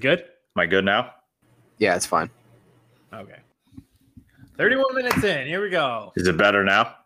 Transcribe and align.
good? 0.00 0.20
Am 0.20 0.60
I 0.62 0.66
good 0.66 0.84
now? 0.84 1.12
Yeah, 1.78 1.94
it's 1.94 2.06
fine. 2.06 2.30
Okay. 3.12 3.38
31 4.56 4.94
minutes 4.94 5.24
in. 5.24 5.46
Here 5.46 5.62
we 5.62 5.70
go. 5.70 6.12
Is 6.16 6.26
it 6.26 6.36
better 6.36 6.64
now? 6.64 6.96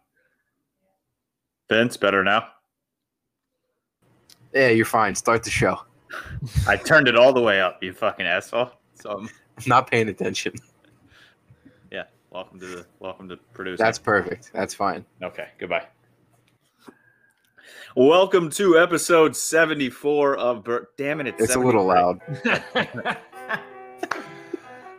Vince, 1.68 1.96
better 1.96 2.24
now? 2.24 2.48
Yeah, 4.52 4.68
you're 4.68 4.84
fine. 4.86 5.14
Start 5.14 5.42
the 5.42 5.50
show. 5.50 5.80
I 6.68 6.76
turned 6.76 7.08
it 7.08 7.16
all 7.16 7.32
the 7.32 7.40
way 7.40 7.60
up, 7.60 7.82
you 7.82 7.92
fucking 7.92 8.26
asshole. 8.26 8.70
So 8.94 9.10
I'm 9.10 9.28
not 9.66 9.90
paying 9.90 10.08
attention. 10.08 10.54
yeah, 11.90 12.04
welcome 12.30 12.60
to 12.60 12.66
the 12.66 12.86
welcome 13.00 13.28
to 13.28 13.36
producing. 13.52 13.84
That's 13.84 13.98
perfect. 13.98 14.50
That's 14.52 14.74
fine. 14.74 15.04
Okay, 15.22 15.48
goodbye. 15.58 15.86
Welcome 17.96 18.50
to 18.50 18.76
episode 18.76 19.36
74 19.36 20.36
of 20.36 20.64
Bur- 20.64 20.88
Damn 20.96 21.20
it, 21.20 21.28
it's, 21.28 21.40
It's 21.40 21.54
a 21.54 21.60
little 21.60 21.86
loud. 21.86 22.20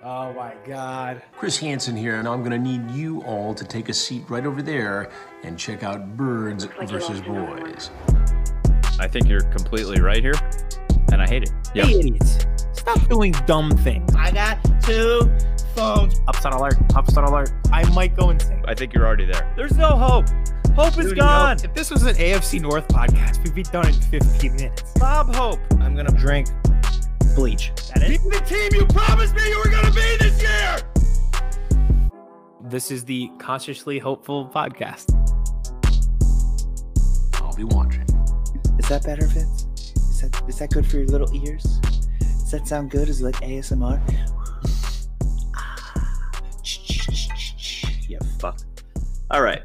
oh 0.02 0.31
my 0.31 0.53
God. 0.66 1.22
Chris 1.34 1.58
Hansen 1.58 1.98
here, 1.98 2.16
and 2.16 2.26
I'm 2.26 2.39
going 2.39 2.52
to 2.52 2.58
need 2.58 2.89
you 2.91 3.22
all 3.23 3.53
to 3.53 3.66
take 3.66 3.89
a 3.89 3.94
seat 3.94 4.23
right 4.30 4.45
over 4.45 4.62
there 4.62 5.12
and 5.44 5.59
check 5.59 5.84
out 5.84 6.16
Birds 6.16 6.70
versus 6.88 7.20
Boys. 7.20 7.89
I 8.98 9.09
think 9.09 9.27
you're 9.27 9.44
completely 9.44 10.00
right 10.00 10.23
here, 10.23 10.36
and 11.12 11.22
I 11.22 11.27
hate 11.27 11.44
it. 11.44 11.52
Hey, 11.73 12.00
idiots. 12.00 12.45
Stop 12.72 13.05
doing 13.09 13.34
dumb 13.45 13.72
things. 13.72 14.09
I 14.16 14.31
got 14.31 14.64
two 14.81 15.30
phones. 15.75 16.22
Upset 16.30 16.53
alert. 16.53 16.75
Upset 16.95 17.25
alert. 17.25 17.52
I 17.73 17.84
might 17.89 18.16
go 18.16 18.30
insane. 18.30 18.64
I 18.66 18.73
think 18.73 18.94
you're 18.94 19.05
already 19.05 19.25
there. 19.25 19.53
There's 19.58 19.75
no 19.75 19.98
hope. 19.98 20.27
Hope 20.75 20.99
is 20.99 21.05
Dude, 21.05 21.20
gone. 21.20 21.57
If 21.63 21.73
this 21.73 21.89
was 21.89 22.03
an 22.03 22.15
AFC 22.15 22.61
North 22.61 22.85
podcast, 22.89 23.41
we'd 23.45 23.55
be 23.55 23.63
done 23.63 23.88
in 23.88 23.93
15 23.93 24.55
minutes. 24.55 24.91
Bob 24.99 25.33
Hope. 25.33 25.61
I'm 25.79 25.93
going 25.93 26.05
to 26.05 26.11
drink 26.11 26.49
bleach. 27.33 27.71
That 27.93 28.03
it? 28.03 28.21
the 28.21 28.41
team 28.45 28.77
you 28.77 28.85
promised 28.88 29.35
me 29.35 29.47
you 29.47 29.57
were 29.57 29.69
going 29.71 29.85
to 29.85 29.93
be 29.93 30.17
this 30.19 30.41
year. 30.41 30.81
This 32.66 32.91
is 32.91 33.05
the 33.05 33.31
Consciously 33.39 34.00
Hopeful 34.00 34.52
podcast. 34.53 35.16
I'll 37.35 37.55
be 37.55 37.63
watching. 37.63 38.03
Is 38.78 38.89
that 38.89 39.05
better, 39.05 39.28
Vince? 39.28 39.67
Is 39.95 40.22
that 40.23 40.44
is 40.50 40.59
that 40.59 40.72
good 40.72 40.85
for 40.85 40.97
your 40.97 41.07
little 41.07 41.33
ears? 41.33 41.63
Does 42.19 42.52
that 42.52 42.67
sound 42.67 42.91
good? 42.91 43.07
Is 43.07 43.22
it 43.22 43.23
like 43.23 43.35
ASMR? 43.35 44.02
Ah. 45.55 46.11
Yeah, 48.09 48.19
fuck. 48.39 48.59
All 49.31 49.41
right. 49.41 49.63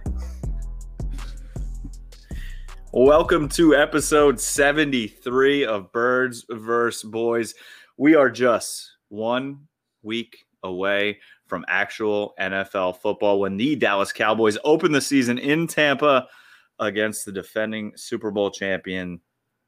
Welcome 2.92 3.48
to 3.50 3.77
episode 3.77 4.41
73 4.41 5.64
of 5.64 5.92
Birds 5.92 6.44
vs. 6.50 7.02
Boys. 7.05 7.55
We 7.97 8.14
are 8.16 8.28
just 8.30 8.97
one 9.08 9.69
week 10.02 10.44
away 10.64 11.19
from 11.47 11.64
actual 11.69 12.34
NFL 12.41 12.98
football 12.98 13.38
when 13.41 13.56
the 13.56 13.77
Dallas 13.77 14.12
Cowboys 14.12 14.58
open 14.64 14.91
the 14.92 15.00
season 15.00 15.38
in 15.38 15.66
Tampa 15.69 16.27
against 16.80 17.24
the 17.27 17.32
defending 17.32 17.92
Super 17.97 18.30
Bowl 18.32 18.50
champion 18.50 19.20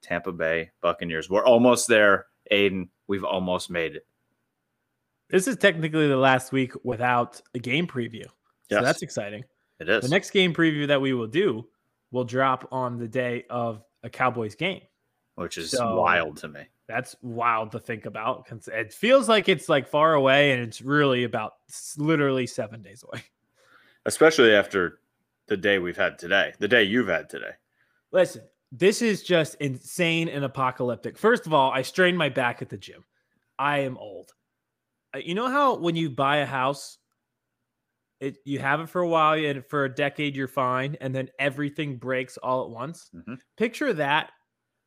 Tampa 0.02 0.32
Bay 0.32 0.70
Buccaneers. 0.80 1.30
We're 1.30 1.44
almost 1.44 1.86
there, 1.88 2.26
Aiden. 2.50 2.88
We've 3.06 3.24
almost 3.24 3.70
made 3.70 3.94
it. 3.94 4.06
This 5.30 5.46
is 5.46 5.56
technically 5.56 6.08
the 6.08 6.16
last 6.16 6.50
week 6.52 6.72
without 6.84 7.40
a 7.54 7.58
game 7.60 7.86
preview. 7.86 8.24
Yes, 8.68 8.80
So 8.80 8.82
that's 8.82 9.02
exciting. 9.02 9.44
it 9.78 9.88
is. 9.88 10.02
The 10.02 10.08
next 10.10 10.30
game 10.30 10.52
preview 10.52 10.88
that 10.88 11.00
we 11.00 11.12
will 11.12 11.28
do 11.28 11.68
will 12.12 12.24
drop 12.24 12.68
on 12.70 12.98
the 12.98 13.08
day 13.08 13.44
of 13.50 13.82
a 14.04 14.10
Cowboys 14.10 14.54
game. 14.54 14.82
which 15.34 15.56
is 15.56 15.70
So- 15.70 15.96
wild 15.96 16.36
to 16.36 16.46
me. 16.48 16.60
That's 16.86 17.16
wild 17.22 17.72
to 17.72 17.80
think 17.80 18.04
about. 18.04 18.46
It 18.68 18.92
feels 18.92 19.28
like 19.30 19.48
it's 19.48 19.66
like 19.66 19.88
far 19.88 20.12
away, 20.12 20.52
and 20.52 20.62
it's 20.62 20.82
really 20.82 21.24
about 21.24 21.54
literally 21.96 22.46
seven 22.46 22.82
days 22.82 23.02
away. 23.02 23.22
Especially 24.04 24.54
after 24.54 25.00
the 25.46 25.56
day 25.56 25.78
we've 25.78 25.96
had 25.96 26.18
today, 26.18 26.52
the 26.58 26.68
day 26.68 26.82
you've 26.82 27.08
had 27.08 27.30
today. 27.30 27.52
Listen, 28.10 28.42
this 28.70 29.00
is 29.00 29.22
just 29.22 29.54
insane 29.54 30.28
and 30.28 30.44
apocalyptic. 30.44 31.16
First 31.16 31.46
of 31.46 31.54
all, 31.54 31.70
I 31.70 31.80
strained 31.80 32.18
my 32.18 32.28
back 32.28 32.60
at 32.60 32.68
the 32.68 32.76
gym. 32.76 33.04
I 33.58 33.78
am 33.78 33.96
old. 33.96 34.34
Uh, 35.14 35.18
You 35.18 35.34
know 35.34 35.48
how 35.48 35.76
when 35.76 35.96
you 35.96 36.10
buy 36.10 36.38
a 36.38 36.46
house, 36.46 36.98
it 38.22 38.38
you 38.44 38.58
have 38.60 38.80
it 38.80 38.88
for 38.88 39.00
a 39.02 39.08
while 39.08 39.34
and 39.34 39.64
for 39.66 39.84
a 39.84 39.94
decade 39.94 40.34
you're 40.36 40.48
fine, 40.48 40.96
and 41.00 41.14
then 41.14 41.28
everything 41.38 41.96
breaks 41.98 42.36
all 42.38 42.64
at 42.64 42.70
once. 42.70 43.10
Mhm. 43.14 43.38
Picture 43.56 43.92
that, 43.94 44.30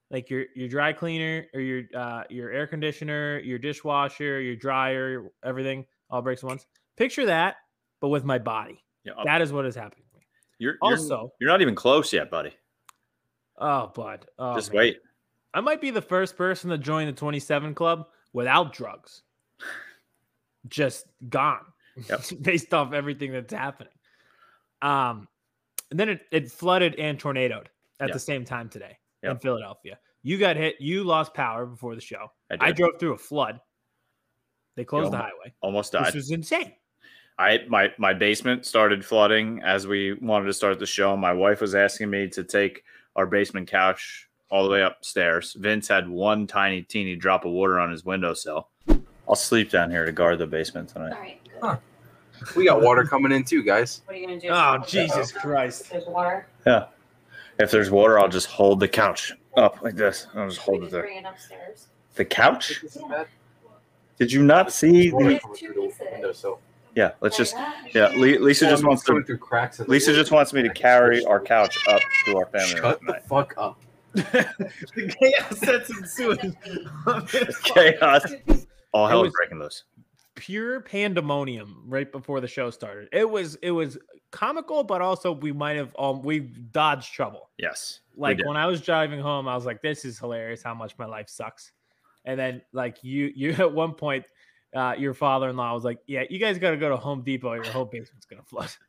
like 0.09 0.29
your 0.29 0.45
your 0.55 0.67
dry 0.69 0.93
cleaner 0.93 1.45
or 1.53 1.59
your 1.59 1.83
uh, 1.95 2.23
your 2.29 2.49
air 2.51 2.65
conditioner, 2.65 3.39
your 3.39 3.59
dishwasher, 3.59 4.41
your 4.41 4.55
dryer, 4.55 5.29
everything 5.43 5.85
all 6.09 6.21
breaks 6.21 6.43
at 6.43 6.47
once. 6.47 6.65
Picture 6.97 7.25
that, 7.25 7.57
but 7.99 8.07
with 8.09 8.23
my 8.23 8.39
body. 8.39 8.83
Yeah, 9.03 9.13
That 9.25 9.41
is 9.41 9.51
what 9.53 9.65
is 9.65 9.75
happening 9.75 10.05
to 10.13 10.17
me. 10.19 10.25
you're, 10.57 10.73
you're 10.81 10.91
Also, 10.93 11.31
you're 11.39 11.49
not 11.49 11.61
even 11.61 11.75
close 11.75 12.11
yet, 12.13 12.31
buddy. 12.31 12.55
oh, 13.57 13.87
bud, 13.93 14.25
oh, 14.39 14.55
Just 14.55 14.71
man. 14.71 14.77
wait. 14.79 14.99
I 15.53 15.61
might 15.61 15.79
be 15.81 15.91
the 15.91 16.01
first 16.01 16.35
person 16.37 16.69
to 16.71 16.77
join 16.77 17.05
the 17.05 17.13
27 17.13 17.75
club 17.75 18.07
without 18.33 18.73
drugs. 18.73 19.21
Just 20.67 21.05
gone. 21.29 21.65
Yep. 22.09 22.21
Based 22.41 22.73
off 22.73 22.93
everything 22.93 23.31
that's 23.31 23.53
happening. 23.53 23.93
Um, 24.81 25.27
and 25.91 25.99
then 25.99 26.09
it, 26.09 26.21
it 26.31 26.51
flooded 26.51 26.95
and 26.95 27.19
tornadoed 27.19 27.69
at 27.99 28.09
Yeah. 28.09 28.13
the 28.13 28.19
same 28.19 28.45
time 28.45 28.69
today 28.69 28.97
in 29.23 29.37
Philadelphia. 29.39 29.97
You 30.23 30.37
got 30.37 30.55
hit, 30.55 30.75
you 30.79 31.03
lost 31.03 31.33
power 31.33 31.65
before 31.65 31.95
the 31.95 32.01
show. 32.01 32.31
I, 32.51 32.57
I 32.67 32.71
drove 32.71 32.99
through 32.99 33.13
a 33.13 33.17
flood. 33.17 33.59
They 34.75 34.83
closed 34.83 35.11
the 35.13 35.17
highway. 35.17 35.53
almost 35.61 35.93
died. 35.93 36.07
This 36.07 36.15
was 36.15 36.31
insane. 36.31 36.73
I 37.37 37.59
my 37.67 37.91
my 37.97 38.13
basement 38.13 38.65
started 38.65 39.05
flooding 39.05 39.61
as 39.63 39.87
we 39.87 40.13
wanted 40.13 40.45
to 40.45 40.53
start 40.53 40.79
the 40.79 40.85
show. 40.85 41.15
My 41.17 41.33
wife 41.33 41.61
was 41.61 41.75
asking 41.75 42.09
me 42.09 42.27
to 42.29 42.43
take 42.43 42.83
our 43.15 43.25
basement 43.25 43.69
couch 43.69 44.29
all 44.49 44.63
the 44.63 44.69
way 44.69 44.81
upstairs. 44.81 45.53
Vince 45.53 45.87
had 45.87 46.07
one 46.07 46.47
tiny 46.47 46.81
teeny 46.81 47.15
drop 47.15 47.45
of 47.45 47.51
water 47.51 47.79
on 47.79 47.91
his 47.91 48.05
windowsill. 48.05 48.69
I'll 49.27 49.35
sleep 49.35 49.69
down 49.71 49.91
here 49.91 50.05
to 50.05 50.11
guard 50.11 50.39
the 50.39 50.47
basement 50.47 50.89
tonight. 50.89 51.13
All 51.13 51.19
right, 51.19 51.39
good. 51.65 52.55
We 52.55 52.65
got 52.65 52.81
water 52.81 53.03
coming 53.03 53.31
in 53.31 53.43
too, 53.43 53.63
guys. 53.63 54.01
What 54.05 54.15
are 54.15 54.19
you 54.19 54.27
gonna 54.27 54.39
do? 54.39 54.49
Oh, 54.49 54.77
Jesus 54.87 55.31
Christ. 55.31 55.89
There's 55.91 56.05
water, 56.05 56.47
Yeah. 56.65 56.85
If 57.57 57.71
there's 57.71 57.89
water, 57.89 58.19
I'll 58.19 58.27
just 58.27 58.47
hold 58.47 58.79
the 58.81 58.87
couch 58.87 59.31
up 59.55 59.81
like 59.81 59.95
this. 59.95 60.27
I'll 60.35 60.49
just 60.49 60.59
hold 60.59 60.79
it 60.83 60.87
can 60.87 60.91
there. 60.91 61.01
bring 61.03 61.17
it 61.19 61.25
upstairs. 61.25 61.87
The 62.15 62.25
couch? 62.25 62.83
Yeah. 62.95 63.23
Did 64.19 64.31
you 64.31 64.43
not 64.43 64.71
see 64.73 65.11
Water 65.11 65.25
the? 65.25 65.29
There's 65.45 65.59
two 65.59 65.73
pieces. 65.73 66.01
windowsill. 66.11 66.59
Yeah. 66.95 67.11
Let's 67.21 67.37
just. 67.37 67.55
Yeah. 67.93 68.07
Le- 68.15 68.39
Lisa 68.39 68.69
just 68.69 68.83
wants 68.85 69.03
to. 69.05 69.23
through 69.23 69.37
cracks. 69.37 69.79
Lisa 69.79 70.11
wood. 70.11 70.17
just 70.17 70.31
wants 70.31 70.51
me 70.53 70.61
to 70.63 70.69
carry 70.69 71.23
our 71.25 71.39
couch 71.39 71.77
up 71.87 72.01
to 72.25 72.37
our 72.37 72.45
family 72.47 72.67
Shut 72.75 72.99
the 72.99 73.05
tonight. 73.05 73.23
fuck 73.27 73.53
up. 73.57 73.79
the 74.13 75.15
chaos 75.19 75.59
that's 75.59 75.89
ensuing. 75.91 76.55
Chaos. 77.63 78.33
All 78.93 79.07
hell 79.07 79.21
is 79.21 79.27
was- 79.27 79.33
breaking 79.33 79.59
loose. 79.59 79.83
Pure 80.35 80.81
pandemonium 80.81 81.83
right 81.87 82.11
before 82.11 82.41
the 82.41 82.47
show 82.47 82.69
started. 82.69 83.07
It 83.11 83.29
was 83.29 83.55
it 83.61 83.71
was 83.71 83.97
comical, 84.31 84.83
but 84.83 85.01
also 85.01 85.31
we 85.31 85.51
might 85.51 85.77
have 85.77 85.95
um 85.97 86.21
we 86.21 86.39
dodged 86.39 87.13
trouble. 87.13 87.49
Yes. 87.57 88.01
Like 88.17 88.39
when 88.45 88.57
I 88.57 88.65
was 88.67 88.81
driving 88.81 89.19
home, 89.19 89.47
I 89.47 89.55
was 89.55 89.65
like, 89.65 89.81
"This 89.81 90.05
is 90.05 90.19
hilarious. 90.19 90.61
How 90.63 90.73
much 90.73 90.97
my 90.97 91.05
life 91.05 91.29
sucks." 91.29 91.71
And 92.25 92.39
then 92.39 92.61
like 92.73 93.03
you 93.03 93.31
you 93.35 93.51
at 93.59 93.71
one 93.71 93.93
point, 93.93 94.25
uh, 94.75 94.95
your 94.97 95.13
father 95.13 95.49
in 95.49 95.57
law 95.57 95.73
was 95.73 95.83
like, 95.83 95.99
"Yeah, 96.07 96.23
you 96.29 96.39
guys 96.39 96.57
got 96.57 96.71
to 96.71 96.77
go 96.77 96.89
to 96.89 96.97
Home 96.97 97.21
Depot. 97.23 97.53
Your 97.53 97.65
whole 97.65 97.85
basement's 97.85 98.25
gonna 98.25 98.43
flood." 98.43 98.69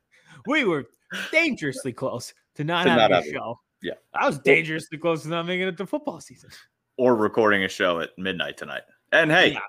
We 0.45 0.65
were 0.65 0.85
dangerously 1.31 1.93
close 1.93 2.33
to 2.55 2.63
not 2.63 2.83
To 2.83 2.89
having 2.91 3.01
not 3.01 3.11
a 3.11 3.15
having- 3.15 3.33
show. 3.33 3.59
yeah. 3.81 3.93
I 4.13 4.27
was 4.27 4.37
dangerously 4.39 4.97
close 4.99 5.23
to 5.23 5.29
not 5.29 5.47
making 5.47 5.67
it 5.67 5.77
to 5.77 5.85
football 5.87 6.19
season. 6.21 6.51
or 6.97 7.15
recording 7.15 7.63
a 7.63 7.67
show 7.69 8.01
at 8.01 8.09
midnight 8.19 8.55
tonight. 8.57 8.83
And 9.13 9.31
hey, 9.31 9.53
Yeah. 9.53 9.59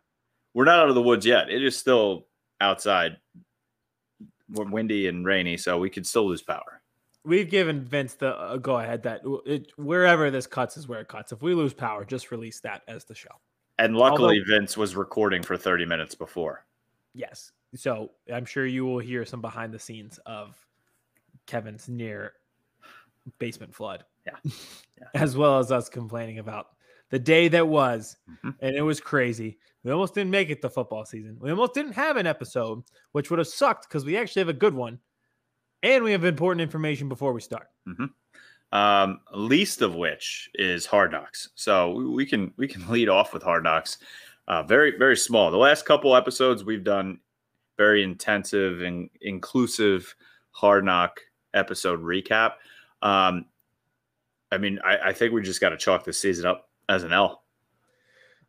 We're 0.58 0.64
not 0.64 0.80
out 0.80 0.88
of 0.88 0.96
the 0.96 1.02
woods 1.02 1.24
yet. 1.24 1.48
It 1.48 1.62
is 1.62 1.76
still 1.76 2.26
outside, 2.60 3.18
windy 4.48 5.06
and 5.06 5.24
rainy, 5.24 5.56
so 5.56 5.78
we 5.78 5.88
could 5.88 6.04
still 6.04 6.26
lose 6.26 6.42
power. 6.42 6.82
We've 7.24 7.48
given 7.48 7.80
Vince 7.84 8.14
the 8.14 8.36
uh, 8.36 8.56
go 8.56 8.78
ahead 8.78 9.04
that 9.04 9.20
it, 9.46 9.70
wherever 9.76 10.32
this 10.32 10.48
cuts 10.48 10.76
is 10.76 10.88
where 10.88 10.98
it 10.98 11.06
cuts. 11.06 11.30
If 11.30 11.42
we 11.42 11.54
lose 11.54 11.72
power, 11.72 12.04
just 12.04 12.32
release 12.32 12.58
that 12.62 12.82
as 12.88 13.04
the 13.04 13.14
show. 13.14 13.30
And 13.78 13.96
luckily, 13.96 14.40
Vince 14.48 14.76
was 14.76 14.96
recording 14.96 15.44
for 15.44 15.56
30 15.56 15.84
minutes 15.84 16.16
before. 16.16 16.66
Yes. 17.14 17.52
So 17.76 18.10
I'm 18.34 18.44
sure 18.44 18.66
you 18.66 18.84
will 18.84 18.98
hear 18.98 19.24
some 19.24 19.40
behind 19.40 19.72
the 19.72 19.78
scenes 19.78 20.18
of 20.26 20.56
Kevin's 21.46 21.88
near 21.88 22.32
basement 23.38 23.72
flood. 23.72 24.04
Yeah. 24.26 24.50
As 25.14 25.36
well 25.36 25.60
as 25.60 25.70
us 25.70 25.88
complaining 25.88 26.40
about 26.40 26.70
the 27.10 27.18
day 27.18 27.48
that 27.48 27.66
was. 27.66 28.16
Mhm. 28.44 28.54
And 28.60 28.76
it 28.76 28.82
was 28.82 29.00
crazy. 29.00 29.58
We 29.84 29.92
almost 29.92 30.14
didn't 30.14 30.30
make 30.30 30.50
it 30.50 30.60
the 30.60 30.68
football 30.70 31.04
season. 31.04 31.38
We 31.40 31.50
almost 31.50 31.72
didn't 31.74 31.92
have 31.92 32.16
an 32.16 32.26
episode, 32.26 32.82
which 33.12 33.30
would 33.30 33.38
have 33.38 33.48
sucked 33.48 33.88
because 33.88 34.04
we 34.04 34.16
actually 34.16 34.40
have 34.40 34.48
a 34.48 34.52
good 34.54 34.74
one. 34.74 34.98
And 35.82 36.02
we 36.04 36.12
have 36.12 36.24
important 36.24 36.60
information 36.60 37.08
before 37.08 37.32
we 37.32 37.40
start. 37.40 37.68
Um, 38.72 39.20
least 39.32 39.80
of 39.80 39.94
which 39.94 40.50
is 40.54 40.84
Hard 40.84 41.12
Knocks. 41.12 41.48
So 41.54 41.92
we- 41.92 42.26
can 42.26 42.52
we 42.56 42.68
can 42.68 42.86
lead 42.90 43.08
off 43.08 43.32
with 43.32 43.42
Hard 43.42 43.62
Knocks. 43.64 43.98
Uh, 44.46 44.62
very 44.62 44.96
very 44.98 45.16
small. 45.16 45.50
The 45.50 45.56
last 45.56 45.86
couple 45.86 46.14
episodes 46.16 46.64
we've 46.64 46.84
done 46.84 47.20
very 47.78 48.02
intensive 48.02 48.82
and 48.82 49.08
inclusive 49.20 50.14
hard 50.50 50.84
knock 50.84 51.20
episode 51.54 52.02
recap. 52.02 52.54
Um, 53.02 53.46
I 54.50 54.58
mean, 54.58 54.80
I, 54.84 54.98
I 55.10 55.12
think 55.12 55.32
we 55.32 55.42
just 55.42 55.60
got 55.60 55.68
to 55.70 55.76
chalk 55.76 56.04
this 56.04 56.18
season 56.20 56.44
up 56.46 56.67
as 56.88 57.02
an 57.04 57.12
L. 57.12 57.42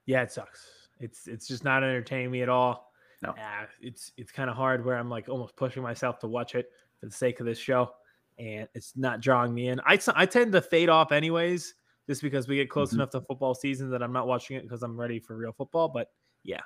Yeah, 0.06 0.22
it 0.24 0.32
sucks. 0.32 0.68
It's 1.00 1.28
it's 1.28 1.48
just 1.48 1.64
not 1.64 1.84
entertaining 1.84 2.32
me 2.32 2.42
at 2.42 2.50
all. 2.50 2.92
No. 3.22 3.32
Uh, 3.32 3.66
it's 3.82 4.12
it's 4.18 4.32
kind 4.32 4.50
of 4.50 4.56
hard 4.56 4.84
where 4.86 4.98
I'm 4.98 5.10
like 5.10 5.30
almost 5.30 5.56
pushing 5.56 5.84
myself 5.84 6.20
to 6.20 6.28
watch 6.28 6.56
it 6.56 6.72
for 7.00 7.06
the 7.06 7.12
sake 7.12 7.40
of 7.40 7.46
this 7.46 7.60
show, 7.60 7.92
and 8.38 8.68
it's 8.74 8.94
not 8.96 9.22
drawing 9.22 9.54
me 9.54 9.70
in. 9.70 9.80
I 9.86 10.00
I 10.16 10.26
tend 10.26 10.52
to 10.54 10.62
fade 10.62 10.90
off 10.90 11.12
anyways, 11.12 11.74
just 12.08 12.22
because 12.22 12.48
we 12.48 12.56
get 12.56 12.70
close 12.70 12.92
Mhm. 12.92 12.96
enough 12.96 13.10
to 13.12 13.22
football 13.22 13.54
season 13.54 13.90
that 13.92 14.02
I'm 14.02 14.14
not 14.14 14.28
watching 14.28 14.58
it 14.58 14.64
because 14.64 14.84
I'm 14.84 15.00
ready 15.00 15.20
for 15.20 15.36
real 15.36 15.52
football. 15.54 15.90
But 15.90 16.12
yeah, 16.44 16.62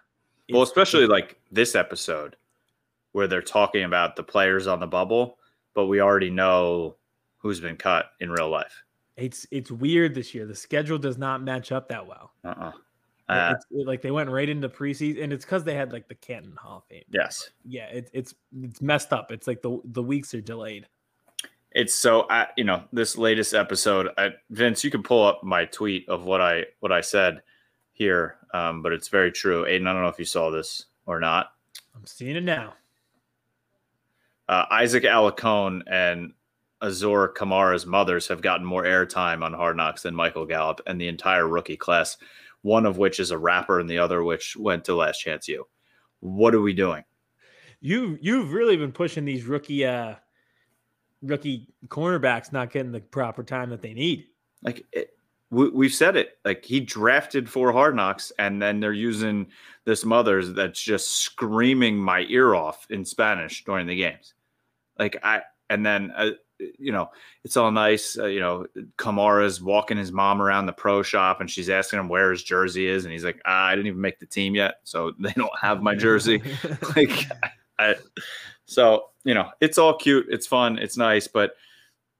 Well, 0.51 0.61
especially 0.61 1.07
like 1.07 1.39
this 1.51 1.75
episode 1.75 2.35
where 3.11 3.27
they're 3.27 3.41
talking 3.41 3.83
about 3.83 4.15
the 4.15 4.23
players 4.23 4.65
on 4.67 4.79
the 4.79 4.87
bubble, 4.87 5.37
but 5.73 5.85
we 5.87 5.99
already 6.01 6.29
know 6.29 6.95
who's 7.37 7.59
been 7.59 7.77
cut 7.77 8.11
in 8.19 8.31
real 8.31 8.49
life. 8.49 8.82
It's 9.15 9.45
it's 9.51 9.69
weird 9.71 10.15
this 10.15 10.33
year. 10.33 10.45
The 10.45 10.55
schedule 10.55 10.97
does 10.97 11.17
not 11.17 11.43
match 11.43 11.71
up 11.71 11.87
that 11.89 12.05
well. 12.07 12.31
Uh-uh. 12.43 12.71
Uh, 13.29 13.53
it's 13.55 13.65
it- 13.71 13.87
like 13.87 14.01
they 14.01 14.11
went 14.11 14.29
right 14.29 14.49
into 14.49 14.67
preseason, 14.67 15.23
and 15.23 15.31
it's 15.33 15.45
because 15.45 15.63
they 15.63 15.75
had 15.75 15.93
like 15.93 16.07
the 16.07 16.15
Canton 16.15 16.55
Hall 16.55 16.77
of 16.79 16.83
Fame. 16.85 17.03
yes. 17.09 17.49
Yeah, 17.65 17.85
it, 17.85 18.09
it's 18.13 18.33
it's 18.61 18.81
messed 18.81 19.13
up. 19.13 19.31
It's 19.31 19.47
like 19.47 19.61
the 19.61 19.79
the 19.85 20.03
weeks 20.03 20.33
are 20.33 20.41
delayed. 20.41 20.87
It's 21.71 21.95
so 21.95 22.27
I, 22.29 22.47
you 22.57 22.63
know 22.63 22.83
this 22.91 23.17
latest 23.17 23.53
episode. 23.53 24.09
I, 24.17 24.31
Vince, 24.49 24.83
you 24.83 24.91
can 24.91 25.01
pull 25.03 25.25
up 25.25 25.43
my 25.43 25.65
tweet 25.65 26.07
of 26.09 26.25
what 26.25 26.41
I 26.41 26.65
what 26.81 26.91
I 26.91 27.01
said 27.01 27.41
here, 27.93 28.37
um, 28.53 28.81
but 28.81 28.91
it's 28.91 29.07
very 29.07 29.31
true. 29.31 29.63
Aiden, 29.65 29.87
I 29.87 29.93
don't 29.93 30.01
know 30.01 30.09
if 30.09 30.19
you 30.19 30.25
saw 30.25 30.49
this 30.51 30.85
or 31.05 31.19
not. 31.19 31.53
I'm 31.95 32.05
seeing 32.05 32.35
it 32.35 32.43
now. 32.43 32.73
Uh, 34.49 34.65
Isaac 34.71 35.03
Alarcón 35.03 35.81
and 35.87 36.33
Azur 36.83 37.33
Kamara's 37.33 37.85
mothers 37.85 38.27
have 38.27 38.41
gotten 38.41 38.65
more 38.65 38.83
airtime 38.83 39.43
on 39.43 39.53
Hard 39.53 39.77
Knocks 39.77 40.03
than 40.03 40.13
Michael 40.15 40.45
Gallup 40.45 40.81
and 40.85 40.99
the 40.99 41.07
entire 41.07 41.47
rookie 41.47 41.77
class. 41.77 42.17
One 42.61 42.85
of 42.85 42.97
which 42.97 43.19
is 43.19 43.31
a 43.31 43.37
rapper, 43.37 43.79
and 43.79 43.89
the 43.89 43.97
other 43.97 44.23
which 44.23 44.55
went 44.55 44.85
to 44.85 44.95
Last 44.95 45.19
Chance 45.19 45.47
U. 45.47 45.65
What 46.19 46.53
are 46.55 46.61
we 46.61 46.73
doing? 46.73 47.03
You 47.81 48.17
you've 48.21 48.53
really 48.53 48.77
been 48.77 48.91
pushing 48.93 49.25
these 49.25 49.43
rookie 49.45 49.85
uh 49.85 50.15
rookie 51.21 51.67
cornerbacks 51.87 52.51
not 52.51 52.71
getting 52.71 52.91
the 52.91 53.01
proper 53.01 53.43
time 53.43 53.69
that 53.69 53.81
they 53.81 53.93
need. 53.93 54.25
like 54.61 54.85
it, 54.91 55.13
we, 55.51 55.69
we've 55.69 55.93
said 55.93 56.15
it 56.15 56.37
like 56.43 56.65
he 56.65 56.79
drafted 56.79 57.49
for 57.49 57.71
hard 57.71 57.95
knocks 57.95 58.31
and 58.39 58.61
then 58.61 58.79
they're 58.79 58.91
using 58.91 59.47
this 59.85 60.03
mother's 60.03 60.53
that's 60.53 60.81
just 60.81 61.11
screaming 61.17 61.97
my 61.97 62.25
ear 62.29 62.55
off 62.55 62.87
in 62.89 63.05
spanish 63.05 63.63
during 63.63 63.85
the 63.85 63.95
games 63.95 64.33
like 64.97 65.17
i 65.23 65.41
and 65.69 65.85
then 65.85 66.11
uh, 66.15 66.31
you 66.59 66.91
know 66.91 67.09
it's 67.43 67.57
all 67.57 67.71
nice 67.71 68.17
uh, 68.17 68.25
you 68.25 68.39
know 68.39 68.65
kamara's 68.97 69.61
walking 69.61 69.97
his 69.97 70.11
mom 70.11 70.41
around 70.41 70.65
the 70.65 70.73
pro 70.73 71.01
shop 71.01 71.41
and 71.41 71.49
she's 71.49 71.69
asking 71.69 71.99
him 71.99 72.07
where 72.07 72.31
his 72.31 72.43
jersey 72.43 72.87
is 72.87 73.05
and 73.05 73.11
he's 73.11 73.23
like 73.23 73.41
ah, 73.45 73.65
i 73.65 73.75
didn't 73.75 73.87
even 73.87 73.99
make 73.99 74.19
the 74.19 74.25
team 74.25 74.55
yet 74.55 74.75
so 74.83 75.11
they 75.19 75.31
don't 75.31 75.57
have 75.59 75.81
my 75.81 75.95
jersey. 75.95 76.41
Like 76.95 77.27
I, 77.79 77.95
so 78.65 79.09
you 79.23 79.33
know 79.33 79.49
it's 79.59 79.77
all 79.77 79.97
cute 79.97 80.27
it's 80.29 80.47
fun 80.47 80.77
it's 80.77 80.95
nice 80.95 81.27
but 81.27 81.55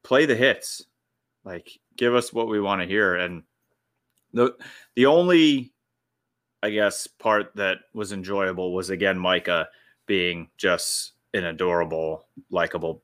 play 0.03 0.25
the 0.25 0.35
hits. 0.35 0.85
Like 1.43 1.79
give 1.97 2.13
us 2.15 2.33
what 2.33 2.47
we 2.47 2.59
want 2.59 2.81
to 2.81 2.87
hear. 2.87 3.15
And 3.15 3.43
the 4.33 4.55
the 4.95 5.05
only 5.05 5.71
i 6.61 6.69
guess 6.69 7.07
part 7.07 7.55
that 7.55 7.77
was 7.93 8.11
enjoyable 8.11 8.73
was 8.73 8.89
again 8.89 9.17
micah 9.17 9.67
being 10.07 10.49
just 10.57 11.13
an 11.33 11.45
adorable 11.45 12.25
likable 12.49 13.03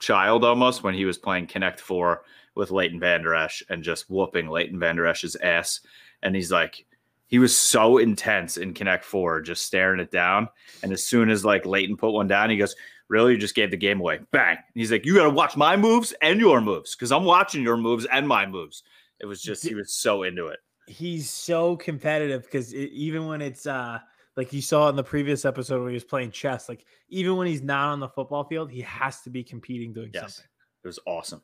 child 0.00 0.44
almost 0.44 0.82
when 0.82 0.94
he 0.94 1.04
was 1.04 1.18
playing 1.18 1.46
connect 1.46 1.80
four 1.80 2.22
with 2.56 2.70
leighton 2.70 2.98
vander 2.98 3.34
esch 3.34 3.62
and 3.68 3.84
just 3.84 4.10
whooping 4.10 4.48
leighton 4.48 4.78
vander 4.78 5.06
esch's 5.06 5.36
ass. 5.36 5.80
And 6.22 6.34
he's 6.34 6.50
like 6.50 6.84
he 7.26 7.38
was 7.38 7.56
so 7.56 7.98
intense 7.98 8.56
in 8.56 8.74
connect 8.74 9.04
four 9.04 9.40
just 9.40 9.64
staring 9.64 10.00
it 10.00 10.10
down. 10.10 10.48
And 10.82 10.92
as 10.92 11.04
soon 11.04 11.30
as 11.30 11.44
like 11.44 11.64
leighton 11.64 11.96
put 11.96 12.10
one 12.10 12.26
down 12.26 12.50
he 12.50 12.56
goes 12.56 12.74
really? 13.08 13.32
You 13.32 13.38
just 13.38 13.54
gave 13.54 13.70
the 13.70 13.76
game 13.76 14.00
away. 14.00 14.20
Bang! 14.30 14.56
And 14.56 14.74
he's 14.74 14.90
like 14.90 15.06
you 15.06 15.14
got 15.14 15.24
to 15.24 15.30
watch 15.30 15.56
my 15.56 15.76
moves 15.76 16.12
and 16.22 16.40
your 16.40 16.60
moves 16.60 16.94
because 16.94 17.12
i'm 17.12 17.24
watching 17.24 17.62
your 17.62 17.76
moves 17.76 18.06
and 18.06 18.26
my 18.26 18.46
moves. 18.46 18.82
It 19.20 19.26
was 19.26 19.42
just 19.42 19.66
he 19.66 19.74
was 19.74 19.92
so 19.92 20.22
into 20.22 20.46
it. 20.46 20.58
He's 20.86 21.30
so 21.30 21.76
competitive 21.76 22.44
because 22.44 22.74
even 22.74 23.26
when 23.26 23.42
it's 23.42 23.66
uh 23.66 24.00
like 24.36 24.52
you 24.52 24.62
saw 24.62 24.88
in 24.88 24.96
the 24.96 25.02
previous 25.04 25.44
episode 25.44 25.80
when 25.80 25.90
he 25.90 25.94
was 25.94 26.04
playing 26.04 26.30
chess, 26.30 26.68
like 26.68 26.84
even 27.08 27.36
when 27.36 27.46
he's 27.46 27.62
not 27.62 27.88
on 27.90 28.00
the 28.00 28.08
football 28.08 28.44
field, 28.44 28.70
he 28.70 28.80
has 28.82 29.20
to 29.22 29.30
be 29.30 29.42
competing 29.42 29.92
doing 29.92 30.10
Yes. 30.14 30.36
something. 30.36 30.50
It 30.84 30.86
was 30.88 30.98
awesome. 31.06 31.42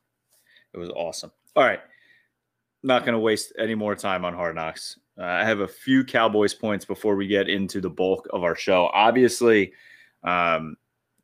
It 0.73 0.79
was 0.79 0.91
awesome. 0.91 1.31
All 1.57 1.65
right. 1.65 1.81
Not 2.83 3.05
going 3.05 3.15
to 3.15 3.19
waste 3.19 3.53
any 3.59 3.75
more 3.75 3.95
time 3.97 4.25
on 4.25 4.35
Hard 4.35 4.55
Knocks. 4.55 4.99
Uh, 5.19 5.25
I 5.25 5.45
have 5.45 5.61
a 5.61 5.69
few 5.69 6.05
Cowboys 6.05 6.55
points 6.55 6.85
before 6.85 7.17
we 7.17 7.27
get 7.27 7.49
into 7.49 7.81
the 7.81 7.91
bulk 7.91 8.29
of 8.33 8.45
our 8.45 8.55
show. 8.55 8.91
Obviously, 8.93 9.73
um, 10.23 10.77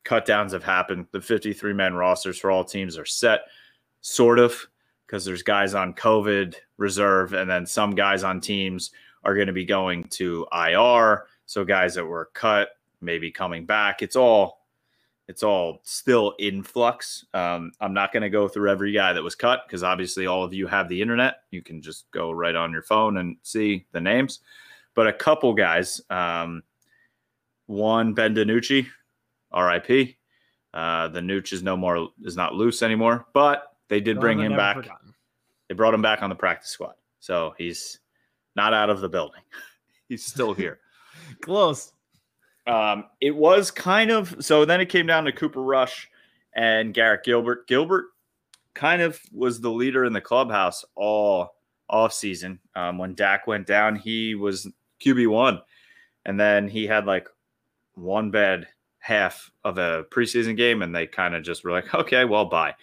cut 0.05 0.25
downs 0.25 0.53
have 0.53 0.65
happened. 0.65 1.07
The 1.13 1.21
53 1.21 1.73
man 1.75 1.95
rosters 1.95 2.39
for 2.39 2.51
all 2.51 2.65
teams 2.65 2.99
are 2.99 3.05
set, 3.05 3.43
sort 4.01 4.39
of, 4.39 4.67
because 5.07 5.25
there's 5.25 5.43
guys 5.43 5.75
on 5.75 5.95
COVID 5.95 6.55
reserve, 6.79 7.35
and 7.35 7.49
then 7.49 7.67
some 7.67 7.95
guys 7.95 8.25
on 8.25 8.41
teams 8.41 8.91
are 9.25 9.35
going 9.35 9.47
to 9.47 9.53
be 9.53 9.65
going 9.67 10.05
to 10.05 10.47
IR. 10.53 11.27
So 11.53 11.67
guys 11.67 11.97
that 11.97 12.07
were 12.07 12.31
cut 12.33 12.71
maybe 13.03 13.31
coming 13.31 13.67
back. 13.67 14.01
It's 14.01 14.17
all 14.17 14.63
it's 15.29 15.43
all 15.43 15.81
still 15.83 16.35
in 16.39 16.63
flux. 16.63 17.27
Um, 17.35 17.73
I'm 17.79 17.93
not 17.93 18.11
going 18.11 18.23
to 18.23 18.31
go 18.31 18.49
through 18.49 18.71
every 18.71 18.91
guy 18.91 19.13
that 19.13 19.23
was 19.23 19.35
cut 19.35 19.65
because 19.67 19.83
obviously 19.83 20.27
all 20.27 20.45
of 20.45 20.55
you 20.55 20.67
have 20.67 20.89
the 20.89 21.03
internet. 21.03 21.43
You 21.51 21.61
can 21.61 21.83
just 21.83 22.11
go 22.11 22.31
right 22.31 22.55
on 22.55 22.73
your 22.73 22.81
phone 22.81 23.19
and 23.19 23.37
see 23.43 23.85
the 23.93 24.01
names. 24.01 24.41
But 24.95 25.09
a 25.09 25.13
couple 25.13 25.53
guys, 25.53 26.01
um, 26.09 26.63
one 27.67 28.15
Ben 28.15 28.35
DiNucci, 28.35 28.87
R.I.P. 29.53 30.17
Uh, 30.73 31.09
the 31.09 31.21
Nooch 31.21 31.53
is 31.53 31.63
no 31.63 31.77
more 31.77 32.09
is 32.25 32.35
not 32.35 32.55
loose 32.55 32.83
anymore, 32.83 33.27
but 33.35 33.77
they 33.89 34.01
did 34.01 34.19
bring 34.19 34.41
him 34.41 34.57
back. 34.57 34.77
forgotten. 34.77 35.13
They 35.69 35.75
brought 35.75 35.93
him 35.93 36.03
back 36.03 36.23
on 36.23 36.31
the 36.31 36.37
practice 36.37 36.71
squad, 36.71 36.95
so 37.21 37.55
he's 37.59 38.01
not 38.57 38.73
out 38.73 38.89
of 38.89 39.03
the 39.03 39.09
building. 39.11 39.43
he's 40.09 40.25
still 40.25 40.55
here. 40.55 40.79
Close. 41.41 41.93
Um, 42.67 43.05
it 43.21 43.35
was 43.35 43.71
kind 43.71 44.11
of 44.11 44.37
so. 44.41 44.65
Then 44.65 44.81
it 44.81 44.89
came 44.89 45.07
down 45.07 45.25
to 45.25 45.33
Cooper 45.33 45.63
Rush 45.63 46.09
and 46.55 46.95
Garrett 46.95 47.25
Gilbert. 47.25 47.67
Gilbert 47.67 48.07
kind 48.75 49.03
of 49.03 49.21
was 49.33 49.61
the 49.61 49.71
leader 49.71 50.05
in 50.05 50.13
the 50.13 50.21
clubhouse 50.21 50.85
all 50.95 51.55
off 51.89 52.13
season. 52.13 52.59
Um, 52.75 52.99
when 52.99 53.15
Dak 53.15 53.47
went 53.47 53.67
down, 53.67 53.97
he 53.97 54.35
was 54.35 54.69
QB 55.05 55.29
one, 55.29 55.61
and 56.25 56.39
then 56.39 56.69
he 56.69 56.87
had 56.87 57.07
like 57.07 57.29
one 57.95 58.31
bad 58.31 58.69
half 58.99 59.51
of 59.65 59.79
a 59.79 60.05
preseason 60.11 60.57
game, 60.57 60.83
and 60.83 60.95
they 60.95 61.07
kind 61.07 61.35
of 61.35 61.43
just 61.43 61.65
were 61.65 61.73
like, 61.73 61.93
okay, 61.95 62.25
well, 62.25 62.45
bye, 62.45 62.75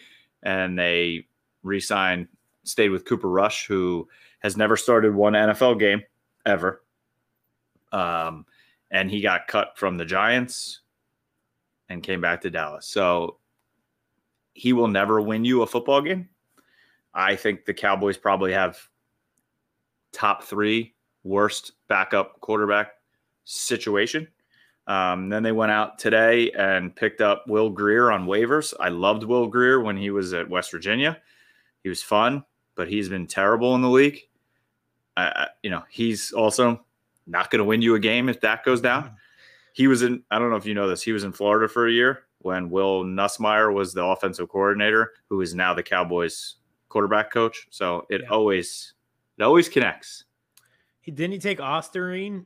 and 0.43 0.77
they 0.77 1.25
re-signed, 1.63 2.27
stayed 2.63 2.89
with 2.89 3.05
Cooper 3.05 3.29
Rush, 3.29 3.65
who 3.65 4.07
has 4.39 4.57
never 4.57 4.77
started 4.77 5.13
one 5.15 5.33
NFL 5.33 5.79
game 5.79 6.03
ever. 6.45 6.81
Um, 7.91 8.45
and 8.91 9.09
he 9.09 9.21
got 9.21 9.47
cut 9.47 9.77
from 9.77 9.97
the 9.97 10.05
Giants 10.05 10.81
and 11.89 12.03
came 12.03 12.21
back 12.21 12.41
to 12.41 12.49
Dallas. 12.49 12.85
So 12.85 13.37
he 14.53 14.73
will 14.73 14.87
never 14.87 15.21
win 15.21 15.45
you 15.45 15.61
a 15.61 15.67
football 15.67 16.01
game. 16.01 16.29
I 17.13 17.35
think 17.35 17.65
the 17.65 17.73
Cowboys 17.73 18.17
probably 18.17 18.53
have 18.53 18.77
top 20.11 20.43
three 20.43 20.93
worst 21.23 21.73
backup 21.87 22.39
quarterback 22.41 22.91
situation. 23.45 24.27
Um, 24.87 25.29
then 25.29 25.43
they 25.43 25.51
went 25.51 25.71
out 25.71 25.99
today 25.99 26.51
and 26.51 26.95
picked 26.95 27.21
up 27.21 27.45
Will 27.47 27.69
Grier 27.69 28.11
on 28.11 28.25
waivers. 28.25 28.73
I 28.79 28.89
loved 28.89 29.23
Will 29.23 29.47
Grier 29.47 29.81
when 29.81 29.97
he 29.97 30.09
was 30.09 30.33
at 30.33 30.49
West 30.49 30.71
Virginia. 30.71 31.19
He 31.83 31.89
was 31.89 32.01
fun, 32.01 32.43
but 32.75 32.87
he's 32.87 33.07
been 33.07 33.27
terrible 33.27 33.75
in 33.75 33.81
the 33.81 33.89
league. 33.89 34.21
I, 35.15 35.47
you 35.61 35.69
know, 35.69 35.83
he's 35.89 36.31
also 36.31 36.83
not 37.29 37.49
going 37.51 37.59
to 37.59 37.65
win 37.65 37.81
you 37.81 37.95
a 37.95 37.99
game 37.99 38.27
if 38.29 38.41
that 38.41 38.63
goes 38.63 38.81
down. 38.81 39.15
He 39.73 39.87
was 39.87 40.01
in, 40.01 40.23
I 40.31 40.39
don't 40.39 40.49
know 40.49 40.55
if 40.55 40.65
you 40.65 40.73
know 40.73 40.89
this, 40.89 41.01
he 41.01 41.11
was 41.11 41.23
in 41.23 41.31
Florida 41.31 41.67
for 41.67 41.87
a 41.87 41.91
year 41.91 42.23
when 42.39 42.69
Will 42.69 43.03
Nussmeier 43.03 43.73
was 43.73 43.93
the 43.93 44.03
offensive 44.03 44.49
coordinator, 44.49 45.13
who 45.29 45.41
is 45.41 45.53
now 45.53 45.73
the 45.73 45.83
Cowboys 45.83 46.55
quarterback 46.89 47.31
coach. 47.31 47.67
So 47.69 48.05
it 48.09 48.21
Yeah. 48.21 48.29
always, 48.29 48.93
it 49.37 49.43
always 49.43 49.69
connects. 49.69 50.25
He 51.01 51.11
didn't 51.11 51.33
he 51.33 51.39
take 51.39 51.59
Ostarine 51.59 52.45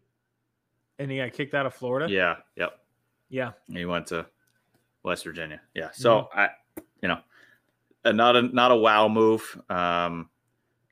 and 0.99 1.09
he 1.09 1.17
got 1.17 1.33
kicked 1.33 1.53
out 1.53 1.65
of 1.65 1.73
Florida? 1.73 2.11
Yeah. 2.11 2.37
Yep. 2.55 2.79
Yeah. 3.29 3.51
He 3.71 3.85
went 3.85 4.07
to 4.07 4.27
West 5.03 5.23
Virginia. 5.23 5.61
Yeah. 5.73 5.89
So 5.91 6.29
I, 6.33 6.49
you 7.01 7.07
know, 7.07 7.19
uh, 8.05 8.11
not 8.11 8.35
a 8.35 8.41
not 8.43 8.71
a 8.71 8.75
wow 8.75 9.07
move. 9.07 9.59
Um, 9.69 10.29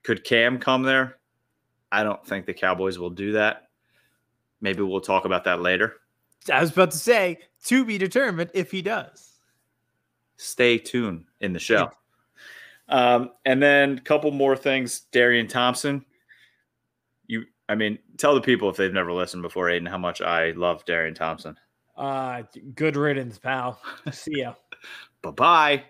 could 0.04 0.24
Cam 0.24 0.58
come 0.60 0.84
there? 0.84 1.18
I 1.92 2.04
don't 2.04 2.26
think 2.26 2.46
the 2.46 2.54
Cowboys 2.54 2.98
will 2.98 3.10
do 3.10 3.34
that. 3.34 3.70
Maybe 4.62 4.82
we'll 4.84 5.02
talk 5.02 5.26
about 5.26 5.44
that 5.46 5.62
later. 5.62 5.96
I 6.52 6.62
was 6.62 6.72
about 6.72 6.92
to 6.92 6.98
say 6.98 7.40
to 7.66 7.86
be 7.86 7.98
determined 7.98 8.52
if 8.54 8.72
he 8.72 8.82
does. 8.82 9.40
Stay 10.38 10.78
tuned 10.78 11.26
in 11.40 11.54
the 11.54 11.60
show. 11.60 11.92
Um, 12.90 13.32
and 13.46 13.62
then 13.62 13.98
a 13.98 14.02
couple 14.02 14.32
more 14.32 14.56
things. 14.56 15.02
Darian 15.12 15.48
Thompson. 15.48 16.04
You, 17.28 17.46
I 17.70 17.76
mean, 17.76 18.00
tell 18.18 18.36
the 18.36 18.42
people 18.42 18.70
if 18.70 18.76
they've 18.76 18.94
never 18.94 19.14
listened 19.14 19.44
before, 19.44 19.68
Aiden, 19.68 19.88
how 19.88 19.98
much 19.98 20.22
I 20.22 20.52
love 20.52 20.84
Darian 20.86 21.16
Thompson. 21.16 21.56
Uh, 21.96 22.44
good 22.76 22.96
riddance, 22.96 23.38
pal. 23.38 23.80
See 24.12 24.40
ya. 24.40 24.56
Bye 25.22 25.32
bye. 25.32 25.84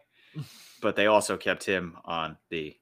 but 0.81 0.95
they 0.95 1.07
also 1.07 1.37
kept 1.37 1.63
him 1.63 1.97
on 2.05 2.37
the 2.49 2.75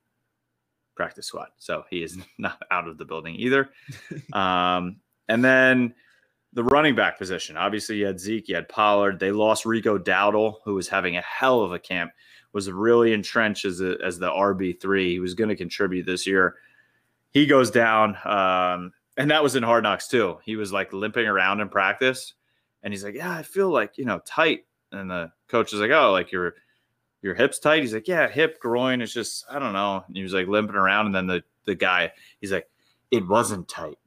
practice 0.96 1.27
squad, 1.27 1.50
so 1.58 1.84
he 1.89 2.03
is 2.03 2.17
not 2.38 2.62
out 2.72 2.88
of 2.88 2.98
the 2.98 3.05
building 3.05 3.36
either. 3.36 3.69
um, 4.34 4.98
and 5.29 5.45
then 5.45 5.93
the 6.53 6.63
running 6.63 6.95
back 6.95 7.17
position. 7.17 7.55
Obviously, 7.55 7.98
you 7.98 8.07
had 8.07 8.19
Zeke, 8.19 8.50
you 8.50 8.55
had 8.55 8.67
Pollard. 8.67 9.19
They 9.19 9.31
lost 9.31 9.65
Rico 9.65 9.98
Dowdle, 9.98 10.55
who 10.65 10.74
was 10.74 10.88
having 10.88 11.15
a 11.15 11.21
hell 11.21 11.62
of 11.62 11.71
a 11.71 11.79
camp, 11.79 12.12
was 12.51 12.71
really 12.71 13.13
entrenched 13.13 13.65
as, 13.65 13.79
a, 13.81 13.98
as 14.03 14.17
the 14.17 14.29
RB3. 14.29 15.12
He 15.12 15.19
was 15.19 15.36
going 15.36 15.50
to 15.50 15.55
contribute 15.55 16.07
this 16.07 16.25
year. 16.25 16.55
He 17.31 17.45
goes 17.45 17.69
down. 17.69 18.17
Um, 18.25 18.91
and 19.15 19.29
that 19.29 19.43
was 19.43 19.55
in 19.55 19.62
Hard 19.62 19.83
Knocks, 19.83 20.07
too. 20.07 20.39
He 20.43 20.55
was 20.55 20.74
like 20.74 20.91
limping 20.91 21.27
around 21.27 21.62
in 21.62 21.69
practice. 21.69 22.33
And 22.81 22.91
he's 22.91 23.03
like, 23.03 23.15
Yeah, 23.15 23.31
I 23.31 23.43
feel 23.43 23.69
like, 23.69 23.98
you 23.98 24.05
know, 24.05 24.19
tight. 24.25 24.65
And 24.91 25.12
the 25.12 25.31
coach 25.48 25.74
is 25.74 25.79
like, 25.79 25.91
Oh, 25.91 26.12
like 26.12 26.31
your 26.31 26.55
your 27.21 27.36
hips 27.36 27.59
tight? 27.59 27.81
He's 27.81 27.93
like, 27.93 28.07
Yeah, 28.07 28.27
hip, 28.27 28.59
groin. 28.59 29.01
It's 29.01 29.13
just, 29.13 29.45
I 29.51 29.59
don't 29.59 29.74
know. 29.74 30.03
And 30.07 30.15
he 30.15 30.24
was 30.24 30.33
like 30.33 30.48
limping 30.48 30.75
around. 30.75 31.07
And 31.07 31.15
then 31.15 31.27
the, 31.27 31.43
the 31.65 31.75
guy, 31.75 32.13
he's 32.41 32.51
like, 32.51 32.67
It 33.12 33.27
wasn't 33.27 33.67
tight. 33.67 34.00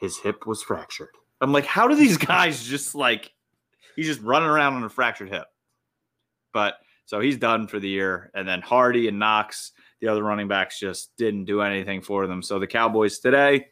His 0.00 0.18
hip 0.18 0.46
was 0.46 0.62
fractured. 0.62 1.10
I'm 1.40 1.52
like, 1.52 1.66
how 1.66 1.86
do 1.88 1.94
these 1.94 2.16
guys 2.32 2.64
just 2.64 2.94
like 2.94 3.32
he's 3.96 4.06
just 4.06 4.22
running 4.22 4.48
around 4.48 4.74
on 4.74 4.84
a 4.84 4.88
fractured 4.88 5.28
hip? 5.28 5.46
But 6.52 6.74
so 7.04 7.20
he's 7.20 7.36
done 7.36 7.66
for 7.66 7.78
the 7.78 7.88
year. 7.88 8.30
And 8.34 8.46
then 8.46 8.60
Hardy 8.60 9.08
and 9.08 9.18
Knox, 9.18 9.72
the 10.00 10.08
other 10.08 10.22
running 10.22 10.48
backs, 10.48 10.78
just 10.78 11.16
didn't 11.16 11.44
do 11.44 11.60
anything 11.60 12.00
for 12.02 12.26
them. 12.26 12.42
So 12.42 12.58
the 12.58 12.66
Cowboys 12.66 13.18
today 13.18 13.66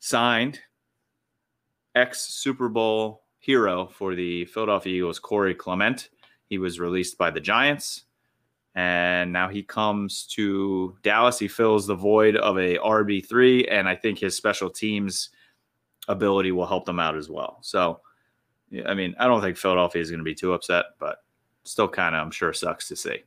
signed 0.00 0.60
ex 1.94 2.20
Super 2.22 2.68
Bowl 2.68 3.24
hero 3.38 3.86
for 3.86 4.14
the 4.14 4.44
Philadelphia 4.46 4.96
Eagles, 4.96 5.18
Corey 5.18 5.54
Clement. 5.54 6.10
He 6.46 6.58
was 6.58 6.80
released 6.80 7.18
by 7.18 7.30
the 7.30 7.40
Giants. 7.40 8.04
And 8.74 9.32
now 9.32 9.48
he 9.48 9.62
comes 9.62 10.24
to 10.34 10.96
Dallas. 11.02 11.38
He 11.38 11.48
fills 11.48 11.86
the 11.86 11.94
void 11.96 12.36
of 12.36 12.56
a 12.58 12.76
RB3. 12.78 13.66
And 13.70 13.88
I 13.88 13.96
think 13.96 14.18
his 14.18 14.36
special 14.36 14.70
teams 14.70 15.30
ability 16.06 16.52
will 16.52 16.66
help 16.66 16.84
them 16.84 17.00
out 17.00 17.16
as 17.16 17.28
well. 17.28 17.58
So, 17.62 18.00
I 18.86 18.94
mean, 18.94 19.14
I 19.18 19.26
don't 19.26 19.40
think 19.40 19.56
Philadelphia 19.56 20.00
is 20.02 20.10
going 20.10 20.20
to 20.20 20.24
be 20.24 20.34
too 20.34 20.52
upset, 20.52 20.84
but 20.98 21.18
still 21.64 21.88
kind 21.88 22.14
of, 22.14 22.22
I'm 22.22 22.30
sure, 22.30 22.52
sucks 22.52 22.88
to 22.88 22.96
see. 22.96 23.24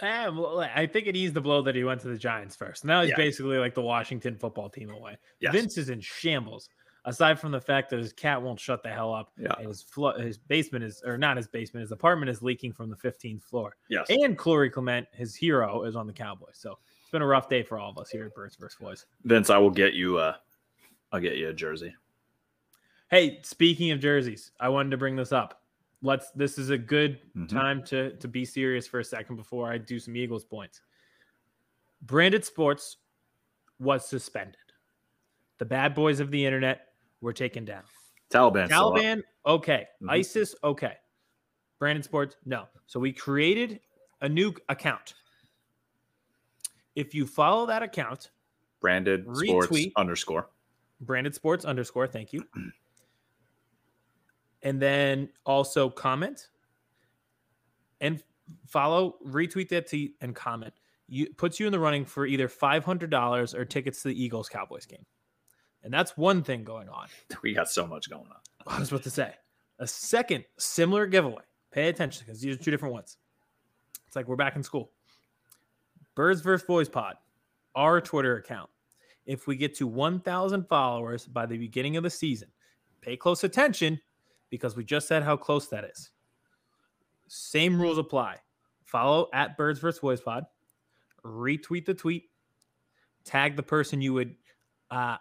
Eh, 0.00 0.28
well, 0.28 0.60
I 0.60 0.86
think 0.86 1.06
it 1.06 1.16
eased 1.16 1.34
the 1.34 1.40
blow 1.40 1.60
that 1.62 1.74
he 1.74 1.82
went 1.84 2.00
to 2.02 2.08
the 2.08 2.16
Giants 2.18 2.54
first. 2.54 2.84
Now 2.84 3.00
he's 3.02 3.10
Yeah. 3.10 3.16
basically 3.16 3.58
like 3.58 3.74
the 3.74 3.82
Washington 3.82 4.36
football 4.36 4.68
team 4.70 4.90
away. 4.90 5.18
Yes. 5.40 5.52
Vince 5.52 5.76
is 5.78 5.90
in 5.90 6.00
shambles. 6.00 6.68
Aside 7.08 7.40
from 7.40 7.52
the 7.52 7.60
fact 7.60 7.88
that 7.90 7.98
his 7.98 8.12
cat 8.12 8.40
won't 8.42 8.60
shut 8.60 8.82
the 8.82 8.90
hell 8.90 9.14
up, 9.14 9.32
Yeah. 9.38 9.58
his 9.60 9.82
flo- 9.82 10.18
his 10.18 10.36
basement 10.36 10.84
is, 10.84 11.02
or 11.04 11.16
not 11.16 11.36
his 11.38 11.48
basement, 11.48 11.80
his 11.82 11.90
apartment 11.92 12.28
is 12.28 12.42
leaking 12.42 12.72
from 12.72 12.90
the 12.90 12.96
15th 12.96 13.42
floor. 13.42 13.76
Yes. 13.88 14.06
And 14.10 14.36
Corey 14.36 14.68
Clement, 14.68 15.08
his 15.12 15.34
hero, 15.34 15.84
is 15.84 15.96
on 15.96 16.06
the 16.06 16.12
Cowboys. 16.12 16.58
So 16.58 16.78
it's 17.00 17.10
been 17.10 17.22
a 17.22 17.26
rough 17.26 17.48
day 17.48 17.62
for 17.62 17.78
all 17.78 17.90
of 17.90 17.96
us 17.98 18.10
here 18.10 18.26
at 18.26 18.34
Birds 18.34 18.56
vs. 18.56 18.78
Boys. 18.78 19.06
Vince, 19.24 19.48
I 19.48 19.56
will 19.56 19.70
get 19.70 19.94
you. 19.94 20.18
Uh, 20.18 20.36
I'll 21.10 21.20
get 21.20 21.36
you 21.38 21.48
a 21.48 21.52
jersey. 21.54 21.94
Hey, 23.10 23.40
speaking 23.42 23.90
of 23.90 24.00
jerseys, 24.00 24.50
I 24.60 24.68
wanted 24.68 24.90
to 24.90 24.98
bring 24.98 25.16
this 25.16 25.32
up. 25.32 25.62
Let's. 26.02 26.30
This 26.32 26.58
is 26.58 26.68
a 26.68 26.76
good 26.78 27.18
Mhm. 27.34 27.48
time 27.48 27.82
to 27.84 28.14
to 28.18 28.28
be 28.28 28.44
serious 28.44 28.86
for 28.86 29.00
a 29.00 29.04
second 29.04 29.36
before 29.36 29.72
I 29.72 29.78
do 29.78 29.98
some 29.98 30.14
Eagles 30.14 30.44
points. 30.44 30.82
Branded 32.02 32.44
Sports 32.44 32.98
was 33.80 34.06
suspended. 34.06 34.56
The 35.56 35.64
bad 35.64 35.94
boys 35.94 36.20
of 36.20 36.30
the 36.30 36.44
internet 36.44 36.87
were 37.20 37.32
taken 37.32 37.64
down. 37.64 37.82
Taliban. 38.30 38.68
Taliban, 38.68 39.22
okay. 39.46 39.86
Mhm. 40.02 40.10
ISIS, 40.10 40.54
okay. 40.62 40.96
Branded 41.78 42.04
Sports, 42.04 42.36
no. 42.44 42.66
So 42.86 42.98
we 43.00 43.12
created 43.12 43.80
a 44.20 44.28
new 44.28 44.54
account. 44.68 45.14
If 46.94 47.14
you 47.14 47.26
follow 47.26 47.66
that 47.66 47.82
account, 47.82 48.30
Branded 48.80 49.24
sports 49.34 49.68
Retweet. 49.68 49.92
underscore. 49.96 50.50
branded 51.00 51.34
sports 51.34 51.64
underscore 51.64 52.06
thank 52.08 52.32
you 52.32 52.44
and 54.62 54.80
then 54.82 55.28
also 55.46 55.88
comment 55.88 56.48
and 58.00 58.22
follow 58.66 59.16
retweet 59.24 59.68
that 59.68 59.88
tweet 59.88 60.14
and 60.20 60.34
comment 60.34 60.74
you 61.08 61.32
puts 61.34 61.58
you 61.60 61.66
in 61.66 61.72
the 61.72 61.78
running 61.78 62.04
for 62.04 62.26
either 62.26 62.48
$500 62.48 63.54
or 63.54 63.64
tickets 63.64 64.02
to 64.02 64.08
the 64.08 64.20
eagles 64.22 64.48
cowboys 64.48 64.86
game 64.86 65.04
and 65.82 65.92
that's 65.92 66.16
one 66.16 66.42
thing 66.42 66.64
going 66.64 66.88
on. 66.88 67.08
We 67.42 67.54
got 67.54 67.70
so 67.70 67.86
much 67.86 68.10
going 68.10 68.26
on. 68.26 68.36
i 68.66 68.78
was 68.78 68.90
about 68.90 69.04
to 69.04 69.10
say 69.10 69.32
a 69.78 69.86
second 69.86 70.44
similar 70.58 71.06
giveaway. 71.06 71.42
Pay 71.70 71.88
attention 71.88 72.24
because 72.26 72.40
these 72.40 72.56
are 72.56 72.58
two 72.58 72.70
different 72.70 72.94
ones. 72.94 73.16
It's 74.06 74.16
like 74.16 74.26
we're 74.26 74.36
back 74.36 74.56
in 74.56 74.62
school. 74.62 74.90
Birds 76.14 76.40
versus 76.40 76.66
boys 76.66 76.88
pod 76.88 77.16
our 77.74 78.00
twitter 78.00 78.36
account. 78.36 78.70
If 79.26 79.46
we 79.46 79.56
get 79.56 79.74
to 79.76 79.86
1000 79.86 80.66
followers 80.68 81.26
by 81.26 81.46
the 81.46 81.58
beginning 81.58 81.96
of 81.96 82.02
the 82.02 82.10
season 82.10 82.48
pay 83.00 83.16
close 83.16 83.44
attention 83.44 84.00
because 84.50 84.76
we 84.76 84.84
just 84.84 85.08
said 85.08 85.22
how 85.22 85.36
close 85.36 85.68
that 85.68 85.84
is. 85.84 86.10
Same 87.28 87.80
rules 87.80 87.98
apply. 87.98 88.36
Follow 88.84 89.28
at 89.32 89.56
birds 89.56 89.78
versus 89.78 90.00
boys 90.00 90.20
pod. 90.20 90.44
Retweet 91.24 91.84
the 91.84 91.94
tweet. 91.94 92.30
Tag 93.24 93.56
the 93.56 93.62
person 93.62 94.00
you 94.00 94.14
would 94.14 94.34
uh, 94.90 95.18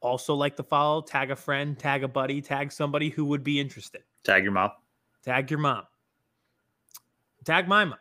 also 0.00 0.34
like 0.34 0.56
to 0.56 0.62
follow 0.62 1.00
tag 1.00 1.30
a 1.30 1.36
friend 1.36 1.78
tag 1.78 2.04
a 2.04 2.08
buddy 2.08 2.40
tag 2.40 2.70
somebody 2.72 3.08
who 3.08 3.24
would 3.24 3.42
be 3.42 3.60
interested. 3.60 4.02
Tag 4.24 4.42
your 4.42 4.52
mom. 4.52 4.70
tag 5.24 5.50
your 5.50 5.60
mom. 5.60 5.84
Tag 7.44 7.66
my 7.68 7.84
mom. 7.84 7.98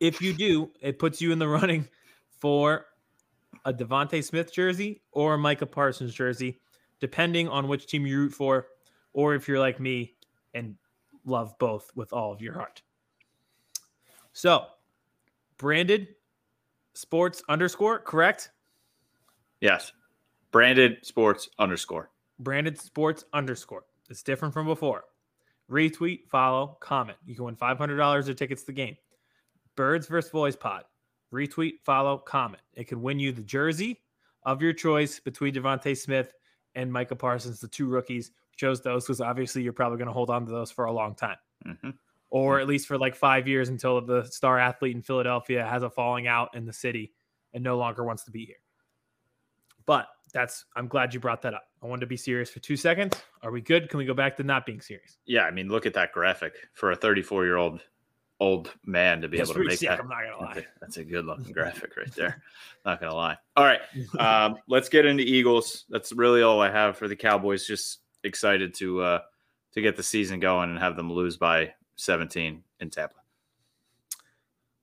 If 0.00 0.20
you 0.20 0.32
do 0.32 0.70
it 0.80 0.98
puts 0.98 1.20
you 1.20 1.32
in 1.32 1.38
the 1.38 1.48
running 1.60 1.88
for 2.38 2.86
a 3.64 3.72
DeVonta 3.72 4.22
Smith 4.22 4.52
jersey 4.52 5.02
or 5.12 5.34
a 5.34 5.38
micah 5.38 5.66
parsons 5.66 6.14
jersey 6.14 6.60
depending 7.00 7.48
on 7.48 7.68
which 7.68 7.86
team 7.86 8.06
you 8.06 8.18
root 8.18 8.32
for 8.32 8.66
or 9.12 9.34
if 9.34 9.48
you're 9.48 9.58
like 9.58 9.80
me 9.80 10.14
and 10.54 10.76
love 11.24 11.54
both 11.58 11.90
with 11.94 12.12
all 12.12 12.32
of 12.32 12.40
your 12.40 12.54
heart. 12.54 12.82
So 14.32 14.66
branded 15.58 16.08
sports 16.94 17.42
underscore 17.48 17.98
correct? 17.98 18.50
Yes. 19.60 19.92
Branded 20.52 21.04
sports 21.04 21.48
underscore. 21.58 22.10
branded 22.38 22.78
sports 22.78 23.24
underscore. 23.32 23.84
It's 24.10 24.22
different 24.22 24.52
from 24.52 24.66
before. 24.66 25.04
Retweet, 25.70 26.28
follow, 26.28 26.76
comment. 26.80 27.16
You 27.24 27.34
can 27.34 27.44
win 27.44 27.56
$500 27.56 28.28
of 28.28 28.36
tickets 28.36 28.62
to 28.62 28.66
the 28.66 28.72
game. 28.72 28.96
Birds 29.76 30.06
versus 30.06 30.30
Boys 30.30 30.54
Pod. 30.56 30.84
Retweet, 31.32 31.74
follow, 31.84 32.18
comment. 32.18 32.62
It 32.74 32.88
can 32.88 33.00
win 33.00 33.18
you 33.18 33.32
the 33.32 33.42
jersey 33.42 34.02
of 34.44 34.60
your 34.60 34.74
choice 34.74 35.18
between 35.18 35.54
DeVonta 35.54 35.96
Smith 35.96 36.34
and 36.74 36.92
Micah 36.92 37.16
Parsons, 37.16 37.60
the 37.60 37.68
two 37.68 37.86
rookies. 37.86 38.32
Chose 38.56 38.82
those 38.82 39.04
because 39.06 39.22
obviously 39.22 39.62
you're 39.62 39.72
probably 39.72 39.96
going 39.96 40.08
to 40.08 40.12
hold 40.12 40.28
on 40.28 40.44
to 40.44 40.52
those 40.52 40.70
for 40.70 40.84
a 40.84 40.92
long 40.92 41.14
time, 41.14 41.38
hmm 41.64 41.90
or 42.28 42.58
at 42.60 42.66
least 42.66 42.86
for 42.88 42.96
like 42.96 43.14
five 43.14 43.46
years 43.46 43.68
until 43.68 44.00
the 44.00 44.24
star 44.24 44.58
athlete 44.58 44.96
in 44.96 45.02
Philadelphia 45.02 45.66
has 45.66 45.82
a 45.82 45.90
falling 45.90 46.26
out 46.26 46.54
in 46.54 46.64
the 46.64 46.72
city 46.72 47.12
and 47.52 47.62
no 47.62 47.76
longer 47.76 48.04
wants 48.04 48.24
to 48.24 48.30
be 48.30 48.46
here. 48.46 48.56
But 49.84 50.06
that's, 50.32 50.64
I'm 50.76 50.88
glad 50.88 51.12
you 51.14 51.20
brought 51.20 51.42
that 51.42 51.54
up. 51.54 51.68
I 51.82 51.86
wanted 51.86 52.00
to 52.00 52.06
be 52.06 52.16
serious 52.16 52.50
for 52.50 52.60
two 52.60 52.76
seconds. 52.76 53.16
Are 53.42 53.50
we 53.50 53.60
good? 53.60 53.88
Can 53.88 53.98
we 53.98 54.04
go 54.04 54.14
back 54.14 54.36
to 54.38 54.42
not 54.42 54.64
being 54.66 54.80
serious? 54.80 55.18
Yeah, 55.26 55.42
I 55.42 55.50
mean, 55.50 55.68
look 55.68 55.86
at 55.86 55.94
that 55.94 56.12
graphic 56.12 56.54
for 56.72 56.92
a 56.92 56.96
34 56.96 57.44
year 57.44 57.56
old 57.56 57.80
old 58.40 58.72
man 58.84 59.20
to 59.20 59.28
be 59.28 59.38
That's 59.38 59.50
able 59.50 59.60
to 59.60 59.68
make 59.68 59.78
sick, 59.78 59.88
that. 59.88 60.00
I'm 60.00 60.08
not 60.08 60.18
gonna 60.24 60.46
That's 60.46 60.56
lie. 60.56 60.62
a, 60.62 60.80
that's 60.80 60.96
a 60.96 61.04
good 61.04 61.26
looking 61.26 61.52
graphic 61.52 61.96
right 61.96 62.12
there. 62.16 62.42
Not 62.84 62.98
gonna 63.00 63.14
lie. 63.14 63.36
All 63.56 63.64
right, 63.64 63.80
um, 64.18 64.56
let's 64.66 64.88
get 64.88 65.06
into 65.06 65.22
Eagles. 65.22 65.84
That's 65.90 66.10
really 66.12 66.42
all 66.42 66.60
I 66.60 66.68
have 66.68 66.96
for 66.96 67.06
the 67.06 67.14
Cowboys. 67.14 67.64
Just 67.66 68.00
excited 68.24 68.74
to 68.74 69.00
uh, 69.00 69.18
to 69.74 69.80
get 69.80 69.96
the 69.96 70.02
season 70.02 70.40
going 70.40 70.70
and 70.70 70.78
have 70.78 70.96
them 70.96 71.12
lose 71.12 71.36
by 71.36 71.72
17 71.96 72.64
in 72.80 72.90
Tampa. 72.90 73.14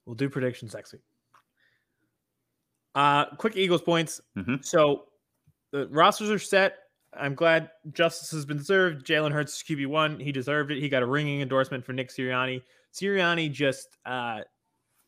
We'll 0.06 0.15
do 0.15 0.29
predictions 0.29 0.74
next 0.74 0.94
week. 0.94 1.01
Uh, 2.96 3.25
quick 3.36 3.58
Eagles 3.58 3.82
points. 3.82 4.22
Mhm. 4.38 4.63
So 4.63 5.10
the 5.71 5.88
rosters 5.88 6.29
are 6.29 6.39
set. 6.39 6.75
I'm 7.13 7.33
glad 7.35 7.69
justice 7.91 8.31
has 8.31 8.45
been 8.45 8.63
served. 8.63 9.05
Jalen 9.05 9.31
Hurts 9.31 9.57
is 9.57 9.63
QB 9.63 9.88
one. 9.88 10.19
He 10.19 10.31
deserved 10.31 10.71
it. 10.71 10.79
He 10.79 10.89
got 10.89 11.01
a 11.01 11.07
ringing 11.07 11.41
endorsement 11.41 11.83
for 11.83 11.93
Nick 11.93 12.09
Sirianni. 12.09 12.61
Sirianni 12.93 13.51
just 13.51 13.97
uh, 14.05 14.41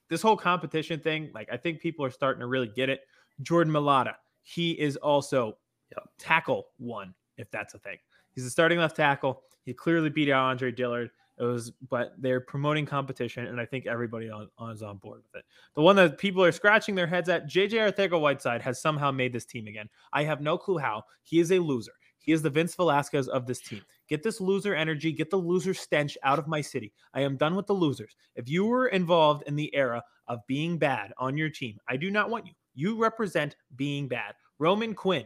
this 0.09 0.21
whole 0.21 0.37
competition 0.37 0.99
thing. 0.99 1.29
Like 1.33 1.49
I 1.51 1.57
think 1.57 1.79
people 1.79 2.03
are 2.03 2.09
starting 2.11 2.39
to 2.41 2.47
really 2.47 2.67
get 2.75 2.89
it. 2.89 3.01
Jordan 3.41 3.71
Mailata. 3.73 4.15
He 4.43 4.71
is 4.71 4.97
also 4.97 5.57
Yep. 5.91 6.09
tackle 6.17 6.67
one, 6.77 7.13
if 7.37 7.51
that's 7.51 7.73
a 7.73 7.79
thing. 7.79 7.97
He's 8.33 8.45
a 8.45 8.49
starting 8.49 8.79
left 8.79 8.95
tackle. 8.95 9.43
He 9.65 9.73
clearly 9.73 10.09
beat 10.09 10.29
out 10.29 10.45
Andre 10.45 10.71
Dillard. 10.71 11.11
It 11.41 11.45
was, 11.45 11.71
but 11.89 12.13
they're 12.19 12.39
promoting 12.39 12.85
competition, 12.85 13.47
and 13.47 13.59
I 13.59 13.65
think 13.65 13.87
everybody 13.87 14.29
on, 14.29 14.47
on 14.59 14.71
is 14.71 14.83
on 14.83 14.97
board 14.97 15.23
with 15.23 15.39
it. 15.39 15.45
The 15.73 15.81
one 15.81 15.95
that 15.95 16.19
people 16.19 16.43
are 16.43 16.51
scratching 16.51 16.93
their 16.93 17.07
heads 17.07 17.29
at, 17.29 17.49
JJ 17.49 17.91
Arcega-Whiteside 17.91 18.61
has 18.61 18.79
somehow 18.79 19.09
made 19.09 19.33
this 19.33 19.45
team 19.45 19.65
again. 19.65 19.89
I 20.13 20.23
have 20.23 20.39
no 20.39 20.55
clue 20.55 20.77
how. 20.77 21.01
He 21.23 21.39
is 21.39 21.51
a 21.51 21.57
loser. 21.57 21.93
He 22.19 22.31
is 22.31 22.43
the 22.43 22.51
Vince 22.51 22.75
Velasquez 22.75 23.27
of 23.27 23.47
this 23.47 23.59
team. 23.59 23.81
Get 24.07 24.21
this 24.21 24.39
loser 24.39 24.75
energy, 24.75 25.11
get 25.11 25.31
the 25.31 25.37
loser 25.37 25.73
stench 25.73 26.15
out 26.21 26.37
of 26.37 26.47
my 26.47 26.61
city. 26.61 26.93
I 27.15 27.21
am 27.21 27.37
done 27.37 27.55
with 27.55 27.65
the 27.65 27.73
losers. 27.73 28.15
If 28.35 28.47
you 28.47 28.65
were 28.65 28.89
involved 28.89 29.43
in 29.47 29.55
the 29.55 29.73
era 29.73 30.03
of 30.27 30.45
being 30.45 30.77
bad 30.77 31.11
on 31.17 31.37
your 31.37 31.49
team, 31.49 31.79
I 31.89 31.97
do 31.97 32.11
not 32.11 32.29
want 32.29 32.45
you. 32.45 32.53
You 32.75 33.01
represent 33.01 33.55
being 33.75 34.07
bad. 34.07 34.35
Roman 34.59 34.93
Quinn, 34.93 35.25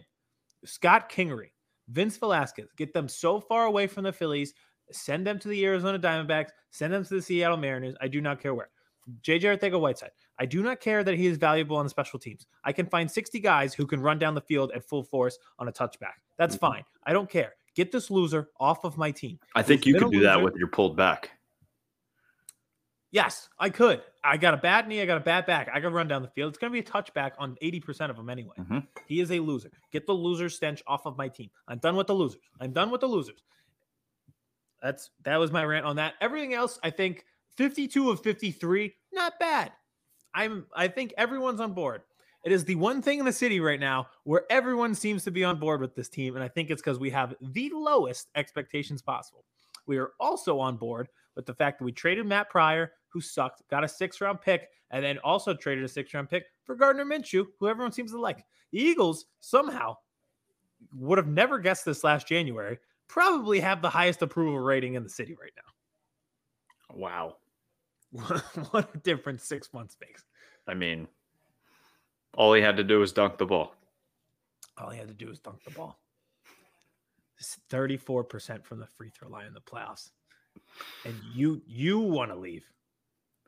Scott 0.63 1.12
Kingery, 1.12 1.51
Vince 1.89 2.15
Velasquez, 2.15 2.69
get 2.77 2.93
them 2.93 3.10
so 3.10 3.41
far 3.41 3.65
away 3.65 3.86
from 3.86 4.05
the 4.05 4.13
Phillies, 4.13 4.53
send 4.91 5.25
them 5.25 5.39
to 5.39 5.47
the 5.47 5.65
Arizona 5.65 5.99
Diamondbacks, 5.99 6.49
send 6.71 6.93
them 6.93 7.03
to 7.05 7.13
the 7.15 7.21
Seattle 7.21 7.57
Mariners. 7.57 7.95
I 8.01 8.07
do 8.07 8.21
not 8.21 8.39
care 8.39 8.53
where. 8.53 8.69
JJ 9.21 9.59
Arcega-Whiteside. 9.59 10.11
I 10.39 10.45
do 10.45 10.63
not 10.63 10.79
care 10.79 11.03
that 11.03 11.15
he 11.15 11.27
is 11.27 11.37
valuable 11.37 11.77
on 11.77 11.85
the 11.85 11.89
special 11.89 12.17
teams. 12.19 12.47
I 12.63 12.71
can 12.71 12.87
find 12.87 13.09
60 13.09 13.39
guys 13.39 13.73
who 13.73 13.85
can 13.85 14.01
run 14.01 14.17
down 14.17 14.33
the 14.33 14.41
field 14.41 14.71
at 14.73 14.83
full 14.83 15.03
force 15.03 15.37
on 15.59 15.67
a 15.67 15.71
touchback. 15.71 16.15
That's 16.37 16.55
fine. 16.55 16.83
I 17.05 17.13
don't 17.13 17.29
care. 17.29 17.53
Get 17.75 17.91
this 17.91 18.09
loser 18.09 18.49
off 18.59 18.83
of 18.83 18.97
my 18.97 19.11
team. 19.11 19.39
I 19.53 19.61
think 19.61 19.83
He's 19.83 19.93
you 19.93 19.99
could 19.99 20.07
a 20.07 20.11
do 20.11 20.21
that 20.21 20.41
with 20.41 20.55
your 20.55 20.67
pulled 20.67 20.95
back. 20.95 21.31
Yes, 23.11 23.47
I 23.59 23.69
could. 23.69 24.01
I 24.25 24.35
got 24.35 24.53
a 24.53 24.57
bad 24.57 24.89
knee. 24.89 25.01
I 25.01 25.05
got 25.05 25.17
a 25.17 25.21
bad 25.21 25.45
back. 25.45 25.69
I 25.73 25.79
could 25.79 25.93
run 25.93 26.07
down 26.07 26.21
the 26.21 26.27
field. 26.29 26.49
It's 26.49 26.57
going 26.57 26.73
to 26.73 26.73
be 26.73 26.85
a 26.85 26.91
touchback 26.91 27.31
on 27.37 27.55
80% 27.61 28.09
of 28.09 28.17
them 28.17 28.29
anyway. 28.29 28.55
Mhm. 28.59 28.85
He 29.07 29.21
is 29.21 29.31
a 29.31 29.39
loser. 29.39 29.71
Get 29.91 30.05
the 30.05 30.13
loser 30.13 30.49
stench 30.49 30.83
off 30.87 31.05
of 31.05 31.17
my 31.17 31.29
team. 31.29 31.49
I'm 31.67 31.77
done 31.77 31.95
with 31.95 32.07
the 32.07 32.15
losers. 32.15 32.41
I'm 32.59 32.73
done 32.73 32.91
with 32.91 33.01
the 33.01 33.07
losers. 33.07 33.43
That's 34.85 35.09
that 35.23 35.37
was 35.37 35.51
my 35.51 35.65
rant 35.65 35.83
on 35.83 35.95
that. 35.95 36.13
Everything 36.21 36.53
else, 36.53 36.77
I 36.83 36.91
think 36.91 37.25
52 37.57 38.11
of 38.11 38.21
53, 38.21 38.93
not 39.13 39.39
bad. 39.39 39.71
I'm 40.35 40.67
I 40.75 40.87
think 40.89 41.11
everyone's 41.17 41.59
on 41.59 41.73
board. 41.73 42.03
It 42.43 42.51
is 42.51 42.65
the 42.65 42.75
one 42.75 43.01
thing 43.01 43.17
in 43.17 43.25
the 43.25 43.33
city 43.33 43.59
right 43.59 43.79
now 43.79 44.09
where 44.25 44.43
everyone 44.51 44.93
seems 44.93 45.23
to 45.23 45.31
be 45.31 45.43
on 45.43 45.57
board 45.57 45.81
with 45.81 45.95
this 45.95 46.07
team, 46.07 46.35
and 46.35 46.43
I 46.43 46.47
think 46.47 46.69
it's 46.69 46.83
because 46.83 46.99
we 46.99 47.09
have 47.09 47.33
the 47.41 47.71
lowest 47.73 48.27
expectations 48.35 49.01
possible. 49.01 49.43
We 49.87 49.97
are 49.97 50.11
also 50.19 50.59
on 50.59 50.77
board 50.77 51.09
with 51.35 51.47
the 51.47 51.55
fact 51.55 51.79
that 51.79 51.85
we 51.85 51.91
traded 51.91 52.27
Matt 52.27 52.51
Pryor, 52.51 52.91
who 53.07 53.21
sucked, 53.21 53.67
got 53.71 53.83
a 53.83 53.87
six 53.87 54.21
round 54.21 54.39
pick, 54.39 54.69
and 54.91 55.03
then 55.03 55.17
also 55.23 55.55
traded 55.55 55.83
a 55.83 55.87
six 55.87 56.13
round 56.13 56.29
pick 56.29 56.43
for 56.63 56.75
Gardner 56.75 57.05
Minshew, 57.05 57.47
who 57.59 57.67
everyone 57.67 57.91
seems 57.91 58.11
to 58.11 58.21
like. 58.21 58.45
The 58.71 58.79
Eagles 58.79 59.25
somehow 59.39 59.95
would 60.93 61.17
have 61.17 61.27
never 61.27 61.57
guessed 61.57 61.85
this 61.85 62.03
last 62.03 62.27
January, 62.27 62.77
probably 63.07 63.59
have 63.59 63.81
the 63.81 63.89
highest 63.89 64.21
approval 64.21 64.59
rating 64.59 64.95
in 64.95 65.03
the 65.03 65.09
city 65.09 65.35
right 65.39 65.53
now. 65.55 66.97
Wow. 66.97 67.35
what 68.71 68.89
a 68.93 68.97
difference 69.00 69.43
six 69.43 69.74
months 69.74 69.97
makes. 70.00 70.24
I 70.67 70.74
mean, 70.74 71.07
all 72.35 72.53
he 72.53 72.62
had 72.62 72.77
to 72.77 72.83
do 72.83 73.00
was 73.00 73.12
dunk 73.13 73.38
the 73.38 73.45
ball. 73.45 73.75
All 74.77 74.89
he 74.89 74.97
had 74.97 75.07
to 75.07 75.13
do 75.13 75.27
was 75.27 75.39
dunk 75.39 75.63
the 75.63 75.71
ball. 75.71 76.00
It's 77.38 77.57
34% 77.69 78.63
from 78.63 78.79
the 78.79 78.88
free 78.88 79.09
throw 79.09 79.29
line 79.29 79.45
in 79.45 79.53
the 79.53 79.62
playoffs. 79.62 80.12
And 81.03 81.15
you 81.33 81.62
you 81.67 82.00
want 82.00 82.31
to 82.31 82.38
leave. 82.38 82.63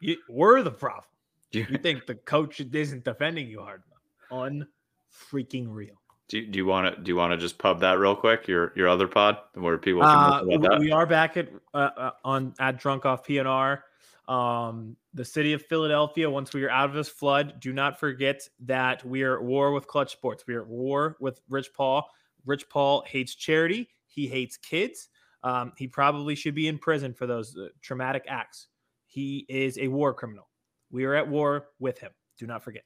You, 0.01 0.17
we're 0.29 0.61
the 0.61 0.71
problem. 0.71 1.05
You, 1.51 1.65
You 1.69 1.77
think 1.77 2.05
the 2.05 2.15
coach 2.15 2.59
isn't 2.59 3.05
defending 3.05 3.47
you 3.47 3.61
hard 3.61 3.81
enough. 3.87 4.65
Unfreaking 5.13 5.69
real. 5.69 6.01
Do 6.29 6.39
you, 6.39 6.47
do 6.47 6.57
you 6.57 6.65
want 6.65 6.93
to 6.95 7.01
do 7.01 7.09
you 7.09 7.15
want 7.15 7.31
to 7.31 7.37
just 7.37 7.57
pub 7.57 7.79
that 7.81 7.99
real 7.99 8.15
quick? 8.15 8.47
Your 8.47 8.73
your 8.75 8.87
other 8.87 9.07
pod 9.07 9.37
where 9.53 9.77
people 9.77 10.01
can 10.01 10.09
Uh, 10.09 10.41
listen 10.43 10.53
about 10.65 10.71
that? 10.71 10.79
we 10.79 10.91
are 10.91 11.05
back 11.05 11.37
at 11.37 11.49
uh, 11.73 11.77
uh, 11.97 12.11
on 12.25 12.53
at 12.59 12.79
Drunk 12.79 13.05
Off 13.05 13.25
PNR. 13.25 13.81
Um, 14.27 14.97
the 15.13 15.23
city 15.23 15.53
of 15.53 15.61
Philadelphia. 15.65 16.29
Once 16.29 16.53
we 16.53 16.63
are 16.65 16.69
out 16.69 16.89
of 16.89 16.95
this 16.95 17.07
flood, 17.07 17.59
do 17.61 17.71
not 17.71 17.97
forget 17.97 18.41
that 18.59 19.05
we 19.05 19.23
are 19.23 19.37
at 19.37 19.43
war 19.43 19.71
with 19.71 19.87
Clutch 19.87 20.11
Sports. 20.11 20.43
We 20.45 20.55
are 20.55 20.63
at 20.63 20.67
war 20.67 21.15
with 21.21 21.39
Rich 21.49 21.73
Paul. 21.73 22.09
Rich 22.45 22.67
Paul 22.69 23.03
hates 23.07 23.33
charity. 23.35 23.87
He 24.05 24.27
hates 24.27 24.57
kids. 24.57 25.07
Um, 25.43 25.71
he 25.77 25.87
probably 25.87 26.35
should 26.35 26.55
be 26.55 26.67
in 26.67 26.77
prison 26.77 27.13
for 27.13 27.25
those 27.25 27.55
uh, 27.55 27.67
traumatic 27.81 28.25
acts. 28.27 28.67
He 29.05 29.45
is 29.47 29.77
a 29.77 29.87
war 29.87 30.13
criminal. 30.13 30.49
We 30.91 31.05
are 31.05 31.13
at 31.15 31.27
war 31.29 31.67
with 31.79 31.99
him. 31.99 32.11
Do 32.37 32.47
not 32.47 32.63
forget. 32.63 32.83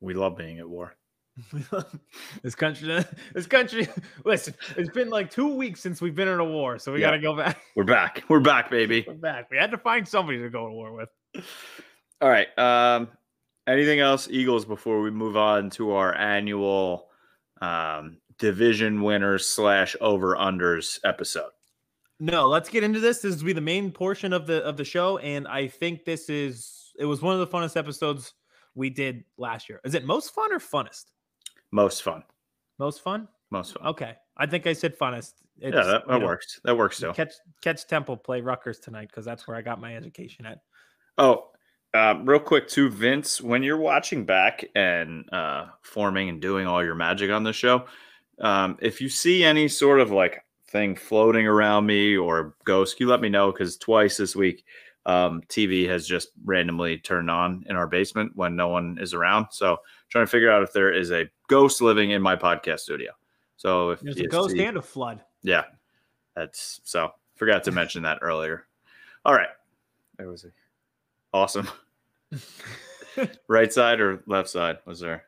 we 0.00 0.12
love 0.14 0.36
being 0.36 0.58
at 0.58 0.68
war. 0.68 0.94
this 2.42 2.54
country, 2.54 3.04
this 3.34 3.46
country. 3.46 3.88
Listen, 4.24 4.54
it's 4.76 4.90
been 4.90 5.10
like 5.10 5.30
two 5.30 5.54
weeks 5.54 5.80
since 5.80 6.00
we've 6.00 6.14
been 6.14 6.28
in 6.28 6.40
a 6.40 6.44
war, 6.44 6.78
so 6.78 6.92
we 6.92 7.00
Yeah. 7.00 7.08
got 7.08 7.12
to 7.12 7.18
go 7.20 7.36
back. 7.36 7.60
We're 7.76 7.84
back. 7.84 8.22
We're 8.28 8.40
back, 8.40 8.70
baby. 8.70 9.04
We're 9.06 9.14
back. 9.14 9.50
We 9.50 9.56
had 9.56 9.70
to 9.70 9.78
find 9.78 10.06
somebody 10.06 10.38
to 10.38 10.50
go 10.50 10.66
to 10.66 10.72
war 10.72 10.92
with. 10.92 11.08
All 12.20 12.28
right. 12.28 12.48
Um, 12.58 13.08
anything 13.66 14.00
else, 14.00 14.28
Eagles, 14.30 14.64
before 14.64 15.00
we 15.00 15.10
move 15.10 15.36
on 15.36 15.70
to 15.70 15.92
our 15.92 16.14
annual 16.14 17.08
um, 17.60 18.18
division 18.38 19.02
winners 19.02 19.46
slash 19.46 19.96
over 20.00 20.34
unders 20.36 20.98
episode? 21.04 21.50
No, 22.18 22.48
let's 22.48 22.68
get 22.68 22.84
into 22.84 23.00
this. 23.00 23.20
This 23.20 23.36
will 23.36 23.46
be 23.46 23.52
the 23.54 23.60
main 23.62 23.90
portion 23.90 24.32
of 24.34 24.46
the 24.46 24.62
of 24.64 24.76
the 24.76 24.84
show, 24.84 25.16
and 25.18 25.48
I 25.48 25.68
think 25.68 26.04
this 26.04 26.28
is 26.28 26.92
it 26.98 27.06
was 27.06 27.22
one 27.22 27.32
of 27.32 27.40
the 27.40 27.46
funnest 27.46 27.78
episodes 27.78 28.34
we 28.74 28.90
did 28.90 29.24
last 29.38 29.70
year. 29.70 29.80
Is 29.84 29.94
it 29.94 30.04
most 30.04 30.34
fun 30.34 30.52
or 30.52 30.58
funnest? 30.58 31.04
Most 31.72 32.02
fun. 32.02 32.22
Most 32.78 33.02
fun. 33.02 33.28
Most 33.50 33.74
fun. 33.74 33.86
Okay, 33.88 34.14
I 34.36 34.46
think 34.46 34.66
I 34.66 34.72
said 34.72 34.98
funnest. 34.98 35.34
It's, 35.58 35.74
yeah, 35.74 35.84
that, 35.84 36.08
that 36.08 36.20
know, 36.20 36.26
works. 36.26 36.60
That 36.64 36.76
works 36.76 36.96
still. 36.96 37.12
Catch 37.12 37.34
catch 37.62 37.86
Temple 37.86 38.16
play 38.16 38.40
Rutgers 38.40 38.78
tonight 38.78 39.08
because 39.08 39.24
that's 39.24 39.46
where 39.46 39.56
I 39.56 39.62
got 39.62 39.80
my 39.80 39.96
education 39.96 40.46
at. 40.46 40.60
Oh, 41.18 41.48
uh, 41.92 42.14
real 42.22 42.40
quick 42.40 42.68
too, 42.68 42.88
Vince. 42.88 43.40
When 43.40 43.62
you're 43.62 43.76
watching 43.76 44.24
back 44.24 44.64
and 44.74 45.28
uh, 45.32 45.66
forming 45.82 46.28
and 46.28 46.40
doing 46.40 46.66
all 46.66 46.84
your 46.84 46.94
magic 46.94 47.30
on 47.30 47.44
the 47.44 47.52
show, 47.52 47.86
um, 48.40 48.78
if 48.80 49.00
you 49.00 49.08
see 49.08 49.44
any 49.44 49.68
sort 49.68 50.00
of 50.00 50.10
like 50.10 50.44
thing 50.68 50.94
floating 50.96 51.46
around 51.46 51.86
me 51.86 52.16
or 52.16 52.54
ghost, 52.64 53.00
you 53.00 53.08
let 53.08 53.20
me 53.20 53.28
know 53.28 53.50
because 53.52 53.76
twice 53.76 54.16
this 54.16 54.36
week, 54.36 54.64
um, 55.04 55.42
TV 55.48 55.88
has 55.88 56.06
just 56.06 56.28
randomly 56.44 56.98
turned 56.98 57.30
on 57.30 57.64
in 57.68 57.76
our 57.76 57.86
basement 57.86 58.32
when 58.34 58.54
no 58.56 58.68
one 58.68 58.98
is 59.00 59.12
around. 59.12 59.46
So 59.50 59.78
trying 60.10 60.26
to 60.26 60.30
figure 60.30 60.50
out 60.50 60.62
if 60.62 60.72
there 60.72 60.92
is 60.92 61.10
a 61.10 61.30
ghost 61.48 61.80
living 61.80 62.10
in 62.10 62.20
my 62.20 62.36
podcast 62.36 62.80
studio. 62.80 63.12
So 63.56 63.90
if 63.90 64.00
There's 64.00 64.18
a 64.18 64.26
ghost 64.26 64.56
and 64.56 64.76
a 64.76 64.82
flood. 64.82 65.22
yeah, 65.42 65.64
that's 66.34 66.80
so. 66.84 67.12
Forgot 67.36 67.64
to 67.64 67.72
mention 67.72 68.02
that 68.02 68.18
earlier. 68.20 68.66
All 69.24 69.32
right, 69.34 69.48
there 70.18 70.28
was 70.28 70.44
a 70.44 70.48
awesome. 71.32 71.68
right 73.48 73.72
side 73.72 74.00
or 74.00 74.22
left 74.26 74.48
side? 74.48 74.78
Was 74.86 75.00
there 75.00 75.24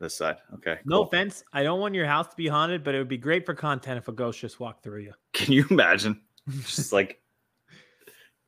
this 0.00 0.16
side? 0.16 0.36
Okay. 0.54 0.78
No 0.84 0.98
cool. 0.98 1.06
offense. 1.06 1.42
I 1.52 1.62
don't 1.62 1.80
want 1.80 1.94
your 1.94 2.06
house 2.06 2.28
to 2.28 2.36
be 2.36 2.48
haunted, 2.48 2.84
but 2.84 2.94
it 2.94 2.98
would 2.98 3.08
be 3.08 3.18
great 3.18 3.46
for 3.46 3.54
content 3.54 3.98
if 3.98 4.08
a 4.08 4.12
ghost 4.12 4.40
just 4.40 4.60
walked 4.60 4.82
through 4.82 5.00
you. 5.02 5.12
Can 5.32 5.52
you 5.52 5.64
imagine? 5.70 6.20
Just 6.60 6.92
like 6.92 7.20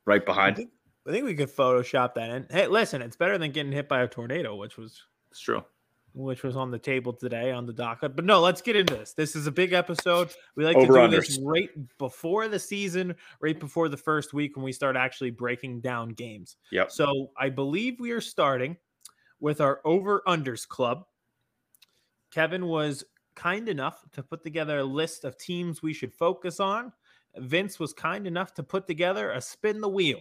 right 0.05 0.25
behind. 0.25 0.66
I 1.09 1.11
think 1.11 1.25
we 1.25 1.35
could 1.35 1.49
Photoshop 1.51 2.14
that 2.14 2.31
in. 2.31 2.47
Hey, 2.51 2.66
listen, 2.66 3.01
it's 3.01 3.16
better 3.16 3.38
than 3.38 3.51
getting 3.51 3.73
hit 3.73 3.88
by 3.88 4.03
a 4.03 4.09
tornado, 4.09 4.55
which 4.57 4.77
was 4.77 5.03
It's 5.31 5.40
true. 5.40 5.64
which 6.12 6.42
was 6.42 6.55
on 6.55 6.71
the 6.71 6.79
table 6.79 7.14
today 7.14 7.51
on 7.51 7.64
the 7.64 7.73
docket. 7.73 8.14
But 8.14 8.27
no, 8.27 8.40
let's 8.40 8.61
get 8.61 8.77
into 8.77 8.94
this. 8.94 9.14
This 9.14 9.35
is 9.35 9.47
a 9.47 9.51
big 9.51 9.73
episode. 9.73 10.35
We 10.55 10.66
like 10.66 10.77
Over 10.77 10.94
to 10.94 11.09
do 11.09 11.16
this 11.16 11.38
right 11.42 11.71
before 11.97 12.47
the 12.49 12.59
season, 12.59 13.14
right 13.40 13.59
before 13.59 13.88
the 13.88 13.97
first 13.97 14.35
week 14.35 14.55
when 14.55 14.64
we 14.64 14.73
start 14.73 14.97
actually 14.97 15.31
breaking 15.31 15.81
down 15.81 16.11
games. 16.11 16.57
Yep. 16.73 16.90
So 16.90 17.31
I 17.38 17.49
believe 17.49 17.99
we 18.01 18.11
are 18.11 18.21
starting 18.21 18.77
with 19.40 19.62
our 19.62 19.81
over 19.87 20.23
unders 20.27 20.68
club. 20.68 21.05
Kevin 22.31 22.66
was 22.66 23.03
kind 23.35 23.68
enough 23.71 24.05
to 24.12 24.23
put 24.23 24.42
together 24.42 24.81
a 24.81 24.85
list 24.85 25.25
of 25.25 25.38
teams 25.38 25.81
we 25.81 25.94
should 25.94 26.12
focus 26.12 26.61
on. 26.61 26.92
Vince 27.37 27.79
was 27.79 27.94
kind 27.94 28.27
enough 28.27 28.53
to 28.55 28.62
put 28.62 28.87
together 28.87 29.31
a 29.31 29.40
spin 29.40 29.81
the 29.81 29.88
wheel. 29.88 30.21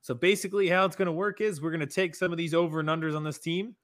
So 0.00 0.14
basically, 0.14 0.68
how 0.68 0.84
it's 0.84 0.96
going 0.96 1.06
to 1.06 1.12
work 1.12 1.40
is 1.40 1.60
we're 1.60 1.70
going 1.70 1.80
to 1.80 1.86
take 1.86 2.14
some 2.14 2.32
of 2.32 2.38
these 2.38 2.54
over 2.54 2.80
and 2.80 2.88
unders 2.88 3.16
on 3.16 3.24
this 3.24 3.38
team. 3.38 3.74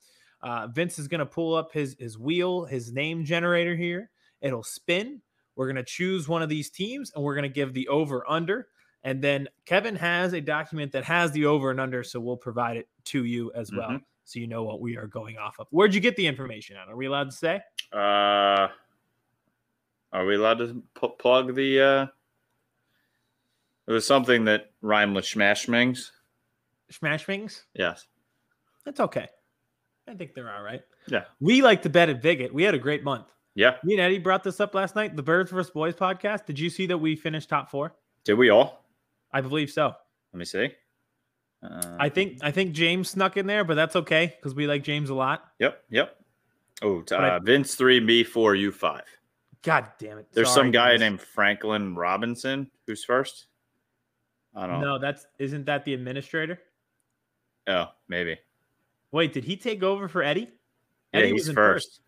Uh, 0.42 0.66
Vince 0.68 0.98
is 0.98 1.08
going 1.08 1.18
to 1.20 1.26
pull 1.26 1.54
up 1.54 1.72
his 1.72 1.96
his 1.98 2.18
wheel, 2.18 2.64
his 2.64 2.92
name 2.92 3.24
generator 3.24 3.74
here. 3.76 4.10
It'll 4.40 4.62
spin. 4.62 5.20
We're 5.56 5.66
going 5.66 5.76
to 5.76 5.84
choose 5.84 6.28
one 6.28 6.42
of 6.42 6.48
these 6.48 6.70
teams, 6.70 7.12
and 7.14 7.24
we're 7.24 7.34
going 7.34 7.44
to 7.44 7.48
give 7.48 7.72
the 7.74 7.88
over 7.88 8.28
under. 8.28 8.68
And 9.04 9.22
then 9.22 9.48
Kevin 9.66 9.94
has 9.96 10.32
a 10.32 10.40
document 10.40 10.92
that 10.92 11.04
has 11.04 11.30
the 11.32 11.46
over 11.46 11.70
and 11.70 11.78
under, 11.80 12.02
so 12.02 12.18
we'll 12.20 12.36
provide 12.36 12.76
it 12.76 12.88
to 13.04 13.24
you 13.24 13.52
as 13.54 13.70
well, 13.70 13.90
Mhm. 13.90 14.02
so 14.24 14.38
you 14.38 14.46
know 14.46 14.64
what 14.64 14.80
we 14.80 14.96
are 14.96 15.06
going 15.06 15.36
off 15.36 15.56
of. 15.60 15.66
Where'd 15.70 15.94
you 15.94 16.00
get 16.00 16.16
the 16.16 16.26
information 16.26 16.76
at? 16.76 16.88
Are 16.88 16.96
we 16.96 17.06
allowed 17.06 17.30
to 17.30 17.36
say? 17.36 17.60
Uh, 17.92 18.68
are 20.12 20.24
we 20.24 20.36
allowed 20.36 20.58
to 20.58 20.82
plug 21.18 21.54
the? 21.54 21.80
uh 21.80 22.06
It 23.86 23.92
was 23.92 24.06
something 24.06 24.44
that 24.46 24.70
rhymed 24.82 25.14
with 25.14 25.26
smash 25.26 25.68
mings. 25.68 26.12
Smash 26.90 27.26
Wings? 27.26 27.64
Yes. 27.74 28.06
That's 28.84 29.00
okay. 29.00 29.28
I 30.08 30.14
think 30.14 30.34
they're 30.34 30.54
all 30.54 30.62
right. 30.62 30.82
Yeah. 31.06 31.24
We 31.40 31.62
like 31.62 31.82
to 31.82 31.88
bet 31.90 32.08
at 32.08 32.22
Viget. 32.22 32.52
We 32.52 32.62
had 32.62 32.74
a 32.74 32.78
great 32.78 33.02
month. 33.02 33.26
Yeah. 33.54 33.76
Me 33.84 33.94
and 33.94 34.00
Eddie 34.02 34.18
brought 34.18 34.44
this 34.44 34.60
up 34.60 34.74
last 34.74 34.94
night. 34.94 35.16
The 35.16 35.22
Birds 35.22 35.50
vs. 35.50 35.70
Boys 35.70 35.94
podcast. 35.94 36.44
Did 36.46 36.58
you 36.58 36.68
see 36.70 36.86
that 36.86 36.98
we 36.98 37.16
finished 37.16 37.48
top 37.48 37.70
four? 37.70 37.94
Did 38.24 38.34
we 38.34 38.50
all? 38.50 38.84
I 39.32 39.40
believe 39.40 39.70
so. 39.70 39.92
Let 40.32 40.38
me 40.38 40.44
see. 40.44 40.70
Uh, 41.62 41.96
I 41.98 42.08
think 42.10 42.38
I 42.42 42.50
think 42.50 42.72
James 42.72 43.08
snuck 43.10 43.36
in 43.38 43.46
there, 43.46 43.64
but 43.64 43.74
that's 43.74 43.96
okay 43.96 44.34
because 44.36 44.54
we 44.54 44.66
like 44.66 44.82
James 44.84 45.08
a 45.10 45.14
lot. 45.14 45.44
Yep. 45.60 45.82
Yep. 45.90 46.16
Oh, 46.82 47.02
But 47.08 47.12
I- 47.24 47.28
uh, 47.36 47.40
Vince 47.40 47.74
three, 47.74 48.00
me 48.00 48.22
four, 48.24 48.54
you 48.54 48.70
five. 48.72 49.04
God 49.62 49.86
damn 49.98 50.18
it! 50.18 50.26
There's 50.32 50.48
Sorry, 50.50 50.64
some 50.66 50.70
guy 50.72 50.90
guys. 50.92 51.00
named 51.00 51.20
Franklin 51.22 51.94
Robinson 51.94 52.70
who's 52.86 53.02
first. 53.02 53.46
I 54.54 54.66
don't 54.66 54.80
know. 54.80 54.92
No, 54.94 54.98
that's 54.98 55.26
isn't 55.38 55.66
that 55.66 55.84
the 55.84 55.94
administrator? 55.94 56.60
Oh, 57.66 57.86
maybe. 58.08 58.38
Wait, 59.10 59.32
did 59.32 59.44
he 59.44 59.56
take 59.56 59.82
over 59.82 60.08
for 60.08 60.22
Eddie? 60.22 60.48
Yeah, 61.12 61.20
Eddie 61.20 61.30
he's 61.30 61.40
was 61.42 61.48
in 61.48 61.54
first. 61.54 62.00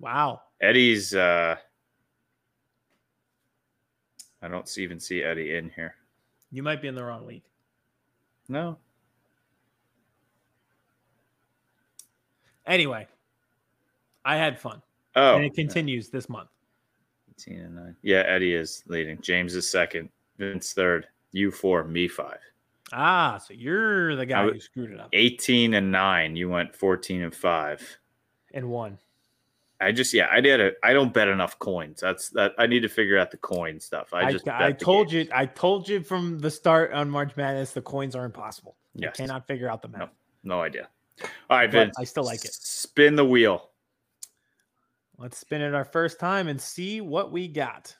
Wow. 0.00 0.42
Eddie's. 0.60 1.14
uh 1.14 1.56
I 4.42 4.48
don't 4.48 4.78
even 4.78 5.00
see 5.00 5.22
Eddie 5.22 5.56
in 5.56 5.70
here. 5.70 5.94
You 6.52 6.62
might 6.62 6.82
be 6.82 6.88
in 6.88 6.94
the 6.94 7.02
wrong 7.02 7.26
league. 7.26 7.42
No. 8.48 8.78
Anyway, 12.66 13.06
I 14.24 14.36
had 14.36 14.58
fun. 14.58 14.82
Oh, 15.14 15.36
and 15.36 15.44
it 15.44 15.54
continues 15.54 16.10
this 16.10 16.28
month. 16.28 16.50
18 17.40 17.60
and 17.60 17.74
9. 17.74 17.96
Yeah, 18.02 18.24
Eddie 18.26 18.54
is 18.54 18.82
leading. 18.86 19.20
James 19.20 19.54
is 19.54 19.68
second. 19.68 20.10
Vince 20.38 20.72
third. 20.72 21.06
You 21.36 21.50
four. 21.50 21.84
Me 21.84 22.08
five. 22.08 22.38
Ah, 22.94 23.36
so 23.36 23.52
you're 23.52 24.16
the 24.16 24.24
guy 24.24 24.42
I 24.44 24.46
who 24.50 24.58
screwed 24.58 24.90
it 24.92 24.98
up 25.00 25.10
18 25.12 25.74
and 25.74 25.92
9. 25.92 26.34
You 26.36 26.48
went 26.48 26.74
14 26.74 27.20
and 27.24 27.34
5. 27.34 27.98
and 28.54 28.70
won. 28.70 28.98
I 29.78 29.92
just 29.92 30.14
yeah, 30.14 30.28
I 30.32 30.40
did 30.40 30.60
it. 30.60 30.76
I 30.82 30.94
don't 30.94 31.12
bet 31.12 31.28
enough 31.28 31.58
coins. 31.58 32.00
That's 32.00 32.30
that 32.30 32.54
I 32.56 32.66
need 32.66 32.80
to 32.80 32.88
figure 32.88 33.18
out 33.18 33.30
the 33.30 33.36
coin 33.36 33.78
stuff. 33.80 34.14
I 34.14 34.20
I, 34.28 34.32
just 34.32 34.48
I, 34.48 34.72
the 34.72 34.78
told 34.78 35.10
game. 35.10 35.26
you, 35.26 35.32
I 35.34 35.44
told 35.44 35.86
you 35.86 36.02
from 36.02 36.38
the 36.38 36.50
start 36.50 36.92
on 36.94 37.10
March 37.10 37.36
Madness, 37.36 37.72
the 37.72 37.82
coins 37.82 38.16
are 38.16 38.24
impossible. 38.24 38.74
You 38.94 39.02
Yes. 39.08 39.16
cannot 39.18 39.46
figure 39.46 39.68
out 39.68 39.82
the 39.82 39.88
math. 39.88 40.08
No 40.42 40.62
idea. 40.62 40.88
All 41.50 41.58
right, 41.58 41.70
Vince. 41.70 41.94
I 41.98 42.04
still 42.04 42.24
like 42.24 42.42
it. 42.46 42.54
Spin 42.54 43.14
the 43.16 43.26
wheel. 43.26 43.68
Let's 45.18 45.36
spin 45.36 45.60
it 45.60 45.74
our 45.74 45.84
first 45.84 46.18
time 46.18 46.48
and 46.48 46.58
see 46.58 47.02
what 47.02 47.30
we 47.30 47.46
got. 47.46 47.94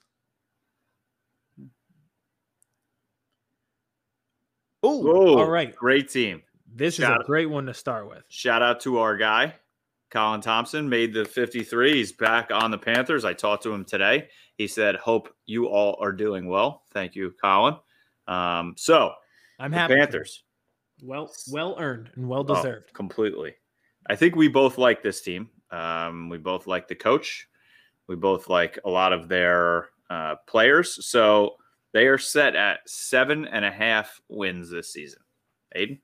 Oh, 4.88 5.38
all 5.38 5.48
right. 5.50 5.74
Great 5.74 6.08
team. 6.10 6.42
This 6.74 6.96
Shout 6.96 7.20
is 7.20 7.24
a 7.24 7.26
great 7.26 7.46
one 7.50 7.66
to 7.66 7.74
start 7.74 8.08
with. 8.08 8.22
Shout 8.28 8.62
out 8.62 8.80
to 8.80 8.98
our 8.98 9.16
guy, 9.16 9.54
Colin 10.10 10.40
Thompson, 10.40 10.88
made 10.88 11.14
the 11.14 11.24
53. 11.24 11.94
He's 11.94 12.12
back 12.12 12.50
on 12.52 12.70
the 12.70 12.78
Panthers. 12.78 13.24
I 13.24 13.32
talked 13.32 13.62
to 13.64 13.72
him 13.72 13.84
today. 13.84 14.28
He 14.58 14.66
said, 14.66 14.96
Hope 14.96 15.28
you 15.46 15.66
all 15.66 15.96
are 16.00 16.12
doing 16.12 16.48
well. 16.48 16.82
Thank 16.92 17.14
you, 17.14 17.34
Colin. 17.42 17.76
Um, 18.28 18.74
so, 18.76 19.12
I'm 19.58 19.70
the 19.70 19.78
happy. 19.78 19.94
for 19.94 19.98
you. 19.98 20.02
Panthers. 20.04 20.42
Well, 21.02 21.30
well 21.50 21.76
earned 21.78 22.10
and 22.16 22.28
well 22.28 22.44
Oh, 22.48 22.54
deserved. 22.54 22.92
completely. 22.94 23.54
I 24.08 24.16
think 24.16 24.34
we 24.36 24.48
both 24.48 24.78
like 24.78 25.02
this 25.02 25.20
team. 25.20 25.50
Um, 25.70 26.28
we 26.28 26.38
both 26.38 26.66
like 26.66 26.88
the 26.88 26.94
coach. 26.94 27.48
We 28.06 28.16
both 28.16 28.48
like 28.48 28.78
a 28.84 28.88
lot 28.90 29.12
of 29.12 29.28
their 29.28 29.88
uh, 30.10 30.36
players. 30.46 31.04
So 31.06 31.56
they 31.92 32.06
are 32.06 32.18
set 32.18 32.54
at 32.54 32.80
seven 32.86 33.46
and 33.46 33.64
a 33.64 33.70
half 33.70 34.20
wins 34.28 34.70
this 34.70 34.92
season. 34.92 35.20
Aiden? 35.76 36.00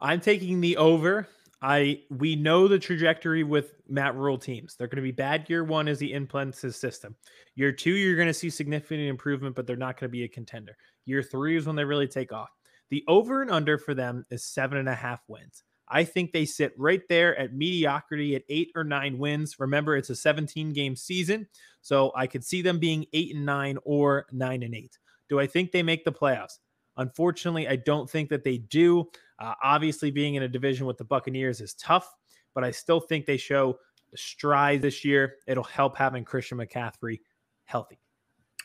I'm 0.00 0.20
taking 0.20 0.60
the 0.60 0.76
over. 0.76 1.28
I 1.62 2.02
we 2.10 2.36
know 2.36 2.68
the 2.68 2.78
trajectory 2.78 3.42
with 3.42 3.74
Matt 3.88 4.14
Rhule 4.16 4.36
teams. 4.36 4.76
They're 4.76 4.86
going 4.86 4.96
to 4.96 5.02
be 5.02 5.12
bad 5.12 5.48
year 5.48 5.64
one 5.64 5.88
as 5.88 5.98
he 5.98 6.12
implants 6.12 6.60
his 6.60 6.76
system. 6.76 7.16
Year 7.54 7.72
two, 7.72 7.92
you're 7.92 8.16
going 8.16 8.28
to 8.28 8.34
see 8.34 8.50
significant 8.50 9.00
improvement, 9.00 9.56
but 9.56 9.66
they're 9.66 9.76
not 9.76 9.98
going 9.98 10.10
to 10.10 10.12
be 10.12 10.24
a 10.24 10.28
contender. 10.28 10.76
Year 11.06 11.22
three 11.22 11.56
is 11.56 11.66
when 11.66 11.76
they 11.76 11.84
really 11.84 12.08
take 12.08 12.32
off. 12.32 12.50
The 12.90 13.02
over 13.08 13.40
and 13.40 13.50
under 13.50 13.78
for 13.78 13.94
them 13.94 14.26
is 14.30 14.44
seven 14.44 14.76
and 14.78 14.88
a 14.88 14.94
half 14.94 15.20
wins. 15.26 15.64
I 15.88 16.04
think 16.04 16.32
they 16.32 16.44
sit 16.44 16.72
right 16.78 17.02
there 17.08 17.36
at 17.38 17.52
mediocrity 17.52 18.34
at 18.34 18.42
eight 18.48 18.70
or 18.74 18.84
nine 18.84 19.18
wins. 19.18 19.58
Remember, 19.58 19.96
it's 19.96 20.10
a 20.10 20.16
17 20.16 20.72
game 20.72 20.96
season, 20.96 21.46
so 21.82 22.12
I 22.16 22.26
could 22.26 22.44
see 22.44 22.62
them 22.62 22.78
being 22.78 23.06
eight 23.12 23.34
and 23.34 23.44
nine 23.44 23.78
or 23.84 24.26
nine 24.32 24.62
and 24.62 24.74
eight. 24.74 24.98
Do 25.28 25.40
I 25.40 25.46
think 25.46 25.72
they 25.72 25.82
make 25.82 26.04
the 26.04 26.12
playoffs? 26.12 26.58
Unfortunately, 26.96 27.68
I 27.68 27.76
don't 27.76 28.08
think 28.08 28.28
that 28.30 28.44
they 28.44 28.58
do. 28.58 29.08
Uh, 29.38 29.54
obviously, 29.62 30.10
being 30.10 30.36
in 30.36 30.44
a 30.44 30.48
division 30.48 30.86
with 30.86 30.96
the 30.96 31.04
Buccaneers 31.04 31.60
is 31.60 31.74
tough, 31.74 32.10
but 32.54 32.64
I 32.64 32.70
still 32.70 33.00
think 33.00 33.26
they 33.26 33.36
show 33.36 33.78
stride 34.14 34.80
this 34.80 35.04
year. 35.04 35.36
It'll 35.46 35.64
help 35.64 35.96
having 35.96 36.24
Christian 36.24 36.58
McCaffrey 36.58 37.20
healthy. 37.64 37.98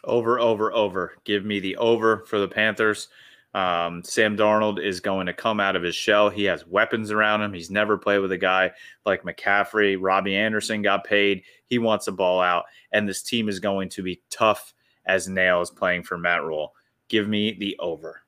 Over, 0.03 0.39
over, 0.39 0.71
over. 0.71 1.15
Give 1.25 1.43
me 1.43 1.60
the 1.60 1.75
over 1.77 2.23
for 2.25 2.39
the 2.39 2.47
Panthers. 2.47 3.10
Um, 3.53 4.03
Sam 4.03 4.38
Darnold 4.38 4.83
is 4.83 4.99
going 4.99 5.25
to 5.25 5.33
come 5.33 5.59
out 5.59 5.75
of 5.75 5.81
his 5.81 5.95
shell. 5.95 6.29
He 6.29 6.43
has 6.43 6.67
weapons 6.67 7.12
around 7.12 7.41
him. 7.41 7.53
He's 7.53 7.71
never 7.71 7.97
played 7.97 8.19
with 8.19 8.31
a 8.31 8.38
guy 8.38 8.71
like 9.05 9.23
McCaffrey. 9.23 9.97
Robbie 9.99 10.35
Anderson 10.35 10.81
got 10.81 11.03
paid. 11.03 11.43
He 11.65 11.79
wants 11.79 12.07
a 12.07 12.12
ball 12.12 12.41
out. 12.41 12.65
And 12.91 13.09
this 13.09 13.23
team 13.23 13.49
is 13.49 13.59
going 13.59 13.89
to 13.89 14.03
be 14.03 14.21
tough 14.29 14.73
as 15.05 15.27
nails 15.27 15.71
playing 15.71 16.03
for 16.03 16.17
Matt 16.17 16.43
Rhule. 16.43 16.73
Give 17.07 17.27
me 17.27 17.53
the 17.53 17.75
over. 17.79 18.21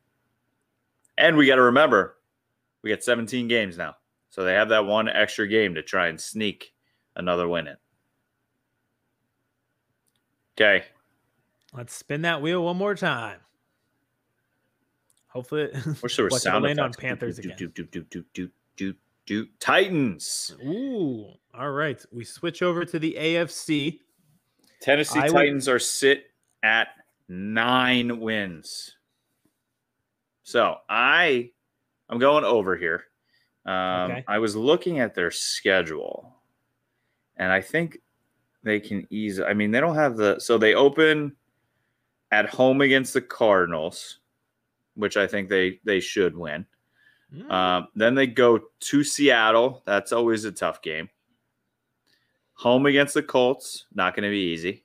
And 1.18 1.38
we 1.38 1.46
got 1.46 1.56
to 1.56 1.62
remember, 1.62 2.18
we 2.82 2.90
got 2.90 3.04
17 3.04 3.48
games 3.48 3.78
now. 3.78 3.96
So 4.32 4.44
they 4.44 4.54
have 4.54 4.70
that 4.70 4.86
one 4.86 5.08
extra 5.08 5.48
game 5.48 5.76
to 5.76 5.84
try 5.84 6.08
and 6.08 6.20
sneak 6.20 6.74
another 7.16 7.48
win 7.48 7.68
in. 7.68 7.76
Okay. 10.60 10.86
Let's 11.74 11.94
spin 11.94 12.24
that 12.24 12.42
wheel 12.42 12.64
one 12.64 12.78
more 12.78 12.96
time. 12.96 13.40
Hopefully, 15.32 15.70
Wish 16.04 16.16
there 16.18 16.26
was 16.30 16.42
sound 16.44 16.64
land 16.66 16.80
on. 16.80 16.92
Panthers 16.94 17.38
Do, 17.38 17.50
again. 17.50 17.58
do, 17.58 17.68
do, 17.70 17.84
do, 17.86 18.04
do, 18.10 18.24
do, 18.34 18.50
do, 18.76 18.94
do. 19.26 19.48
Titans. 19.60 20.56
Ooh, 20.66 21.28
all 21.54 21.72
right. 21.72 22.04
We 22.12 22.26
switch 22.26 22.62
over 22.62 22.84
to 22.86 23.00
the 23.00 23.16
AFC. 23.18 24.00
Tennessee 24.82 25.20
I 25.20 25.24
would- 25.24 25.32
Titans 25.34 25.70
are 25.70 25.80
sit 25.80 26.26
at 26.64 26.90
nine 27.30 28.20
wins. 28.20 28.96
So 30.44 30.76
I, 30.90 31.52
I'm 32.10 32.20
going 32.20 32.44
over 32.44 32.76
here. 32.76 33.06
Um, 33.66 34.12
Okay. 34.12 34.24
I 34.28 34.40
was 34.40 34.56
looking 34.56 35.00
at 35.00 35.14
their 35.16 35.32
schedule, 35.32 36.36
and 37.38 37.52
I 37.52 37.62
think 37.62 38.00
they 38.64 38.80
can 38.80 39.06
ease. 39.12 39.40
I 39.40 39.54
mean, 39.54 39.72
they 39.72 39.80
don't 39.80 39.96
have 39.96 40.18
the 40.18 40.40
so 40.40 40.58
they 40.58 40.74
open 40.74 41.36
at 42.32 42.50
home 42.50 42.82
against 42.82 43.14
the 43.14 43.22
Cardinals, 43.22 44.18
which 45.02 45.18
I 45.18 45.28
think 45.28 45.50
they 45.50 45.82
they 45.84 46.00
should 46.00 46.38
win. 46.38 46.66
Mm, 47.34 47.52
Um, 47.52 47.88
then 47.96 48.16
they 48.16 48.28
go 48.28 48.62
to 48.80 49.04
Seattle. 49.04 49.84
That's 49.86 50.14
always 50.14 50.46
a 50.46 50.52
tough 50.52 50.82
game. 50.82 51.10
Home 52.54 52.86
against 52.86 53.14
the 53.16 53.24
Colts, 53.24 53.88
not 53.94 54.16
going 54.16 54.24
to 54.24 54.30
be 54.30 54.52
easy. 54.54 54.84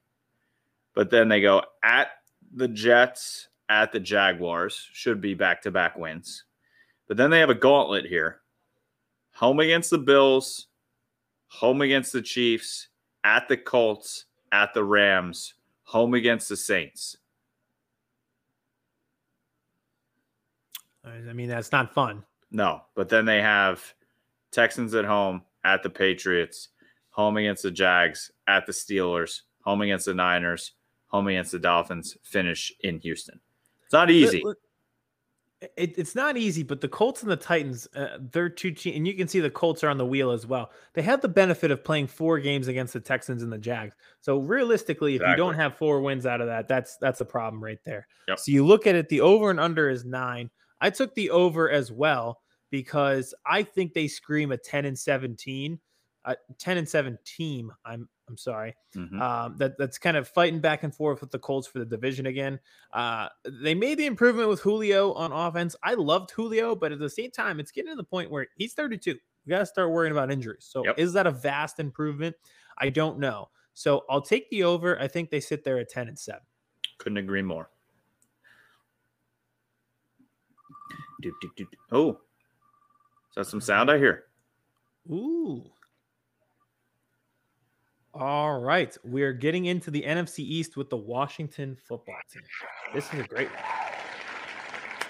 But 0.95 1.11
then 1.11 1.29
they 1.29 1.41
go 1.41 1.63
at 1.83 2.09
the 2.55 2.69
Jets, 2.69 3.49
at 3.69 3.93
the 3.93 4.01
Jaguars, 4.01 4.89
should 4.93 5.21
be 5.21 5.35
back 5.35 5.61
to 5.63 5.71
back 5.71 5.97
wins. 5.99 6.45
But 7.07 7.17
then 7.17 7.31
they 7.31 7.39
have 7.41 7.51
a 7.51 7.55
gauntlet 7.55 8.07
here 8.07 8.41
home 9.33 9.61
against 9.61 9.91
the 9.91 9.99
Bills, 9.99 10.69
home 11.49 11.83
against 11.83 12.13
the 12.13 12.23
Chiefs, 12.23 12.89
at 13.25 13.47
the 13.49 13.57
Colts, 13.57 14.25
at 14.53 14.73
the 14.73 14.83
Rams, 14.83 15.55
home 15.83 16.15
against 16.15 16.49
the 16.49 16.57
Saints. 16.57 17.19
I 21.07 21.33
mean, 21.33 21.49
that's 21.49 21.73
not 21.73 21.95
fun. 21.95 22.25
No, 22.51 22.83
but 22.95 23.09
then 23.09 23.25
they 23.25 23.41
have 23.41 23.83
Texans 24.51 24.95
at 24.95 25.05
home, 25.05 25.43
at 25.65 25.83
the 25.83 25.91
Patriots, 25.91 26.69
home 27.11 27.37
against 27.37 27.63
the 27.63 27.71
Jags, 27.71 28.31
at 28.47 28.67
the 28.67 28.73
Steelers, 28.73 29.43
home 29.63 29.83
against 29.83 30.07
the 30.07 30.15
Niners, 30.15 30.73
home 31.09 31.29
against 31.29 31.53
the 31.53 31.59
Dolphins, 31.59 32.17
finish 32.23 32.73
in 32.81 32.99
Houston. 33.01 33.41
It's 33.85 33.93
not 33.93 34.11
easy. 34.11 34.43
Look, 34.45 34.59
It, 35.77 35.97
it's 35.97 36.15
not 36.15 36.37
easy, 36.37 36.63
but 36.63 36.81
the 36.81 36.89
Colts 36.89 37.23
and 37.23 37.31
the 37.31 37.37
Titans, 37.37 37.89
uh, 37.97 38.19
they're 38.33 38.49
two 38.49 38.71
teams, 38.73 38.97
and 38.97 39.07
you 39.07 39.15
can 39.15 39.27
see 39.27 39.41
the 39.41 39.49
Colts 39.49 39.83
are 39.83 39.89
on 39.89 39.97
the 39.97 40.05
wheel 40.05 40.31
as 40.31 40.47
well. 40.47 40.71
They 40.93 41.03
have 41.03 41.23
the 41.23 41.29
benefit 41.29 41.71
of 41.71 41.83
playing 41.83 42.09
four 42.09 42.39
games 42.39 42.69
against 42.69 42.93
the 42.93 43.01
Texans 43.01 43.43
and 43.43 43.51
the 43.53 43.59
Jags. 43.59 43.95
So 44.21 44.39
realistically, 44.39 45.15
if 45.15 45.23
you 45.23 45.37
don't 45.37 45.55
have 45.55 45.77
four 45.77 46.01
wins 46.01 46.27
out 46.27 46.41
of 46.41 46.49
that, 46.49 46.69
that's 46.69 46.97
that's 46.99 47.23
a 47.23 47.25
problem 47.25 47.65
right 47.65 47.79
there. 47.85 48.07
Yep. 48.29 48.39
So 48.39 48.53
you 48.53 48.67
look 48.67 48.87
at 48.87 48.95
it, 48.95 49.09
the 49.09 49.23
over 49.23 49.51
and 49.51 49.59
under 49.59 49.89
is 49.89 50.05
nine. 50.05 50.51
I 50.81 50.91
took 50.91 51.15
the 51.15 51.31
over 51.31 51.71
as 51.71 51.91
well 51.93 52.43
because 52.71 53.35
I 53.47 53.63
think 53.63 53.95
they 53.95 54.09
scream 54.09 54.53
a 54.53 54.59
10 54.59 54.85
and 54.85 54.99
17, 54.99 55.81
uh, 56.25 56.35
10 56.59 56.79
and 56.79 56.89
7 56.89 57.19
team. 57.25 57.73
I'm 57.85 58.09
I'm 58.29 58.37
sorry 58.37 58.75
Mhm. 58.97 59.21
um, 59.21 59.57
that 59.59 59.79
that's 59.79 59.99
kind 59.99 60.17
of 60.17 60.27
fighting 60.27 60.59
back 60.61 60.83
and 60.83 60.93
forth 60.93 61.21
with 61.21 61.31
the 61.31 61.39
Colts 61.39 61.69
for 61.69 61.79
the 61.79 61.85
division 61.87 62.27
again. 62.27 62.59
Uh, 62.93 63.29
they 63.45 63.73
made 63.75 63.99
the 63.99 64.07
improvement 64.07 64.49
with 64.49 64.61
Julio 64.61 65.13
on 65.13 65.31
offense. 65.31 65.77
I 65.85 65.95
loved 65.95 66.33
Julio, 66.33 66.75
but 66.75 66.91
at 66.91 66.99
the 66.99 67.09
same 67.09 67.31
time, 67.31 67.61
it's 67.61 67.71
getting 67.71 67.93
to 67.93 67.97
the 67.97 68.03
point 68.03 68.33
where 68.33 68.49
he's 68.57 68.75
32. 68.75 69.17
We 69.45 69.51
got 69.51 69.61
to 69.61 69.67
start 69.67 69.91
worrying 69.93 70.11
about 70.11 70.33
injuries. 70.33 70.65
So 70.69 70.83
Yep. 70.83 70.99
is 70.99 71.13
that 71.13 71.29
a 71.29 71.31
vast 71.31 71.79
improvement? 71.79 72.35
I 72.79 72.91
don't 72.91 73.21
know. 73.21 73.51
So 73.75 74.05
I'll 74.11 74.23
take 74.23 74.51
the 74.51 74.65
over. 74.65 75.01
I 75.01 75.07
think 75.07 75.31
they 75.31 75.39
sit 75.41 75.63
there 75.63 75.79
at 75.79 75.89
10 75.89 76.09
and 76.09 76.19
7. 76.19 76.43
Couldn't 76.99 77.19
agree 77.19 77.43
more. 77.43 77.71
Do, 81.23 81.33
do, 81.41 81.51
do. 81.57 81.67
Oh, 81.93 82.11
is 82.11 83.35
that 83.37 83.47
some 83.47 83.61
sound 83.61 83.91
I 83.91 83.99
hear? 83.99 84.25
Ooh. 85.11 85.65
All 88.15 88.61
right. 88.61 88.97
We're 89.05 89.33
getting 89.33 89.67
into 89.67 89.91
the 89.91 90.03
NFC 90.03 90.39
East 90.41 90.77
with 90.77 90.89
the 90.89 90.97
Washington 90.97 91.77
football 91.87 92.17
team. 92.33 92.43
This 92.95 93.13
is 93.13 93.21
a 93.21 93.29
great 93.29 93.49
one. 93.49 93.59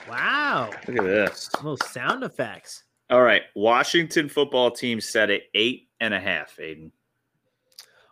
Wow. 0.09 0.71
Look 0.87 0.99
at 0.99 1.05
this. 1.05 1.51
Little 1.57 1.79
sound 1.79 2.25
effects. 2.25 2.85
All 3.09 3.23
right, 3.23 3.43
Washington 3.55 4.29
football 4.29 4.73
team 4.73 5.01
set 5.01 5.31
at 5.31 5.43
eight 5.55 5.89
and 6.01 6.13
a 6.13 6.19
half. 6.19 6.57
Aiden. 6.57 6.91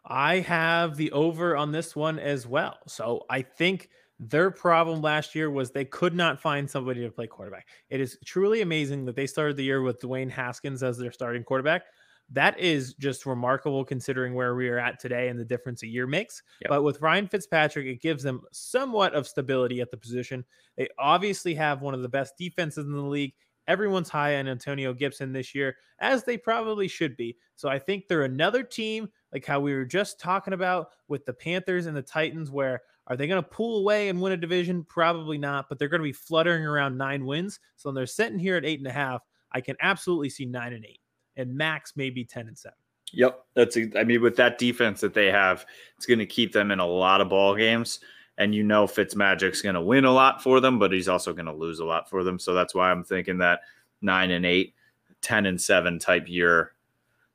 I 0.07 0.39
have 0.41 0.97
the 0.97 1.11
over 1.11 1.57
on 1.57 1.73
this 1.73 1.97
one 1.97 2.21
as 2.21 2.47
well. 2.47 2.79
So 2.87 3.25
I 3.29 3.43
think 3.43 3.89
their 4.21 4.51
problem 4.51 5.03
last 5.03 5.35
year 5.35 5.51
was 5.51 5.71
they 5.71 5.85
could 5.85 6.15
not 6.15 6.41
find 6.41 6.71
somebody 6.71 7.01
to 7.03 7.11
play 7.11 7.27
quarterback. 7.27 7.69
It 7.91 8.01
is 8.01 8.19
truly 8.25 8.63
amazing 8.63 9.05
that 9.07 9.17
they 9.17 9.27
started 9.27 9.57
the 9.57 9.65
year 9.65 9.83
with 9.83 10.01
Dwayne 10.01 10.31
Haskins 10.31 10.83
as 10.83 10.99
their 10.99 11.13
starting 11.13 11.43
quarterback. 11.43 11.83
That 12.31 12.59
is 12.59 12.95
just 12.95 13.27
remarkable 13.27 13.85
considering 13.85 14.35
where 14.35 14.55
we 14.55 14.69
are 14.69 14.79
at 14.79 14.99
today 14.99 15.29
and 15.29 15.39
the 15.39 15.45
difference 15.45 15.83
a 15.83 15.87
year 15.87 16.07
makes. 16.07 16.43
Yep. 16.63 16.69
But 16.71 16.83
with 16.83 17.03
Ryan 17.03 17.29
Fitzpatrick, 17.29 17.87
it 17.87 18.01
gives 18.01 18.23
them 18.23 18.41
somewhat 18.51 19.15
of 19.15 19.29
stability 19.29 19.81
at 19.81 19.91
the 19.91 19.97
position. 19.97 20.45
They 20.77 20.89
obviously 20.99 21.55
have 21.55 21.83
one 21.83 21.93
of 21.93 22.03
the 22.03 22.09
best 22.09 22.35
defenses 22.39 22.87
in 22.87 22.93
the 22.93 23.03
league. 23.03 23.35
Everyone's 23.67 24.09
high 24.09 24.37
on 24.37 24.49
Antonio 24.49 24.93
Gibson 24.95 25.33
this 25.33 25.55
year, 25.55 25.77
as 25.99 26.25
they 26.25 26.37
probably 26.37 26.89
should 26.89 27.17
be. 27.17 27.37
So 27.57 27.69
I 27.69 27.79
think 27.79 28.09
they're 28.09 28.25
another 28.25 28.63
team, 28.63 29.09
like 29.33 29.45
how 29.45 29.61
we 29.61 29.75
were 29.75 29.87
just 29.87 30.21
talking 30.21 30.55
about 30.55 30.89
with 31.09 31.25
the 31.25 31.33
Panthers 31.33 31.87
and 31.87 31.97
the 31.97 32.03
Titans, 32.03 32.51
where 32.51 32.83
are 33.07 33.17
they 33.17 33.27
going 33.27 33.43
to 33.43 33.49
pull 33.49 33.79
away 33.79 34.09
and 34.09 34.21
win 34.21 34.33
a 34.33 34.37
division? 34.37 34.85
Probably 34.85 35.37
not, 35.37 35.69
but 35.69 35.79
they're 35.79 35.89
going 35.89 36.01
to 36.01 36.05
be 36.05 36.13
fluttering 36.13 36.65
around 36.65 36.97
nine 36.97 37.27
wins. 37.27 37.61
So 37.77 37.89
when 37.89 37.95
they're 37.95 38.07
sitting 38.07 38.39
here 38.39 38.57
at 38.57 38.65
eight 38.65 38.81
and 38.81 38.89
a 38.89 38.93
half, 38.93 39.23
I 39.53 39.61
can 39.61 39.77
absolutely 39.81 40.31
see 40.31 40.47
nine 40.47 40.73
and 40.73 40.85
eight, 40.85 41.01
and 41.37 41.55
max 41.55 41.93
maybe 41.97 42.25
10 42.25 42.49
and 42.49 42.59
seven. 42.59 42.77
Yep, 43.13 43.45
that's. 43.55 43.77
I 43.97 44.03
mean, 44.05 44.23
with 44.23 44.37
that 44.37 44.59
defense 44.59 45.01
that 45.03 45.15
they 45.15 45.31
have, 45.31 45.67
it's 45.97 46.07
going 46.07 46.19
to 46.19 46.27
keep 46.27 46.53
them 46.53 46.71
in 46.71 46.81
a 46.81 46.87
lot 46.87 47.21
of 47.21 47.29
ball 47.29 47.55
games. 47.55 48.01
And 48.39 48.53
you 48.53 48.65
know, 48.65 48.87
Fitzmagic's 48.87 49.63
going 49.63 49.77
to 49.77 49.81
win 49.81 50.05
a 50.05 50.11
lot 50.11 50.43
for 50.43 50.59
them, 50.59 50.81
but 50.81 50.91
he's 50.91 51.09
also 51.09 51.33
going 51.33 51.47
to 51.47 51.53
lose 51.53 51.79
a 51.79 51.85
lot 51.85 52.11
for 52.11 52.25
them. 52.25 52.41
So 52.41 52.55
that's 52.55 52.75
why 52.75 52.91
I'm 52.91 53.05
thinking 53.05 53.39
that 53.39 53.61
nine 54.03 54.33
and 54.33 54.45
eight, 54.45 54.75
10 55.21 55.47
and 55.47 55.61
seven 55.61 56.01
type 56.01 56.29
year, 56.29 56.73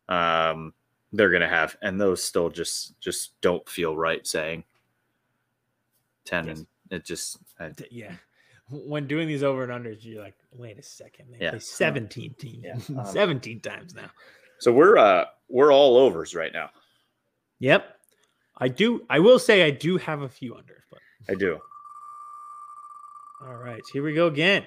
um, 0.10 0.74
they're 1.14 1.30
going 1.30 1.42
to 1.42 1.48
have. 1.48 1.78
And 1.82 2.02
those 2.02 2.22
still 2.22 2.50
just 2.50 3.00
just 3.00 3.40
don't 3.40 3.68
feel 3.70 3.96
right 3.96 4.28
saying 4.28 4.66
ten 6.30 6.48
Yes. 6.48 6.58
and 6.60 6.68
it 6.92 7.06
just. 7.06 7.38
I, 7.60 7.72
Yeah. 7.92 8.14
When 8.72 9.08
doing 9.08 9.28
these 9.28 9.42
over 9.44 9.64
and 9.64 9.72
unders, 9.72 10.04
you're 10.06 10.22
like, 10.22 10.36
wait 10.52 10.78
a 10.78 10.84
second. 10.84 11.26
They 11.32 11.44
Yeah. 11.46 11.50
play 11.52 11.60
17 11.60 12.36
teams, 12.36 12.64
Yeah. 12.64 13.00
Um, 13.00 13.06
17 13.06 13.62
times 13.62 13.96
now. 13.96 14.10
so 14.60 14.72
we're 14.72 14.98
uh 14.98 15.26
we're 15.48 15.74
all 15.74 15.98
overs 15.98 16.36
right 16.36 16.54
now. 16.54 16.70
Yep. 17.60 17.96
I 18.58 18.68
do. 18.68 19.06
I 19.10 19.20
will 19.20 19.40
say 19.40 19.64
I 19.64 19.72
do 19.72 19.98
have 19.98 20.22
a 20.22 20.30
few 20.30 20.54
unders, 20.54 20.84
but 20.92 21.00
I 21.30 21.34
do. 21.36 21.60
all 23.42 23.56
right. 23.56 23.82
Here 23.94 24.04
we 24.04 24.14
go 24.14 24.28
again. 24.28 24.66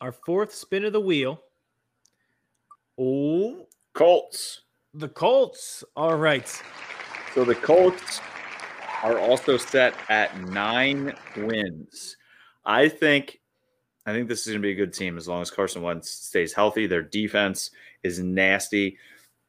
Our 0.00 0.12
fourth 0.12 0.52
spin 0.54 0.84
of 0.84 0.92
the 0.92 1.00
wheel. 1.00 1.40
Oh, 2.98 3.66
Colts. 3.94 4.62
the 4.94 5.08
Colts. 5.08 5.84
All 5.96 6.16
right. 6.16 6.48
So 7.34 7.44
the 7.44 7.54
Colts 7.54 8.20
are 9.02 9.18
also 9.18 9.56
set 9.56 9.94
at 10.08 10.40
nine 10.40 11.14
wins. 11.36 12.16
I 12.64 12.88
think 12.88 13.40
I 14.06 14.12
think 14.12 14.28
this 14.28 14.40
is 14.40 14.48
going 14.48 14.62
to 14.62 14.66
be 14.66 14.72
a 14.72 14.76
good 14.76 14.92
team 14.92 15.16
as 15.16 15.28
long 15.28 15.42
as 15.42 15.50
Carson 15.50 15.82
Wentz 15.82 16.10
stays 16.10 16.52
healthy. 16.52 16.86
Their 16.86 17.02
defense 17.02 17.70
is 18.02 18.18
nasty. 18.18 18.98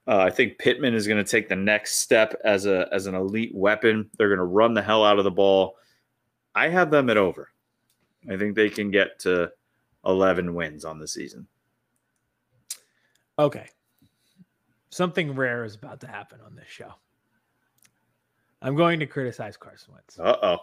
Uh, 0.08 0.20
I 0.20 0.30
think 0.30 0.60
Pittman 0.60 0.94
is 0.94 1.08
going 1.08 1.24
to 1.24 1.30
take 1.30 1.50
the 1.50 1.56
next 1.56 1.98
step 1.98 2.40
as 2.44 2.66
a 2.66 2.88
as 2.92 3.08
an 3.08 3.16
elite 3.16 3.56
weapon. 3.56 4.10
They're 4.18 4.28
going 4.28 4.38
to 4.38 4.44
run 4.44 4.74
the 4.74 4.82
hell 4.82 5.04
out 5.04 5.18
of 5.18 5.24
the 5.24 5.32
ball. 5.32 5.78
I 6.54 6.70
have 6.70 6.92
them 6.92 7.10
at 7.10 7.18
over. 7.18 7.50
I 8.30 8.38
think 8.38 8.56
they 8.56 8.70
can 8.70 8.92
get 8.92 9.20
to 9.20 9.52
11 10.06 10.54
wins 10.54 10.86
on 10.86 11.00
the 11.00 11.08
season. 11.08 11.48
Okay. 13.40 13.68
Something 14.90 15.34
rare 15.34 15.64
is 15.64 15.76
about 15.76 16.00
to 16.02 16.08
happen 16.08 16.40
on 16.46 16.56
this 16.56 16.68
show. 16.68 16.94
I'm 18.64 18.76
going 18.76 19.00
to 19.02 19.06
criticize 19.06 19.58
Carson 19.58 19.94
Wentz. 19.94 20.20
Uh 20.20 20.38
oh. 20.42 20.58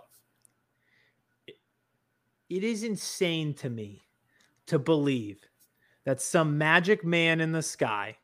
it 2.49 2.65
is 2.65 2.83
insane 2.83 3.55
to 3.55 3.71
me 3.71 4.03
to 4.67 4.79
believe 4.79 5.41
that 6.05 6.21
some 6.21 6.57
magic 6.57 7.05
man 7.05 7.41
in 7.41 7.53
the 7.53 7.63
sky 7.63 8.17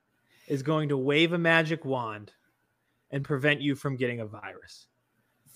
is 0.48 0.62
going 0.62 0.88
to 0.88 0.96
wave 0.96 1.32
a 1.32 1.38
magic 1.38 1.84
wand 1.84 2.32
and 3.10 3.22
prevent 3.22 3.60
you 3.60 3.74
from 3.74 3.96
getting 3.96 4.20
a 4.20 4.26
virus. 4.26 4.86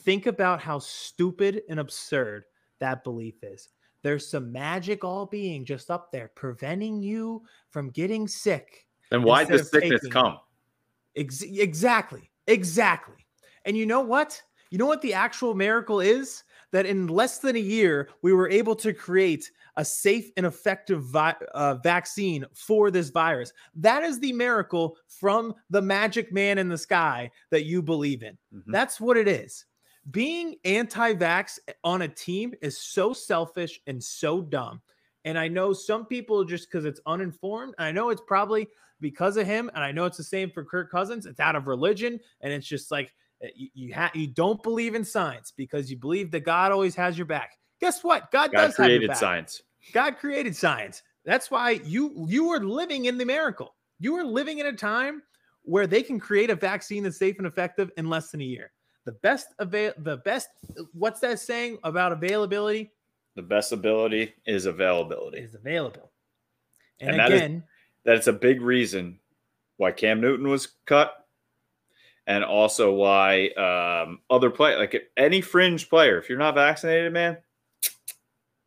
Think 0.03 0.27
about 0.27 0.61
how 0.61 0.79
stupid 0.79 1.63
and 1.69 1.81
absurd 1.81 2.45
that 2.79 3.03
belief 3.03 3.43
is. 3.43 3.71
There's 4.03 4.27
some 4.27 4.53
magic 4.53 5.05
all 5.05 5.27
being 5.27 5.65
just 5.65 5.91
up 5.91 6.11
there 6.13 6.31
preventing 6.35 7.03
you 7.03 7.43
from 7.69 7.91
getting 7.91 8.29
sick. 8.29 8.87
Then 9.11 9.23
why 9.23 9.45
does 9.45 9.71
sickness 9.71 10.07
come? 10.09 10.39
Ex- 11.17 11.43
exactly. 11.43 12.31
Exactly. 12.47 13.27
And 13.65 13.77
you 13.77 13.87
know 13.87 14.01
what? 14.01 14.41
You 14.71 14.79
know 14.79 14.87
what 14.87 15.03
the 15.03 15.15
actual 15.15 15.55
miracle 15.55 16.01
is? 16.01 16.45
That 16.73 16.87
in 16.87 17.09
less 17.09 17.39
than 17.39 17.57
a 17.57 17.61
year, 17.61 18.11
we 18.23 18.33
were 18.33 18.49
able 18.49 18.77
to 18.77 18.93
create 18.93 19.51
a 19.77 19.85
safe 19.85 20.31
and 20.37 20.47
effective 20.47 21.03
vi- 21.03 21.35
uh, 21.53 21.75
vaccine 21.83 22.45
for 22.55 22.93
this 22.93 23.11
virus. 23.11 23.53
That 23.75 24.05
is 24.05 24.21
the 24.21 24.33
miracle 24.33 24.97
from 25.09 25.55
the 25.71 25.83
magic 25.83 26.33
man 26.33 26.59
in 26.59 26.69
the 26.69 26.79
sky 26.79 27.31
that 27.51 27.65
you 27.65 27.83
believe 27.83 28.23
in. 28.23 28.39
Mhm. 28.55 28.63
That's 28.69 29.01
what 29.01 29.17
it 29.17 29.27
is. 29.27 29.67
Being 30.13 30.57
anti 30.65 31.15
vax 31.15 31.59
on 31.83 32.03
a 32.03 32.09
team 32.09 32.55
is 32.63 32.79
so 32.79 33.13
selfish 33.13 33.81
and 33.89 34.03
so 34.03 34.41
dumb. 34.41 34.81
And 35.25 35.37
I 35.39 35.49
know 35.49 35.73
some 35.73 36.07
people 36.07 36.45
just 36.45 36.69
because 36.71 36.85
it's 36.85 37.01
uninformed. 37.05 37.75
And 37.79 37.87
I 37.87 37.93
know 37.93 38.11
it's 38.11 38.23
probably 38.27 38.69
because 39.01 39.37
of 39.37 39.47
him. 39.47 39.71
And 39.75 39.83
I 39.83 39.93
know 39.93 40.05
it's 40.05 40.17
the 40.17 40.25
same 40.25 40.51
for 40.51 40.65
Kirk 40.65 40.91
Cousins. 40.91 41.27
It's 41.27 41.41
out 41.41 41.57
of 41.57 41.67
religion. 41.67 42.21
And 42.41 42.53
it's 42.53 42.67
just 42.67 42.91
like 42.91 43.13
Uh, 43.43 43.49
you, 43.55 43.69
you, 43.75 43.95
ha- 43.95 44.11
you 44.15 44.27
don't 44.27 44.63
believe 44.63 44.95
in 44.95 45.05
science 45.05 45.53
because 45.57 45.91
you 45.91 45.97
believe 45.97 46.31
that 46.31 46.41
God 46.41 46.73
always 46.73 46.95
has 46.95 47.17
your 47.17 47.27
back. 47.27 47.53
Guess 47.81 48.05
what? 48.05 48.31
God, 48.31 48.53
God 48.53 48.59
does 48.69 48.77
have 48.77 48.79
your 48.79 48.87
created 48.87 49.09
back. 49.09 49.17
science. 49.17 49.63
God 49.93 50.19
created 50.19 50.55
science. 50.55 51.03
That's 51.25 51.51
why 51.51 51.81
you 51.85 52.27
you 52.29 52.49
are 52.51 52.61
living 52.61 53.07
in 53.07 53.17
the 53.19 53.25
miracle. 53.25 53.75
You 53.99 54.17
are 54.17 54.25
living 54.25 54.59
in 54.59 54.67
a 54.67 54.73
time 54.73 55.23
where 55.63 55.87
they 55.87 56.03
can 56.03 56.19
create 56.21 56.51
a 56.51 56.55
vaccine 56.55 57.03
that's 57.03 57.19
safe 57.19 57.39
and 57.39 57.47
effective 57.47 57.91
in 57.97 58.09
less 58.09 58.31
than 58.31 58.41
a 58.41 58.45
year. 58.45 58.73
The 59.07 59.13
best 59.13 59.49
avail 59.59 59.93
the 59.99 60.19
best 60.19 60.49
what's 60.93 61.21
that 61.21 61.39
saying 61.41 61.79
about 61.85 62.13
availability 62.13 62.91
The 63.37 63.43
best 63.43 63.73
ability 63.73 64.35
is 64.47 64.67
availability. 64.67 65.39
is 65.39 65.55
available. 65.55 66.11
And, 67.01 67.11
And 67.13 67.21
that 67.21 67.31
is- 67.33 67.39
again, 67.41 67.65
That's 68.05 68.27
a 68.27 68.33
big 68.33 68.61
reason 68.61 69.19
why 69.79 69.93
Cam 69.93 70.21
Newton 70.21 70.49
was 70.49 70.69
cut, 70.87 71.20
and 72.31 72.45
also 72.45 72.93
why 72.93 73.49
um, 73.49 74.21
other 74.31 74.51
play 74.51 74.77
like 74.77 75.11
any 75.17 75.41
fringe 75.41 75.91
player, 75.91 76.17
if 76.17 76.29
you're 76.29 76.39
not 76.39 76.55
vaccinated, 76.55 77.13
man, 77.13 77.37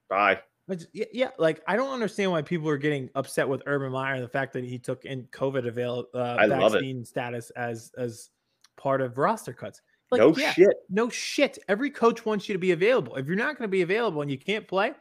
bye. 0.10 0.42
But 0.68 0.84
yeah, 0.92 1.06
yeah, 1.14 1.30
like 1.40 1.62
I 1.66 1.78
don't 1.78 1.94
understand 1.94 2.32
why 2.32 2.42
people 2.42 2.68
are 2.68 2.78
getting 2.78 3.10
upset 3.16 3.48
with 3.48 3.64
Urban 3.66 3.94
Meyer 3.94 4.20
the 4.20 4.28
fact 4.28 4.52
that 4.54 4.66
he 4.66 4.78
took 4.78 5.06
in 5.06 5.24
COVID 5.32 5.66
avail 5.66 6.08
uh, 6.14 6.36
I 6.40 6.46
love 6.46 6.76
it. 6.76 6.80
vaccine 6.80 7.06
status 7.06 7.52
as 7.52 7.92
as 7.98 8.32
part 8.76 9.00
of 9.00 9.18
roster 9.18 9.54
cuts. 9.54 9.82
Like, 10.12 10.20
no 10.20 10.36
yeah, 10.36 10.52
shit. 10.52 10.76
no 10.90 11.08
shit. 11.08 11.58
Every 11.70 11.90
coach 11.90 12.26
wants 12.26 12.50
you 12.50 12.54
to 12.54 12.60
be 12.60 12.74
available. 12.74 13.16
If 13.16 13.28
you're 13.28 13.38
not 13.38 13.58
going 13.58 13.68
to 13.68 13.72
be 13.72 13.82
available 13.82 14.22
and 14.22 14.30
you 14.30 14.38
can't 14.38 14.68
play, 14.68 14.92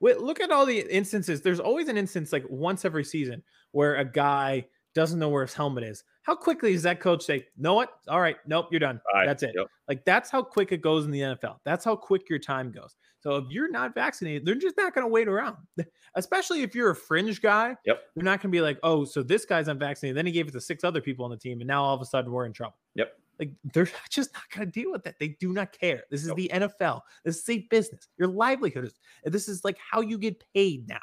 wait, 0.00 0.18
look 0.18 0.40
at 0.40 0.50
all 0.50 0.64
the 0.64 0.80
instances. 0.80 1.42
There's 1.42 1.60
always 1.60 1.88
an 1.88 1.98
instance 1.98 2.32
like 2.32 2.44
once 2.48 2.86
every 2.86 3.04
season 3.04 3.42
where 3.72 3.96
a 3.96 4.04
guy 4.04 4.66
doesn't 4.94 5.18
know 5.18 5.28
where 5.28 5.42
his 5.42 5.54
helmet 5.54 5.84
is. 5.84 6.04
How 6.22 6.34
quickly 6.34 6.72
does 6.72 6.82
that 6.84 7.00
coach 7.00 7.24
say, 7.24 7.46
"Know 7.56 7.74
what? 7.74 7.90
All 8.08 8.20
right, 8.20 8.36
nope, 8.46 8.66
you're 8.70 8.78
done. 8.80 9.00
That's 9.24 9.42
it." 9.42 9.52
Yep. 9.56 9.66
Like 9.88 10.04
that's 10.04 10.30
how 10.30 10.42
quick 10.42 10.72
it 10.72 10.80
goes 10.82 11.04
in 11.04 11.10
the 11.10 11.20
NFL. 11.20 11.56
That's 11.64 11.84
how 11.84 11.96
quick 11.96 12.28
your 12.28 12.38
time 12.38 12.70
goes. 12.70 12.94
So 13.20 13.36
if 13.36 13.44
you're 13.50 13.70
not 13.70 13.94
vaccinated, 13.94 14.44
they're 14.44 14.54
just 14.54 14.76
not 14.76 14.94
going 14.94 15.04
to 15.04 15.08
wait 15.08 15.28
around. 15.28 15.56
Especially 16.14 16.62
if 16.62 16.74
you're 16.74 16.90
a 16.90 16.96
fringe 16.96 17.40
guy. 17.40 17.76
Yep. 17.86 18.00
They're 18.14 18.24
not 18.24 18.40
going 18.40 18.50
to 18.50 18.56
be 18.56 18.60
like, 18.60 18.78
"Oh, 18.82 19.04
so 19.04 19.22
this 19.22 19.44
guy's 19.44 19.68
unvaccinated." 19.68 20.16
Then 20.16 20.26
he 20.26 20.32
gave 20.32 20.48
it 20.48 20.52
to 20.52 20.60
six 20.60 20.84
other 20.84 21.00
people 21.00 21.24
on 21.24 21.30
the 21.30 21.36
team, 21.36 21.60
and 21.60 21.68
now 21.68 21.82
all 21.82 21.94
of 21.94 22.00
a 22.00 22.04
sudden 22.06 22.30
we're 22.30 22.46
in 22.46 22.52
trouble. 22.52 22.76
Yep. 22.94 23.12
Like 23.38 23.50
they're 23.72 23.88
just 24.10 24.32
not 24.34 24.42
going 24.54 24.70
to 24.70 24.72
deal 24.80 24.92
with 24.92 25.02
that. 25.04 25.18
They 25.18 25.28
do 25.40 25.52
not 25.52 25.72
care. 25.72 26.04
This 26.10 26.22
is 26.22 26.28
Nope. 26.28 26.36
the 26.36 26.50
NFL. 26.52 27.00
This 27.24 27.38
is 27.38 27.48
a 27.50 27.66
business. 27.70 28.08
Your 28.18 28.28
livelihood 28.28 28.84
is. 28.84 28.92
This 29.24 29.48
is 29.48 29.64
like 29.64 29.78
how 29.78 30.00
you 30.00 30.18
get 30.18 30.42
paid 30.54 30.88
now. 30.88 31.00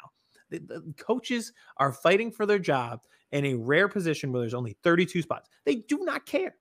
The, 0.50 0.58
the 0.58 0.94
coaches 0.96 1.52
are 1.76 1.92
fighting 1.92 2.30
for 2.30 2.46
their 2.46 2.58
job 2.58 3.00
in 3.32 3.46
a 3.46 3.54
rare 3.54 3.88
position 3.88 4.32
where 4.32 4.42
there's 4.42 4.54
only 4.54 4.76
32 4.82 5.22
spots. 5.22 5.48
They 5.64 5.76
do 5.76 5.98
not 6.04 6.26
care. 6.26 6.54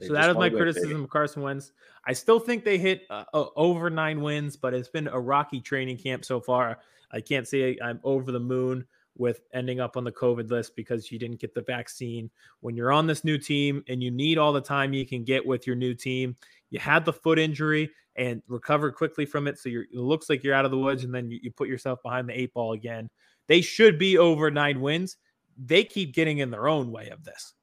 They 0.00 0.06
so 0.06 0.14
that 0.14 0.30
is 0.30 0.34
my 0.34 0.38
wanna 0.38 0.38
win, 0.38 0.52
baby. 0.52 0.62
criticism 0.62 1.04
of 1.04 1.10
Carson 1.10 1.42
Wentz. 1.42 1.72
I 2.06 2.14
still 2.14 2.38
think 2.38 2.64
they 2.64 2.78
hit 2.78 3.02
uh, 3.10 3.24
over 3.34 3.90
nine 3.90 4.22
wins, 4.22 4.56
but 4.56 4.72
it's 4.72 4.88
been 4.88 5.08
a 5.08 5.20
rocky 5.20 5.60
training 5.60 5.98
camp 5.98 6.24
so 6.24 6.40
far. 6.40 6.78
I 7.12 7.20
can't 7.20 7.46
say 7.46 7.76
I'm 7.82 8.00
over 8.02 8.32
the 8.32 8.40
moon 8.40 8.86
with 9.16 9.40
ending 9.52 9.80
up 9.80 9.96
on 9.96 10.04
the 10.04 10.12
COVID 10.12 10.50
list 10.50 10.76
because 10.76 11.10
you 11.10 11.18
didn't 11.18 11.40
get 11.40 11.54
the 11.54 11.62
vaccine. 11.62 12.30
When 12.60 12.76
you're 12.76 12.92
on 12.92 13.06
this 13.06 13.24
new 13.24 13.38
team 13.38 13.84
and 13.88 14.02
you 14.02 14.10
need 14.10 14.38
all 14.38 14.52
the 14.52 14.60
time 14.60 14.92
you 14.92 15.06
can 15.06 15.24
get 15.24 15.44
with 15.44 15.66
your 15.66 15.76
new 15.76 15.94
team, 15.94 16.36
you 16.70 16.78
had 16.78 17.04
the 17.04 17.12
foot 17.12 17.38
injury 17.38 17.90
and 18.16 18.42
recovered 18.48 18.94
quickly 18.94 19.26
from 19.26 19.46
it. 19.46 19.58
So 19.58 19.68
you're, 19.68 19.84
it 19.84 19.94
looks 19.94 20.28
like 20.28 20.42
you're 20.42 20.54
out 20.54 20.64
of 20.64 20.70
the 20.70 20.78
woods 20.78 21.04
and 21.04 21.14
then 21.14 21.30
you, 21.30 21.38
you 21.42 21.50
put 21.50 21.68
yourself 21.68 22.02
behind 22.02 22.28
the 22.28 22.38
eight 22.38 22.54
ball 22.54 22.72
again. 22.72 23.08
They 23.46 23.60
should 23.60 23.98
be 23.98 24.18
over 24.18 24.50
nine 24.50 24.80
wins. 24.80 25.16
They 25.58 25.84
keep 25.84 26.14
getting 26.14 26.38
in 26.38 26.50
their 26.50 26.68
own 26.68 26.90
way 26.90 27.08
of 27.08 27.24
this. 27.24 27.54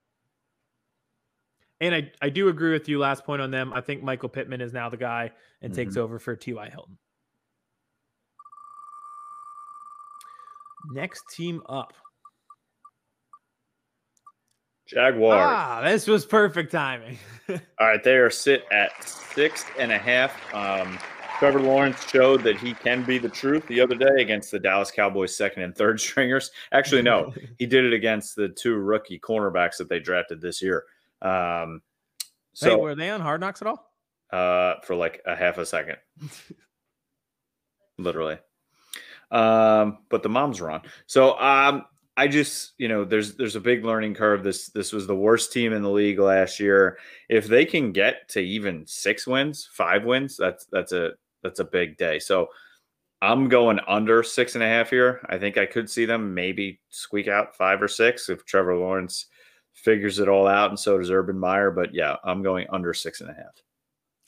And 1.80 1.94
I, 1.94 2.12
I 2.22 2.30
do 2.30 2.50
agree 2.50 2.72
with 2.72 2.90
you. 2.90 3.00
Last 3.00 3.24
point 3.24 3.42
on 3.42 3.52
them. 3.52 3.72
I 3.72 3.82
think 3.82 4.04
Michael 4.04 4.30
Pittman 4.30 4.62
is 4.62 4.74
now 4.74 4.90
the 4.90 4.98
guy 4.98 5.32
and 5.62 5.74
takes 5.74 5.94
mm-hmm. 5.94 6.04
over 6.04 6.20
for 6.20 6.36
T.Y. 6.36 6.70
Hilton. 6.70 6.98
Next 10.92 11.24
team 11.32 11.62
up. 11.68 11.94
Jaguars. 14.88 15.42
Ah, 15.46 15.82
this 15.84 16.08
was 16.08 16.26
perfect 16.26 16.72
timing. 16.72 17.18
All 17.50 17.60
right, 17.82 18.02
they 18.04 18.16
are 18.16 18.30
sit 18.30 18.64
at 18.72 19.04
six 19.04 19.66
and 19.78 19.92
a 19.92 19.98
half. 19.98 20.34
Um, 20.54 20.98
Trevor 21.40 21.60
Lawrence 21.60 22.10
showed 22.10 22.42
that 22.44 22.58
he 22.58 22.74
can 22.74 23.04
be 23.04 23.18
the 23.18 23.30
truth 23.30 23.68
the 23.68 23.82
other 23.82 23.96
day 23.96 24.22
against 24.22 24.50
the 24.50 24.60
Dallas 24.60 24.90
Cowboys 24.90 25.36
second 25.36 25.64
and 25.64 25.76
third 25.76 26.00
stringers. 26.02 26.52
Actually, 26.72 27.02
no, 27.02 27.34
he 27.60 27.66
did 27.66 27.84
it 27.84 27.94
against 27.94 28.36
the 28.36 28.48
two 28.50 28.76
rookie 28.76 29.20
cornerbacks 29.20 29.78
that 29.78 29.90
they 29.90 30.00
drafted 30.00 30.42
this 30.42 30.62
year. 30.62 30.86
Um, 31.22 31.82
hey, 32.20 32.28
so 32.54 32.78
were 32.78 32.96
they 32.96 33.10
on 33.10 33.20
Hard 33.22 33.42
Knocks 33.42 33.62
at 33.62 33.68
all? 33.68 33.92
uh, 34.32 34.76
for 34.84 34.96
like 34.96 35.22
a 35.26 35.36
half 35.36 35.58
a 35.58 35.66
second, 35.66 35.98
literally. 37.98 38.38
Um, 39.32 40.00
but 40.10 40.24
the 40.24 40.30
moms 40.30 40.62
were 40.62 40.72
on. 40.72 40.82
So 41.06 41.38
um, 41.40 41.86
I 42.16 42.28
just, 42.28 42.74
you 42.78 42.88
know, 42.88 43.04
there's 43.04 43.36
there's 43.36 43.56
a 43.56 43.62
big 43.62 43.86
learning 43.86 44.16
curve. 44.16 44.44
This 44.44 44.70
this 44.70 44.92
was 44.92 45.06
the 45.06 45.16
worst 45.16 45.54
team 45.54 45.74
in 45.74 45.84
the 45.84 45.90
league 45.90 46.20
last 46.20 46.60
year. 46.60 46.98
If 47.30 47.48
they 47.48 47.66
can 47.66 47.92
get 47.92 48.28
to 48.30 48.40
even 48.40 48.86
six 48.88 49.28
wins, 49.28 49.70
five 49.72 50.04
wins, 50.04 50.38
that's 50.38 50.66
that's 50.66 50.92
a 50.92 51.12
that's 51.44 51.60
a 51.60 51.66
big 51.66 51.98
day. 51.98 52.20
So 52.20 52.50
I'm 53.22 53.50
going 53.50 53.80
under 53.88 54.24
six 54.24 54.56
and 54.56 54.64
a 54.64 54.68
half 54.68 54.90
here. 54.90 55.22
I 55.30 55.38
think 55.38 55.58
I 55.58 55.66
could 55.66 55.90
see 55.90 56.06
them 56.06 56.34
maybe 56.34 56.80
squeak 56.90 57.28
out 57.28 57.56
five 57.56 57.82
or 57.82 57.88
six 57.88 58.30
if 58.30 58.46
Trevor 58.46 58.76
Lawrence 58.76 59.28
figures 59.74 60.20
it 60.20 60.28
all 60.28 60.48
out, 60.48 60.70
and 60.70 60.80
so 60.80 60.98
does 60.98 61.12
Urban 61.12 61.38
Meyer. 61.38 61.70
But 61.70 61.94
yeah, 61.94 62.16
I'm 62.24 62.42
going 62.42 62.66
under 62.72 62.94
six 62.94 63.22
and 63.22 63.30
a 63.30 63.34
half. 63.34 63.62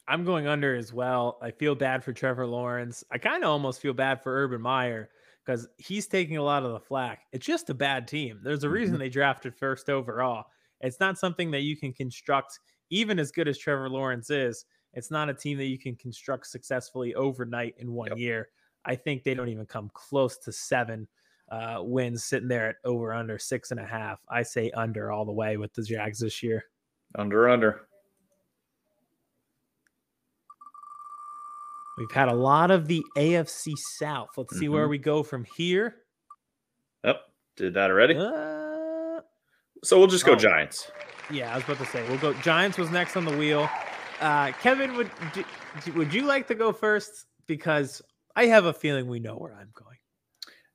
I'm 0.10 0.26
going 0.26 0.48
under 0.48 0.76
as 0.76 0.92
well. 0.92 1.38
I 1.42 1.52
feel 1.52 1.76
bad 1.76 2.04
for 2.04 2.12
Trevor 2.12 2.48
Lawrence. 2.48 3.04
I 3.12 3.20
kind 3.20 3.44
of 3.44 3.50
almost 3.52 3.80
feel 3.80 3.94
bad 3.94 4.22
for 4.24 4.44
Urban 4.44 4.60
Meyer 4.62 5.10
because 5.46 5.68
he's 5.78 6.08
taking 6.08 6.38
a 6.38 6.44
lot 6.44 6.64
of 6.64 6.72
the 6.74 6.80
flack. 6.80 7.22
It's 7.32 7.46
just 7.46 7.70
a 7.70 7.74
bad 7.76 8.08
team. 8.08 8.40
There's 8.44 8.64
a 8.64 8.70
reason 8.70 8.98
they 8.98 9.10
drafted 9.10 9.56
first 9.56 9.90
overall. 9.90 10.46
It's 10.82 11.00
not 11.00 11.18
something 11.20 11.52
that 11.52 11.62
you 11.62 11.78
can 11.78 11.94
construct, 11.94 12.60
even 12.90 13.20
as 13.20 13.32
good 13.32 13.48
as 13.48 13.58
Trevor 13.58 13.90
Lawrence 13.90 14.30
is. 14.32 14.66
It's 14.94 15.12
not 15.12 15.30
a 15.30 15.34
team 15.34 15.58
that 15.60 15.66
you 15.68 15.78
can 15.78 15.96
construct 15.96 16.48
successfully 16.48 17.14
overnight 17.14 17.76
in 17.78 17.92
one 17.94 18.10
Yep. 18.10 18.18
year. 18.18 18.50
I 18.86 18.96
think 18.96 19.24
they 19.24 19.36
don't 19.36 19.50
even 19.50 19.68
come 19.68 19.92
close 19.94 20.38
to 20.40 20.52
seven 20.52 21.08
uh, 21.52 21.80
wins, 21.82 22.24
sitting 22.24 22.48
there 22.48 22.70
at 22.70 22.76
over 22.84 23.14
under 23.14 23.38
six 23.38 23.72
and 23.72 23.80
a 23.80 23.86
half. 23.86 24.20
I 24.30 24.42
say 24.44 24.72
under 24.72 25.12
all 25.12 25.26
the 25.26 25.32
way 25.32 25.58
with 25.58 25.74
the 25.74 25.84
Jags 25.84 26.20
this 26.20 26.42
year. 26.42 26.64
Under 27.16 27.50
under. 27.50 27.88
We've 32.00 32.12
had 32.12 32.30
a 32.30 32.34
lot 32.34 32.72
of 32.72 32.88
the 32.88 33.04
AFC 33.18 33.74
South. 34.00 34.30
Let's 34.38 34.58
see 34.58 34.70
where 34.70 34.88
Mhm. 34.88 34.92
we 34.92 34.98
go 34.98 35.22
from 35.22 35.44
here. 35.58 35.98
Yep, 37.04 37.22
did 37.58 37.74
that 37.76 37.92
already. 37.92 38.16
Uh, 38.18 39.22
So 39.84 39.98
we'll 40.00 40.08
just 40.08 40.26
go 40.26 40.32
oh. 40.34 40.36
Giants. 40.36 40.92
yeah, 41.32 41.52
I 41.52 41.56
was 41.56 41.64
about 41.66 41.78
to 41.78 41.86
say 41.86 42.08
we'll 42.10 42.18
go. 42.18 42.34
Giants 42.42 42.78
was 42.78 42.90
next 42.90 43.16
on 43.16 43.24
the 43.26 43.38
wheel. 43.38 43.70
Uh, 44.20 44.52
Kevin, 44.62 44.96
would 44.98 45.10
would 45.94 46.14
you 46.14 46.24
like 46.24 46.48
to 46.48 46.56
go 46.56 46.74
first? 46.74 47.26
Because 47.48 48.02
I 48.36 48.46
have 48.48 48.66
a 48.66 48.74
feeling 48.74 49.08
we 49.08 49.20
know 49.20 49.36
where 49.38 49.54
I'm 49.56 49.72
going. 49.74 49.98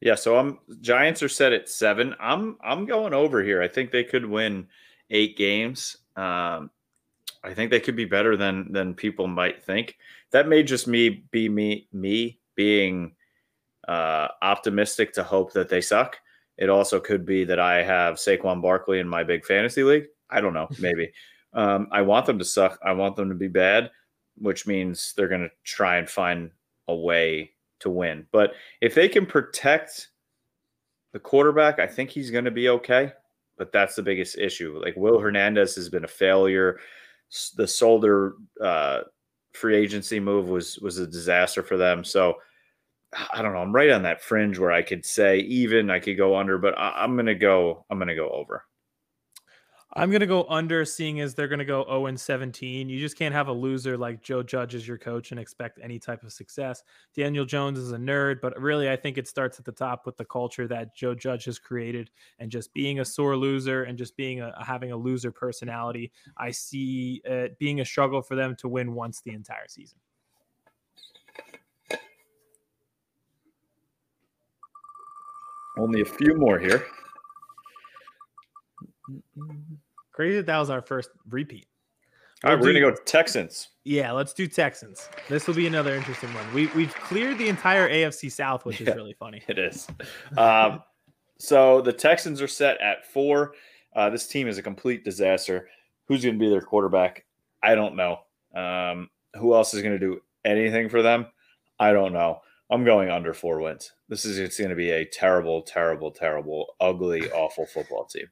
Yeah, 0.00 0.14
so 0.14 0.37
I'm 0.38 0.58
Giants 0.80 1.22
are 1.22 1.28
set 1.28 1.52
at 1.52 1.68
seven. 1.68 2.14
I'm 2.20 2.56
I'm 2.62 2.84
going 2.87 3.12
over 3.14 3.42
here. 3.42 3.62
I 3.62 3.68
think 3.68 3.90
they 3.90 4.04
could 4.04 4.24
win 4.26 4.68
eight 5.10 5.37
games. 5.37 5.96
Um, 6.16 6.70
I 7.44 7.52
think 7.54 7.70
they 7.70 7.80
could 7.80 7.96
be 7.96 8.07
better 8.07 8.37
than 8.37 8.72
than 8.72 8.94
people 8.94 9.26
might 9.26 9.62
think. 9.62 9.96
That 10.30 10.48
may 10.48 10.62
just 10.62 10.88
me 10.88 11.24
be 11.30 11.48
me 11.48 11.88
me 11.92 12.38
being 12.54 13.14
uh, 13.87 14.28
optimistic 14.42 15.12
to 15.14 15.22
hope 15.22 15.52
that 15.52 15.68
they 15.68 15.80
suck. 15.80 16.18
It 16.57 16.70
also 16.70 17.00
could 17.00 17.26
be 17.26 17.44
that 17.44 17.59
I 17.59 17.83
have 17.83 18.14
Saquon 18.14 18.62
Barkley 18.62 19.00
in 19.00 19.09
my 19.09 19.24
big 19.24 19.44
fantasy 19.44 19.83
league. 19.83 20.07
I 20.30 20.40
don't 20.40 20.54
know, 20.54 20.68
maybe. 20.78 21.12
um, 21.52 21.88
I 21.90 22.02
want 22.02 22.26
them 22.26 22.38
to 22.38 22.44
suck. 22.44 22.78
I 22.85 22.92
want 22.92 23.16
them 23.16 23.28
to 23.28 23.35
be 23.35 23.48
bad, 23.48 23.90
which 24.38 24.66
means 24.66 25.12
they're 25.16 25.28
going 25.28 25.42
to 25.42 25.50
try 25.64 25.98
and 25.98 26.09
find 26.09 26.50
a 26.88 26.94
way 26.94 27.52
to 27.80 27.90
win. 27.90 28.26
But 28.33 28.54
if 28.80 28.94
they 28.94 29.09
can 29.09 29.26
protect 29.26 30.09
the 31.12 31.18
quarterback, 31.20 31.78
I 31.78 31.87
think 31.87 32.11
he's 32.11 32.30
going 32.30 32.44
to 32.44 32.50
be 32.50 32.68
okay. 32.70 33.12
But 33.57 33.70
that's 33.70 33.94
the 33.94 34.02
biggest 34.02 34.38
issue. 34.38 34.80
Like 34.83 34.96
Will 34.96 35.18
Hernandez 35.18 35.76
has 35.76 35.88
been 35.88 36.04
a 36.04 36.09
failure. 36.09 36.80
The 37.56 37.66
Solder 37.66 38.34
uh, 38.60 39.00
free 39.52 39.76
agency 39.76 40.20
move 40.20 40.48
was 40.48 40.78
was 40.78 40.98
a 40.98 41.06
disaster 41.06 41.62
for 41.62 41.76
them. 41.76 42.04
So 42.04 42.34
I 43.32 43.42
don't 43.42 43.52
know. 43.52 43.60
I'm 43.60 43.74
right 43.74 43.90
on 43.90 44.02
that 44.02 44.22
fringe 44.22 44.58
where 44.58 44.72
I 44.72 44.82
could 44.82 45.04
say 45.04 45.38
even, 45.38 45.90
I 45.90 46.00
could 46.00 46.16
go 46.16 46.36
under, 46.36 46.58
but 46.58 46.76
I, 46.78 47.02
I'm 47.02 47.16
gonna 47.16 47.34
go. 47.34 47.84
I'm 47.90 47.98
gonna 47.98 48.14
go 48.14 48.30
over. 48.30 48.64
I'm 49.96 50.11
gonna 50.11 50.26
go 50.26 50.44
under, 50.48 50.85
seeing 50.85 51.20
as 51.20 51.35
they're 51.35 51.46
gonna 51.46 51.64
go 51.64 51.85
0 51.85 52.07
and 52.07 52.18
17. 52.18 52.88
You 52.88 52.98
just 52.98 53.16
can't 53.16 53.33
have 53.33 53.46
a 53.46 53.52
loser 53.52 53.96
like 53.96 54.22
Joe 54.22 54.42
Judge 54.42 54.74
as 54.74 54.88
your 54.88 54.98
coach 54.98 55.30
and 55.30 55.38
expect 55.38 55.78
any 55.80 56.00
type 56.00 56.24
of 56.24 56.33
success. 56.33 56.83
Daniel 57.14 57.44
Jones 57.44 57.78
is 57.78 57.92
a 57.92 57.96
nerd, 57.96 58.40
but 58.40 58.61
really, 58.61 58.90
I 58.90 58.96
think 58.96 59.18
it 59.18 59.28
starts 59.28 59.61
at 59.61 59.64
the 59.64 59.72
top 59.72 60.04
with 60.04 60.16
the 60.16 60.24
culture 60.24 60.66
that 60.66 60.96
Joe 60.96 61.14
Judge 61.14 61.44
has 61.44 61.61
created, 61.61 62.11
and 62.40 62.50
just 62.50 62.74
being 62.74 62.98
a 62.98 63.04
sore 63.04 63.37
loser 63.37 63.85
and 63.85 63.96
just 63.96 64.16
being 64.16 64.40
a 64.40 64.52
having 64.64 64.90
a 64.90 64.96
loser 64.96 65.30
personality. 65.30 66.11
I 66.37 66.50
see 66.50 67.22
it 67.24 67.57
being 67.61 67.80
a 67.80 67.85
struggle 67.85 68.20
for 68.20 68.35
them 68.35 68.57
to 68.57 68.68
win 68.68 68.94
once 68.94 69.20
the 69.20 69.33
entire 69.33 69.68
season. 69.68 69.98
Only 75.78 76.00
a 76.00 76.04
few 76.04 76.35
more 76.37 76.59
here. 76.59 76.85
Mm, 79.11 79.22
mm, 79.37 79.48
mm, 79.48 79.76
Crazy 80.14 80.37
that 80.37 80.46
that 80.46 80.59
was 80.59 80.70
our 80.70 80.81
first 80.81 81.11
repeat. 81.29 81.66
All 82.44 82.50
right, 82.50 82.61
We'll 82.61 82.72
we're 82.72 82.81
gonna 82.81 82.92
go 82.94 83.03
Texans. 83.05 83.68
Yeah, 83.85 84.12
let's 84.12 84.33
do 84.33 84.46
Texans. 84.46 85.09
This 85.29 85.46
will 85.46 85.55
be 85.55 85.66
another 85.66 85.94
interesting 85.94 86.33
one. 86.35 86.55
We 86.55 86.68
we've 86.68 86.94
cleared 86.94 87.37
the 87.38 87.48
entire 87.48 87.88
AFC 87.88 88.31
South, 88.31 88.64
which 88.64 88.81
Yeah. 88.81 88.90
is 88.90 88.96
really 88.96 89.14
funny. 89.18 89.42
It 89.48 89.59
is. 89.59 89.88
Um, 90.38 90.83
so 91.38 91.81
the 91.81 91.92
Texans 91.92 92.40
are 92.40 92.48
set 92.48 92.81
at 92.81 93.05
four. 93.07 93.55
Uh, 93.96 94.09
this 94.11 94.27
team 94.29 94.46
is 94.48 94.57
a 94.57 94.62
complete 94.62 95.05
disaster. 95.05 95.68
Who's 96.07 96.22
going 96.22 96.35
to 96.35 96.38
be 96.38 96.48
their 96.50 96.61
quarterback? 96.61 97.24
I 97.62 97.74
don't 97.74 97.96
know. 97.96 98.20
Um, 98.55 99.11
who 99.35 99.55
else 99.55 99.74
is 99.74 99.83
going 99.83 99.98
to 99.98 99.98
do 99.98 100.20
anything 100.44 100.88
for 100.88 101.03
them? 101.03 101.27
I 101.81 101.92
don't 101.92 102.12
know. 102.12 102.40
I'm 102.70 102.85
going 102.85 103.11
under 103.11 103.33
four 103.35 103.61
wins. 103.61 103.92
This 104.09 104.24
is 104.24 104.38
it's 104.38 104.59
going 104.59 104.70
to 104.70 104.77
be 104.77 104.90
a 104.90 105.05
terrible, 105.05 105.62
terrible, 105.62 106.11
terrible, 106.11 106.75
ugly, 106.81 107.31
awful 107.33 107.67
football 107.67 108.04
team. 108.04 108.27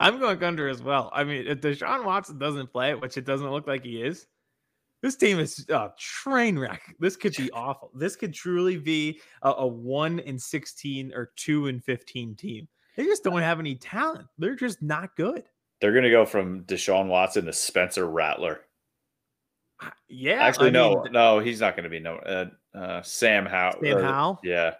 I'm 0.00 0.18
going 0.18 0.42
under 0.42 0.68
as 0.68 0.82
well. 0.82 1.10
I 1.12 1.24
mean, 1.24 1.46
if 1.46 1.60
Deshaun 1.60 2.04
Watson 2.04 2.38
doesn't 2.38 2.72
play, 2.72 2.94
which 2.94 3.16
it 3.16 3.24
doesn't 3.24 3.50
look 3.50 3.66
like 3.66 3.84
he 3.84 4.02
is, 4.02 4.26
this 5.02 5.16
team 5.16 5.38
is 5.38 5.66
a 5.68 5.92
train 5.98 6.58
wreck. 6.58 6.94
This 6.98 7.16
could 7.16 7.34
be 7.36 7.50
awful. 7.52 7.90
This 7.94 8.16
could 8.16 8.34
truly 8.34 8.76
be 8.76 9.20
a, 9.42 9.50
a 9.50 9.66
one 9.66 10.18
in 10.20 10.38
16 10.38 11.12
or 11.14 11.32
two 11.36 11.66
in 11.66 11.80
15 11.80 12.34
team. 12.34 12.68
They 12.96 13.04
just 13.04 13.22
don't 13.22 13.40
have 13.42 13.60
any 13.60 13.74
talent. 13.74 14.26
They're 14.38 14.56
just 14.56 14.82
not 14.82 15.14
good. 15.16 15.44
They're 15.80 15.92
going 15.92 16.04
to 16.04 16.10
go 16.10 16.24
from 16.24 16.64
Deshaun 16.64 17.08
Watson 17.08 17.44
to 17.44 17.52
Spencer 17.52 18.06
Rattler. 18.06 18.60
Yeah. 20.08 20.42
Actually, 20.42 20.68
I 20.68 20.70
no, 20.70 21.02
mean, 21.02 21.12
no, 21.12 21.38
he's 21.38 21.60
not 21.60 21.76
going 21.76 21.84
to 21.84 21.90
be 21.90 22.00
no. 22.00 22.16
Uh, 22.16 22.46
uh, 22.74 23.02
Sam 23.02 23.44
Howe. 23.44 23.78
Sam 23.82 24.00
Howell? 24.00 24.40
Yeah, 24.42 24.74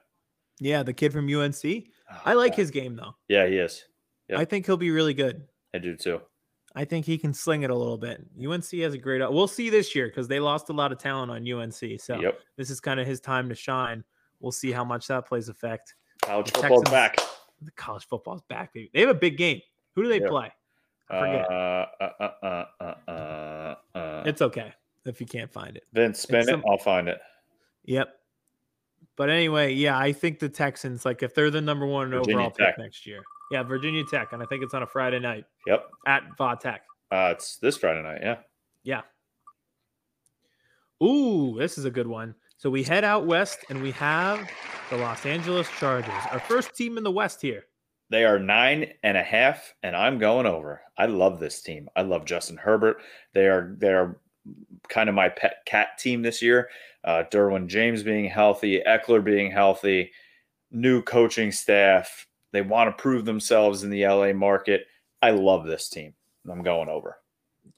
Yeah, 0.61 0.83
the 0.83 0.95
kid 0.95 1.13
from 1.13 1.33
UNC. 1.33 1.63
Oh, 1.65 2.21
I 2.25 2.33
like 2.33 2.53
God. 2.53 2.57
his 2.57 2.71
game 2.71 2.97
though. 2.97 3.15
Yeah, 3.29 3.47
he 3.47 3.59
is. 3.59 3.85
Yep. 4.29 4.39
I 4.41 4.45
think 4.45 4.67
he'll 4.67 4.77
be 4.77 4.91
really 4.91 5.15
good. 5.15 5.43
I 5.75 5.79
do 5.79 5.97
too. 5.97 6.21
I 6.75 6.85
think 6.85 7.07
he 7.07 7.17
can 7.17 7.33
sling 7.33 7.63
it 7.63 7.71
a 7.71 7.75
little 7.75 7.97
bit. 7.97 8.23
UNC 8.39 8.71
has 8.81 8.93
a 8.95 8.99
great. 8.99 9.21
We'll 9.33 9.49
see 9.49 9.71
this 9.71 9.95
year 9.95 10.09
because 10.09 10.29
they 10.29 10.41
lost 10.41 10.69
a 10.69 10.73
lot 10.75 10.93
of 10.93 10.99
talent 10.99 11.31
on 11.31 11.47
UNC. 11.47 11.99
So 12.01 12.21
Yep. 12.21 12.41
this 12.57 12.69
is 12.71 12.81
kind 12.81 13.01
of 13.01 13.07
his 13.07 13.21
time 13.21 13.49
to 13.49 13.55
shine. 13.55 14.05
We'll 14.41 14.53
see 14.53 14.73
how 14.73 14.85
much 14.85 15.07
that 15.09 15.27
plays 15.27 15.49
effect. 15.49 15.95
College 16.23 16.53
The 16.53 16.59
football's 16.59 16.83
Texans- 16.83 16.91
back. 16.95 17.17
The 17.63 17.71
college 17.73 18.07
football's 18.07 18.43
back, 18.43 18.75
baby. 18.75 18.91
They 18.93 19.01
have 19.01 19.09
a 19.09 19.15
big 19.15 19.39
game. 19.39 19.63
Who 19.95 20.03
do 20.03 20.09
they 20.11 20.21
Yeah. 20.21 20.29
play? 20.29 20.53
I 21.09 21.19
forget. 21.21 21.51
Uh, 21.51 21.87
uh, 22.01 22.13
uh, 22.21 22.33
uh, 22.43 22.65
uh, 23.09 23.11
uh, 23.11 23.75
uh. 23.97 24.23
it's 24.27 24.43
okay 24.43 24.75
if 25.07 25.21
you 25.21 25.27
can't 25.27 25.51
find 25.51 25.77
it. 25.77 25.85
Vince, 25.95 26.21
spin 26.21 26.41
it's 26.41 26.49
it. 26.49 26.51
some- 26.51 26.65
I'll 26.69 26.77
find 26.79 27.09
it. 27.09 27.19
Yep. 27.85 28.15
But 29.17 29.31
anyway, 29.31 29.73
yeah, 29.73 29.99
I 29.99 30.13
think 30.13 30.39
the 30.39 30.49
Texans, 30.49 31.05
like 31.05 31.23
if 31.23 31.35
they're 31.35 31.51
the 31.51 31.61
number 31.61 31.87
one 31.87 32.11
Virginia 32.11 32.35
overall 32.37 32.51
Tech. 32.51 32.77
pick 32.77 32.79
next 32.85 33.07
year. 33.07 33.23
Yeah, 33.51 33.63
Virginia 33.63 34.03
Tech. 34.11 34.33
And 34.33 34.43
I 34.43 34.47
think 34.47 34.63
it's 34.63 34.75
on 34.75 34.83
a 34.83 34.87
Friday 34.87 35.19
night 35.21 35.45
Yep. 35.67 35.89
at 36.07 36.23
Va 36.37 36.57
Tech. 36.61 36.83
Uh, 37.11 37.31
it's 37.33 37.57
this 37.57 37.77
Friday 37.79 38.03
night. 38.03 38.21
Yeah. 38.23 38.37
Yeah. 38.83 39.03
Ooh, 41.03 41.57
this 41.59 41.79
is 41.79 41.85
a 41.85 41.91
good 41.91 42.07
one. 42.07 42.35
So 42.59 42.71
we 42.71 42.83
head 42.83 43.05
out 43.05 43.27
west 43.27 43.65
and 43.69 43.83
we 43.83 43.91
have 43.93 44.49
the 44.91 44.97
Los 44.97 45.27
Angeles 45.27 45.69
Chargers, 45.79 46.13
our 46.31 46.41
first 46.41 46.75
team 46.75 46.97
in 46.97 47.05
the 47.05 47.11
West 47.11 47.43
here. 47.43 47.65
They 48.09 48.25
are 48.25 48.39
nine 48.39 48.93
and 49.03 49.17
a 49.17 49.23
half, 49.23 49.75
and 49.83 49.97
I'm 49.97 50.19
going 50.19 50.47
over. 50.47 50.81
I 50.97 51.07
love 51.07 51.41
this 51.41 51.61
team. 51.61 51.89
I 51.97 52.03
love 52.03 52.25
Justin 52.25 52.57
Herbert. 52.57 52.99
They 53.35 53.47
are 53.49 53.75
they 53.79 53.89
are 53.93 54.21
kind 54.89 55.09
of 55.09 55.15
my 55.15 55.29
pet 55.29 55.59
cat 55.67 55.99
team 55.99 56.23
this 56.23 56.43
year. 56.43 56.69
Uh, 57.05 57.23
Derwin 57.31 57.67
James 57.69 58.03
being 58.03 58.29
healthy, 58.29 58.83
Ekeler 58.87 59.23
being 59.23 59.51
healthy, 59.51 60.11
new 60.71 61.03
coaching 61.03 61.53
staff. 61.53 62.27
They 62.53 62.63
want 62.63 62.89
to 62.97 63.01
prove 63.03 63.25
themselves 63.25 63.85
in 63.85 63.91
the 63.91 64.07
LA 64.07 64.33
market. 64.33 64.87
I 65.23 65.31
love 65.31 65.67
this 65.67 65.89
team. 65.89 66.15
I'm 66.51 66.63
going 66.63 66.89
over. 66.89 67.19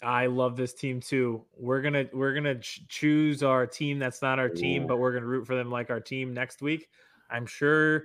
I 0.02 0.26
love 0.26 0.56
this 0.56 0.74
team 0.74 1.00
too. 1.00 1.44
We're 1.56 1.82
gonna 1.82 2.06
we're 2.12 2.34
gonna 2.34 2.58
ch- 2.60 2.86
choose 2.88 3.42
our 3.42 3.66
team 3.66 3.98
that's 3.98 4.22
not 4.22 4.38
our 4.38 4.48
team, 4.48 4.84
Ooh. 4.84 4.86
but 4.86 4.98
we're 4.98 5.12
gonna 5.12 5.26
root 5.26 5.46
for 5.46 5.56
them 5.56 5.70
like 5.70 5.90
our 5.90 6.00
team 6.00 6.32
next 6.32 6.62
week. 6.62 6.88
I'm 7.30 7.46
sure 7.46 8.04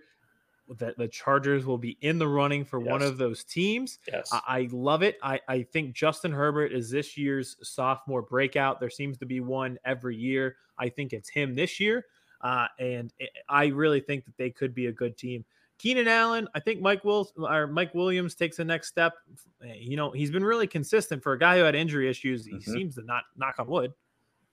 that 0.79 0.97
the 0.97 1.07
Chargers 1.07 1.65
will 1.65 1.77
be 1.77 1.97
in 2.01 2.17
the 2.17 2.27
running 2.27 2.63
for 2.65 2.79
one 2.79 3.01
of 3.01 3.17
those 3.17 3.43
teams. 3.43 3.99
Yes. 4.11 4.29
I, 4.31 4.41
I 4.47 4.69
love 4.71 5.03
it. 5.03 5.17
I, 5.21 5.39
I 5.47 5.63
think 5.63 5.93
Justin 5.93 6.31
Herbert 6.31 6.71
is 6.71 6.89
this 6.89 7.17
year's 7.17 7.57
sophomore 7.61 8.21
breakout. 8.21 8.79
There 8.79 8.89
seems 8.89 9.17
to 9.19 9.25
be 9.25 9.39
one 9.41 9.77
every 9.85 10.15
year. 10.15 10.55
I 10.77 10.89
think 10.89 11.13
it's 11.13 11.29
him 11.29 11.53
this 11.55 11.79
year. 11.79 12.05
Uh, 12.41 12.67
and 12.79 13.13
I- 13.21 13.63
I 13.63 13.65
really 13.67 13.99
think 13.99 14.25
that 14.25 14.37
they 14.37 14.49
could 14.49 14.73
be 14.73 14.87
a 14.87 14.91
good 14.91 15.17
team. 15.17 15.45
Keenan 15.79 16.07
Allen, 16.07 16.47
I 16.55 16.59
think 16.61 16.79
Mike 16.81 17.03
Will 17.03 17.29
or 17.37 17.67
Mike 17.67 17.93
Williams 17.93 18.35
takes 18.35 18.57
the 18.57 18.63
next 18.65 18.87
step. 18.87 19.13
You 19.61 19.97
know, 19.97 20.11
he's 20.11 20.31
been 20.31 20.43
really 20.45 20.67
consistent 20.67 21.21
for 21.21 21.33
a 21.33 21.39
guy 21.39 21.57
who 21.57 21.63
had 21.65 21.75
injury 21.75 22.09
issues. 22.09 22.45
He 22.45 22.53
Mhm. 22.53 22.63
seems 22.63 22.95
to 22.95 23.01
not 23.01 23.23
knock 23.35 23.55
on 23.59 23.67
wood 23.67 23.93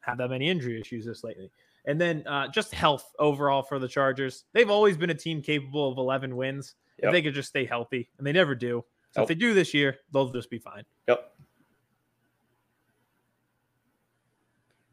have 0.00 0.18
that 0.18 0.30
many 0.30 0.48
injury 0.48 0.80
issues 0.80 1.04
this 1.04 1.22
lately. 1.22 1.50
And 1.86 2.00
then 2.00 2.26
uh, 2.26 2.48
just 2.48 2.74
health 2.74 3.12
overall 3.18 3.62
for 3.62 3.78
the 3.78 3.88
Chargers. 3.88 4.44
They've 4.52 4.70
always 4.70 4.96
been 4.96 5.10
a 5.10 5.14
team 5.14 5.40
capable 5.42 5.90
of 5.90 5.98
11 5.98 6.36
wins 6.36 6.74
if 6.98 7.10
they 7.12 7.22
could 7.22 7.32
just 7.34 7.48
stay 7.48 7.64
healthy, 7.64 8.10
and 8.18 8.26
they 8.26 8.32
never 8.32 8.54
do. 8.54 8.84
So 9.12 9.20
Nope. 9.20 9.24
if 9.24 9.28
they 9.28 9.40
do 9.40 9.54
this 9.54 9.72
year, 9.72 9.96
they'll 10.12 10.30
just 10.30 10.50
be 10.50 10.58
fine. 10.58 10.84
Yep. 11.08 11.32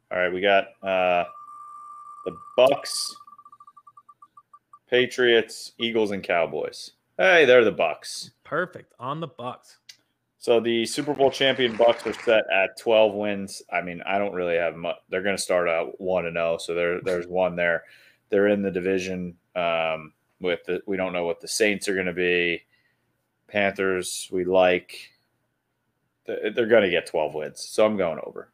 All 0.09 0.17
right, 0.17 0.31
we 0.33 0.39
got 0.39 0.67
uh 0.81 1.25
the 2.25 2.35
Bucks, 2.55 3.13
Patriots, 4.89 5.73
Eagles, 5.79 6.11
and 6.11 6.23
Cowboys. 6.23 6.91
Hey, 7.17 7.45
they're 7.45 7.63
the 7.65 7.71
Bucks. 7.71 8.31
Perfect 8.43 8.93
on 8.99 9.19
the 9.19 9.27
Bucks. 9.27 9.79
So 10.47 10.61
the 10.61 10.85
Super 10.85 11.13
Bowl 11.13 11.29
champion 11.29 11.75
Bucks 11.75 12.07
are 12.07 12.13
set 12.13 12.45
at 12.49 12.79
12 12.79 13.13
wins. 13.13 13.61
I 13.69 13.81
mean, 13.81 14.01
I 14.05 14.17
don't 14.17 14.33
really 14.33 14.55
have 14.55 14.77
much. 14.77 14.95
They're 15.09 15.21
going 15.21 15.35
to 15.35 15.41
start 15.41 15.67
out 15.67 15.99
one 15.99 16.25
and 16.25 16.37
zero, 16.37 16.57
so 16.57 16.73
there 16.73 17.01
there's 17.01 17.27
one 17.27 17.57
there. 17.57 17.83
They're 18.29 18.47
in 18.47 18.61
the 18.61 18.71
division 18.71 19.35
um, 19.57 20.13
with 20.39 20.61
the. 20.65 20.81
We 20.87 20.95
don't 20.95 21.11
know 21.11 21.25
what 21.25 21.41
the 21.41 21.49
Saints 21.49 21.89
are 21.89 21.95
going 21.95 22.05
to 22.05 22.13
be. 22.13 22.61
Panthers, 23.49 24.29
we 24.31 24.45
like. 24.45 25.09
They're 26.25 26.65
going 26.65 26.83
to 26.83 26.89
get 26.89 27.07
12 27.07 27.33
wins, 27.33 27.59
so 27.59 27.85
I'm 27.85 27.97
going 27.97 28.21
over. 28.23 28.49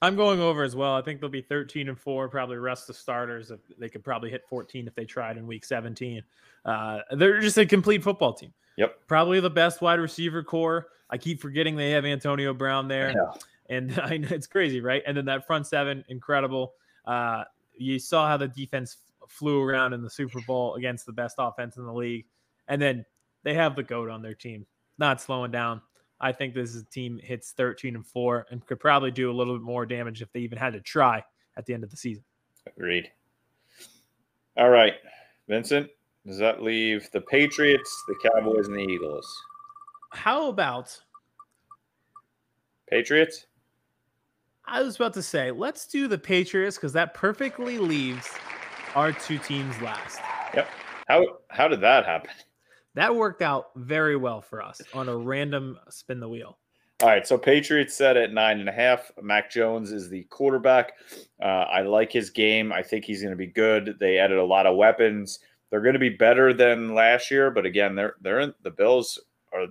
I'm 0.00 0.16
going 0.16 0.40
over 0.40 0.62
as 0.62 0.74
well. 0.74 0.94
I 0.94 1.02
think 1.02 1.20
they'll 1.20 1.28
be 1.28 1.42
13 1.42 1.90
and 1.90 2.00
four. 2.00 2.30
Probably 2.30 2.56
rest 2.56 2.86
the 2.86 2.94
starters. 2.94 3.50
If 3.50 3.60
they 3.78 3.90
could 3.90 4.02
probably 4.02 4.30
hit 4.30 4.46
14 4.48 4.88
if 4.88 4.94
they 4.94 5.04
tried 5.04 5.36
in 5.36 5.46
week 5.46 5.66
17. 5.66 6.22
Uh, 6.64 7.00
they're 7.18 7.38
just 7.42 7.58
a 7.58 7.66
complete 7.66 8.02
football 8.02 8.32
team. 8.32 8.54
Yep. 8.76 9.06
Probably 9.06 9.40
the 9.40 9.50
best 9.50 9.80
wide 9.80 10.00
receiver 10.00 10.42
core. 10.42 10.88
I 11.10 11.18
keep 11.18 11.40
forgetting 11.40 11.76
they 11.76 11.90
have 11.92 12.04
Antonio 12.04 12.52
Brown 12.52 12.88
there. 12.88 13.12
Yeah. 13.16 13.32
and 13.74 13.98
I 14.02 14.16
know 14.16 14.28
it's 14.30 14.46
crazy, 14.46 14.80
right? 14.80 15.02
And 15.06 15.16
then 15.16 15.24
that 15.26 15.46
front 15.46 15.66
seven, 15.66 16.04
incredible. 16.08 16.74
Uh, 17.06 17.44
you 17.76 17.98
saw 17.98 18.26
how 18.26 18.36
the 18.36 18.48
defense 18.48 18.98
flew 19.28 19.62
around 19.62 19.92
in 19.92 20.02
the 20.02 20.10
Super 20.10 20.40
Bowl 20.46 20.74
against 20.74 21.06
the 21.06 21.12
best 21.12 21.36
offense 21.38 21.76
in 21.76 21.84
the 21.84 21.92
league, 21.92 22.26
and 22.68 22.80
then 22.80 23.04
they 23.42 23.54
have 23.54 23.76
the 23.76 23.82
goat 23.82 24.10
on 24.10 24.22
their 24.22 24.34
team, 24.34 24.66
not 24.98 25.20
slowing 25.20 25.50
down. 25.50 25.80
I 26.20 26.32
think 26.32 26.54
this 26.54 26.74
is 26.74 26.82
a 26.82 26.86
team 26.86 27.20
hits 27.22 27.52
13 27.52 27.94
and 27.94 28.06
four 28.06 28.46
and 28.50 28.64
could 28.64 28.80
probably 28.80 29.10
do 29.10 29.30
a 29.30 29.34
little 29.34 29.54
bit 29.54 29.62
more 29.62 29.84
damage 29.84 30.22
if 30.22 30.32
they 30.32 30.40
even 30.40 30.56
had 30.56 30.72
to 30.72 30.80
try 30.80 31.22
at 31.56 31.66
the 31.66 31.74
end 31.74 31.84
of 31.84 31.90
the 31.90 31.96
season. 31.96 32.24
Agreed. 32.66 33.10
All 34.56 34.70
right, 34.70 34.94
Vincent. 35.48 35.90
Does 36.26 36.38
that 36.38 36.62
leave 36.62 37.08
the 37.12 37.20
Patriots, 37.20 38.04
the 38.08 38.30
Cowboys, 38.30 38.66
and 38.66 38.76
the 38.76 38.82
Eagles? 38.82 39.32
How 40.12 40.48
about 40.48 40.98
Patriots. 42.88 43.46
I 44.64 44.82
was 44.82 44.96
about 44.96 45.14
to 45.14 45.22
say, 45.22 45.50
let's 45.50 45.86
do 45.86 46.08
the 46.08 46.18
Patriots 46.18 46.76
because 46.76 46.92
that 46.92 47.14
perfectly 47.14 47.78
leaves 47.78 48.28
our 48.94 49.12
two 49.12 49.38
teams 49.38 49.80
last. 49.80 50.20
Yep. 50.54 50.68
How 51.08 51.24
how 51.50 51.68
did 51.68 51.80
that 51.82 52.04
happen? 52.06 52.30
That 52.94 53.14
worked 53.14 53.42
out 53.42 53.70
very 53.76 54.16
well 54.16 54.40
for 54.40 54.62
us 54.62 54.80
on 54.94 55.08
a 55.08 55.16
random 55.16 55.78
spin 55.90 56.18
the 56.18 56.28
wheel. 56.28 56.58
All 57.02 57.10
right, 57.10 57.26
so 57.26 57.36
Patriots 57.36 57.94
set 57.94 58.16
at 58.16 58.32
nine 58.32 58.58
and 58.58 58.70
a 58.70 58.72
half. 58.72 59.12
Mac 59.20 59.50
Jones 59.50 59.92
is 59.92 60.08
the 60.08 60.22
quarterback. 60.24 60.94
Uh, 61.42 61.44
I 61.44 61.82
like 61.82 62.10
his 62.10 62.30
game. 62.30 62.72
I 62.72 62.82
think 62.82 63.04
he's 63.04 63.20
going 63.20 63.32
to 63.32 63.36
be 63.36 63.48
good. 63.48 63.96
They 64.00 64.16
added 64.16 64.38
a 64.38 64.44
lot 64.44 64.64
of 64.64 64.76
weapons. 64.76 65.40
They're 65.70 65.80
going 65.82 65.94
to 65.94 65.98
be 65.98 66.10
better 66.10 66.52
than 66.52 66.94
last 66.94 67.30
year, 67.30 67.50
but 67.50 67.66
again, 67.66 67.94
they're 67.94 68.14
they're 68.20 68.40
in 68.40 68.54
the 68.62 68.70
Bills 68.70 69.18
are 69.52 69.66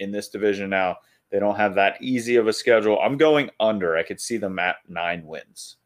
in 0.00 0.10
this 0.10 0.28
division 0.28 0.70
now. 0.70 0.96
They 1.30 1.38
don't 1.38 1.56
have 1.56 1.74
that 1.74 2.00
easy 2.00 2.36
of 2.36 2.46
a 2.48 2.52
schedule. 2.52 2.98
I'm 3.00 3.16
going 3.16 3.50
under. 3.60 3.96
I 3.96 4.02
could 4.02 4.20
see 4.20 4.38
them 4.38 4.58
at 4.58 4.76
nine 4.88 5.24
wins. 5.24 5.76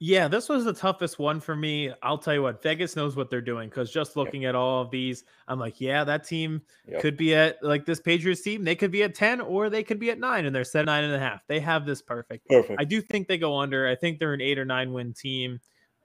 Yeah, 0.00 0.28
this 0.28 0.48
was 0.50 0.64
the 0.64 0.72
toughest 0.72 1.18
one 1.18 1.40
for 1.40 1.56
me. 1.56 1.90
I'll 2.02 2.18
tell 2.18 2.34
you 2.34 2.42
what, 2.42 2.62
Vegas 2.62 2.94
knows 2.94 3.16
what 3.16 3.30
they're 3.30 3.40
doing 3.40 3.70
because 3.70 3.90
just 3.90 4.16
looking 4.16 4.44
at 4.44 4.54
all 4.54 4.82
of 4.82 4.90
these, 4.90 5.24
I'm 5.48 5.58
like, 5.58 5.80
yeah, 5.80 6.04
that 6.04 6.24
team 6.24 6.60
Yep. 6.88 7.00
could 7.00 7.16
be 7.16 7.34
at 7.34 7.62
like 7.62 7.86
this 7.86 8.00
Patriots 8.00 8.42
team. 8.42 8.64
They 8.64 8.74
could 8.74 8.90
be 8.90 9.04
at 9.04 9.14
10 9.14 9.40
or 9.40 9.70
they 9.70 9.82
could 9.82 9.98
be 9.98 10.10
at 10.10 10.18
nine 10.18 10.44
and 10.44 10.54
they're 10.54 10.64
set 10.64 10.84
nine 10.84 11.04
and 11.04 11.14
a 11.14 11.18
half. 11.18 11.46
They 11.46 11.60
have 11.60 11.86
this 11.86 12.02
perfect. 12.02 12.46
Perfect. 12.48 12.78
I 12.78 12.84
do 12.84 13.00
think 13.00 13.28
they 13.28 13.38
go 13.38 13.56
under. 13.56 13.88
I 13.88 13.94
think 13.94 14.18
they're 14.18 14.34
an 14.34 14.42
eight 14.42 14.58
or 14.58 14.66
nine 14.66 14.92
win 14.92 15.14
team. 15.14 15.58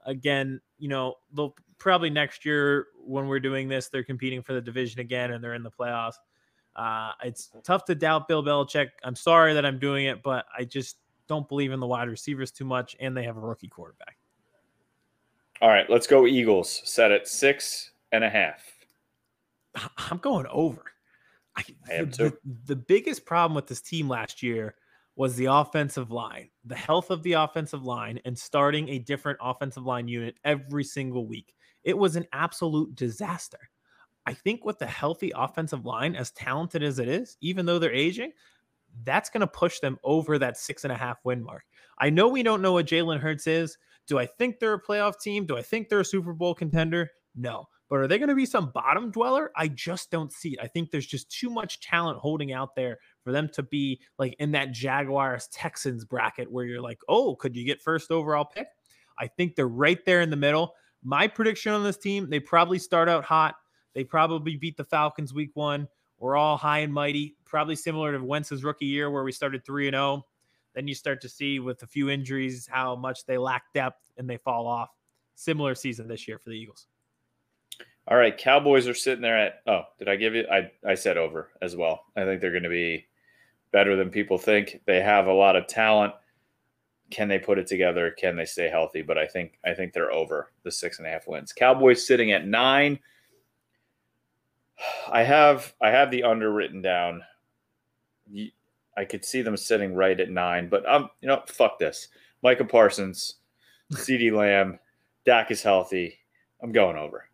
Again, 0.05 0.61
you 0.77 0.87
know, 0.87 1.15
they'll 1.33 1.55
probably 1.79 2.09
next 2.09 2.45
year 2.45 2.87
when 3.03 3.27
we're 3.27 3.39
doing 3.39 3.67
this, 3.67 3.89
they're 3.89 4.03
competing 4.03 4.41
for 4.41 4.53
the 4.53 4.61
division 4.61 4.99
again 4.99 5.31
and 5.31 5.43
they're 5.43 5.55
in 5.55 5.63
the 5.63 5.71
playoffs. 5.71 6.15
Uh, 6.75 7.11
it's 7.23 7.49
tough 7.63 7.85
to 7.85 7.95
doubt 7.95 8.27
Bill 8.27 8.43
Belichick. 8.43 8.89
I'm 9.03 9.15
sorry 9.15 9.53
that 9.53 9.65
I'm 9.65 9.79
doing 9.79 10.05
it, 10.05 10.21
but 10.23 10.45
I 10.57 10.63
just 10.63 10.97
don't 11.27 11.47
believe 11.47 11.71
in 11.71 11.79
the 11.79 11.87
wide 11.87 12.09
receivers 12.09 12.51
too 12.51 12.65
much, 12.65 12.95
and 12.99 13.15
they 13.15 13.23
have 13.23 13.37
a 13.37 13.41
rookie 13.41 13.67
quarterback. 13.67 14.17
All 15.61 15.69
right, 15.69 15.89
let's 15.89 16.07
go 16.07 16.25
Eagles. 16.25 16.81
Set 16.85 17.11
at 17.11 17.27
six 17.27 17.91
and 18.11 18.23
a 18.23 18.29
half. 18.29 18.63
I'm 19.97 20.17
going 20.17 20.47
over. 20.47 20.83
I, 21.55 21.63
I 21.89 21.93
am 21.95 22.11
too. 22.11 22.29
the, 22.29 22.37
the 22.65 22.75
biggest 22.75 23.25
problem 23.25 23.55
with 23.55 23.67
this 23.67 23.81
team 23.81 24.07
last 24.07 24.41
year 24.41 24.75
was 25.15 25.35
the 25.35 25.45
offensive 25.45 26.11
line, 26.11 26.49
the 26.63 26.75
health 26.75 27.11
of 27.11 27.23
the 27.23 27.33
offensive 27.33 27.83
line, 27.83 28.21
and 28.23 28.37
starting 28.37 28.87
a 28.87 28.99
different 28.99 29.37
offensive 29.41 29.85
line 29.85 30.07
unit 30.07 30.35
every 30.45 30.83
single 30.83 31.27
week. 31.27 31.53
It 31.83 31.97
was 31.97 32.15
an 32.15 32.25
absolute 32.33 32.95
disaster. 32.95 33.69
I 34.25 34.33
think 34.33 34.65
with 34.65 34.79
the 34.79 34.85
healthy 34.85 35.31
offensive 35.35 35.85
line, 35.85 36.15
as 36.15 36.31
talented 36.31 36.83
as 36.83 36.99
it 36.99 37.07
is, 37.07 37.37
even 37.41 37.65
though 37.65 37.79
they're 37.79 37.91
aging, 37.91 38.31
that's 39.03 39.29
going 39.29 39.41
to 39.41 39.47
push 39.47 39.79
them 39.79 39.97
over 40.03 40.37
that 40.37 40.57
six 40.57 40.83
and 40.83 40.91
a 40.91 40.97
half 40.97 41.17
win 41.23 41.43
mark. 41.43 41.63
I 41.99 42.09
know 42.09 42.27
we 42.27 42.43
don't 42.43 42.61
know 42.61 42.73
what 42.73 42.87
Jalen 42.87 43.19
Hurts 43.19 43.47
is. 43.47 43.77
Do 44.07 44.19
I 44.19 44.25
think 44.25 44.59
they're 44.59 44.73
a 44.73 44.81
playoff 44.81 45.19
team? 45.19 45.45
Do 45.45 45.57
I 45.57 45.61
think 45.61 45.89
they're 45.89 45.99
a 45.99 46.05
Super 46.05 46.33
Bowl 46.33 46.53
contender? 46.53 47.09
No. 47.35 47.67
But 47.89 47.99
are 47.99 48.07
they 48.07 48.19
going 48.19 48.29
to 48.29 48.35
be 48.35 48.45
some 48.45 48.69
bottom 48.69 49.09
dweller? 49.09 49.51
I 49.55 49.67
just 49.67 50.11
don't 50.11 50.31
see 50.31 50.49
it. 50.49 50.59
I 50.61 50.67
think 50.67 50.91
there's 50.91 51.07
just 51.07 51.31
too 51.31 51.49
much 51.49 51.79
talent 51.79 52.19
holding 52.19 52.53
out 52.53 52.75
there 52.75 52.99
for 53.23 53.31
them 53.31 53.49
to 53.53 53.63
be 53.63 53.99
like 54.19 54.35
in 54.39 54.51
that 54.51 54.71
Jaguars 54.71 55.47
Texans 55.51 56.05
bracket 56.05 56.51
where 56.51 56.65
you're 56.65 56.81
like, 56.81 56.99
oh, 57.07 57.35
could 57.35 57.55
you 57.55 57.65
get 57.65 57.81
first 57.81 58.11
overall 58.11 58.45
pick? 58.45 58.67
I 59.17 59.27
think 59.27 59.55
they're 59.55 59.67
right 59.67 60.03
there 60.05 60.21
in 60.21 60.29
the 60.29 60.35
middle. 60.35 60.75
My 61.03 61.27
prediction 61.27 61.71
on 61.71 61.83
this 61.83 61.97
team, 61.97 62.29
they 62.29 62.39
probably 62.39 62.79
start 62.79 63.07
out 63.09 63.23
hot. 63.23 63.55
They 63.93 64.03
probably 64.03 64.55
beat 64.55 64.77
the 64.77 64.83
Falcons 64.83 65.33
week 65.33 65.51
one. 65.53 65.87
We're 66.17 66.35
all 66.35 66.57
high 66.57 66.79
and 66.79 66.93
mighty, 66.93 67.35
probably 67.45 67.75
similar 67.75 68.11
to 68.11 68.23
Wentz's 68.23 68.63
rookie 68.63 68.85
year 68.85 69.09
where 69.09 69.23
we 69.23 69.31
started 69.31 69.63
3 69.65 69.87
and 69.87 69.95
0. 69.95 70.25
Then 70.75 70.87
you 70.87 70.93
start 70.93 71.21
to 71.21 71.29
see 71.29 71.59
with 71.59 71.81
a 71.83 71.87
few 71.87 72.09
injuries 72.09 72.67
how 72.69 72.95
much 72.95 73.25
they 73.25 73.37
lack 73.37 73.71
depth 73.73 74.11
and 74.17 74.29
they 74.29 74.37
fall 74.37 74.67
off. 74.67 74.89
similar 75.35 75.73
season 75.73 76.07
this 76.07 76.27
year 76.27 76.37
for 76.37 76.49
the 76.49 76.55
Eagles. 76.55 76.87
All 78.07 78.17
right, 78.17 78.37
Cowboys 78.37 78.87
are 78.87 78.93
sitting 78.93 79.21
there 79.21 79.37
at. 79.37 79.61
Oh, 79.67 79.83
did 79.97 80.09
I 80.09 80.15
give 80.15 80.35
you? 80.35 80.45
I 80.51 80.71
I 80.85 80.95
said 80.95 81.17
over 81.17 81.49
as 81.61 81.75
well. 81.75 82.05
I 82.15 82.25
think 82.25 82.41
they're 82.41 82.51
going 82.51 82.63
to 82.63 82.69
be 82.69 83.05
better 83.71 83.95
than 83.95 84.09
people 84.09 84.37
think. 84.37 84.81
They 84.85 85.01
have 85.01 85.27
a 85.27 85.33
lot 85.33 85.55
of 85.55 85.67
talent. 85.67 86.13
Can 87.11 87.27
they 87.27 87.39
put 87.39 87.57
it 87.57 87.67
together? 87.67 88.11
Can 88.11 88.35
they 88.35 88.45
stay 88.45 88.69
healthy? 88.69 89.01
But 89.01 89.17
I 89.17 89.25
think 89.25 89.59
I 89.65 89.73
think 89.73 89.93
they're 89.93 90.11
over 90.11 90.51
the 90.63 90.71
six 90.71 90.99
and 90.99 91.07
a 91.07 91.11
half 91.11 91.27
wins. 91.27 91.53
Cowboys 91.53 92.05
sitting 92.05 92.31
at 92.31 92.47
nine. 92.47 92.99
I 95.11 95.23
have 95.23 95.73
I 95.81 95.89
have 95.89 96.11
the 96.11 96.23
under 96.23 96.51
written 96.51 96.81
down. 96.81 97.23
I 98.97 99.05
could 99.05 99.25
see 99.25 99.41
them 99.41 99.57
sitting 99.57 99.93
right 99.93 100.19
at 100.19 100.29
nine, 100.29 100.69
but 100.69 100.87
um, 100.87 101.09
you 101.21 101.27
know, 101.27 101.41
fuck 101.47 101.79
this. 101.79 102.09
Micah 102.43 102.65
Parsons, 102.65 103.35
CeeDee 103.93 104.31
Lamb, 104.31 104.79
Dak 105.25 105.51
is 105.51 105.63
healthy. 105.63 106.19
I'm 106.61 106.71
going 106.71 106.97
over. 106.97 107.25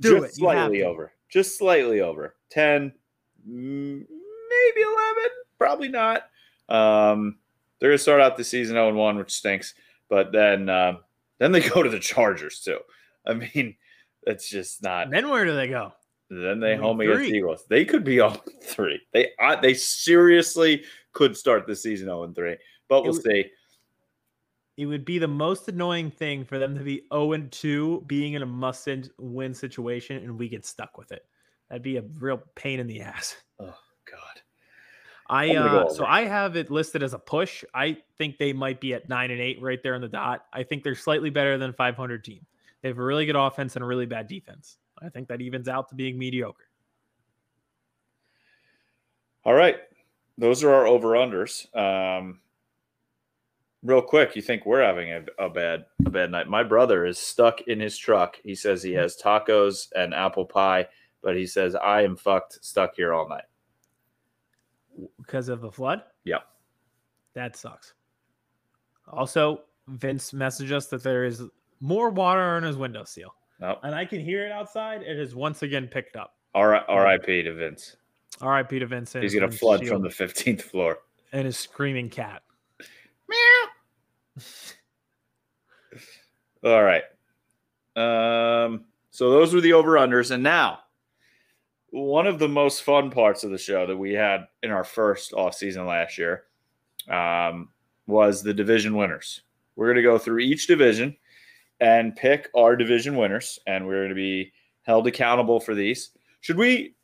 Do 0.00 0.20
Just 0.20 0.24
it. 0.24 0.34
Slightly 0.36 0.82
over. 0.82 1.12
Just 1.28 1.58
slightly 1.58 2.00
over. 2.00 2.36
10, 2.50 2.92
mm, 3.48 4.04
maybe 4.06 4.80
11, 4.80 5.30
probably 5.58 5.88
not. 5.88 6.28
Um, 6.68 7.38
they're 7.84 7.90
going 7.90 7.98
to 7.98 8.02
start 8.02 8.22
out 8.22 8.38
the 8.38 8.44
season 8.44 8.76
0 8.76 8.94
1, 8.94 9.18
which 9.18 9.30
stinks. 9.30 9.74
But 10.08 10.32
then 10.32 10.70
um, 10.70 11.00
then 11.38 11.52
they 11.52 11.60
go 11.68 11.82
to 11.82 11.90
the 11.90 11.98
Chargers, 12.00 12.60
too. 12.60 12.78
I 13.26 13.34
mean, 13.34 13.76
that's 14.24 14.48
just 14.48 14.82
not. 14.82 15.10
Then 15.10 15.28
where 15.28 15.44
do 15.44 15.54
they 15.54 15.68
go? 15.68 15.92
Then 16.30 16.60
they 16.60 16.76
home 16.76 17.02
against 17.02 17.20
the 17.20 17.28
three. 17.28 17.36
Eagles. 17.36 17.64
They 17.68 17.84
could 17.84 18.02
be 18.02 18.20
on 18.20 18.38
three. 18.62 19.02
They 19.12 19.32
uh, 19.38 19.60
they 19.60 19.74
seriously 19.74 20.84
could 21.12 21.36
start 21.36 21.66
the 21.66 21.76
season 21.76 22.06
0 22.06 22.32
3. 22.34 22.56
But 22.88 23.02
we'll 23.02 23.10
It 23.12 23.16
would- 23.16 23.22
see. 23.22 23.44
It 24.78 24.86
would 24.86 25.04
be 25.04 25.18
the 25.18 25.28
most 25.28 25.68
annoying 25.68 26.10
thing 26.10 26.42
for 26.46 26.58
them 26.58 26.76
to 26.78 26.82
be 26.82 27.02
0 27.12 27.32
and 27.34 27.52
2, 27.52 28.04
being 28.06 28.32
in 28.32 28.40
a 28.40 28.46
must 28.46 28.88
win 29.18 29.52
situation, 29.52 30.16
and 30.16 30.38
we 30.38 30.48
get 30.48 30.64
stuck 30.64 30.96
with 30.96 31.12
it. 31.12 31.26
That'd 31.68 31.82
be 31.82 31.98
a 31.98 32.04
real 32.18 32.42
pain 32.56 32.80
in 32.80 32.86
the 32.86 33.02
ass. 33.02 33.36
Oh, 33.60 33.76
God. 34.10 34.40
I 35.28 35.46
I'm 35.46 35.54
gonna 35.54 35.70
go 35.70 35.78
uh, 35.86 35.92
so. 35.92 36.04
I 36.04 36.22
have 36.22 36.56
it 36.56 36.70
listed 36.70 37.02
as 37.02 37.14
a 37.14 37.18
push. 37.18 37.64
I 37.74 37.98
think 38.18 38.38
they 38.38 38.52
might 38.52 38.80
be 38.80 38.94
at 38.94 39.08
nine 39.08 39.30
and 39.30 39.40
eight 39.40 39.60
right 39.62 39.82
there 39.82 39.94
on 39.94 40.00
the 40.00 40.08
dot. 40.08 40.46
I 40.52 40.62
think 40.62 40.82
they're 40.82 40.94
slightly 40.94 41.30
better 41.30 41.56
than 41.56 41.72
500 41.72 42.24
team. 42.24 42.44
They 42.82 42.88
have 42.88 42.98
a 42.98 43.04
really 43.04 43.24
good 43.24 43.36
offense 43.36 43.76
and 43.76 43.82
a 43.82 43.86
really 43.86 44.06
bad 44.06 44.28
defense. 44.28 44.76
I 45.02 45.08
think 45.08 45.28
that 45.28 45.40
evens 45.40 45.68
out 45.68 45.88
to 45.88 45.94
being 45.94 46.18
mediocre. 46.18 46.68
All 49.44 49.54
right. 49.54 49.76
Those 50.36 50.62
are 50.64 50.72
our 50.72 50.86
over 50.86 51.10
unders. 51.10 51.74
Um, 51.76 52.40
real 53.82 54.02
quick, 54.02 54.34
you 54.34 54.42
think 54.42 54.66
we're 54.66 54.82
having 54.82 55.12
a, 55.12 55.24
a 55.38 55.48
bad 55.48 55.86
a 56.04 56.10
bad 56.10 56.30
night? 56.30 56.48
My 56.48 56.62
brother 56.62 57.06
is 57.06 57.18
stuck 57.18 57.62
in 57.62 57.80
his 57.80 57.96
truck. 57.96 58.38
He 58.42 58.54
says 58.54 58.82
he 58.82 58.92
has 58.92 59.16
tacos 59.16 59.88
and 59.94 60.12
apple 60.12 60.44
pie, 60.44 60.88
but 61.22 61.36
he 61.36 61.46
says 61.46 61.74
I 61.74 62.02
am 62.02 62.16
fucked 62.16 62.64
stuck 62.64 62.96
here 62.96 63.12
all 63.12 63.28
night. 63.28 63.44
Because 65.18 65.48
of 65.48 65.60
the 65.60 65.70
flood. 65.70 66.02
Yep. 66.24 66.44
That 67.34 67.56
sucks. 67.56 67.94
Also, 69.08 69.62
Vince 69.88 70.32
messaged 70.32 70.72
us 70.72 70.86
that 70.86 71.02
there 71.02 71.24
is 71.24 71.42
more 71.80 72.10
water 72.10 72.40
on 72.40 72.62
his 72.62 72.76
windowsill, 72.76 73.34
No. 73.60 73.78
and 73.82 73.94
I 73.94 74.04
can 74.04 74.20
hear 74.20 74.46
it 74.46 74.52
outside. 74.52 75.02
It 75.02 75.18
is 75.18 75.34
once 75.34 75.62
again 75.62 75.88
picked 75.88 76.16
up. 76.16 76.36
All 76.54 76.66
right. 76.66 76.84
R.I.P. 76.88 77.42
to 77.42 77.52
Vince. 77.54 77.96
R.I.P. 78.40 78.78
to 78.78 78.86
Vince. 78.86 79.12
He's 79.12 79.34
gonna 79.34 79.50
flood 79.50 79.86
from 79.86 80.02
the 80.02 80.10
fifteenth 80.10 80.62
floor. 80.62 80.98
and 81.32 81.44
his 81.46 81.58
screaming 81.58 82.08
cat. 82.08 82.42
Meow. 83.28 84.42
All 86.64 86.82
right. 86.82 87.02
Um, 87.96 88.84
so 89.10 89.30
those 89.30 89.52
were 89.54 89.60
the 89.60 89.72
over 89.74 89.92
unders. 89.92 90.30
And 90.30 90.42
now, 90.42 90.80
one 91.94 92.26
of 92.26 92.40
the 92.40 92.48
most 92.48 92.82
fun 92.82 93.08
parts 93.08 93.44
of 93.44 93.52
the 93.52 93.58
show 93.58 93.86
that 93.86 93.96
we 93.96 94.12
had 94.12 94.48
in 94.64 94.72
our 94.72 94.82
first 94.82 95.32
off 95.32 95.54
season 95.54 95.86
last 95.86 96.18
year 96.18 96.42
um, 97.08 97.68
was 98.08 98.42
the 98.42 98.52
division 98.52 98.96
winners. 98.96 99.42
We're 99.76 99.86
going 99.86 99.98
to 99.98 100.02
go 100.02 100.18
through 100.18 100.40
each 100.40 100.66
division 100.66 101.16
and 101.78 102.16
pick 102.16 102.48
our 102.56 102.74
division 102.74 103.16
winners, 103.16 103.60
and 103.68 103.86
we're 103.86 104.00
going 104.00 104.08
to 104.08 104.16
be 104.16 104.52
held 104.82 105.06
accountable 105.06 105.60
for 105.60 105.76
these. 105.76 106.10
Should 106.40 106.56
we? 106.56 106.96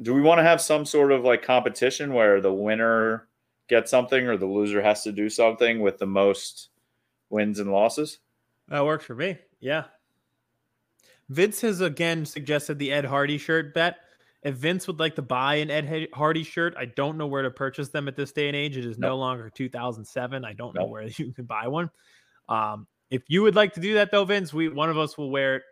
Do 0.00 0.14
we 0.14 0.22
want 0.22 0.38
to 0.38 0.44
have 0.44 0.60
some 0.60 0.86
sort 0.86 1.10
of 1.10 1.24
like 1.24 1.42
competition 1.42 2.14
where 2.14 2.40
the 2.40 2.52
winner 2.52 3.26
gets 3.68 3.90
something 3.90 4.24
or 4.24 4.36
the 4.36 4.46
loser 4.46 4.80
has 4.80 5.02
to 5.02 5.12
do 5.12 5.28
something 5.28 5.80
with 5.80 5.98
the 5.98 6.06
most 6.06 6.68
wins 7.28 7.58
and 7.58 7.72
losses? 7.72 8.20
That 8.68 8.84
works 8.84 9.04
for 9.04 9.16
me. 9.16 9.38
Yeah. 9.58 9.84
Vince 11.30 11.60
has 11.62 11.80
again 11.80 12.26
suggested 12.26 12.78
the 12.78 12.92
Ed 12.92 13.04
Hardy 13.04 13.38
shirt 13.38 13.72
bet. 13.72 13.96
If 14.42 14.56
Vince 14.56 14.86
would 14.86 14.98
like 14.98 15.14
to 15.16 15.22
buy 15.22 15.56
an 15.56 15.70
Ed 15.70 16.08
Hardy 16.12 16.42
shirt, 16.42 16.74
I 16.76 16.86
don't 16.86 17.16
know 17.16 17.26
where 17.26 17.42
to 17.42 17.50
purchase 17.50 17.88
them 17.90 18.08
at 18.08 18.16
this 18.16 18.32
day 18.32 18.48
and 18.48 18.56
age. 18.56 18.76
It 18.76 18.84
is 18.84 18.98
no 18.98 19.16
longer 19.16 19.50
2007. 19.50 20.44
I 20.44 20.52
don't 20.54 20.74
know 20.74 20.86
where 20.86 21.02
you 21.16 21.32
can 21.32 21.44
buy 21.44 21.68
one. 21.68 21.90
Um, 22.48 22.86
if 23.10 23.22
you 23.28 23.42
would 23.42 23.54
like 23.54 23.74
to 23.74 23.80
do 23.80 23.94
that 23.94 24.10
though, 24.10 24.24
Vince, 24.24 24.52
we 24.52 24.68
one 24.68 24.90
of 24.90 24.98
us 24.98 25.16
will 25.16 25.30
wear 25.30 25.56
it 25.56 25.62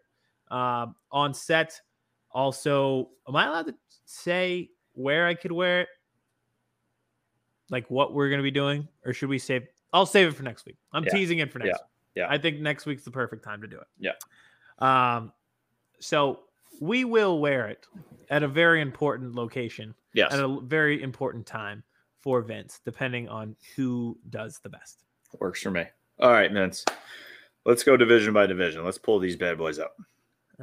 um, 0.50 0.94
on 1.10 1.34
set. 1.34 1.80
Also, 2.30 3.10
am 3.26 3.34
I 3.36 3.46
allowed 3.46 3.66
to 3.66 3.74
say 4.04 4.70
where 4.92 5.26
I 5.26 5.34
could 5.34 5.52
wear 5.52 5.80
it? 5.82 5.88
Like 7.70 7.88
what 7.90 8.14
we're 8.14 8.28
going 8.28 8.38
to 8.38 8.44
be 8.44 8.50
doing, 8.50 8.86
or 9.04 9.12
should 9.12 9.28
we 9.28 9.38
save? 9.38 9.66
I'll 9.92 10.06
save 10.06 10.28
it 10.28 10.34
for 10.36 10.42
next 10.42 10.66
week. 10.66 10.76
I'm 10.92 11.04
Yeah. 11.04 11.10
teasing 11.10 11.38
it 11.38 11.50
for 11.52 11.58
next. 11.58 11.68
Yeah. 11.68 11.74
week. 11.74 11.82
Yeah. 12.16 12.26
I 12.30 12.38
think 12.38 12.60
next 12.60 12.86
week's 12.86 13.04
the 13.04 13.10
perfect 13.10 13.42
time 13.44 13.60
to 13.62 13.66
do 13.66 13.78
it. 13.78 13.86
Yeah. 13.98 14.12
Um, 14.78 15.32
so 16.00 16.40
we 16.80 17.04
will 17.04 17.40
wear 17.40 17.68
it 17.68 17.86
at 18.30 18.42
a 18.42 18.48
very 18.48 18.80
important 18.80 19.34
location 19.34 19.94
Yes. 20.14 20.32
at 20.32 20.40
a 20.40 20.60
very 20.62 21.02
important 21.02 21.46
time 21.46 21.82
for 22.20 22.40
Vince, 22.42 22.80
depending 22.84 23.28
on 23.28 23.54
who 23.76 24.18
does 24.30 24.58
the 24.62 24.68
best. 24.68 25.04
Works 25.38 25.62
for 25.62 25.70
me. 25.70 25.84
All 26.18 26.30
right, 26.32 26.50
Vince. 26.50 26.84
Let's 27.64 27.82
go 27.84 27.96
division 27.96 28.32
by 28.32 28.46
division. 28.46 28.84
Let's 28.84 28.98
pull 28.98 29.18
these 29.18 29.36
bad 29.36 29.58
boys 29.58 29.78
up. 29.78 29.94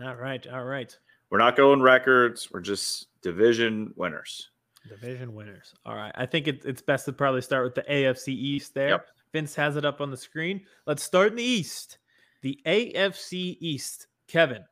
All 0.03 0.15
right, 0.15 0.45
all 0.47 0.65
right. 0.65 0.95
We're 1.29 1.37
not 1.37 1.55
going 1.55 1.81
records. 1.81 2.49
We're 2.51 2.61
just 2.61 3.07
division 3.21 3.93
winners. 3.95 4.49
Division 4.87 5.33
winners. 5.33 5.73
All 5.85 5.95
right. 5.95 6.11
I 6.15 6.25
think 6.25 6.47
it, 6.47 6.63
it's 6.65 6.81
best 6.81 7.05
to 7.05 7.13
probably 7.13 7.41
start 7.41 7.63
with 7.65 7.75
the 7.75 7.81
AFC 7.91 8.29
East 8.29 8.73
there. 8.73 8.89
Yep. 8.89 9.07
Vince 9.33 9.55
has 9.55 9.75
it 9.75 9.85
up 9.85 10.01
on 10.01 10.11
the 10.11 10.17
screen. 10.17 10.61
Let's 10.85 11.03
start 11.03 11.29
in 11.31 11.35
the 11.37 11.43
East. 11.43 11.97
The 12.41 12.59
AFC 12.65 13.57
East. 13.59 14.07
Kevin, 14.27 14.63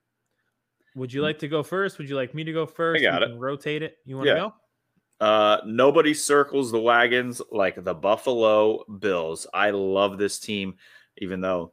would 0.95 1.11
you 1.11 1.21
like 1.21 1.39
to 1.39 1.47
go 1.47 1.63
first? 1.63 1.97
Would 1.97 2.09
you 2.09 2.15
like 2.15 2.33
me 2.33 2.43
to 2.43 2.53
go 2.53 2.65
first? 2.65 3.01
I 3.01 3.03
got 3.03 3.27
We 3.27 3.33
it. 3.33 3.39
Rotate 3.39 3.81
it. 3.83 3.97
You 4.05 4.17
want 4.17 4.27
to 4.27 4.33
Yeah. 4.33 4.39
go? 4.39 4.53
Uh, 5.25 5.61
nobody 5.65 6.13
circles 6.13 6.71
the 6.71 6.79
wagons 6.79 7.41
like 7.51 7.81
the 7.83 7.93
Buffalo 7.93 8.83
Bills. 8.99 9.47
I 9.53 9.69
love 9.69 10.17
this 10.17 10.39
team, 10.39 10.75
even 11.17 11.39
though 11.39 11.71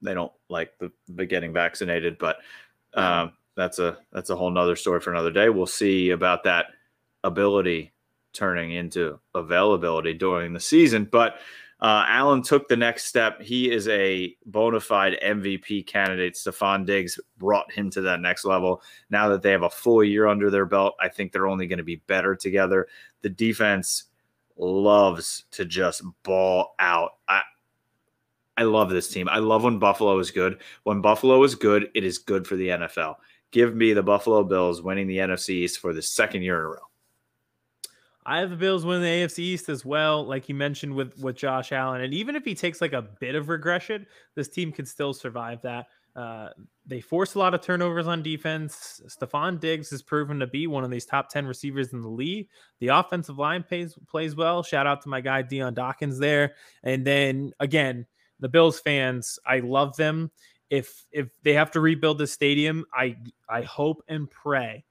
they 0.00 0.14
don't 0.14 0.32
like 0.48 0.76
the, 0.78 0.90
the 1.08 1.24
getting 1.24 1.52
vaccinated. 1.52 2.18
But 2.18 2.38
um, 2.94 3.32
that's 3.54 3.78
a 3.78 3.98
that's 4.12 4.30
a 4.30 4.36
whole 4.36 4.50
nother 4.50 4.74
story 4.74 5.00
for 5.00 5.12
another 5.12 5.30
day. 5.30 5.48
We'll 5.48 5.66
see 5.66 6.10
about 6.10 6.42
that 6.44 6.66
ability 7.22 7.92
turning 8.32 8.72
into 8.72 9.20
availability 9.34 10.14
during 10.14 10.52
the 10.52 10.60
season. 10.60 11.08
But 11.10 11.36
uh, 11.82 12.04
Allen 12.06 12.42
took 12.42 12.68
the 12.68 12.76
next 12.76 13.06
step. 13.06 13.42
He 13.42 13.68
is 13.68 13.88
a 13.88 14.36
bona 14.46 14.78
fide 14.78 15.18
MVP 15.20 15.84
candidate. 15.84 16.34
Stefon 16.34 16.86
Diggs 16.86 17.18
brought 17.38 17.72
him 17.72 17.90
to 17.90 18.00
that 18.02 18.20
next 18.20 18.44
level. 18.44 18.82
Now 19.10 19.28
that 19.30 19.42
they 19.42 19.50
have 19.50 19.64
a 19.64 19.70
full 19.70 20.04
year 20.04 20.28
under 20.28 20.48
their 20.48 20.64
belt, 20.64 20.94
I 21.00 21.08
think 21.08 21.32
they're 21.32 21.48
only 21.48 21.66
going 21.66 21.78
to 21.78 21.84
be 21.84 21.96
better 22.06 22.36
together. 22.36 22.86
The 23.22 23.30
defense 23.30 24.04
loves 24.56 25.44
to 25.50 25.64
just 25.64 26.02
ball 26.22 26.76
out. 26.78 27.14
I, 27.26 27.42
I 28.56 28.62
love 28.62 28.90
this 28.90 29.08
team. 29.08 29.28
I 29.28 29.38
love 29.38 29.64
when 29.64 29.80
Buffalo 29.80 30.16
is 30.20 30.30
good. 30.30 30.60
When 30.84 31.00
Buffalo 31.00 31.42
is 31.42 31.56
good, 31.56 31.90
it 31.94 32.04
is 32.04 32.18
good 32.18 32.46
for 32.46 32.54
the 32.54 32.68
NFL. 32.68 33.16
Give 33.50 33.74
me 33.74 33.92
the 33.92 34.04
Buffalo 34.04 34.44
Bills 34.44 34.82
winning 34.82 35.08
the 35.08 35.18
NFC 35.18 35.50
East 35.50 35.80
for 35.80 35.92
the 35.92 36.02
second 36.02 36.42
year 36.42 36.60
in 36.60 36.64
a 36.64 36.68
row. 36.68 36.91
I 38.24 38.38
have 38.38 38.50
the 38.50 38.56
Bills 38.56 38.84
winning 38.84 39.02
the 39.02 39.08
AFC 39.08 39.38
East 39.40 39.68
as 39.68 39.84
well, 39.84 40.24
like 40.24 40.48
you 40.48 40.54
mentioned 40.54 40.94
with 40.94 41.18
with 41.18 41.36
Josh 41.36 41.72
Allen. 41.72 42.02
And 42.02 42.14
even 42.14 42.36
if 42.36 42.44
he 42.44 42.54
takes 42.54 42.80
like 42.80 42.92
a 42.92 43.02
bit 43.02 43.34
of 43.34 43.48
regression, 43.48 44.06
this 44.34 44.48
team 44.48 44.72
can 44.72 44.86
still 44.86 45.12
survive 45.12 45.60
that. 45.62 45.86
Uh, 46.14 46.50
they 46.86 47.00
force 47.00 47.34
a 47.34 47.38
lot 47.38 47.54
of 47.54 47.62
turnovers 47.62 48.06
on 48.06 48.22
defense. 48.22 49.00
Stefon 49.08 49.58
Diggs 49.58 49.90
has 49.90 50.02
proven 50.02 50.38
to 50.40 50.46
be 50.46 50.66
one 50.66 50.84
of 50.84 50.90
these 50.90 51.06
top 51.06 51.30
10 51.30 51.46
receivers 51.46 51.92
in 51.94 52.02
the 52.02 52.08
league. 52.08 52.48
The 52.80 52.88
offensive 52.88 53.38
line 53.38 53.62
plays 53.62 53.98
plays 54.06 54.36
well. 54.36 54.62
Shout 54.62 54.86
out 54.86 55.02
to 55.02 55.08
my 55.08 55.20
guy 55.20 55.42
Dion 55.42 55.74
Dawkins 55.74 56.18
there. 56.18 56.54
And 56.82 57.04
then 57.04 57.52
again, 57.60 58.06
the 58.40 58.48
Bills 58.48 58.78
fans, 58.78 59.38
I 59.46 59.60
love 59.60 59.96
them. 59.96 60.30
If 60.70 61.04
if 61.10 61.30
they 61.42 61.54
have 61.54 61.70
to 61.72 61.80
rebuild 61.80 62.18
the 62.18 62.26
stadium, 62.26 62.84
I 62.94 63.16
I 63.48 63.62
hope 63.62 64.02
and 64.08 64.30
pray 64.30 64.84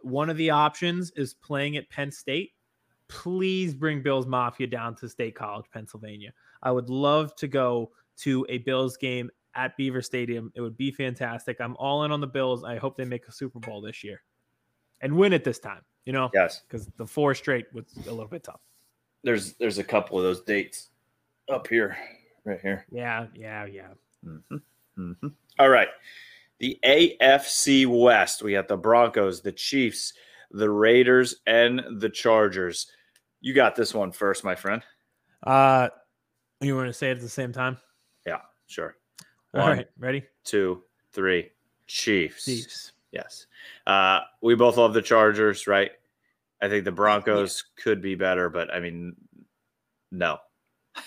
one 0.00 0.30
of 0.30 0.36
the 0.36 0.50
options 0.50 1.10
is 1.16 1.34
playing 1.34 1.76
at 1.76 1.90
Penn 1.90 2.10
State. 2.10 2.52
Please 3.08 3.74
bring 3.74 4.02
Bills 4.02 4.26
Mafia 4.26 4.66
down 4.66 4.94
to 4.96 5.08
State 5.08 5.34
College, 5.34 5.66
Pennsylvania. 5.72 6.32
I 6.62 6.70
would 6.70 6.90
love 6.90 7.34
to 7.36 7.48
go 7.48 7.90
to 8.18 8.44
a 8.48 8.58
Bills 8.58 8.96
game 8.96 9.30
at 9.54 9.76
Beaver 9.76 10.02
Stadium. 10.02 10.52
It 10.54 10.60
would 10.60 10.76
be 10.76 10.90
fantastic. 10.90 11.60
I'm 11.60 11.74
all 11.76 12.04
in 12.04 12.12
on 12.12 12.20
the 12.20 12.26
Bills. 12.26 12.64
I 12.64 12.76
hope 12.76 12.96
they 12.96 13.04
make 13.04 13.26
a 13.26 13.32
Super 13.32 13.58
Bowl 13.60 13.80
this 13.80 14.04
year 14.04 14.22
and 15.00 15.16
win 15.16 15.32
it 15.32 15.42
this 15.44 15.58
time. 15.58 15.82
You 16.04 16.12
know, 16.12 16.30
Yes. 16.32 16.62
because 16.66 16.86
the 16.96 17.06
four 17.06 17.34
straight 17.34 17.66
was 17.74 17.84
a 18.06 18.10
little 18.10 18.28
bit 18.28 18.44
tough. 18.44 18.60
There's 19.24 19.54
there's 19.54 19.78
a 19.78 19.84
couple 19.84 20.16
of 20.16 20.24
those 20.24 20.40
dates 20.42 20.88
up 21.50 21.66
here, 21.66 21.96
right 22.44 22.60
here. 22.60 22.86
Yeah, 22.90 23.26
yeah, 23.34 23.66
yeah. 23.66 23.88
Mhm, 24.24 24.62
mhm. 24.96 25.32
All 25.58 25.68
right. 25.68 25.88
The 26.58 26.78
AFC 26.84 27.84
West. 27.86 28.42
We 28.42 28.52
got 28.52 28.68
the 28.68 28.76
Broncos, 28.76 29.42
the 29.42 29.52
Chiefs, 29.52 30.12
the 30.50 30.70
Raiders, 30.70 31.36
and 31.46 31.82
the 32.00 32.08
Chargers. 32.08 32.90
You 33.40 33.54
got 33.54 33.76
this 33.76 33.94
one 33.94 34.12
first, 34.12 34.44
my 34.44 34.54
friend. 34.54 34.82
Uh, 35.42 35.88
you 36.60 36.74
want 36.74 36.88
to 36.88 36.92
say 36.92 37.08
it 37.10 37.18
at 37.18 37.20
the 37.20 37.28
same 37.28 37.52
time? 37.52 37.78
Yeah, 38.26 38.40
sure. 38.66 38.96
All 39.54 39.60
One, 39.60 39.76
right, 39.78 39.86
ready? 39.98 40.24
two, 40.44 40.82
three. 41.12 41.50
Chiefs. 41.86 42.44
Chiefs. 42.44 42.92
Yes. 43.12 43.46
Uh, 43.86 44.20
we 44.42 44.54
both 44.54 44.76
love 44.76 44.92
the 44.92 45.00
Chargers, 45.00 45.66
right? 45.66 45.90
I 46.60 46.68
think 46.68 46.84
the 46.84 46.92
Broncos 46.92 47.64
could 47.82 48.02
be 48.02 48.14
better, 48.14 48.50
but 48.50 48.72
I 48.74 48.80
mean, 48.80 49.14
no. 50.10 50.38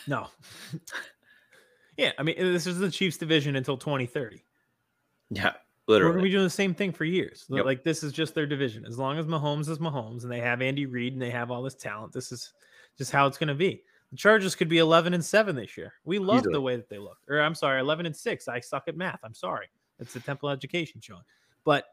No. 0.08 0.28
yeah, 1.98 2.14
I 2.18 2.24
mean, 2.24 2.36
this 2.38 2.66
is 2.66 2.80
the 2.80 2.90
Chiefs 2.90 3.18
division 3.18 3.56
until 3.56 3.78
2030. 3.78 4.44
Yeah, 5.30 5.54
We're 6.00 6.10
going 6.12 6.18
to 6.20 6.24
be 6.24 6.30
doing 6.32 6.44
the 6.44 6.50
same 6.50 6.74
thing 6.74 6.92
for 6.92 7.04
years. 7.06 7.46
Yep. 7.50 7.66
Like, 7.66 7.84
this 7.84 8.04
is 8.04 8.14
just 8.14 8.34
their 8.36 8.46
division. 8.46 8.86
As 8.86 8.98
long 8.98 9.18
as 9.18 9.26
Mahomes 9.26 9.68
is 9.70 9.80
Mahomes 9.80 10.24
and 10.24 10.32
they 10.32 10.40
have 10.40 10.62
Andy 10.62 10.86
Reid 10.86 11.14
and 11.14 11.22
they 11.22 11.32
have 11.32 11.52
all 11.52 11.62
this 11.62 11.76
talent, 11.76 12.14
this 12.14 12.32
is 12.32 12.54
just 12.98 13.12
how 13.12 13.28
it's 13.28 13.38
going 13.38 13.48
to 13.50 13.56
be. 13.56 13.84
The 14.12 14.18
Chargers 14.18 14.56
could 14.56 14.68
be 14.70 14.78
11 14.80 15.14
and 15.14 15.24
7 15.24 15.56
this 15.56 15.78
year. 15.78 15.94
We 16.06 16.20
love 16.20 16.40
Easily. 16.40 16.54
the 16.54 16.62
way 16.62 16.76
that 16.76 16.90
they 16.90 16.98
look. 16.98 17.18
Or, 17.30 17.40
I'm 17.40 17.56
sorry, 17.56 17.80
11 17.80 18.06
and 18.06 18.16
6. 18.16 18.48
I 18.48 18.60
suck 18.60 18.84
at 18.88 18.96
math. 18.98 19.20
I'm 19.24 19.34
sorry. 19.34 19.68
It's 20.00 20.14
the 20.14 20.20
Temple 20.20 20.50
Education 20.50 21.00
showing. 21.02 21.24
But 21.64 21.86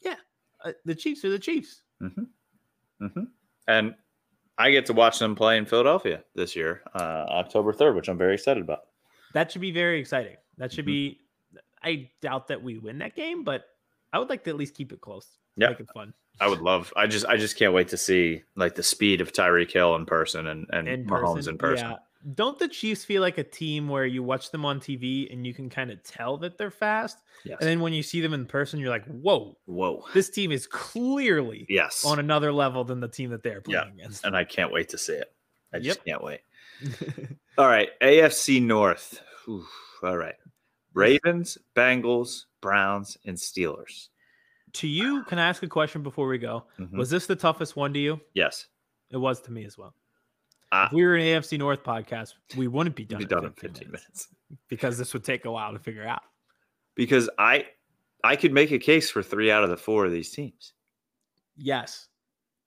yeah, 0.00 0.16
uh, 0.64 0.72
the 0.84 0.94
Chiefs 0.94 1.24
are 1.24 1.30
the 1.30 1.38
Chiefs. 1.38 1.82
hmm 2.00 2.24
And 3.68 3.94
I 4.58 4.70
get 4.70 4.86
to 4.86 4.92
watch 4.92 5.18
them 5.18 5.34
play 5.34 5.58
in 5.58 5.66
Philadelphia 5.66 6.24
this 6.34 6.56
year, 6.56 6.82
uh, 6.94 7.26
October 7.28 7.72
3rd, 7.72 7.94
which 7.94 8.08
I'm 8.08 8.16
very 8.18 8.34
excited 8.34 8.62
about. 8.62 8.84
That 9.34 9.52
should 9.52 9.60
be 9.60 9.70
very 9.70 10.00
exciting. 10.00 10.36
That 10.56 10.72
should 10.72 10.84
Mhm. 10.84 10.88
be. 10.88 11.20
I 11.82 12.10
doubt 12.22 12.48
that 12.48 12.62
we 12.62 12.78
win 12.78 12.98
that 12.98 13.14
game, 13.16 13.44
but 13.44 13.64
I 14.12 14.18
would 14.18 14.28
like 14.28 14.44
to 14.44 14.50
at 14.50 14.56
least 14.56 14.74
keep 14.74 14.92
it 14.92 15.00
close. 15.00 15.26
Yeah. 15.56 15.70
make 15.70 15.80
it 15.80 15.88
fun. 15.94 16.12
I 16.40 16.48
would 16.48 16.60
love. 16.60 16.92
I 16.96 17.06
just. 17.06 17.24
I 17.26 17.36
just 17.38 17.56
can't 17.56 17.72
wait 17.72 17.88
to 17.88 17.96
see 17.96 18.42
like 18.56 18.74
the 18.74 18.82
speed 18.82 19.20
of 19.22 19.32
Tyreek 19.32 19.72
Hill 19.72 19.94
in 19.96 20.04
person 20.04 20.46
and 20.46 20.66
and 20.70 20.86
In 20.86 21.06
Mahomes 21.06 21.34
person, 21.36 21.52
in 21.54 21.58
person. 21.58 21.86
yeah. 21.90 21.96
Don't 22.34 22.58
the 22.58 22.66
Chiefs 22.68 23.04
feel 23.04 23.22
like 23.22 23.38
a 23.38 23.44
team 23.44 23.88
where 23.88 24.04
you 24.04 24.22
watch 24.22 24.50
them 24.50 24.64
on 24.64 24.80
TV 24.80 25.32
and 25.32 25.46
you 25.46 25.54
can 25.54 25.70
kind 25.70 25.90
of 25.92 26.02
tell 26.02 26.36
that 26.38 26.58
they're 26.58 26.70
fast, 26.72 27.18
Yes. 27.44 27.58
and 27.60 27.68
then 27.68 27.80
when 27.80 27.92
you 27.92 28.02
see 28.02 28.20
them 28.20 28.34
in 28.34 28.46
person, 28.46 28.80
you're 28.80 28.90
like, 28.90 29.04
"Whoa, 29.06 29.56
Whoa. 29.66 30.04
this 30.12 30.28
team 30.28 30.50
is 30.52 30.66
clearly 30.66 31.66
Yes. 31.68 32.04
on 32.04 32.18
another 32.18 32.52
level 32.52 32.82
than 32.84 32.98
the 33.00 33.06
team 33.08 33.30
that 33.30 33.42
they're 33.44 33.62
Yeah, 33.66 33.82
playing 33.82 34.00
against." 34.00 34.24
and 34.24 34.36
I 34.36 34.44
can't 34.44 34.72
wait 34.72 34.88
to 34.90 34.98
see 34.98 35.12
it. 35.14 35.32
I 35.72 35.78
just 35.78 36.00
Yep. 36.00 36.04
can't 36.04 36.22
wait. 36.24 36.40
All 37.58 37.66
right, 37.68 37.88
AFC 38.02 38.60
North. 38.60 39.20
Oof, 39.48 39.66
all 40.02 40.16
right, 40.16 40.34
Ravens, 40.96 41.58
Bengals, 41.76 42.46
Browns, 42.60 43.16
and 43.24 43.36
Steelers. 43.36 44.08
to 44.72 44.86
you, 44.88 45.22
can 45.24 45.38
I 45.38 45.46
ask 45.48 45.62
a 45.62 45.68
question 45.68 46.02
before 46.02 46.26
we 46.28 46.36
go? 46.38 46.64
Mhm. 46.78 46.92
Was 46.98 47.08
this 47.10 47.26
the 47.26 47.36
toughest 47.36 47.76
one 47.76 47.92
to 47.94 47.98
you? 48.00 48.20
Yes, 48.34 48.66
It 49.10 49.16
was 49.18 49.40
to 49.42 49.52
me 49.52 49.64
as 49.64 49.78
well. 49.78 49.94
Ah. 50.72 50.86
if 50.86 50.92
we 50.92 51.04
were 51.04 51.14
an 51.14 51.22
AFC 51.22 51.56
North 51.56 51.82
podcast, 51.84 52.34
we 52.56 52.66
wouldn't 52.66 52.96
be 52.96 53.04
done, 53.04 53.18
be 53.18 53.22
in 53.24 53.28
done 53.28 53.44
in 53.44 53.52
15 53.52 53.70
15 53.70 53.88
minutes 53.92 54.28
minutes. 54.50 54.60
because 54.68 54.98
this 54.98 55.12
would 55.14 55.22
take 55.24 55.44
a 55.44 55.50
while 55.50 55.72
to 55.72 55.78
figure 55.78 56.04
out. 56.06 56.22
Because 56.96 57.30
I, 57.38 57.66
I 58.24 58.34
could 58.36 58.52
make 58.52 58.72
a 58.72 58.78
case 58.78 59.08
for 59.10 59.22
three 59.22 59.50
out 59.50 59.62
of 59.62 59.70
the 59.70 59.76
four 59.76 60.04
of 60.06 60.12
these 60.12 60.30
teams. 60.32 60.72
Yes. 61.56 62.08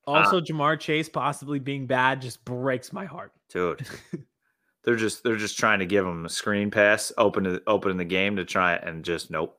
Ah. 0.08 0.14
Also, 0.24 0.40
Ja'Marr 0.40 0.80
Chase 0.80 1.10
possibly 1.10 1.60
being 1.60 1.86
bad 1.88 2.22
just 2.22 2.44
breaks 2.46 2.94
my 2.94 3.06
heart. 3.06 3.34
dude. 3.50 3.86
they're 4.84 4.96
just 4.96 5.24
they're 5.24 5.36
just 5.36 5.58
trying 5.58 5.80
to 5.80 5.86
give 5.86 6.06
him 6.06 6.26
a 6.26 6.30
screen 6.30 6.72
pass, 6.72 7.12
open 7.18 7.44
to 7.46 7.62
open 7.68 7.98
the 7.98 8.06
game 8.06 8.36
to 8.38 8.46
try 8.46 8.76
and 8.76 9.04
just 9.04 9.30
nope. 9.32 9.58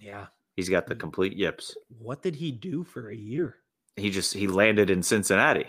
Yeah. 0.00 0.26
He's 0.56 0.68
got 0.68 0.86
the 0.86 0.94
complete 0.96 1.36
yips. 1.36 1.76
What 1.98 2.22
did 2.22 2.34
he 2.36 2.50
do 2.50 2.84
for 2.84 3.10
a 3.10 3.16
year? 3.16 3.56
He 3.96 4.10
just 4.10 4.34
he 4.34 4.46
landed 4.46 4.90
in 4.90 5.02
Cincinnati. 5.02 5.66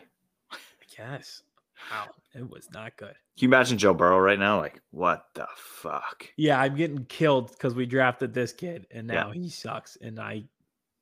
I 0.51 0.57
guess. 0.97 1.43
Wow. 1.91 2.09
It 2.33 2.49
was 2.49 2.69
not 2.73 2.95
good. 2.97 3.15
Can 3.37 3.45
you 3.45 3.47
imagine 3.47 3.77
Joe 3.77 3.93
Burrow 3.93 4.19
right 4.19 4.39
now? 4.39 4.59
Like, 4.59 4.81
what 4.91 5.25
the 5.33 5.47
fuck? 5.55 6.27
Yeah, 6.37 6.59
I'm 6.59 6.75
getting 6.75 7.05
killed 7.05 7.51
because 7.51 7.73
we 7.75 7.85
drafted 7.85 8.33
this 8.33 8.53
kid 8.53 8.87
and 8.91 9.07
Yeah. 9.07 9.23
now 9.23 9.31
he 9.31 9.49
sucks. 9.49 9.97
And 10.01 10.19
I, 10.19 10.43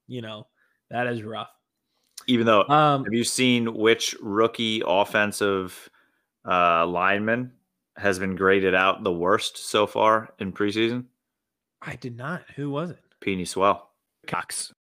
you 0.08 0.22
know, 0.22 0.48
that 0.90 1.08
is 1.08 1.22
rough. 1.24 1.50
Even 2.28 2.46
though 2.46 2.64
Um, 2.68 3.04
have 3.04 3.14
you 3.14 3.24
seen 3.24 3.74
which 3.74 4.16
rookie 4.22 4.82
offensive 4.86 5.90
uh 6.46 6.86
lineman 6.86 7.52
has 8.00 8.20
been 8.20 8.36
graded 8.36 8.74
out 8.74 9.04
the 9.04 9.12
worst 9.12 9.58
so 9.58 9.86
far 9.86 10.34
in 10.40 10.52
preseason? 10.54 11.06
I 11.82 11.96
did 11.96 12.18
not. 12.18 12.44
Who 12.56 12.70
was 12.70 12.92
it? 12.92 13.00
Penei 13.22 13.48
Sewell. 13.48 13.90
Cox. 14.28 14.74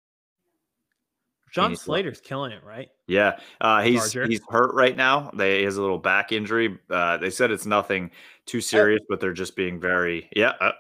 John 1.53 1.71
Phoenix 1.71 1.81
Love. 1.81 1.95
Slater's 1.95 2.21
killing 2.21 2.53
it, 2.53 2.63
right? 2.63 2.89
Yeah, 3.07 3.39
uh, 3.61 3.83
he's 3.83 4.13
Charger. 4.13 4.27
he's 4.27 4.41
hurt 4.49 4.75
right 4.75 4.97
now. 4.97 5.31
They 5.35 5.59
he 5.59 5.65
has 5.65 5.77
a 5.77 5.81
little 5.81 5.99
back 5.99 6.31
injury. 6.31 6.79
Uh, 6.91 7.17
they 7.17 7.31
said 7.31 7.51
it's 7.51 7.65
nothing 7.67 8.11
too 8.47 8.61
serious, 8.61 9.01
but 9.09 9.21
they're 9.21 9.33
just 9.33 9.57
being 9.57 9.81
very 9.81 10.29
yeah. 10.37 10.53
Uh, 10.61 10.73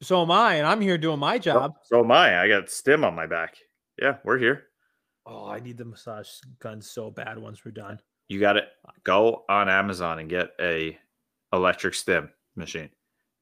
So 0.00 0.22
am 0.22 0.30
I, 0.30 0.54
and 0.54 0.66
I'm 0.66 0.80
here 0.80 0.96
doing 0.96 1.18
my 1.18 1.38
job. 1.38 1.72
So, 1.84 2.00
am 2.00 2.10
I. 2.10 2.40
I 2.40 2.48
got 2.48 2.70
stim 2.70 3.04
on 3.04 3.14
my 3.14 3.26
back. 3.26 3.56
Yeah, 4.00 4.16
we're 4.24 4.38
here. 4.38 4.64
Oh, 5.26 5.46
I 5.48 5.60
need 5.60 5.76
the 5.76 5.84
massage 5.84 6.28
gun 6.58 6.80
so 6.80 7.10
bad 7.10 7.38
once 7.38 7.64
we're 7.64 7.72
done. 7.72 8.00
You 8.28 8.40
got 8.40 8.54
to 8.54 8.62
go 9.04 9.44
on 9.48 9.68
Amazon 9.68 10.18
and 10.18 10.28
get 10.28 10.50
a 10.58 10.98
electric 11.54 11.94
stim 11.94 12.30
machine. 12.56 12.90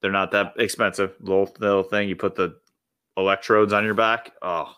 They're 0.00 0.10
not 0.12 0.30
that 0.32 0.54
expensive. 0.58 1.14
Little 1.20 1.52
little 1.58 1.82
thing. 1.82 2.08
You 2.08 2.16
put 2.16 2.34
the 2.34 2.56
electrodes 3.16 3.72
on 3.72 3.84
your 3.84 3.94
back. 3.94 4.32
Oh, 4.42 4.74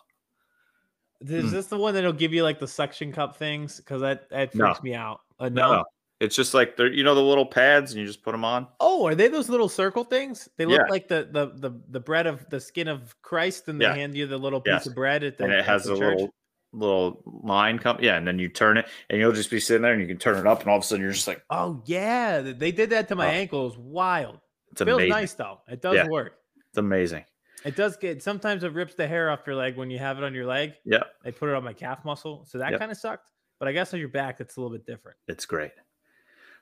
Is 1.21 1.45
Mm. 1.45 1.51
this 1.51 1.67
the 1.67 1.77
one 1.77 1.93
that'll 1.93 2.11
give 2.13 2.33
you 2.33 2.43
like 2.43 2.59
the 2.59 2.67
suction 2.67 3.11
cup 3.11 3.35
things? 3.37 3.77
Because 3.77 4.01
that 4.01 4.29
that 4.29 4.53
No. 4.53 4.65
freaks 4.67 4.83
me 4.83 4.93
out. 4.93 5.21
Uh, 5.39 5.49
no. 5.49 5.73
no. 5.77 5.85
It's 6.19 6.35
just 6.35 6.53
like 6.53 6.75
they're 6.77 6.91
you 6.91 7.03
know 7.03 7.15
the 7.15 7.21
little 7.23 7.45
pads 7.45 7.91
and 7.91 7.99
you 8.01 8.05
just 8.05 8.21
put 8.21 8.31
them 8.33 8.45
on. 8.45 8.67
Oh, 8.79 9.05
are 9.07 9.15
they 9.15 9.27
those 9.27 9.49
little 9.49 9.69
circle 9.69 10.03
things? 10.03 10.47
They 10.57 10.65
look 10.65 10.79
Yeah. 10.81 10.91
like 10.91 11.07
the 11.07 11.27
the 11.31 11.47
the 11.69 11.81
the 11.89 11.99
bread 11.99 12.27
of 12.27 12.47
the 12.49 12.59
skin 12.59 12.87
of 12.87 13.19
Christ, 13.21 13.67
and 13.69 13.79
they 13.81 13.85
Yeah. 13.85 13.95
hand 13.95 14.15
you 14.15 14.27
the 14.27 14.37
little 14.37 14.61
piece 14.61 14.71
Yes. 14.73 14.87
of 14.87 14.95
bread 14.95 15.23
at 15.23 15.37
the 15.37 15.45
and 15.45 15.53
it 15.53 15.65
has 15.65 15.85
the 15.85 15.93
a 15.93 15.97
church. 15.97 16.15
little 16.17 16.33
little 16.75 17.21
line 17.25 17.79
come 17.79 17.97
yeah 18.01 18.15
and 18.17 18.27
then 18.27 18.37
you 18.39 18.49
turn 18.49 18.77
it 18.77 18.85
and 19.09 19.19
you'll 19.19 19.31
just 19.31 19.49
be 19.49 19.59
sitting 19.59 19.81
there 19.81 19.93
and 19.93 20.01
you 20.01 20.07
can 20.07 20.17
turn 20.17 20.37
it 20.37 20.45
up 20.47 20.61
and 20.61 20.69
all 20.69 20.77
of 20.77 20.83
a 20.83 20.85
sudden 20.85 21.01
you're 21.03 21.13
just 21.13 21.27
like 21.27 21.41
Oh 21.49 21.81
yeah, 21.85 22.41
they 22.41 22.71
did 22.71 22.89
that 22.89 23.07
to 23.09 23.15
my 23.15 23.27
ankle. 23.27 23.67
It 23.71 23.77
wild. 23.79 24.39
it's 24.71 24.81
Feels 24.81 24.97
amazing 24.97 25.09
nice 25.09 25.33
though. 25.33 25.61
It 25.67 25.81
does 25.81 25.95
Yeah. 25.95 26.07
work. 26.07 26.33
it's 26.69 26.77
amazing 26.77 27.23
It 27.63 27.75
does 27.75 27.97
get 27.97 28.21
sometimes 28.21 28.63
it 28.63 28.73
rips 28.73 28.95
the 28.95 29.07
hair 29.07 29.29
off 29.31 29.41
your 29.47 29.55
leg 29.55 29.77
when 29.77 29.89
you 29.89 29.99
have 29.99 30.17
it 30.17 30.23
on 30.23 30.33
your 30.33 30.45
leg. 30.45 30.73
yeah 30.85 31.03
They 31.23 31.31
put 31.31 31.49
it 31.49 31.55
on 31.55 31.63
my 31.63 31.73
calf 31.73 32.03
muscle, 32.05 32.45
so 32.45 32.57
that 32.59 32.71
Yep. 32.71 32.79
kind 32.79 32.91
of 32.91 32.97
sucked. 32.97 33.31
But 33.59 33.67
I 33.69 33.71
guess 33.71 33.93
on 33.93 33.99
your 33.99 34.09
back, 34.09 34.41
it's 34.41 34.57
a 34.57 34.61
little 34.61 34.75
bit 34.75 34.85
different. 34.85 35.17
it's 35.27 35.45
great 35.45 35.71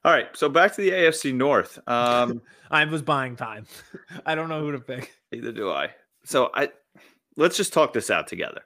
all 0.06 0.12
right 0.12 0.28
so 0.36 0.50
back 0.50 0.74
to 0.76 0.82
the 0.82 0.92
afc 0.92 1.34
north 1.34 1.80
um 1.88 2.42
I 2.72 2.84
was 2.86 3.02
buying 3.02 3.36
time. 3.38 3.66
I 4.26 4.36
don't 4.36 4.50
know 4.50 4.60
who 4.62 4.74
to 4.74 4.80
pick. 4.80 5.12
neither 5.32 5.52
do 5.54 5.72
i 5.72 5.90
so 6.26 6.52
i 6.54 6.70
let's 7.38 7.56
just 7.58 7.72
talk 7.74 7.94
this 7.94 8.12
out 8.12 8.28
together 8.28 8.62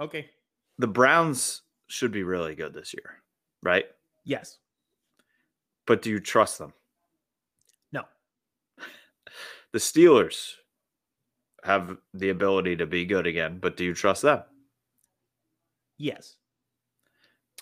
Okay. 0.00 0.28
The 0.78 0.86
browns 0.86 1.62
should 1.88 2.12
be 2.12 2.22
really 2.22 2.54
good 2.54 2.72
this 2.74 2.94
year 2.94 3.22
right 3.62 3.86
Yes. 4.24 4.58
but 5.86 6.02
do 6.02 6.10
you 6.10 6.20
trust 6.20 6.58
them 6.58 6.72
No. 7.92 8.04
the 9.72 9.78
steelers 9.78 10.54
have 11.64 11.96
the 12.14 12.30
ability 12.30 12.76
to 12.76 12.86
be 12.86 13.04
good 13.04 13.26
again 13.26 13.58
but 13.60 13.76
do 13.76 13.84
you 13.84 13.94
trust 13.94 14.22
them 14.22 14.42
Yes. 15.98 16.36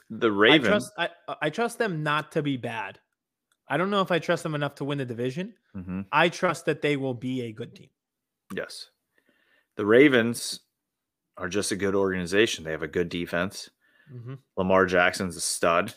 the 0.09 0.29
I 0.29 0.35
ravens 0.35 0.69
trust. 0.69 0.93
I 1.29 1.35
I 1.43 1.51
trust 1.51 1.79
them 1.79 2.03
not 2.03 2.33
to 2.33 2.43
be 2.43 2.57
bad. 2.57 2.99
I 3.69 3.77
don't 3.77 3.91
know 3.91 4.01
if 4.01 4.11
I 4.11 4.19
trust 4.19 4.43
them 4.43 4.55
enough 4.57 4.75
to 4.77 4.85
win 4.85 4.99
the 4.99 5.05
division. 5.05 5.55
Mhm. 5.77 6.07
I 6.11 6.29
trust 6.29 6.65
that 6.67 6.81
they 6.83 6.97
will 6.97 7.15
be 7.15 7.43
a 7.43 7.53
good 7.53 7.75
team. 7.77 7.91
Yes. 8.55 8.91
The 9.77 9.87
Ravens 9.87 10.61
are 11.41 11.49
just 11.49 11.73
a 11.73 11.77
good 11.77 11.95
organization. 11.95 12.63
They 12.65 12.71
have 12.71 12.83
a 12.83 12.89
good 12.89 13.09
defense. 13.09 13.71
Mhm. 14.13 14.39
Lamar 14.57 14.87
Jackson's 14.87 15.37
a 15.37 15.41
stud. 15.41 15.95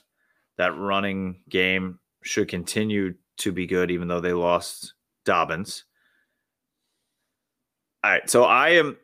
That 0.58 0.78
running 0.78 1.44
game 1.50 2.00
should 2.24 2.48
continue 2.48 3.16
to 3.38 3.52
be 3.52 3.68
good, 3.68 3.92
even 3.92 4.08
though 4.08 4.22
they 4.22 4.34
lost 4.34 4.94
Dobbins. 5.26 5.84
All 8.04 8.12
right. 8.12 8.30
So 8.30 8.44
I 8.44 8.70
am 8.70 8.98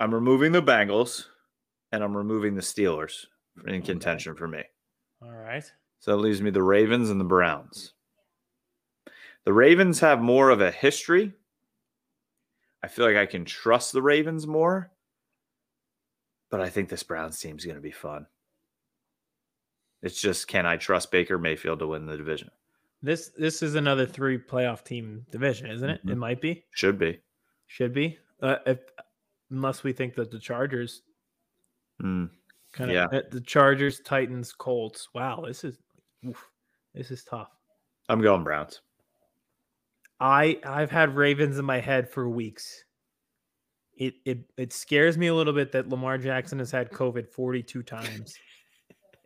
I'm 0.00 0.14
removing 0.14 0.52
the 0.52 0.62
Bengals 0.62 1.26
and 1.92 2.02
I'm 2.02 2.16
removing 2.16 2.54
the 2.54 2.62
Steelers 2.62 3.26
in 3.66 3.82
contention 3.82 4.34
for 4.34 4.48
me. 4.48 4.64
All 5.20 5.30
right. 5.30 5.64
So 6.00 6.10
that 6.12 6.16
leaves 6.22 6.42
me 6.42 6.50
the 6.50 6.62
Ravens 6.62 7.10
and 7.10 7.20
the 7.20 7.24
Browns. 7.24 7.92
The 9.44 9.52
Ravens 9.52 10.00
have 10.00 10.20
more 10.20 10.50
of 10.50 10.60
a 10.60 10.70
history 10.70 11.34
I 12.84 12.88
feel 12.88 13.04
like 13.06 13.16
I 13.16 13.26
can 13.26 13.44
trust 13.44 13.92
the 13.92 14.02
Ravens 14.02 14.44
more. 14.46 14.90
But 16.52 16.60
I 16.60 16.68
think 16.68 16.90
this 16.90 17.02
Browns 17.02 17.40
team 17.40 17.56
is 17.56 17.64
going 17.64 17.76
to 17.76 17.82
be 17.82 17.90
fun. 17.90 18.26
It's 20.02 20.20
just 20.20 20.48
can 20.48 20.66
I 20.66 20.76
trust 20.76 21.10
Baker 21.10 21.38
Mayfield 21.38 21.78
to 21.78 21.86
win 21.86 22.04
the 22.04 22.16
division? 22.16 22.50
This 23.00 23.30
this 23.30 23.62
is 23.62 23.74
another 23.74 24.04
three 24.04 24.38
playoff 24.38 24.84
team 24.84 25.24
division, 25.30 25.70
isn't 25.70 25.88
it? 25.88 26.00
It 26.04 26.08
Mhm. 26.08 26.18
might 26.18 26.40
be, 26.42 26.66
Should 26.72 26.98
be. 26.98 27.20
should 27.66 27.94
be. 27.94 28.18
Uh, 28.42 28.58
if 28.66 28.80
unless 29.50 29.82
we 29.82 29.92
think 29.94 30.14
that 30.14 30.30
the 30.30 30.38
Chargers 30.38 31.02
Mm, 32.02 32.30
kind 32.72 32.90
of 32.90 32.94
Yeah. 32.94 33.20
the 33.30 33.40
Chargers, 33.40 34.00
Titans, 34.00 34.52
Colts. 34.52 35.08
Wow, 35.14 35.44
this 35.46 35.62
is 35.64 35.78
oof, 36.26 36.50
this 36.94 37.10
is 37.10 37.24
tough. 37.24 37.50
I'm 38.08 38.20
going 38.20 38.44
Browns. 38.44 38.82
I 40.20 40.60
I've 40.64 40.90
had 40.90 41.16
Ravens 41.16 41.58
in 41.58 41.64
my 41.64 41.80
head 41.80 42.10
for 42.10 42.28
weeks. 42.28 42.84
It 43.96 44.14
it 44.24 44.38
it 44.56 44.72
scares 44.72 45.18
me 45.18 45.26
a 45.26 45.34
little 45.34 45.52
bit 45.52 45.72
that 45.72 45.88
Lamar 45.88 46.18
Jackson 46.18 46.58
has 46.58 46.70
had 46.70 46.90
COVID 46.90 47.28
42 47.28 47.82
times 47.82 48.34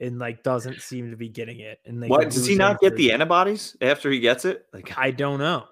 and 0.00 0.18
like 0.18 0.42
doesn't 0.42 0.80
seem 0.80 1.10
to 1.10 1.16
be 1.16 1.28
getting 1.28 1.60
it. 1.60 1.80
And 1.84 2.02
they 2.02 2.08
What 2.08 2.30
does 2.30 2.46
he 2.46 2.54
not 2.54 2.80
get 2.80 2.96
the 2.96 3.12
antibodies 3.12 3.76
after 3.80 4.10
he 4.10 4.20
gets 4.20 4.44
it? 4.44 4.66
Like 4.72 4.96
I 4.98 5.10
don't 5.10 5.38
know. 5.38 5.64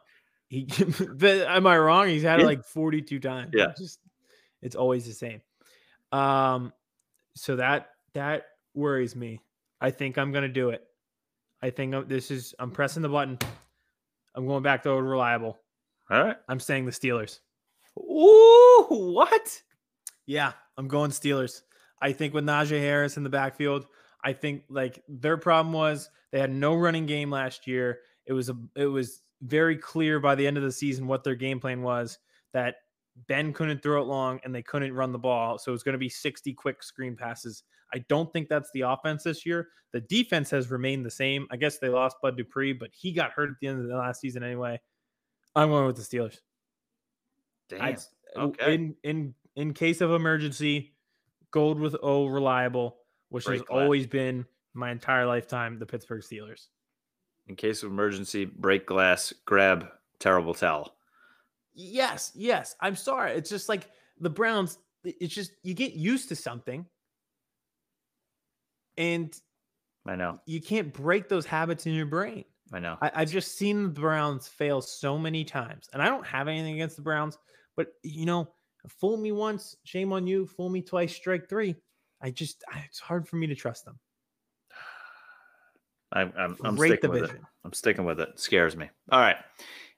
He 0.48 0.68
but 1.14 1.42
am 1.42 1.66
I 1.66 1.78
wrong? 1.78 2.08
He's 2.08 2.22
had 2.22 2.40
it 2.40 2.46
like 2.46 2.64
42 2.64 3.18
times. 3.18 3.50
Yeah. 3.54 3.70
It's 3.70 3.80
just 3.80 3.98
it's 4.62 4.76
always 4.76 5.06
the 5.06 5.12
same. 5.12 5.40
Um 6.12 6.72
so 7.34 7.56
that 7.56 7.90
that 8.14 8.46
worries 8.74 9.16
me. 9.16 9.40
I 9.80 9.90
think 9.90 10.18
I'm 10.18 10.32
gonna 10.32 10.48
do 10.48 10.70
it. 10.70 10.84
I 11.62 11.70
think 11.70 11.94
I'm, 11.94 12.08
this 12.08 12.30
is 12.30 12.54
I'm 12.58 12.70
pressing 12.70 13.02
the 13.02 13.08
button. 13.08 13.38
I'm 14.34 14.46
going 14.46 14.62
back 14.62 14.82
to 14.84 14.90
old 14.90 15.04
reliable. 15.04 15.58
all 16.10 16.22
right. 16.22 16.36
I'm 16.48 16.60
saying 16.60 16.86
the 16.86 16.92
Steelers. 16.92 17.40
Ooh, 17.98 18.86
what? 18.88 19.62
Yeah, 20.26 20.52
I'm 20.76 20.88
going 20.88 21.10
Steelers. 21.10 21.62
I 22.00 22.12
think 22.12 22.34
with 22.34 22.44
Najee 22.44 22.80
Harris 22.80 23.16
in 23.16 23.22
the 23.22 23.30
backfield, 23.30 23.86
I 24.22 24.32
think 24.32 24.64
like 24.68 25.02
their 25.08 25.36
problem 25.36 25.72
was 25.72 26.10
they 26.32 26.40
had 26.40 26.50
no 26.50 26.74
running 26.74 27.06
game 27.06 27.30
last 27.30 27.66
year. 27.66 28.00
It 28.26 28.32
was 28.32 28.48
a 28.48 28.56
it 28.74 28.86
was 28.86 29.22
very 29.42 29.76
clear 29.76 30.20
by 30.20 30.34
the 30.34 30.46
end 30.46 30.56
of 30.56 30.62
the 30.62 30.72
season 30.72 31.06
what 31.06 31.24
their 31.24 31.34
game 31.34 31.60
plan 31.60 31.82
was 31.82 32.18
that 32.52 32.76
Ben 33.28 33.52
couldn't 33.52 33.82
throw 33.82 34.02
it 34.02 34.06
long 34.06 34.40
and 34.44 34.54
they 34.54 34.62
couldn't 34.62 34.94
run 34.94 35.12
the 35.12 35.18
ball. 35.18 35.58
So 35.58 35.72
it's 35.72 35.82
going 35.82 35.92
to 35.92 35.98
be 35.98 36.08
60 36.08 36.52
quick 36.54 36.82
screen 36.82 37.16
passes. 37.16 37.62
I 37.92 37.98
don't 38.08 38.32
think 38.32 38.48
that's 38.48 38.70
the 38.74 38.82
offense 38.82 39.22
this 39.22 39.46
year. 39.46 39.68
The 39.92 40.00
defense 40.00 40.50
has 40.50 40.70
remained 40.70 41.06
the 41.06 41.10
same. 41.10 41.46
I 41.52 41.56
guess 41.56 41.78
they 41.78 41.88
lost 41.88 42.16
Bud 42.22 42.36
Dupree, 42.36 42.72
but 42.72 42.90
he 42.92 43.12
got 43.12 43.30
hurt 43.30 43.50
at 43.50 43.56
the 43.60 43.68
end 43.68 43.80
of 43.80 43.86
the 43.86 43.96
last 43.96 44.20
season 44.20 44.42
anyway. 44.42 44.80
I'm 45.54 45.68
going 45.68 45.86
with 45.86 45.96
the 45.96 46.02
Steelers. 46.02 46.38
Damn. 47.78 47.82
I'd- 47.84 48.02
Okay. 48.36 48.74
In 48.74 48.96
in 49.04 49.34
in 49.54 49.72
case 49.74 50.00
of 50.00 50.10
emergency, 50.10 50.96
gold 51.52 51.78
with 51.78 51.94
O 52.02 52.26
reliable, 52.26 52.96
which 53.28 53.46
has 53.46 53.62
glass. 53.62 53.82
always 53.82 54.08
been 54.08 54.44
my 54.72 54.90
entire 54.90 55.24
lifetime, 55.24 55.78
the 55.78 55.86
Pittsburgh 55.86 56.20
Steelers. 56.22 56.66
In 57.46 57.54
case 57.54 57.84
of 57.84 57.92
emergency, 57.92 58.44
break 58.44 58.86
glass, 58.86 59.32
grab 59.44 59.88
terrible 60.18 60.52
towel. 60.52 60.96
Yes, 61.74 62.32
yes. 62.34 62.74
I'm 62.80 62.96
sorry. 62.96 63.32
It's 63.34 63.50
just 63.50 63.68
like 63.68 63.88
the 64.18 64.30
Browns. 64.30 64.78
It's 65.04 65.32
just 65.32 65.52
you 65.62 65.74
get 65.74 65.92
used 65.92 66.28
to 66.30 66.34
something, 66.36 66.86
and 68.96 69.32
I 70.06 70.16
know. 70.16 70.40
you 70.46 70.60
can't 70.60 70.92
break 70.92 71.28
those 71.28 71.46
habits 71.46 71.86
in 71.86 71.94
your 71.94 72.06
brain. 72.06 72.44
I 72.72 72.80
know. 72.80 72.96
I, 73.00 73.10
I've 73.14 73.30
just 73.30 73.56
seen 73.56 73.84
the 73.94 74.00
Browns 74.00 74.48
fail 74.48 74.80
so 74.80 75.18
many 75.18 75.44
times, 75.44 75.88
and 75.92 76.02
I 76.02 76.06
don't 76.06 76.26
have 76.26 76.48
anything 76.48 76.74
against 76.74 76.96
the 76.96 77.02
Browns, 77.02 77.38
but 77.76 77.88
you 78.02 78.26
know, 78.26 78.48
fool 78.88 79.16
me 79.16 79.32
once, 79.32 79.76
shame 79.84 80.12
on 80.12 80.26
you. 80.26 80.46
Fool 80.46 80.68
me 80.68 80.82
twice, 80.82 81.14
strike 81.14 81.48
three. 81.48 81.74
I 82.20 82.30
just, 82.30 82.64
it's 82.86 83.00
hard 83.00 83.28
for 83.28 83.36
me 83.36 83.46
to 83.48 83.54
trust 83.54 83.84
them. 83.84 83.98
I'm, 86.12 86.32
I'm, 86.38 86.56
I'm 86.64 86.76
Great 86.76 86.92
sticking 86.92 87.10
with 87.10 87.30
it. 87.30 87.40
I'm 87.64 87.72
sticking 87.72 88.04
with 88.04 88.20
it. 88.20 88.28
It 88.30 88.40
scares 88.40 88.76
me. 88.76 88.88
All 89.10 89.20
right. 89.20 89.36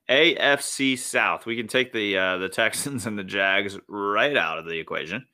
AFC 0.08 0.98
South. 0.98 1.46
We 1.46 1.56
can 1.56 1.66
take 1.66 1.92
the 1.92 2.16
uh, 2.16 2.38
the 2.38 2.48
Texans 2.48 3.06
and 3.06 3.18
the 3.18 3.24
Jags 3.24 3.78
right 3.88 4.36
out 4.36 4.58
of 4.58 4.64
the 4.64 4.78
equation. 4.78 5.26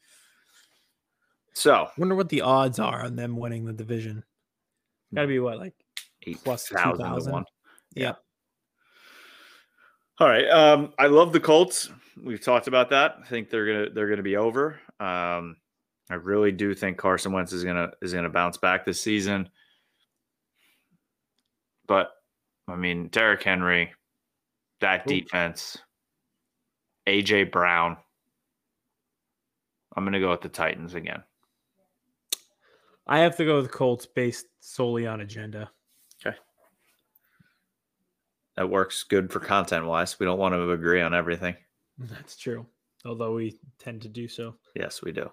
So 1.54 1.88
Wonder 1.98 2.14
what 2.14 2.30
the 2.30 2.40
odds 2.40 2.78
are 2.78 3.04
on 3.04 3.14
them 3.14 3.36
winning 3.36 3.64
the 3.64 3.74
division. 3.74 4.24
Got 5.14 5.22
to 5.22 5.26
be 5.26 5.38
what, 5.38 5.58
like 5.58 5.74
eight 6.26 6.38
Plus 6.42 6.68
thousand 6.68 7.04
to 7.04 7.10
2,000. 7.10 7.32
one. 7.32 7.44
Yeah. 7.94 8.06
Yep. 8.06 8.18
All 10.18 10.28
right. 10.28 10.48
Um, 10.48 10.92
I 10.98 11.06
love 11.06 11.32
the 11.32 11.40
Colts. 11.40 11.90
We've 12.22 12.42
talked 12.42 12.66
about 12.66 12.90
that. 12.90 13.16
I 13.22 13.26
think 13.26 13.50
they're 13.50 13.66
gonna 13.66 13.90
they're 13.90 14.08
gonna 14.08 14.22
be 14.22 14.36
over. 14.36 14.78
Um, 15.00 15.56
I 16.10 16.14
really 16.14 16.52
do 16.52 16.74
think 16.74 16.98
Carson 16.98 17.32
Wentz 17.32 17.52
is 17.52 17.64
gonna 17.64 17.90
is 18.02 18.12
gonna 18.12 18.28
bounce 18.28 18.58
back 18.58 18.84
this 18.84 19.00
season. 19.00 19.48
But 21.86 22.10
I 22.68 22.76
mean, 22.76 23.08
Derrick 23.08 23.42
Henry, 23.42 23.92
that 24.80 25.10
Ooh. 25.10 25.20
defense, 25.20 25.78
AJ 27.08 27.50
Brown. 27.50 27.96
I'm 29.96 30.04
gonna 30.04 30.20
go 30.20 30.30
with 30.30 30.42
the 30.42 30.48
Titans 30.48 30.94
again. 30.94 31.22
I 33.06 33.20
have 33.20 33.36
to 33.36 33.44
go 33.44 33.56
with 33.56 33.70
Colts 33.70 34.06
based 34.06 34.46
solely 34.60 35.06
on 35.06 35.20
agenda. 35.22 35.70
That 38.56 38.68
works 38.70 39.02
good 39.04 39.32
for 39.32 39.40
content 39.40 39.86
wise. 39.86 40.18
We 40.20 40.26
don't 40.26 40.38
want 40.38 40.54
to 40.54 40.70
agree 40.72 41.00
on 41.00 41.14
everything. 41.14 41.56
That's 41.98 42.36
true. 42.36 42.66
Although 43.04 43.34
we 43.34 43.58
tend 43.78 44.02
to 44.02 44.08
do 44.08 44.28
so. 44.28 44.56
Yes, 44.76 45.02
we 45.02 45.12
do. 45.12 45.30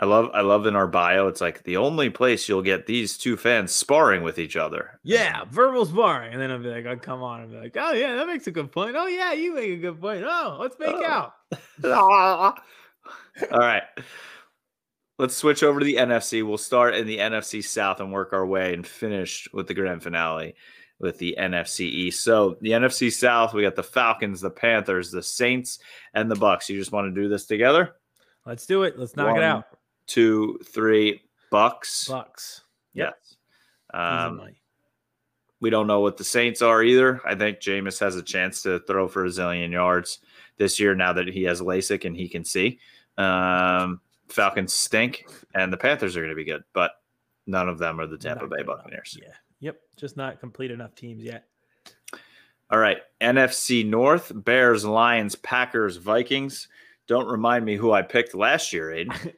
I 0.00 0.06
love 0.06 0.30
I 0.32 0.42
love 0.42 0.66
in 0.66 0.76
our 0.76 0.86
bio, 0.86 1.26
it's 1.26 1.40
like 1.40 1.64
the 1.64 1.76
only 1.76 2.08
place 2.08 2.48
you'll 2.48 2.62
get 2.62 2.86
these 2.86 3.18
two 3.18 3.36
fans 3.36 3.72
sparring 3.74 4.22
with 4.22 4.38
each 4.38 4.56
other. 4.56 5.00
Yeah, 5.02 5.42
verbal 5.50 5.84
sparring. 5.86 6.32
And 6.32 6.40
then 6.40 6.52
I'll 6.52 6.60
be 6.62 6.68
like, 6.70 6.86
oh, 6.86 6.96
come 6.96 7.20
on. 7.22 7.40
I'll 7.40 7.48
be 7.48 7.56
like, 7.56 7.76
oh, 7.76 7.92
yeah, 7.92 8.14
that 8.14 8.28
makes 8.28 8.46
a 8.46 8.52
good 8.52 8.70
point. 8.70 8.94
Oh, 8.96 9.08
yeah, 9.08 9.32
you 9.32 9.54
make 9.54 9.70
a 9.70 9.76
good 9.76 10.00
point. 10.00 10.22
Oh, 10.24 10.56
let's 10.60 10.78
make 10.78 10.94
Oh. 10.94 11.04
out. 11.04 11.32
All 13.52 13.58
right. 13.58 13.82
Let's 15.18 15.34
switch 15.34 15.64
over 15.64 15.80
to 15.80 15.84
the 15.86 15.96
NFC. 15.96 16.46
We'll 16.46 16.58
start 16.58 16.94
in 16.94 17.08
the 17.08 17.18
NFC 17.18 17.64
South 17.64 17.98
and 17.98 18.12
work 18.12 18.32
our 18.32 18.46
way 18.46 18.72
and 18.74 18.86
finish 18.86 19.48
with 19.52 19.66
the 19.66 19.74
grand 19.74 20.04
finale 20.04 20.54
with 20.98 21.18
the 21.18 21.36
NFC 21.38 21.80
East. 21.80 22.22
So 22.24 22.56
the 22.60 22.70
NFC 22.70 23.12
South, 23.12 23.54
we 23.54 23.62
got 23.62 23.76
the 23.76 23.82
Falcons, 23.82 24.40
the 24.40 24.50
Panthers, 24.50 25.10
the 25.10 25.22
Saints, 25.22 25.78
and 26.14 26.30
the 26.30 26.36
Bucks. 26.36 26.68
You 26.68 26.78
just 26.78 26.92
want 26.92 27.14
to 27.14 27.20
do 27.20 27.28
this 27.28 27.46
together? 27.46 27.96
Let's 28.44 28.66
do 28.66 28.82
it. 28.82 28.98
Let's 28.98 29.14
knock 29.14 29.32
One, 29.34 29.38
it 29.38 29.44
out. 29.44 29.64
Two, 30.06 30.58
three, 30.64 31.22
Bucks. 31.50 32.08
Bucks. 32.08 32.62
Yes. 32.94 33.14
Um, 33.92 34.42
we 35.60 35.70
don't 35.70 35.86
know 35.86 36.00
what 36.00 36.16
the 36.16 36.24
Saints 36.24 36.62
are 36.62 36.82
either. 36.82 37.20
I 37.26 37.34
think 37.34 37.58
Jameis 37.58 38.00
has 38.00 38.16
a 38.16 38.22
chance 38.22 38.62
to 38.62 38.80
throw 38.80 39.08
for 39.08 39.24
a 39.24 39.28
zillion 39.28 39.72
yards 39.72 40.18
this 40.56 40.78
year 40.78 40.94
now 40.94 41.12
that 41.12 41.28
he 41.28 41.44
has 41.44 41.60
LASIK 41.60 42.04
and 42.04 42.16
he 42.16 42.28
can 42.28 42.44
see. 42.44 42.78
Um, 43.16 44.00
Falcons 44.28 44.74
stink, 44.74 45.24
and 45.54 45.72
the 45.72 45.76
Panthers 45.76 46.16
are 46.16 46.20
going 46.20 46.30
to 46.30 46.36
be 46.36 46.44
good, 46.44 46.62
but 46.72 46.92
none 47.46 47.68
of 47.68 47.78
them 47.78 47.98
are 47.98 48.06
the 48.06 48.18
Tampa 48.18 48.46
Not 48.46 48.50
Bay. 48.50 48.62
Buccaneers. 48.62 49.18
Yeah. 49.20 49.32
Yep. 49.60 49.78
Just 49.96 50.16
not 50.16 50.40
complete 50.40 50.70
enough 50.70 50.94
teams 50.94 51.22
yet. 51.24 51.44
All 52.70 52.78
right, 52.78 52.98
NFC 53.20 53.86
North: 53.86 54.30
Bears, 54.34 54.84
Lions, 54.84 55.34
Packers, 55.34 55.96
Vikings. 55.96 56.68
Don't 57.06 57.26
remind 57.26 57.64
me 57.64 57.76
who 57.76 57.92
I 57.92 58.02
picked 58.02 58.34
last 58.34 58.74
year, 58.74 58.88
Aiden. 58.88 59.32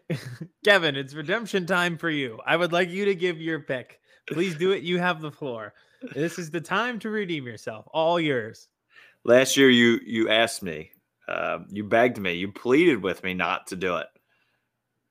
Kevin, 0.64 0.96
it's 0.96 1.14
redemption 1.14 1.64
time 1.66 1.96
for 1.96 2.10
you. 2.10 2.40
I 2.44 2.56
would 2.56 2.72
like 2.72 2.90
you 2.90 3.04
to 3.04 3.14
give 3.14 3.40
your 3.40 3.60
pick. 3.60 4.00
Please 4.28 4.56
do 4.56 4.72
it. 4.72 4.82
You 4.82 4.98
have 4.98 5.20
the 5.20 5.30
floor. 5.30 5.72
This 6.14 6.38
is 6.38 6.50
the 6.50 6.60
time 6.60 6.98
to 7.00 7.10
redeem 7.10 7.46
yourself. 7.46 7.86
All 7.92 8.18
yours. 8.18 8.66
last 9.24 9.56
year, 9.56 9.70
you 9.70 10.00
you 10.04 10.28
asked 10.28 10.62
me, 10.62 10.90
uh, 11.28 11.58
you 11.68 11.84
begged 11.84 12.18
me, 12.18 12.32
you 12.34 12.50
pleaded 12.50 13.02
with 13.02 13.22
me 13.22 13.34
not 13.34 13.68
to 13.68 13.76
do 13.76 13.96
it, 13.98 14.06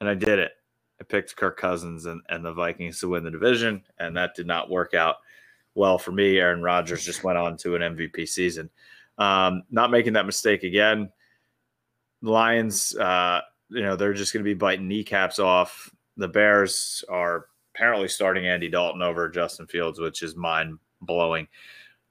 and 0.01 0.09
I 0.09 0.15
did 0.15 0.39
it. 0.39 0.51
I 0.99 1.03
picked 1.03 1.35
Kirk 1.35 1.57
Cousins 1.57 2.05
and, 2.05 2.21
and 2.29 2.43
the 2.43 2.53
Vikings 2.53 2.99
to 2.99 3.09
win 3.09 3.23
the 3.23 3.31
division, 3.31 3.83
and 3.99 4.15
that 4.17 4.35
did 4.35 4.47
not 4.47 4.69
work 4.69 4.93
out 4.93 5.17
well 5.75 5.97
for 5.97 6.11
me. 6.11 6.37
Aaron 6.37 6.61
Rodgers 6.61 7.05
just 7.05 7.23
went 7.23 7.37
on 7.37 7.57
to 7.57 7.75
an 7.75 7.81
MVP 7.95 8.27
season. 8.27 8.69
Um, 9.17 9.63
not 9.69 9.91
making 9.91 10.13
that 10.13 10.25
mistake 10.25 10.63
again. 10.63 11.11
Lions, 12.21 12.95
uh, 12.95 13.41
you 13.69 13.81
know, 13.81 13.95
they're 13.95 14.13
just 14.13 14.33
going 14.33 14.43
to 14.43 14.49
be 14.49 14.53
biting 14.53 14.87
kneecaps 14.87 15.39
off. 15.39 15.89
The 16.17 16.27
Bears 16.27 17.03
are 17.09 17.45
apparently 17.73 18.09
starting 18.09 18.45
Andy 18.45 18.69
Dalton 18.69 19.01
over 19.01 19.29
Justin 19.29 19.67
Fields, 19.67 19.99
which 19.99 20.21
is 20.21 20.35
mind 20.35 20.79
blowing. 21.01 21.47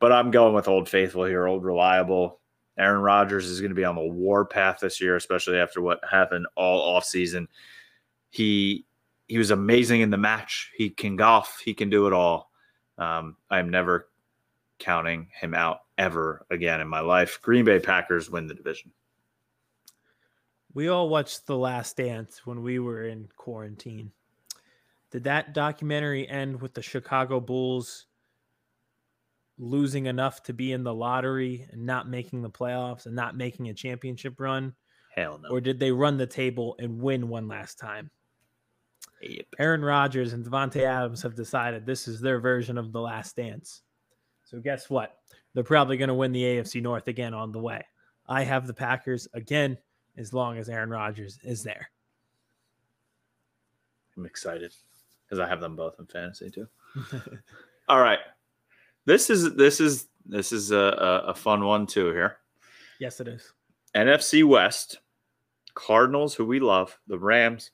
But 0.00 0.12
I'm 0.12 0.30
going 0.30 0.54
with 0.54 0.68
Old 0.68 0.88
Faithful 0.88 1.24
here, 1.24 1.46
Old 1.46 1.64
Reliable. 1.64 2.40
Aaron 2.78 3.02
Rodgers 3.02 3.46
is 3.46 3.60
going 3.60 3.70
to 3.70 3.76
be 3.76 3.84
on 3.84 3.96
the 3.96 4.00
war 4.00 4.44
path 4.44 4.78
this 4.80 5.00
year, 5.00 5.16
especially 5.16 5.58
after 5.58 5.82
what 5.82 6.00
happened 6.08 6.46
all 6.56 6.98
offseason. 6.98 7.48
He 8.30 8.86
he 9.26 9.38
was 9.38 9.50
amazing 9.50 10.00
in 10.00 10.10
the 10.10 10.16
match. 10.16 10.70
He 10.76 10.90
can 10.90 11.16
golf. 11.16 11.60
He 11.64 11.74
can 11.74 11.90
do 11.90 12.06
it 12.06 12.12
all. 12.12 12.50
Um, 12.96 13.36
I'm 13.50 13.70
never 13.70 14.08
counting 14.78 15.28
him 15.38 15.54
out 15.54 15.80
ever 15.98 16.46
again 16.50 16.80
in 16.80 16.88
my 16.88 17.00
life. 17.00 17.40
Green 17.42 17.64
Bay 17.64 17.78
Packers 17.78 18.30
win 18.30 18.46
the 18.46 18.54
division. 18.54 18.92
We 20.74 20.88
all 20.88 21.08
watched 21.08 21.46
The 21.46 21.56
Last 21.56 21.96
Dance 21.96 22.46
when 22.46 22.62
we 22.62 22.78
were 22.78 23.04
in 23.04 23.28
quarantine. 23.36 24.12
Did 25.10 25.24
that 25.24 25.54
documentary 25.54 26.28
end 26.28 26.60
with 26.60 26.74
the 26.74 26.82
Chicago 26.82 27.40
Bulls 27.40 28.06
losing 29.58 30.06
enough 30.06 30.42
to 30.44 30.52
be 30.52 30.72
in 30.72 30.84
the 30.84 30.94
lottery 30.94 31.66
and 31.72 31.84
not 31.84 32.08
making 32.08 32.42
the 32.42 32.50
playoffs 32.50 33.06
and 33.06 33.16
not 33.16 33.36
making 33.36 33.68
a 33.68 33.74
championship 33.74 34.38
run? 34.38 34.74
Hell 35.14 35.40
no. 35.42 35.48
Or 35.48 35.60
did 35.60 35.80
they 35.80 35.90
run 35.90 36.16
the 36.16 36.26
table 36.26 36.76
and 36.78 37.00
win 37.00 37.28
one 37.28 37.48
last 37.48 37.78
time? 37.78 38.10
Yep. 39.22 39.46
Aaron 39.58 39.84
Rodgers 39.84 40.32
and 40.32 40.44
Davante 40.44 40.82
Adams 40.82 41.22
have 41.22 41.34
decided 41.34 41.84
this 41.84 42.08
is 42.08 42.20
their 42.20 42.40
version 42.40 42.78
of 42.78 42.92
the 42.92 43.00
last 43.00 43.36
dance. 43.36 43.82
So 44.44 44.58
guess 44.60 44.88
what? 44.88 45.18
They're 45.54 45.64
probably 45.64 45.96
going 45.96 46.08
to 46.08 46.14
win 46.14 46.32
the 46.32 46.42
AFC 46.42 46.80
North 46.80 47.08
again 47.08 47.34
on 47.34 47.52
the 47.52 47.58
way. 47.58 47.84
I 48.28 48.44
have 48.44 48.66
the 48.66 48.74
Packers 48.74 49.26
again 49.34 49.78
as 50.16 50.32
long 50.32 50.58
as 50.58 50.68
Aaron 50.68 50.90
Rodgers 50.90 51.38
is 51.42 51.62
there. 51.62 51.90
I'm 54.16 54.26
excited 54.26 54.74
because 55.24 55.38
I 55.38 55.48
have 55.48 55.60
them 55.60 55.76
both 55.76 55.98
in 55.98 56.06
fantasy 56.06 56.50
too. 56.50 56.66
All 57.88 58.00
right. 58.00 58.18
This 59.04 59.30
is 59.30 59.54
this 59.54 59.80
is 59.80 60.08
this 60.26 60.52
is 60.52 60.70
a, 60.72 60.76
a, 60.76 61.18
a 61.28 61.34
fun 61.34 61.64
one 61.64 61.86
too 61.86 62.10
here. 62.12 62.38
yes, 62.98 63.20
it 63.20 63.28
is. 63.28 63.52
NFC 63.94 64.44
West, 64.44 64.98
Cardinals, 65.74 66.34
who 66.34 66.44
we 66.44 66.60
love, 66.60 66.98
the 67.06 67.18
Rams, 67.18 67.70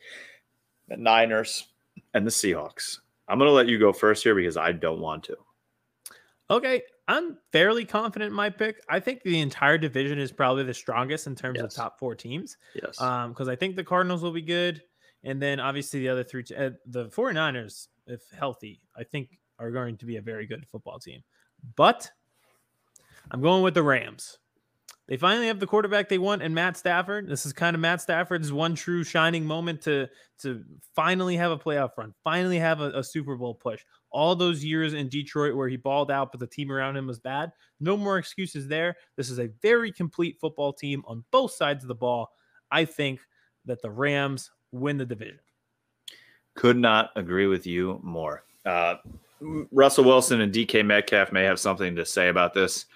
the 0.88 0.96
Niners, 0.96 1.66
and 2.14 2.26
the 2.26 2.30
Seahawks. 2.30 2.98
I'm 3.28 3.38
going 3.38 3.48
to 3.48 3.52
let 3.54 3.68
you 3.68 3.78
go 3.78 3.92
first 3.92 4.22
here 4.22 4.34
because 4.34 4.56
I 4.56 4.72
don't 4.72 5.00
want 5.00 5.24
to. 5.24 5.36
Okay, 6.50 6.82
I'm 7.08 7.38
fairly 7.52 7.84
confident 7.86 8.30
in 8.30 8.36
my 8.36 8.50
pick. 8.50 8.82
I 8.88 9.00
think 9.00 9.22
the 9.22 9.40
entire 9.40 9.78
division 9.78 10.18
is 10.18 10.30
probably 10.30 10.62
the 10.64 10.74
strongest 10.74 11.26
in 11.26 11.34
terms 11.34 11.56
Yes. 11.56 11.64
of 11.64 11.74
top 11.74 11.98
four 11.98 12.14
teams. 12.14 12.58
Yes. 12.74 13.00
Um, 13.00 13.30
because 13.32 13.48
I 13.48 13.56
think 13.56 13.76
the 13.76 13.84
Cardinals 13.84 14.22
will 14.22 14.30
be 14.32 14.42
good, 14.42 14.82
and 15.22 15.40
then 15.40 15.58
obviously 15.58 16.00
the 16.00 16.08
other 16.10 16.22
three, 16.24 16.42
t- 16.42 16.54
uh, 16.54 16.70
the 16.86 17.06
49ers, 17.06 17.88
if 18.06 18.22
healthy, 18.38 18.80
I 18.96 19.04
think 19.04 19.38
are 19.58 19.70
going 19.70 19.96
to 19.98 20.04
be 20.06 20.16
a 20.16 20.22
very 20.22 20.46
good 20.46 20.66
football 20.70 20.98
team. 20.98 21.22
But 21.76 22.10
I'm 23.30 23.40
going 23.40 23.62
with 23.62 23.72
the 23.74 23.82
Rams. 23.82 24.38
They 25.06 25.18
finally 25.18 25.48
have 25.48 25.60
the 25.60 25.66
quarterback 25.66 26.08
they 26.08 26.16
want, 26.16 26.42
and 26.42 26.54
Matt 26.54 26.78
Stafford. 26.78 27.28
This 27.28 27.44
is 27.44 27.52
kind 27.52 27.76
of 27.76 27.80
Matt 27.80 28.00
Stafford's 28.00 28.52
one 28.52 28.74
true 28.74 29.04
shining 29.04 29.44
moment 29.44 29.82
to 29.82 30.08
to 30.40 30.64
finally 30.94 31.36
have 31.36 31.50
a 31.50 31.58
playoff 31.58 31.90
run, 31.98 32.14
finally 32.24 32.58
have 32.58 32.80
a, 32.80 32.90
a 32.90 33.04
Super 33.04 33.36
Bowl 33.36 33.54
push. 33.54 33.84
All 34.10 34.34
those 34.34 34.64
years 34.64 34.94
in 34.94 35.08
Detroit 35.08 35.56
where 35.56 35.68
he 35.68 35.76
balled 35.76 36.10
out, 36.10 36.32
but 36.32 36.40
the 36.40 36.46
team 36.46 36.72
around 36.72 36.96
him 36.96 37.06
was 37.06 37.20
bad. 37.20 37.52
No 37.80 37.96
more 37.96 38.16
excuses 38.16 38.66
there. 38.66 38.96
This 39.16 39.28
is 39.28 39.38
a 39.38 39.50
very 39.60 39.92
complete 39.92 40.38
football 40.40 40.72
team 40.72 41.02
on 41.06 41.24
both 41.30 41.52
sides 41.52 41.84
of 41.84 41.88
the 41.88 41.94
ball. 41.94 42.30
I 42.70 42.86
think 42.86 43.20
that 43.66 43.82
the 43.82 43.90
Rams 43.90 44.50
win 44.72 44.96
the 44.96 45.04
division. 45.04 45.38
Could 46.54 46.78
not 46.78 47.10
agree 47.16 47.46
with 47.46 47.66
you 47.66 48.00
more. 48.02 48.44
Uh, 48.64 48.96
Russell 49.70 50.04
Wilson 50.04 50.40
and 50.40 50.52
DK 50.52 50.84
Metcalf 50.84 51.30
may 51.30 51.44
have 51.44 51.60
something 51.60 51.94
to 51.96 52.06
say 52.06 52.28
about 52.28 52.54
this 52.54 52.86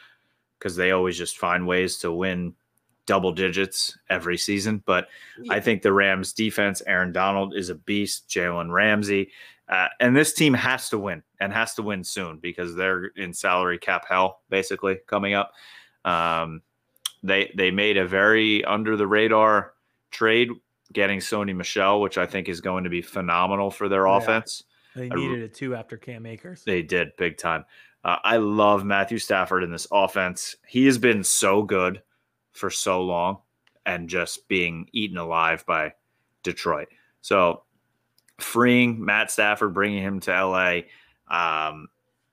because 0.59 0.77
they 0.77 0.91
always 0.91 1.17
just 1.17 1.39
find 1.39 1.67
ways 1.67 1.99
to 1.99 2.13
win 2.13 2.55
double 3.07 3.33
digits 3.33 3.97
every 4.11 4.37
season. 4.37 4.83
But 4.85 5.09
I 5.51 5.61
think 5.61 5.83
the 5.83 5.93
Rams 5.93 6.33
defense, 6.33 6.83
Aaron 6.87 7.13
Donald 7.13 7.55
is 7.55 7.71
a 7.71 7.75
beast, 7.75 8.29
Jalen 8.29 8.71
Ramsey. 8.71 9.31
Uh, 9.69 9.89
and 10.01 10.17
this 10.17 10.33
team 10.33 10.55
has 10.55 10.89
to 10.91 10.99
win 10.99 11.23
and 11.41 11.53
has 11.53 11.75
to 11.75 11.83
win 11.83 12.03
soon 12.05 12.39
because 12.39 12.75
they're 12.75 13.07
in 13.17 13.33
salary 13.33 13.79
cap 13.79 14.07
hell 14.09 14.41
basically 14.51 14.99
coming 15.07 15.35
up. 15.35 15.53
Um, 16.05 16.63
they 17.23 17.53
they 17.57 17.71
made 17.71 17.97
a 17.97 18.07
very 18.07 18.65
under 18.65 18.97
the 18.97 19.07
radar 19.07 19.73
trade 20.11 20.51
getting 20.93 21.19
Sony 21.19 21.55
Michel, 21.55 22.01
which 22.01 22.17
I 22.17 22.25
think 22.25 22.49
is 22.49 22.61
going 22.63 22.85
to 22.85 22.91
be 22.91 23.03
phenomenal 23.03 23.71
for 23.71 23.89
their 23.89 24.07
Yeah. 24.07 24.17
offense. 24.19 24.65
They 24.97 25.09
needed 25.11 25.41
it 25.43 25.55
too 25.55 25.75
after 25.75 25.97
Cam 25.97 26.25
Akers. 26.27 26.63
They 26.65 26.83
did 26.83 27.15
big 27.19 27.37
time. 27.37 27.65
Uh, 28.05 28.17
I 28.23 28.37
love 28.37 28.85
Matthew 28.85 29.19
Stafford 29.19 29.65
in 29.65 29.71
this 29.71 29.87
offense. 29.91 30.57
He 30.67 30.87
has 30.87 30.99
been 30.99 31.25
so 31.25 31.63
good 31.63 32.03
for 32.53 32.71
so 32.71 33.03
long 33.03 33.39
and 33.87 34.09
just 34.09 34.49
being 34.49 34.89
eaten 34.93 35.19
alive 35.19 35.65
by 35.67 35.95
Detroit. 36.43 36.89
So 37.21 37.63
freeing 38.39 39.05
Matt 39.05 39.31
Stafford, 39.31 39.75
bringing 39.75 40.03
him 40.03 40.21
to 40.21 40.31
LA, 40.31 40.77
um, 41.29 41.89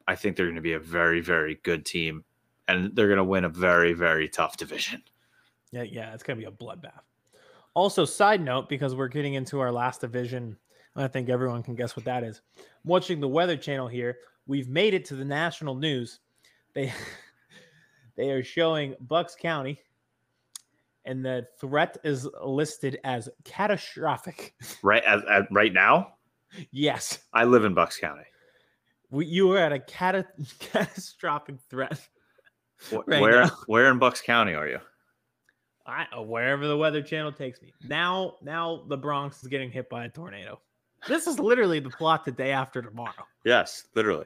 I 0.07 0.16
think 0.16 0.36
they're 0.36 0.45
going 0.45 0.55
to 0.55 0.61
be 0.61 0.74
a 0.74 0.80
very, 0.80 1.22
very 1.22 1.59
good 1.63 1.86
team. 1.86 2.24
And 2.68 2.95
they're 2.95 3.07
going 3.07 3.18
to 3.18 3.24
win 3.24 3.45
a 3.45 3.49
very, 3.49 3.93
very 3.93 4.28
tough 4.28 4.57
division. 4.57 5.03
Yeah, 5.76 5.84
yeah, 5.84 6.13
it's 6.13 6.24
gonna 6.24 6.39
be 6.39 6.45
a 6.45 6.51
bloodbath. 6.51 7.01
Also, 7.74 8.05
side 8.05 8.41
note, 8.41 8.70
because 8.70 8.95
we're 8.95 9.09
getting 9.09 9.34
into 9.34 9.59
our 9.59 9.74
last 9.74 9.99
division, 9.99 10.55
I 10.95 11.09
think 11.09 11.28
everyone 11.28 11.63
can 11.63 11.76
guess 11.76 11.97
what 11.97 12.05
that 12.05 12.24
is. 12.24 12.41
I'm 12.57 12.63
watching 12.86 13.20
the 13.20 13.28
Weather 13.28 13.57
Channel 13.57 13.89
here. 13.89 14.20
We've 14.47 14.69
made 14.69 14.93
it 14.93 15.05
to 15.05 15.15
the 15.15 15.25
national 15.25 15.75
news. 15.75 16.19
They 16.73 16.93
they 18.15 18.31
are 18.31 18.43
showing 18.43 18.95
Bucks 19.01 19.35
County, 19.39 19.79
and 21.05 21.23
the 21.25 21.47
threat 21.59 21.97
is 22.03 22.27
listed 22.43 22.99
as 23.03 23.29
catastrophic. 23.43 24.53
Right 24.83 25.03
as, 25.03 25.21
as 25.29 25.43
right 25.51 25.73
now, 25.73 26.15
yes, 26.71 27.19
I 27.33 27.45
live 27.45 27.65
in 27.65 27.73
Bucks 27.73 27.97
County. 27.97 28.25
we, 29.09 29.25
you 29.25 29.51
are 29.53 29.57
at 29.57 29.71
a 29.71 29.79
cata- 29.79 30.27
catastrophic 30.59 31.55
threat. 31.69 31.99
Right 32.91 33.21
where 33.21 33.43
now. 33.45 33.51
where 33.67 33.89
in 33.89 33.97
Bucks 33.99 34.21
County 34.21 34.53
are 34.53 34.67
you? 34.67 34.79
I 35.87 36.05
uh, 36.15 36.21
wherever 36.21 36.67
the 36.67 36.77
Weather 36.77 37.01
Channel 37.01 37.31
takes 37.31 37.61
me. 37.61 37.73
Now, 37.87 38.35
now 38.41 38.83
the 38.87 38.97
Bronx 38.97 39.41
is 39.41 39.47
getting 39.47 39.71
hit 39.71 39.89
by 39.89 40.05
a 40.05 40.09
tornado. 40.09 40.59
This 41.07 41.27
is 41.27 41.39
literally 41.39 41.79
the 41.79 41.91
plot 41.91 42.25
the 42.25 42.31
day 42.31 42.51
after 42.51 42.81
tomorrow. 42.81 43.25
Yes, 43.43 43.85
literally. 43.95 44.25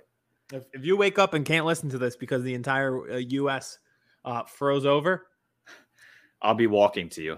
If, 0.51 0.63
if 0.73 0.85
you 0.85 0.97
wake 0.97 1.19
up 1.19 1.33
and 1.33 1.45
can't 1.45 1.65
listen 1.65 1.89
to 1.89 1.97
this 1.97 2.15
because 2.15 2.43
the 2.43 2.53
entire 2.53 3.11
uh, 3.11 3.17
U.S. 3.17 3.79
Uh, 4.25 4.43
froze 4.43 4.85
over, 4.85 5.27
I'll 6.41 6.55
be 6.55 6.67
walking 6.67 7.09
to 7.09 7.21
you. 7.21 7.37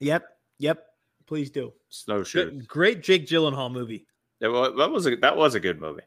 yep, 0.00 0.24
yep, 0.58 0.86
please 1.26 1.50
do. 1.50 1.72
Snowshoes. 1.88 2.50
Good, 2.50 2.68
great 2.68 3.02
Jake 3.02 3.26
Gyllenhaal 3.26 3.72
movie. 3.72 4.06
That 4.40 4.50
wa- 4.50 4.70
that 4.70 4.90
was 4.90 5.06
a 5.06 5.16
that 5.16 5.36
was 5.36 5.54
a 5.54 5.60
good 5.60 5.80
movie. 5.80 6.02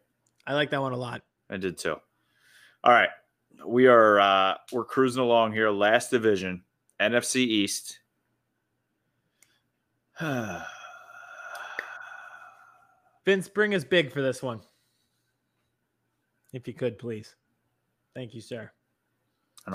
I 0.48 0.54
like 0.54 0.70
that 0.72 0.82
one 0.82 0.94
a 0.94 0.98
lot. 0.98 1.22
I 1.50 1.58
did 1.58 1.78
too. 1.78 1.96
All 2.84 2.92
right, 2.94 3.10
we 3.66 3.88
are 3.88 4.20
uh, 4.20 4.56
we're 4.72 4.86
cruising 4.86 5.22
along 5.24 5.54
here. 5.54 5.70
Last 5.70 6.10
division, 6.12 6.64
NFC 7.00 7.38
East. 7.38 8.00
Vince, 13.26 13.50
bring 13.50 13.74
us 13.74 13.84
big 13.84 14.12
for 14.12 14.22
this 14.22 14.42
one, 14.44 14.62
if 16.56 16.68
you 16.68 16.74
could, 16.74 16.98
please. 16.98 17.36
Thank 18.14 18.34
you, 18.34 18.42
sir. 18.42 18.72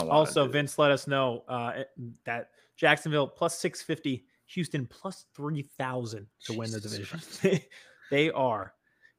Also, 0.09 0.47
Vince 0.47 0.79
let 0.79 0.91
us 0.91 1.07
know 1.07 1.45
uh, 1.49 1.83
that 2.25 2.51
Jacksonville 2.77 3.27
plus 3.27 3.59
650, 3.59 4.25
Houston 4.47 4.87
plus 4.87 5.27
3,000 5.35 6.27
to 6.45 6.53
win 6.53 6.71
the 6.71 6.81
division. 6.81 7.21
they 8.11 8.31
are 8.31 8.73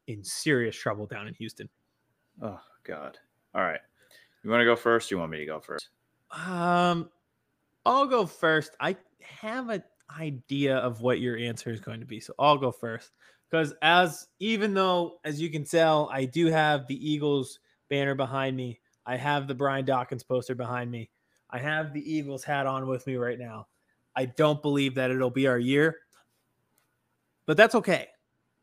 in 0.08 0.24
serious 0.24 0.76
trouble 0.76 1.06
down 1.06 1.28
in 1.28 1.34
Houston. 1.36 1.70
Oh 2.42 2.60
God. 2.84 3.18
All 3.54 3.62
right. 3.62 3.80
You 4.44 4.50
want 4.50 4.62
to 4.62 4.66
go 4.66 4.76
first? 4.76 5.12
You 5.12 5.20
want 5.20 5.32
me 5.32 5.38
to 5.40 5.46
go 5.46 5.60
first? 5.60 5.90
Um, 6.32 7.10
I'll 7.86 8.08
go 8.08 8.26
first. 8.26 8.76
I 8.80 8.96
have 9.22 9.70
an 9.70 9.84
idea 10.20 10.78
of 10.78 11.02
what 11.02 11.20
your 11.20 11.38
answer 11.38 11.70
is 11.70 11.80
going 11.80 12.00
to 12.00 12.06
be, 12.06 12.20
so 12.20 12.34
I'll 12.40 12.58
go 12.58 12.72
first. 12.72 13.12
Because 13.52 13.74
as 13.82 14.28
even 14.40 14.74
though, 14.74 15.20
as 15.26 15.42
you 15.42 15.50
can 15.50 15.66
tell, 15.66 16.10
I 16.12 16.24
do 16.24 16.48
have 16.48 16.88
the 16.88 17.12
Eagles 17.12 17.60
banner 17.90 18.16
behind 18.16 18.56
me. 18.56 18.80
I 19.06 19.18
have 19.18 19.48
the 19.48 19.56
Brian 19.56 19.84
Dawkins 19.84 20.24
poster 20.24 20.56
behind 20.56 20.90
me. 20.90 21.10
I 21.50 21.58
have 21.60 21.94
the 21.94 22.14
Eagles 22.14 22.46
hat 22.46 22.66
on 22.66 22.88
with 22.88 23.06
me 23.06 23.18
right 23.18 23.38
now. 23.38 23.68
I 24.16 24.26
don't 24.26 24.62
believe 24.62 24.96
that 24.96 25.12
it'll 25.12 25.30
be 25.30 25.48
our 25.48 25.60
year, 25.60 25.98
but 27.46 27.58
that's 27.58 27.76
okay 27.76 28.08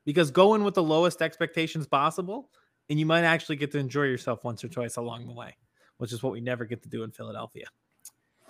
because 0.05 0.30
go 0.30 0.55
in 0.55 0.64
with 0.64 0.74
the 0.74 0.82
lowest 0.82 1.20
expectations 1.20 1.86
possible, 1.86 2.51
and 2.89 2.99
you 2.99 3.05
might 3.05 3.24
actually 3.24 3.57
get 3.57 3.70
to 3.72 3.78
enjoy 3.78 4.05
yourself 4.05 4.45
once 4.45 4.64
or 4.64 4.68
twice 4.68 4.97
along 4.97 5.26
the 5.26 5.34
way, 5.34 5.55
which 5.99 6.12
is 6.12 6.22
what 6.22 6.32
we 6.32 6.41
never 6.41 6.64
get 6.64 6.82
to 6.82 6.89
do 6.89 7.03
in 7.03 7.11
Philadelphia. 7.11 7.66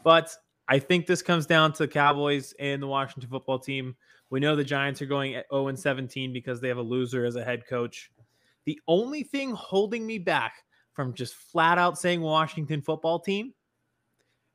But 0.05 0.37
I 0.69 0.79
think 0.79 1.07
this 1.07 1.23
comes 1.23 1.47
down 1.47 1.73
to 1.75 1.79
the 1.85 1.89
Cowboys 1.89 2.55
and 2.59 2.83
the 2.83 2.87
Washington 2.87 3.31
football 3.31 3.59
team. 3.59 3.97
We 4.31 4.41
know 4.41 4.55
the 4.55 4.65
Giants 4.65 5.01
are 5.01 5.07
going 5.07 5.35
at 5.35 5.47
0 5.51 5.69
and 5.69 5.79
17 5.79 6.33
because 6.33 6.61
they 6.61 6.69
have 6.69 6.77
a 6.77 6.83
loser 6.83 7.25
as 7.25 7.37
a 7.37 7.45
head 7.45 7.67
coach. 7.67 8.11
The 8.67 8.79
only 8.87 9.23
thing 9.23 9.53
holding 9.53 10.07
me 10.07 10.19
back 10.19 10.63
from 10.93 11.15
just 11.15 11.35
flat 11.35 11.79
out 11.79 11.99
saying 11.99 12.21
Washington 12.21 12.83
football 12.83 13.19
team 13.19 13.55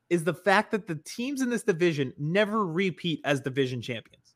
is 0.09 0.23
the 0.23 0.33
fact 0.33 0.69
that 0.71 0.85
the 0.85 0.99
teams 1.03 1.41
in 1.41 1.49
this 1.49 1.63
division 1.63 2.13
never 2.19 2.63
repeat 2.65 3.21
as 3.25 3.41
division 3.41 3.81
champions. 3.81 4.35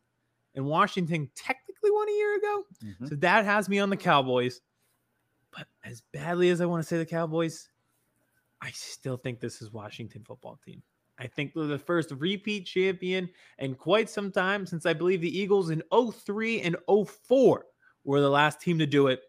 And 0.56 0.66
Washington 0.66 1.30
technically 1.36 1.92
won 1.92 2.10
a 2.10 2.14
year 2.14 2.38
ago. 2.38 2.64
Mm-hmm. 2.84 3.08
So 3.08 3.16
that 3.18 3.46
has 3.46 3.70
me 3.70 3.78
on 3.78 3.92
the 3.92 3.98
Cowboys. 3.98 4.62
But 5.56 5.68
as 5.84 6.02
badly 6.12 6.50
as 6.50 6.62
I 6.62 6.66
want 6.66 6.82
to 6.82 6.88
say 6.88 6.98
the 6.98 7.06
Cowboys, 7.06 7.70
I 8.60 8.72
still 8.72 9.18
think 9.18 9.40
this 9.40 9.62
is 9.62 9.72
Washington 9.72 10.24
football 10.26 10.60
team. 10.66 10.82
I 11.20 11.28
think 11.28 11.54
they're 11.54 11.66
the 11.66 11.80
first 11.80 12.12
repeat 12.12 12.66
champion 12.66 13.30
in 13.60 13.76
quite 13.76 14.10
some 14.10 14.32
time 14.32 14.66
since 14.66 14.86
I 14.86 14.94
believe 14.94 15.22
the 15.22 15.40
Eagles 15.40 15.72
in 15.72 15.82
03 15.92 16.62
and 16.62 16.76
04 16.88 17.66
were 18.04 18.22
the 18.22 18.30
last 18.30 18.62
team 18.62 18.78
to 18.80 18.86
do 18.86 19.08
it. 19.08 19.22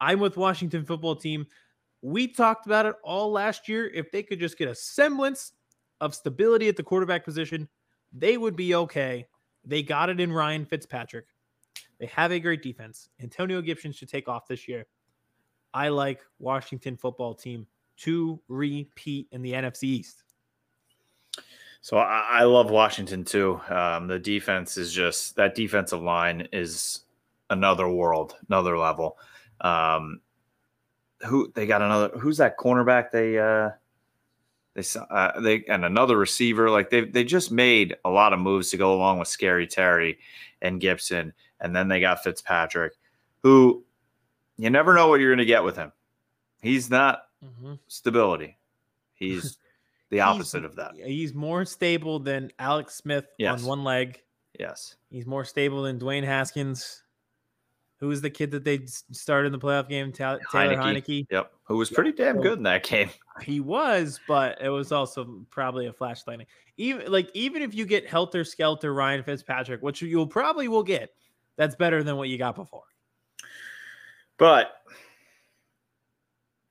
I'm 0.00 0.20
with 0.20 0.36
Washington 0.36 0.84
football 0.84 1.16
team. 1.16 1.46
We 2.02 2.28
talked 2.28 2.66
about 2.66 2.86
it 2.86 2.94
all 3.02 3.30
last 3.30 3.68
year. 3.68 3.86
If 3.88 4.10
they 4.10 4.22
could 4.22 4.40
just 4.40 4.58
get 4.58 4.68
a 4.68 4.74
semblance 4.74 5.52
of 6.00 6.14
stability 6.14 6.68
at 6.68 6.76
the 6.76 6.82
quarterback 6.82 7.24
position, 7.24 7.68
they 8.12 8.36
would 8.36 8.56
be 8.56 8.74
okay. 8.74 9.26
They 9.64 9.82
got 9.82 10.08
it 10.08 10.20
in 10.20 10.32
Ryan 10.32 10.64
Fitzpatrick. 10.64 11.26
They 11.98 12.06
have 12.06 12.32
a 12.32 12.40
great 12.40 12.62
defense. 12.62 13.10
Antonio 13.20 13.60
Gibson 13.60 13.92
should 13.92 14.08
take 14.08 14.28
off 14.28 14.46
this 14.46 14.66
year. 14.66 14.86
I 15.74 15.88
like 15.88 16.22
Washington 16.38 16.96
football 16.96 17.34
team 17.34 17.66
to 17.98 18.40
repeat 18.48 19.28
in 19.32 19.42
the 19.42 19.52
NFC 19.52 19.84
East. 19.84 20.24
So 21.82 21.96
I, 21.96 22.26
I 22.30 22.42
love 22.44 22.70
Washington 22.70 23.24
too. 23.24 23.60
Um, 23.68 24.06
the 24.06 24.18
defense 24.18 24.76
is 24.76 24.92
just 24.92 25.36
that 25.36 25.54
defensive 25.54 26.02
line 26.02 26.48
is 26.52 27.00
another 27.48 27.88
world, 27.88 28.36
another 28.48 28.76
level. 28.76 29.18
Um, 29.60 30.20
who 31.26 31.52
they 31.54 31.66
got 31.66 31.82
another? 31.82 32.18
Who's 32.18 32.38
that 32.38 32.58
cornerback? 32.58 33.10
They 33.10 33.38
uh, 33.38 33.70
they 34.74 34.82
uh, 35.10 35.40
they 35.40 35.64
and 35.68 35.84
another 35.84 36.16
receiver. 36.16 36.70
Like 36.70 36.90
they 36.90 37.04
they 37.04 37.24
just 37.24 37.50
made 37.50 37.96
a 38.04 38.10
lot 38.10 38.32
of 38.32 38.38
moves 38.38 38.70
to 38.70 38.76
go 38.76 38.94
along 38.94 39.18
with 39.18 39.28
Scary 39.28 39.66
Terry 39.66 40.18
and 40.62 40.80
Gibson, 40.80 41.32
and 41.60 41.74
then 41.74 41.88
they 41.88 42.00
got 42.00 42.22
Fitzpatrick, 42.22 42.94
who 43.42 43.84
you 44.58 44.70
never 44.70 44.94
know 44.94 45.08
what 45.08 45.20
you're 45.20 45.30
going 45.30 45.38
to 45.38 45.44
get 45.44 45.64
with 45.64 45.76
him. 45.76 45.92
He's 46.62 46.90
not 46.90 47.22
stability. 47.88 48.58
He's 49.14 49.58
the 50.10 50.16
He's- 50.18 50.28
opposite 50.28 50.64
of 50.64 50.76
that. 50.76 50.94
He's 50.94 51.32
more 51.34 51.64
stable 51.64 52.18
than 52.18 52.50
Alex 52.58 52.94
Smith 52.94 53.26
Yes. 53.38 53.60
on 53.62 53.66
one 53.66 53.84
leg. 53.84 54.22
Yes. 54.58 54.96
He's 55.10 55.26
more 55.26 55.44
stable 55.44 55.82
than 55.82 55.98
Dwayne 55.98 56.24
Haskins. 56.24 57.02
Who 57.98 58.10
is 58.10 58.20
the 58.22 58.30
kid 58.30 58.50
that 58.52 58.64
they 58.64 58.86
started 58.86 59.46
in 59.46 59.52
the 59.52 59.58
playoff 59.58 59.88
game? 59.88 60.10
Ta- 60.10 60.38
Taylor 60.50 60.76
Heinicke. 60.76 61.04
Heinicke. 61.06 61.26
Yep. 61.30 61.52
Who 61.64 61.76
was 61.76 61.90
pretty 61.90 62.12
damn 62.12 62.36
So- 62.36 62.42
good 62.42 62.58
in 62.58 62.64
that 62.64 62.82
game. 62.82 63.10
He 63.42 63.60
was, 63.60 64.20
but 64.26 64.60
it 64.60 64.68
was 64.70 64.90
also 64.90 65.44
probably 65.50 65.86
a 65.86 65.92
flash 65.92 66.26
lightning. 66.26 66.46
Even 66.76 67.10
like 67.12 67.30
even 67.34 67.62
if 67.62 67.74
you 67.74 67.84
get 67.86 68.06
helter 68.08 68.42
skelter 68.44 68.92
Ryan 68.94 69.22
Fitzpatrick, 69.22 69.82
which 69.82 70.00
you'll 70.02 70.26
probably 70.26 70.66
will 70.68 70.82
get, 70.82 71.14
that's 71.56 71.76
better 71.76 72.02
than 72.02 72.16
what 72.16 72.28
you 72.28 72.38
got 72.38 72.56
before. 72.56 72.84
But 74.38 74.72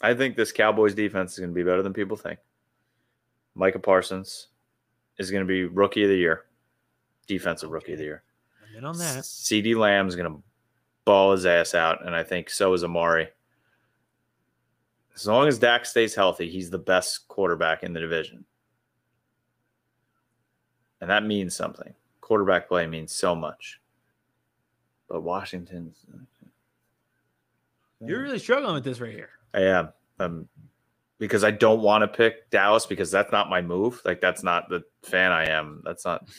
I 0.01 0.13
think 0.15 0.35
this 0.35 0.51
Cowboys 0.51 0.95
defense 0.95 1.33
is 1.33 1.39
going 1.39 1.51
to 1.51 1.55
be 1.55 1.63
better 1.63 1.83
than 1.83 1.93
people 1.93 2.17
think. 2.17 2.39
Micah 3.55 3.79
Parsons 3.79 4.47
is 5.17 5.31
going 5.31 5.43
to 5.43 5.47
be 5.47 5.65
rookie 5.65 6.03
of 6.03 6.09
the 6.09 6.15
year, 6.15 6.45
defensive 7.27 7.71
rookie 7.71 7.93
of 7.93 7.99
the 7.99 8.05
year. 8.05 8.23
I'm 8.69 8.77
in 8.77 8.85
on 8.85 8.97
that. 8.97 9.23
CeeDee 9.23 9.75
Lamb 9.75 10.07
is 10.07 10.15
going 10.15 10.31
to 10.31 10.41
ball 11.05 11.31
his 11.31 11.45
ass 11.45 11.73
out, 11.75 12.05
and 12.05 12.15
I 12.15 12.23
think 12.23 12.49
so 12.49 12.73
is 12.73 12.83
Amari. 12.83 13.29
As 15.15 15.27
long 15.27 15.47
as 15.47 15.59
Dak 15.59 15.85
stays 15.85 16.15
healthy, 16.15 16.49
he's 16.49 16.69
the 16.69 16.77
best 16.77 17.27
quarterback 17.27 17.83
in 17.83 17.91
the 17.93 17.99
division. 17.99 18.45
And 21.01 21.09
that 21.09 21.25
means 21.25 21.55
something. 21.55 21.93
Quarterback 22.21 22.67
play 22.67 22.87
means 22.87 23.11
so 23.11 23.35
much. 23.35 23.81
But 25.09 25.21
Washington's. 25.21 26.05
You're 28.05 28.21
really 28.21 28.39
struggling 28.39 28.75
with 28.75 28.83
this 28.83 29.01
right 29.01 29.11
here. 29.11 29.31
I 29.53 29.61
am. 29.61 29.89
Um, 30.19 30.47
because 31.19 31.43
I 31.43 31.51
don't 31.51 31.81
want 31.81 32.01
to 32.01 32.07
pick 32.07 32.49
Dallas 32.49 32.85
because 32.85 33.11
that's 33.11 33.31
not 33.31 33.49
my 33.49 33.61
move. 33.61 34.01
Like 34.05 34.21
that's 34.21 34.41
not 34.41 34.69
the 34.69 34.83
fan 35.03 35.31
I 35.31 35.49
am. 35.49 35.81
That's 35.85 36.05
not. 36.05 36.27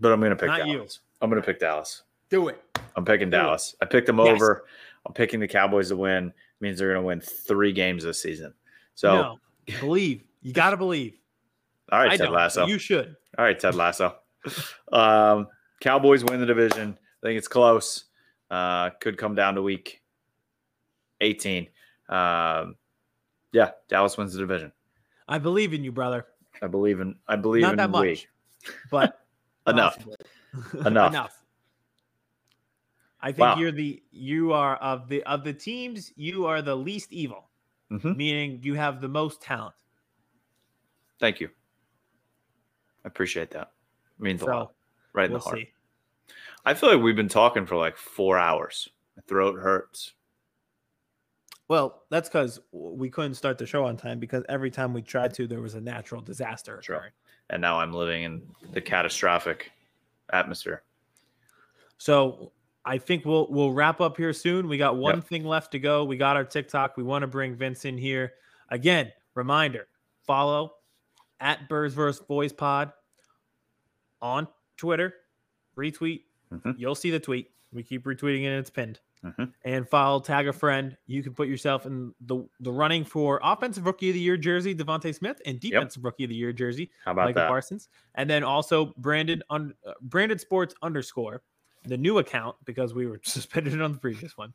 But 0.00 0.10
I'm 0.10 0.20
gonna 0.20 0.34
pick 0.34 0.48
Not 0.48 0.66
you. 0.66 0.78
Dallas. 0.78 0.98
I'm 1.20 1.30
gonna 1.30 1.42
pick 1.42 1.60
Dallas. 1.60 2.02
Do 2.28 2.48
it. 2.48 2.60
I'm 2.96 3.04
picking 3.04 3.30
Do 3.30 3.36
it. 3.36 3.40
Dallas. 3.40 3.76
I 3.80 3.84
picked 3.84 4.08
them 4.08 4.18
Yes. 4.18 4.34
over. 4.34 4.64
I'm 5.06 5.12
picking 5.12 5.38
the 5.38 5.46
Cowboys 5.46 5.90
to 5.90 5.96
win. 5.96 6.32
Means 6.58 6.80
they're 6.80 6.92
gonna 6.92 7.06
win 7.06 7.20
three 7.20 7.72
games 7.72 8.02
this 8.02 8.20
season. 8.20 8.52
So 8.96 9.14
no, 9.14 9.38
believe. 9.78 10.24
You 10.40 10.52
got 10.52 10.70
to 10.70 10.76
believe. 10.76 11.14
all 11.92 12.00
right, 12.00 12.10
I 12.10 12.16
Ted 12.16 12.26
don't. 12.26 12.34
Lasso. 12.34 12.66
You 12.66 12.80
should. 12.80 13.14
All 13.38 13.44
right, 13.44 13.56
Ted 13.56 13.76
Lasso. 13.76 14.16
um, 14.92 15.46
Cowboys 15.80 16.24
win 16.24 16.40
the 16.40 16.46
division. 16.46 16.98
I 17.22 17.26
think 17.26 17.38
it's 17.38 17.46
close. 17.46 18.06
Uh, 18.50 18.90
could 19.00 19.16
come 19.16 19.36
down 19.36 19.54
to 19.54 19.62
week 19.62 20.02
18. 21.20 21.68
Um, 22.08 22.74
yeah, 23.52 23.70
Dallas 23.88 24.16
wins 24.16 24.32
the 24.32 24.40
division. 24.40 24.72
I 25.28 25.38
believe 25.38 25.72
in 25.72 25.84
you, 25.84 25.92
brother. 25.92 26.26
I 26.62 26.66
believe 26.66 27.00
in. 27.00 27.16
I 27.28 27.36
believe 27.36 27.62
Not 27.62 27.72
in 27.72 27.76
that 27.78 27.92
we. 27.92 28.08
much, 28.10 28.28
but 28.90 29.18
Enough. 29.66 30.04
Enough. 30.84 31.10
Enough. 31.12 31.38
I 33.20 33.28
think 33.30 33.38
Wow. 33.38 33.56
you're 33.58 33.70
the 33.72 34.02
you 34.10 34.52
are 34.52 34.76
of 34.76 35.08
the 35.08 35.22
of 35.24 35.44
the 35.44 35.52
teams 35.52 36.12
you 36.16 36.46
are 36.46 36.60
the 36.60 36.74
least 36.76 37.12
evil, 37.12 37.48
Mhm. 37.90 38.16
meaning 38.16 38.60
you 38.62 38.74
have 38.74 39.00
the 39.00 39.08
most 39.08 39.40
talent. 39.40 39.74
Thank 41.20 41.40
you. 41.40 41.48
I 43.04 43.08
appreciate 43.08 43.50
that. 43.52 43.72
It 44.18 44.22
means 44.22 44.42
a 44.42 44.46
lot. 44.46 44.74
Right 45.12 45.26
in 45.26 45.30
we'll 45.32 45.38
the 45.40 45.44
heart. 45.44 45.58
see. 45.58 45.72
I 46.64 46.74
feel 46.74 46.92
like 46.92 47.02
we've 47.02 47.16
been 47.16 47.28
talking 47.28 47.64
for 47.66 47.76
like 47.76 47.96
four 47.96 48.38
hours. 48.38 48.88
My 49.16 49.22
throat 49.28 49.58
hurts. 49.60 50.14
Well, 51.72 52.02
that's 52.10 52.28
because 52.28 52.60
we 52.70 53.08
couldn't 53.08 53.32
start 53.36 53.56
the 53.56 53.64
show 53.64 53.86
on 53.86 53.96
time 53.96 54.18
because 54.18 54.44
every 54.46 54.70
time 54.70 54.92
we 54.92 55.00
tried 55.00 55.32
to, 55.36 55.46
there 55.46 55.62
was 55.62 55.74
a 55.74 55.80
natural 55.80 56.20
disaster 56.20 56.82
Sure. 56.82 56.96
occurring. 56.96 57.12
And 57.48 57.62
now 57.62 57.78
I'm 57.80 57.94
living 57.94 58.24
in 58.24 58.42
the 58.74 58.82
catastrophic 58.82 59.72
atmosphere. 60.34 60.82
So 61.96 62.52
I 62.84 62.98
think 62.98 63.24
we'll 63.24 63.46
we'll 63.50 63.72
wrap 63.72 64.02
up 64.02 64.18
here 64.18 64.34
soon. 64.34 64.68
We 64.68 64.76
got 64.76 64.96
one 64.98 65.14
Yep. 65.20 65.24
thing 65.24 65.44
left 65.46 65.72
to 65.72 65.78
go. 65.78 66.04
We 66.04 66.18
got 66.18 66.36
our 66.36 66.44
TikTok. 66.44 66.98
We 66.98 67.04
want 67.04 67.22
to 67.22 67.26
bring 67.26 67.56
Vince 67.56 67.86
in 67.86 67.96
here 67.96 68.34
again. 68.68 69.10
Reminder: 69.34 69.88
follow 70.26 70.74
at 71.40 71.70
Birds 71.70 71.94
vs. 71.94 72.20
Boys 72.26 72.52
Pod 72.52 72.92
on 74.20 74.46
Twitter. 74.76 75.14
Retweet. 75.74 76.24
Mhm. 76.52 76.78
You'll 76.78 76.94
see 76.94 77.08
the 77.10 77.18
tweet. 77.20 77.50
We 77.72 77.82
keep 77.82 78.04
retweeting 78.04 78.42
it. 78.42 78.48
and 78.48 78.58
It's 78.58 78.68
pinned. 78.68 79.00
Mhm. 79.24 79.52
And 79.64 79.88
follow, 79.88 80.18
tag 80.18 80.48
a 80.48 80.52
friend. 80.52 80.96
You 81.06 81.22
can 81.22 81.32
put 81.32 81.46
yourself 81.46 81.86
in 81.86 82.12
the 82.22 82.44
the 82.58 82.72
running 82.72 83.04
for 83.04 83.38
offensive 83.42 83.86
rookie 83.86 84.08
of 84.10 84.14
the 84.14 84.20
year 84.20 84.36
jersey, 84.36 84.74
DeVonta 84.74 85.14
Smith, 85.14 85.40
and 85.46 85.60
defensive 85.60 86.02
rookie 86.04 86.24
of 86.24 86.30
the 86.30 86.36
year 86.36 86.52
jersey, 86.52 86.90
How 87.04 87.12
about 87.12 87.26
Michael 87.26 87.42
that? 87.42 87.48
Parsons, 87.48 87.88
and 88.16 88.28
then 88.28 88.42
also 88.42 88.86
Brandon 88.96 89.42
un, 89.50 89.74
uh, 89.86 89.92
Branded 90.00 90.40
Sports 90.40 90.74
underscore 90.82 91.42
the 91.84 91.96
new 91.96 92.18
account 92.18 92.56
because 92.64 92.94
we 92.94 93.06
were 93.06 93.20
suspended 93.24 93.80
on 93.80 93.92
the 93.92 93.98
previous 93.98 94.36
one, 94.36 94.52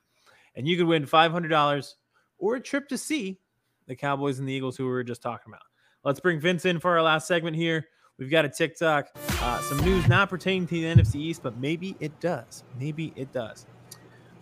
and 0.56 0.68
you 0.68 0.76
could 0.76 0.88
win 0.88 1.06
five 1.06 1.32
hundred 1.32 1.50
dollars 1.50 1.96
or 2.38 2.56
a 2.56 2.60
trip 2.62 2.90
to 2.90 2.98
see 2.98 3.40
the 3.88 3.96
Cowboys 3.96 4.38
and 4.40 4.48
the 4.50 4.54
Eagles 4.54 4.76
who 4.76 4.84
we 4.84 4.92
were 4.92 5.04
just 5.04 5.22
talking 5.22 5.52
about. 5.54 5.64
Let's 6.04 6.20
bring 6.20 6.42
Vince 6.42 6.66
in 6.66 6.80
for 6.80 6.92
our 6.92 7.02
last 7.02 7.26
segment 7.26 7.56
here. 7.56 7.88
We've 8.20 8.30
got 8.30 8.44
a 8.46 8.50
TikTok, 8.50 9.10
uh, 9.16 9.62
some 9.62 9.78
news 9.86 10.08
not 10.08 10.30
pertaining 10.30 10.68
to 10.68 10.74
the 10.76 10.84
NFC 10.84 11.16
East, 11.16 11.42
but 11.44 11.56
maybe 11.58 11.96
it 12.00 12.20
does. 12.20 12.64
Maybe 12.80 13.14
it 13.16 13.32
does. 13.32 13.66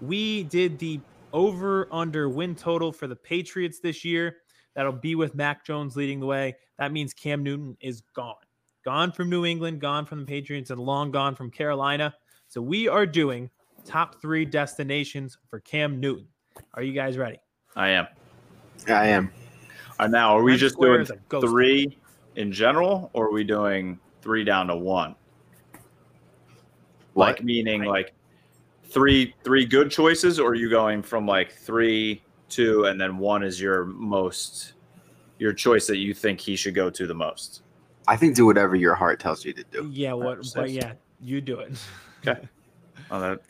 We 0.02 0.44
did 0.44 0.80
the 0.80 1.00
over 1.34 1.88
under 1.92 2.30
win 2.30 2.56
total 2.56 2.92
for 2.92 3.08
the 3.08 3.16
Patriots 3.16 3.80
this 3.80 4.06
year. 4.06 4.38
That'll 4.76 4.92
be 4.92 5.16
with 5.16 5.36
Mac 5.36 5.66
Jones 5.66 5.96
leading 5.96 6.20
the 6.20 6.26
way. 6.26 6.56
That 6.78 6.92
means 6.92 7.14
Cam 7.14 7.44
Newton 7.44 7.78
is 7.80 8.02
gone. 8.14 8.36
Gone 8.84 9.12
from 9.12 9.30
New 9.30 9.46
England, 9.46 9.82
gone 9.82 10.06
from 10.06 10.20
the 10.20 10.26
Patriots, 10.26 10.70
and 10.70 10.80
long 10.80 11.12
gone 11.12 11.36
from 11.36 11.50
Carolina. 11.50 12.14
So 12.48 12.62
we 12.62 12.88
are 12.88 13.06
doing 13.06 13.50
top 13.84 14.22
three 14.22 14.46
destinations 14.46 15.38
for 15.50 15.60
Cam 15.60 16.00
Newton. 16.00 16.28
Are 16.74 16.84
you 16.84 16.94
guys 16.94 17.18
ready? 17.18 17.40
I 17.76 17.90
am. 17.90 18.08
I 18.88 19.08
am. 19.08 19.32
Uh, 20.00 20.08
now, 20.08 20.38
are 20.38 20.44
we 20.44 20.52
Times 20.54 20.62
just 20.62 20.80
doing 20.80 21.02
is 21.02 21.12
a 21.12 21.42
three 21.42 21.98
in 22.36 22.52
general, 22.52 23.10
or 23.14 23.28
are 23.28 23.32
we 23.32 23.44
doing 23.44 24.00
three 24.22 24.44
down 24.44 24.68
to 24.68 24.76
one? 24.76 25.16
What? 27.14 27.28
Like 27.28 27.44
meaning 27.44 27.84
like 27.86 28.14
three 28.88 29.34
three 29.44 29.66
good 29.66 29.92
choices, 29.92 30.40
or 30.40 30.50
are 30.52 30.56
you 30.56 30.70
going 30.70 31.02
from 31.04 31.26
like 31.28 31.52
three, 31.52 32.22
two, 32.50 32.86
and 32.86 33.00
then 33.00 33.18
one 33.18 33.44
is 33.44 33.60
your 33.62 33.86
most 33.86 34.74
your 35.40 35.54
choice 35.54 35.88
that 35.88 35.98
you 35.98 36.14
think 36.14 36.40
he 36.40 36.56
should 36.56 36.76
go 36.76 36.90
to 36.90 37.06
the 37.08 37.14
most? 37.14 37.62
I 38.08 38.16
think 38.16 38.36
do 38.36 38.46
whatever 38.46 38.76
your 38.76 38.96
heart 38.96 39.20
tells 39.20 39.44
you 39.44 39.54
to 39.54 39.64
do. 39.72 39.90
Yeah, 39.92 40.14
what? 40.14 40.40
But 40.56 40.70
yeah, 40.72 40.94
you 41.22 41.42
do 41.42 41.60
it. 41.60 41.74
Okay. 42.28 42.48
Oh, 43.12 43.20
that. 43.20 43.42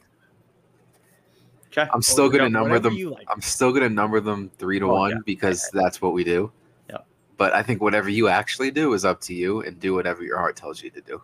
Okay. 1.67 1.89
I'm 1.93 2.01
still 2.01 2.25
Whatever- 2.25 2.49
gonna 2.49 2.49
number 2.49 2.79
them. 2.79 2.95
like. 3.11 3.27
I'm 3.29 3.41
still 3.41 3.71
gonna 3.73 3.89
number 3.89 4.19
them 4.21 4.49
three 4.57 4.79
to 4.79 4.86
Oh, 4.86 4.93
one 4.95 5.11
yeah. 5.11 5.17
because 5.25 5.69
that's 5.73 6.01
what 6.01 6.13
we 6.13 6.23
do. 6.23 6.51
Yeah. 6.89 6.99
But 7.38 7.53
I 7.53 7.61
think 7.63 7.81
whatever 7.81 8.09
you 8.09 8.27
actually 8.29 8.71
do 8.71 8.93
is 8.93 9.03
up 9.05 9.19
to 9.21 9.33
you, 9.33 9.61
and 9.61 9.77
do 9.79 9.93
whatever 9.93 10.23
your 10.23 10.38
heart 10.38 10.55
tells 10.55 10.81
you 10.81 10.89
to 10.91 11.01
do. 11.01 11.21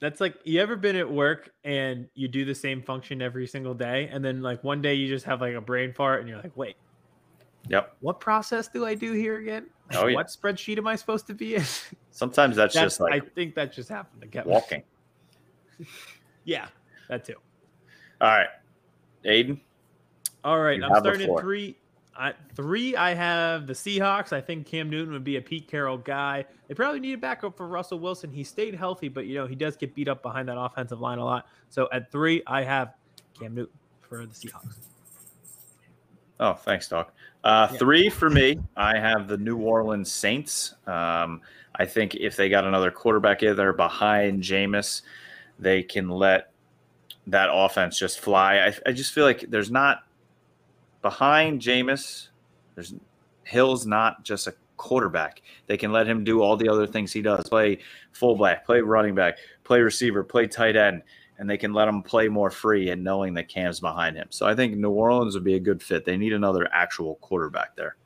That's 0.00 0.20
like 0.20 0.36
you 0.44 0.60
ever 0.60 0.76
been 0.76 0.96
at 0.96 1.10
work 1.10 1.50
and 1.62 2.08
you 2.14 2.26
do 2.28 2.44
the 2.44 2.54
same 2.54 2.82
function 2.82 3.20
every 3.20 3.46
single 3.46 3.74
day, 3.74 4.08
and 4.10 4.24
then 4.24 4.42
like 4.42 4.64
one 4.64 4.80
day 4.80 4.94
you 4.94 5.08
just 5.08 5.26
have 5.26 5.40
like 5.40 5.54
a 5.54 5.60
brain 5.60 5.92
fart, 5.92 6.20
and 6.20 6.28
you're 6.28 6.38
like, 6.38 6.56
wait, 6.56 6.76
Yep. 7.68 7.96
What 8.00 8.20
process 8.20 8.68
do 8.68 8.84
I 8.84 8.94
do 8.94 9.12
here 9.12 9.38
again? 9.38 9.66
Oh, 9.94 10.06
yeah. 10.06 10.16
What 10.16 10.26
spreadsheet 10.28 10.78
am 10.78 10.86
I 10.86 10.96
supposed 10.96 11.26
to 11.28 11.34
be 11.34 11.56
in? 11.56 11.64
Sometimes 12.10 12.56
that's, 12.56 12.74
That's- 12.74 12.92
just 12.92 13.00
like 13.00 13.12
I 13.12 13.20
think 13.20 13.54
that 13.54 13.72
just 13.72 13.88
happened 13.88 14.22
to 14.22 14.28
get 14.28 14.46
walking. 14.46 14.82
Yeah, 16.46 16.66
that 17.08 17.24
too. 17.24 17.36
All 18.20 18.28
right. 18.28 18.48
Aiden. 19.24 19.58
All 20.44 20.60
right, 20.60 20.78
I'm 20.82 20.94
starting 21.00 21.28
at 21.28 21.40
three. 21.40 21.78
I, 22.16 22.32
three, 22.54 22.94
I 22.94 23.14
have 23.14 23.66
the 23.66 23.72
Seahawks. 23.72 24.32
I 24.32 24.40
think 24.40 24.66
Cam 24.66 24.88
Newton 24.88 25.12
would 25.12 25.24
be 25.24 25.36
a 25.36 25.40
Pete 25.40 25.66
Carroll 25.66 25.98
guy. 25.98 26.44
They 26.68 26.74
probably 26.74 27.00
need 27.00 27.14
a 27.14 27.18
backup 27.18 27.56
for 27.56 27.66
Russell 27.66 27.98
Wilson. 27.98 28.30
He 28.30 28.44
stayed 28.44 28.74
healthy, 28.74 29.08
but 29.08 29.26
you 29.26 29.34
know 29.34 29.46
he 29.46 29.56
does 29.56 29.76
get 29.76 29.94
beat 29.94 30.08
up 30.08 30.22
behind 30.22 30.48
that 30.48 30.58
offensive 30.58 31.00
line 31.00 31.18
a 31.18 31.24
lot. 31.24 31.46
So 31.70 31.88
at 31.92 32.12
three, 32.12 32.42
I 32.46 32.62
have 32.62 32.94
Cam 33.38 33.54
Newton 33.54 33.76
for 34.00 34.24
the 34.26 34.32
Seahawks. 34.32 34.76
Oh, 36.40 36.54
thanks, 36.54 36.88
Doc. 36.88 37.12
Uh, 37.42 37.68
Yeah. 37.70 37.78
Three 37.78 38.08
for 38.08 38.30
me. 38.30 38.58
I 38.76 38.98
have 38.98 39.28
the 39.28 39.36
New 39.36 39.58
Orleans 39.58 40.10
Saints. 40.10 40.74
Um, 40.86 41.40
I 41.76 41.84
think 41.86 42.14
if 42.14 42.36
they 42.36 42.48
got 42.48 42.64
another 42.64 42.90
quarterback 42.90 43.42
in 43.42 43.56
there 43.56 43.72
behind 43.72 44.42
Jameis, 44.42 45.02
they 45.58 45.82
can 45.82 46.08
let 46.08 46.50
that 47.26 47.48
offense 47.52 47.98
just 47.98 48.20
fly. 48.20 48.58
I, 48.58 48.74
I 48.86 48.92
just 48.92 49.12
feel 49.12 49.24
like 49.24 49.46
there's 49.48 49.70
not 49.70 50.04
behind 51.04 51.60
Jameis. 51.60 52.28
There's 52.74 52.94
Hill's 53.44 53.86
not 53.86 54.24
just 54.24 54.46
a 54.46 54.54
quarterback. 54.78 55.42
They 55.66 55.76
can 55.76 55.92
let 55.92 56.08
him 56.08 56.24
do 56.24 56.40
all 56.40 56.56
the 56.56 56.68
other 56.68 56.86
things 56.86 57.12
he 57.12 57.20
does: 57.20 57.46
play 57.46 57.78
fullback, 58.12 58.64
play 58.64 58.80
running 58.80 59.14
back, 59.14 59.36
play 59.64 59.80
receiver, 59.80 60.24
play 60.24 60.46
tight 60.46 60.76
end, 60.76 61.02
and 61.38 61.48
they 61.48 61.58
can 61.58 61.74
let 61.74 61.88
him 61.88 62.02
play 62.02 62.28
more 62.28 62.50
free 62.50 62.88
and 62.88 63.04
knowing 63.04 63.34
that 63.34 63.48
Cam's 63.48 63.80
behind 63.80 64.16
him. 64.16 64.28
So 64.30 64.46
I 64.46 64.54
think 64.54 64.76
New 64.76 64.90
Orleans 64.90 65.34
would 65.34 65.44
be 65.44 65.56
a 65.56 65.60
good 65.60 65.82
fit. 65.82 66.06
They 66.06 66.16
need 66.16 66.32
another 66.32 66.66
actual 66.72 67.16
quarterback 67.16 67.76
there. 67.76 67.96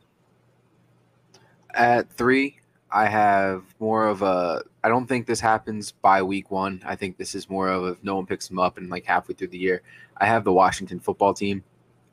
At 1.73 2.11
three, 2.11 2.59
I 2.91 3.07
have 3.07 3.63
more 3.79 4.09
of 4.09 4.23
a. 4.23 4.65
I 4.83 4.89
don't 4.89 5.07
think 5.07 5.29
this 5.29 5.39
happens 5.39 5.93
by 5.93 6.21
week 6.23 6.51
one. 6.51 6.83
I 6.85 6.97
think 6.97 7.17
this 7.17 7.37
is 7.37 7.49
more 7.49 7.69
of 7.69 7.87
if 7.87 8.03
no 8.03 8.17
one 8.17 8.27
picks 8.27 8.51
him 8.51 8.59
up 8.59 8.77
and 8.77 8.91
like 8.91 9.05
halfway 9.05 9.37
through 9.37 9.49
the 9.49 9.59
year. 9.59 9.83
I 10.17 10.27
have 10.27 10.43
the 10.43 10.53
Washington 10.53 10.99
football 10.99 11.33
team. 11.33 11.63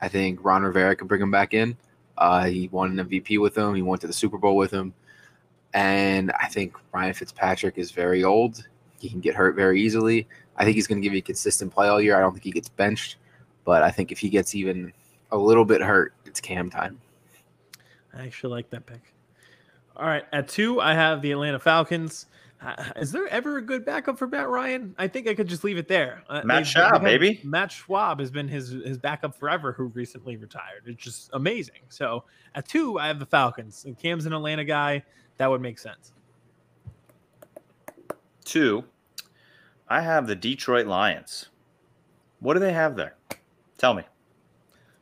I 0.00 0.08
think 0.08 0.44
Ron 0.44 0.62
Rivera 0.62 0.94
could 0.96 1.08
bring 1.08 1.22
him 1.22 1.30
back 1.30 1.54
in. 1.54 1.76
Uh, 2.18 2.46
he 2.46 2.68
won 2.68 2.98
an 2.98 3.08
MVP 3.08 3.40
with 3.40 3.56
him. 3.56 3.74
He 3.74 3.82
went 3.82 4.00
to 4.02 4.06
the 4.06 4.12
Super 4.12 4.38
Bowl 4.38 4.56
with 4.56 4.70
him. 4.70 4.94
And 5.74 6.32
I 6.32 6.46
think 6.46 6.74
Ryan 6.92 7.14
Fitzpatrick 7.14 7.76
is 7.76 7.90
very 7.90 8.24
old. 8.24 8.66
He 8.98 9.10
can 9.10 9.20
get 9.20 9.34
hurt 9.34 9.54
very 9.56 9.80
easily. 9.80 10.26
I 10.56 10.64
think 10.64 10.74
he's 10.74 10.86
going 10.86 11.00
to 11.00 11.06
give 11.06 11.14
you 11.14 11.22
consistent 11.22 11.72
play 11.72 11.88
all 11.88 12.00
year. 12.00 12.16
I 12.16 12.20
don't 12.20 12.32
think 12.32 12.44
he 12.44 12.50
gets 12.50 12.68
benched, 12.68 13.16
but 13.64 13.82
I 13.82 13.90
think 13.90 14.10
if 14.10 14.18
he 14.18 14.30
gets 14.30 14.54
even 14.54 14.92
a 15.32 15.36
little 15.36 15.64
bit 15.64 15.82
hurt, 15.82 16.14
it's 16.24 16.40
Cam 16.40 16.70
time. 16.70 16.98
I 18.14 18.24
actually 18.24 18.50
like 18.50 18.70
that 18.70 18.86
pick. 18.86 19.02
All 19.96 20.06
right, 20.06 20.24
at 20.32 20.48
two, 20.48 20.80
I 20.80 20.94
have 20.94 21.22
the 21.22 21.32
Atlanta 21.32 21.58
Falcons. 21.58 22.26
Is 22.96 23.12
there 23.12 23.28
ever 23.28 23.58
a 23.58 23.62
good 23.62 23.84
backup 23.84 24.18
for 24.18 24.26
Matt 24.26 24.48
Ryan? 24.48 24.94
I 24.98 25.08
think 25.08 25.28
I 25.28 25.34
could 25.34 25.46
just 25.46 25.62
leave 25.62 25.76
it 25.76 25.88
there. 25.88 26.22
Uh, 26.28 26.40
Matt 26.44 26.64
they've- 26.64 26.74
they've 27.02 27.02
baby. 27.20 27.40
Matt 27.44 27.70
Schaub 27.70 28.18
has 28.18 28.30
been 28.30 28.48
his 28.48 28.70
his 28.70 28.98
backup 28.98 29.34
forever, 29.34 29.72
who 29.72 29.86
recently 29.88 30.36
retired. 30.36 30.82
It's 30.86 31.02
just 31.02 31.30
amazing. 31.34 31.80
So 31.88 32.24
at 32.54 32.66
two, 32.66 32.98
I 32.98 33.08
have 33.08 33.18
the 33.18 33.26
Falcons. 33.26 33.84
And 33.84 33.98
Cam's 33.98 34.26
an 34.26 34.32
Atlanta 34.32 34.64
guy. 34.64 35.04
That 35.36 35.48
would 35.50 35.60
make 35.60 35.78
sense. 35.78 36.12
Two, 38.44 38.84
I 39.88 40.00
have 40.00 40.26
the 40.26 40.34
Detroit 40.36 40.86
Lions. 40.86 41.50
What 42.40 42.54
do 42.54 42.60
they 42.60 42.72
have 42.72 42.96
there? 42.96 43.16
Tell 43.78 43.92
me. 43.94 44.02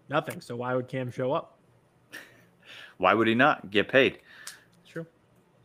Nothing. 0.09 0.41
So 0.41 0.57
why 0.57 0.75
would 0.75 0.89
Cam 0.89 1.11
show 1.11 1.33
up? 1.33 1.59
Why 2.99 3.15
would 3.15 3.27
he 3.27 3.35
not 3.35 3.71
get 3.71 3.89
paid? 3.89 4.19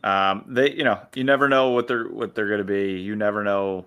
Um, 0.02 0.44
they, 0.48 0.72
you 0.72 0.84
know, 0.84 1.00
you 1.14 1.24
never 1.24 1.48
know 1.48 1.70
what 1.70 1.88
they're 1.88 2.08
what 2.08 2.34
they're 2.34 2.48
going 2.48 2.58
to 2.58 2.64
be. 2.64 3.00
You 3.00 3.16
never 3.16 3.44
know 3.44 3.86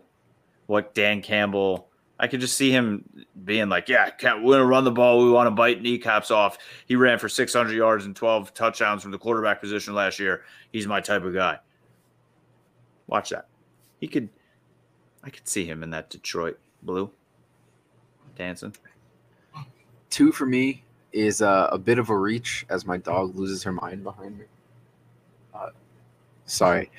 what 0.67 0.93
Dan 0.93 1.21
Campbell. 1.21 1.87
I 2.19 2.27
could 2.27 2.39
just 2.39 2.55
see 2.55 2.71
him 2.71 3.25
being 3.43 3.69
like, 3.69 3.89
"Yeah, 3.89 4.11
we're 4.21 4.41
going 4.41 4.59
to 4.59 4.65
run 4.65 4.83
the 4.83 4.91
ball. 4.91 5.23
We 5.23 5.31
want 5.31 5.47
to 5.47 5.51
bite 5.51 5.81
kneecaps 5.81 6.29
off." 6.29 6.57
He 6.85 6.95
ran 6.95 7.17
for 7.17 7.27
600 7.27 7.73
yards 7.73 8.05
and 8.05 8.15
12 8.15 8.53
touchdowns 8.53 9.01
from 9.01 9.11
the 9.11 9.17
quarterback 9.17 9.59
position 9.59 9.95
last 9.95 10.19
year. 10.19 10.43
He's 10.71 10.87
my 10.87 11.01
type 11.01 11.23
of 11.23 11.33
guy. 11.33 11.59
Watch 13.07 13.31
that. 13.31 13.47
He 13.99 14.07
could. 14.07 14.29
I 15.23 15.29
could 15.29 15.47
see 15.47 15.65
him 15.65 15.83
in 15.83 15.89
that 15.91 16.09
Detroit 16.09 16.59
blue 16.83 17.09
dancing. 18.35 18.75
Two 20.09 20.31
for 20.31 20.45
me 20.45 20.83
is 21.11 21.41
uh, 21.41 21.69
a 21.71 21.77
bit 21.77 21.99
of 21.99 22.09
a 22.09 22.17
reach 22.17 22.65
as 22.69 22.85
my 22.85 22.97
dog 22.97 23.35
loses 23.35 23.63
her 23.63 23.71
mind 23.71 24.03
behind 24.03 24.37
me. 24.37 24.45
Sorry. 26.45 26.91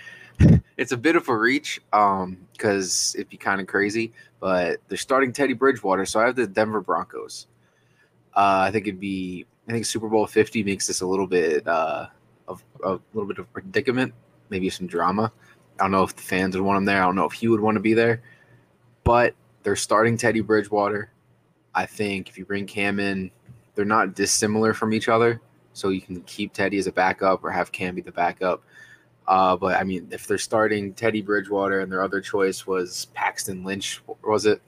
it's 0.77 0.93
a 0.93 0.97
bit 0.97 1.15
of 1.15 1.29
a 1.29 1.37
reach 1.37 1.81
um 1.93 2.39
because 2.53 3.15
it'd 3.17 3.29
be 3.29 3.37
kind 3.37 3.61
of 3.61 3.67
crazy, 3.67 4.13
but 4.41 4.81
they're 4.89 4.99
starting 4.99 5.33
Teddy 5.33 5.55
Bridgewater, 5.55 6.05
so 6.05 6.21
I 6.21 6.27
have 6.27 6.37
the 6.37 6.47
Denver 6.47 6.81
Broncos. 6.81 7.47
Uh, 8.35 8.67
I 8.67 8.71
think 8.71 8.87
it'd 8.87 9.01
be 9.01 9.47
I 9.69 9.73
think 9.73 9.87
Super 9.87 10.09
Bowl 10.09 10.27
50 10.27 10.63
makes 10.65 10.87
this 10.87 11.01
a 11.01 11.07
little 11.07 11.27
bit 11.27 11.67
uh 11.67 12.07
of 12.49 12.65
a 12.85 12.99
little 13.13 13.29
bit 13.29 13.39
of 13.39 13.53
predicament, 13.53 14.13
maybe 14.51 14.69
some 14.71 14.87
drama. 14.87 15.33
I 15.79 15.85
don't 15.85 15.93
know 15.93 16.03
if 16.03 16.15
the 16.15 16.23
fans 16.23 16.57
would 16.57 16.65
want 16.65 16.79
him 16.79 16.85
there. 16.85 17.03
I 17.03 17.07
don't 17.07 17.17
know 17.17 17.25
if 17.25 17.33
he 17.33 17.49
would 17.49 17.61
want 17.61 17.77
to 17.77 17.81
be 17.81 17.95
there. 17.95 18.23
But 19.03 19.35
they're 19.63 19.77
starting 19.77 20.17
Teddy 20.17 20.41
Bridgewater. 20.41 21.11
I 21.75 21.87
think 21.87 22.29
if 22.29 22.39
you 22.39 22.45
bring 22.45 22.67
Cam 22.67 23.01
in, 23.01 23.31
they're 23.75 23.85
not 23.85 24.15
dissimilar 24.15 24.73
from 24.73 24.93
each 24.93 25.09
other. 25.09 25.41
So 25.73 25.89
you 25.89 26.01
can 26.01 26.21
keep 26.23 26.53
Teddy 26.53 26.79
as 26.79 26.87
a 26.87 26.93
backup 26.93 27.43
or 27.43 27.51
have 27.51 27.73
Cam 27.73 27.97
be 27.97 28.03
the 28.03 28.13
backup. 28.13 28.63
Uh, 29.27 29.57
but 29.57 29.77
I 29.77 29.85
mean, 29.85 30.09
if 30.11 30.27
they're 30.27 30.39
starting 30.39 30.93
Teddy 30.93 31.22
Bridgewater 31.22 31.81
and 31.81 31.91
their 31.91 32.03
other 32.03 32.20
choice 32.20 32.66
was 32.66 33.07
Paxton 33.14 33.64
Lynch, 33.64 34.03
was 34.22 34.47
it? 34.47 34.61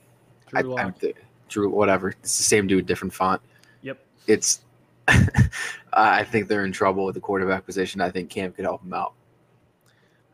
Drew 0.48 0.76
I, 0.76 0.82
I'm 0.82 0.92
th- 0.94 1.16
Drew, 1.48 1.68
whatever. 1.68 2.10
It's 2.10 2.38
the 2.38 2.44
same 2.44 2.66
dude, 2.66 2.86
different 2.86 3.12
font. 3.12 3.40
Yep. 3.82 3.98
It's. 4.26 4.60
I 5.92 6.24
think 6.24 6.48
they're 6.48 6.64
in 6.64 6.72
trouble 6.72 7.04
with 7.04 7.14
the 7.14 7.20
quarterback 7.20 7.64
position. 7.64 8.00
I 8.00 8.10
think 8.10 8.28
Cam 8.28 8.52
could 8.52 8.64
help 8.64 8.82
them 8.82 8.92
out. 8.92 9.14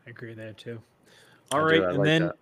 I 0.05 0.09
agree 0.09 0.33
there 0.33 0.53
too. 0.53 0.81
I 1.51 1.55
All 1.55 1.61
do, 1.61 1.67
right, 1.67 1.83
I 1.83 1.89
and 1.89 1.97
like 1.99 2.05
then 2.05 2.21
that. 2.23 2.35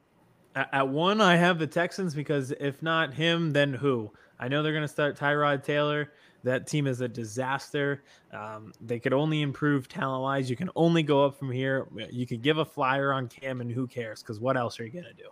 at, 0.56 0.70
at 0.74 0.88
one, 0.88 1.22
I 1.22 1.36
have 1.36 1.60
the 1.60 1.68
Texans 1.68 2.16
because 2.16 2.52
if 2.60 2.82
not 2.82 3.14
him, 3.14 3.52
then 3.52 3.74
who? 3.74 4.12
I 4.40 4.48
know 4.48 4.64
they're 4.64 4.72
going 4.72 4.82
to 4.84 4.88
start 4.88 5.18
Tyrod 5.18 5.64
Taylor. 5.64 6.12
That 6.44 6.66
team 6.66 6.88
is 6.88 7.02
a 7.02 7.08
disaster. 7.08 8.04
Um, 8.34 8.74
they 8.82 9.00
could 9.00 9.14
only 9.14 9.42
improve 9.42 9.88
talent 9.88 10.24
wise. 10.24 10.50
You 10.50 10.56
can 10.56 10.70
only 10.76 11.04
go 11.04 11.24
up 11.24 11.38
from 11.38 11.52
here. 11.52 11.88
You 12.10 12.26
could 12.26 12.42
give 12.42 12.58
a 12.58 12.66
flyer 12.66 13.14
on 13.14 13.28
Cam, 13.28 13.62
and 13.62 13.72
who 13.72 13.88
cares? 13.88 14.22
Because 14.22 14.40
what 14.40 14.58
else 14.58 14.80
are 14.80 14.86
you 14.86 14.92
going 14.92 15.06
to 15.06 15.14
do? 15.14 15.30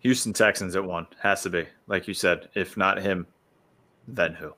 Houston 0.00 0.32
Texans 0.32 0.76
at 0.76 0.84
one 0.84 1.06
has 1.20 1.42
to 1.42 1.50
be 1.50 1.66
like 1.86 2.06
you 2.06 2.14
said. 2.14 2.48
If 2.54 2.76
not 2.76 3.00
him, 3.00 3.26
then 4.06 4.34
who? 4.34 4.52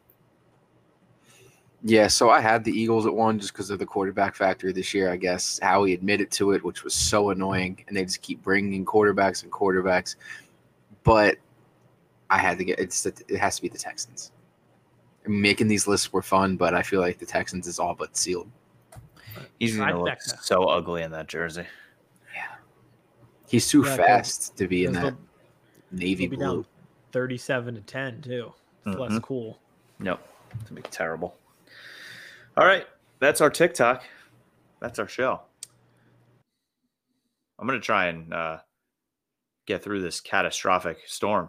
Yeah, 1.82 2.08
so 2.08 2.30
I 2.30 2.40
had 2.40 2.64
the 2.64 2.72
Eagles 2.72 3.06
at 3.06 3.14
one 3.14 3.38
just 3.38 3.52
because 3.52 3.70
of 3.70 3.78
the 3.78 3.86
quarterback 3.86 4.34
factor 4.34 4.72
this 4.72 4.92
year. 4.92 5.10
I 5.10 5.16
guess 5.16 5.60
Howie 5.62 5.92
admitted 5.92 6.32
to 6.32 6.50
it, 6.50 6.64
which 6.64 6.82
was 6.82 6.94
so 6.94 7.30
annoying, 7.30 7.84
and 7.86 7.96
they 7.96 8.04
just 8.04 8.22
keep 8.22 8.42
bringing 8.42 8.72
in 8.72 8.84
quarterbacks 8.84 9.44
and 9.44 9.52
quarterbacks. 9.52 10.16
But 11.04 11.36
I 12.28 12.38
had 12.38 12.58
to 12.58 12.64
get 12.64 12.80
it's 12.80 13.06
it 13.06 13.36
has 13.38 13.56
to 13.56 13.62
be 13.62 13.68
the 13.68 13.78
Texans. 13.78 14.32
Making 15.26 15.68
these 15.68 15.86
lists 15.88 16.12
were 16.12 16.22
fun, 16.22 16.56
but 16.56 16.74
I 16.74 16.82
feel 16.82 17.00
like 17.00 17.18
the 17.18 17.26
Texans 17.26 17.66
is 17.66 17.78
all 17.78 17.94
but 17.94 18.16
sealed. 18.16 18.50
He's 19.58 19.76
gonna 19.76 20.00
look 20.02 20.08
Trifecta. 20.18 20.40
so 20.42 20.64
ugly 20.64 21.02
in 21.02 21.10
that 21.12 21.26
jersey. 21.26 21.66
Yeah, 22.34 22.54
he's 23.48 23.68
too 23.68 23.84
Yeah, 23.84 23.96
fast 23.96 24.56
to 24.56 24.66
be 24.68 24.84
in 24.84 24.92
that 24.94 25.02
they'll- 25.02 25.18
navy 25.90 26.26
they'll 26.26 26.30
be 26.30 26.36
blue. 26.36 26.46
down 26.62 26.66
37 27.12 27.74
to 27.74 27.80
10 27.82 28.22
too. 28.22 28.52
It's 28.84 28.96
less 28.96 29.12
Mhm. 29.12 29.22
cool. 29.22 29.60
No, 29.98 30.18
it's 30.54 30.68
gonna 30.70 30.80
be 30.80 30.88
terrible. 30.90 31.36
All 32.56 32.64
right, 32.66 32.86
that's 33.18 33.40
our 33.40 33.50
TikTok. 33.50 34.04
That's 34.80 34.98
our 34.98 35.08
show. 35.08 35.42
I'm 37.58 37.66
gonna 37.66 37.80
try 37.80 38.06
and 38.06 38.32
uh, 38.32 38.60
get 39.66 39.82
through 39.82 40.02
this 40.02 40.20
catastrophic 40.20 40.98
storm. 41.06 41.48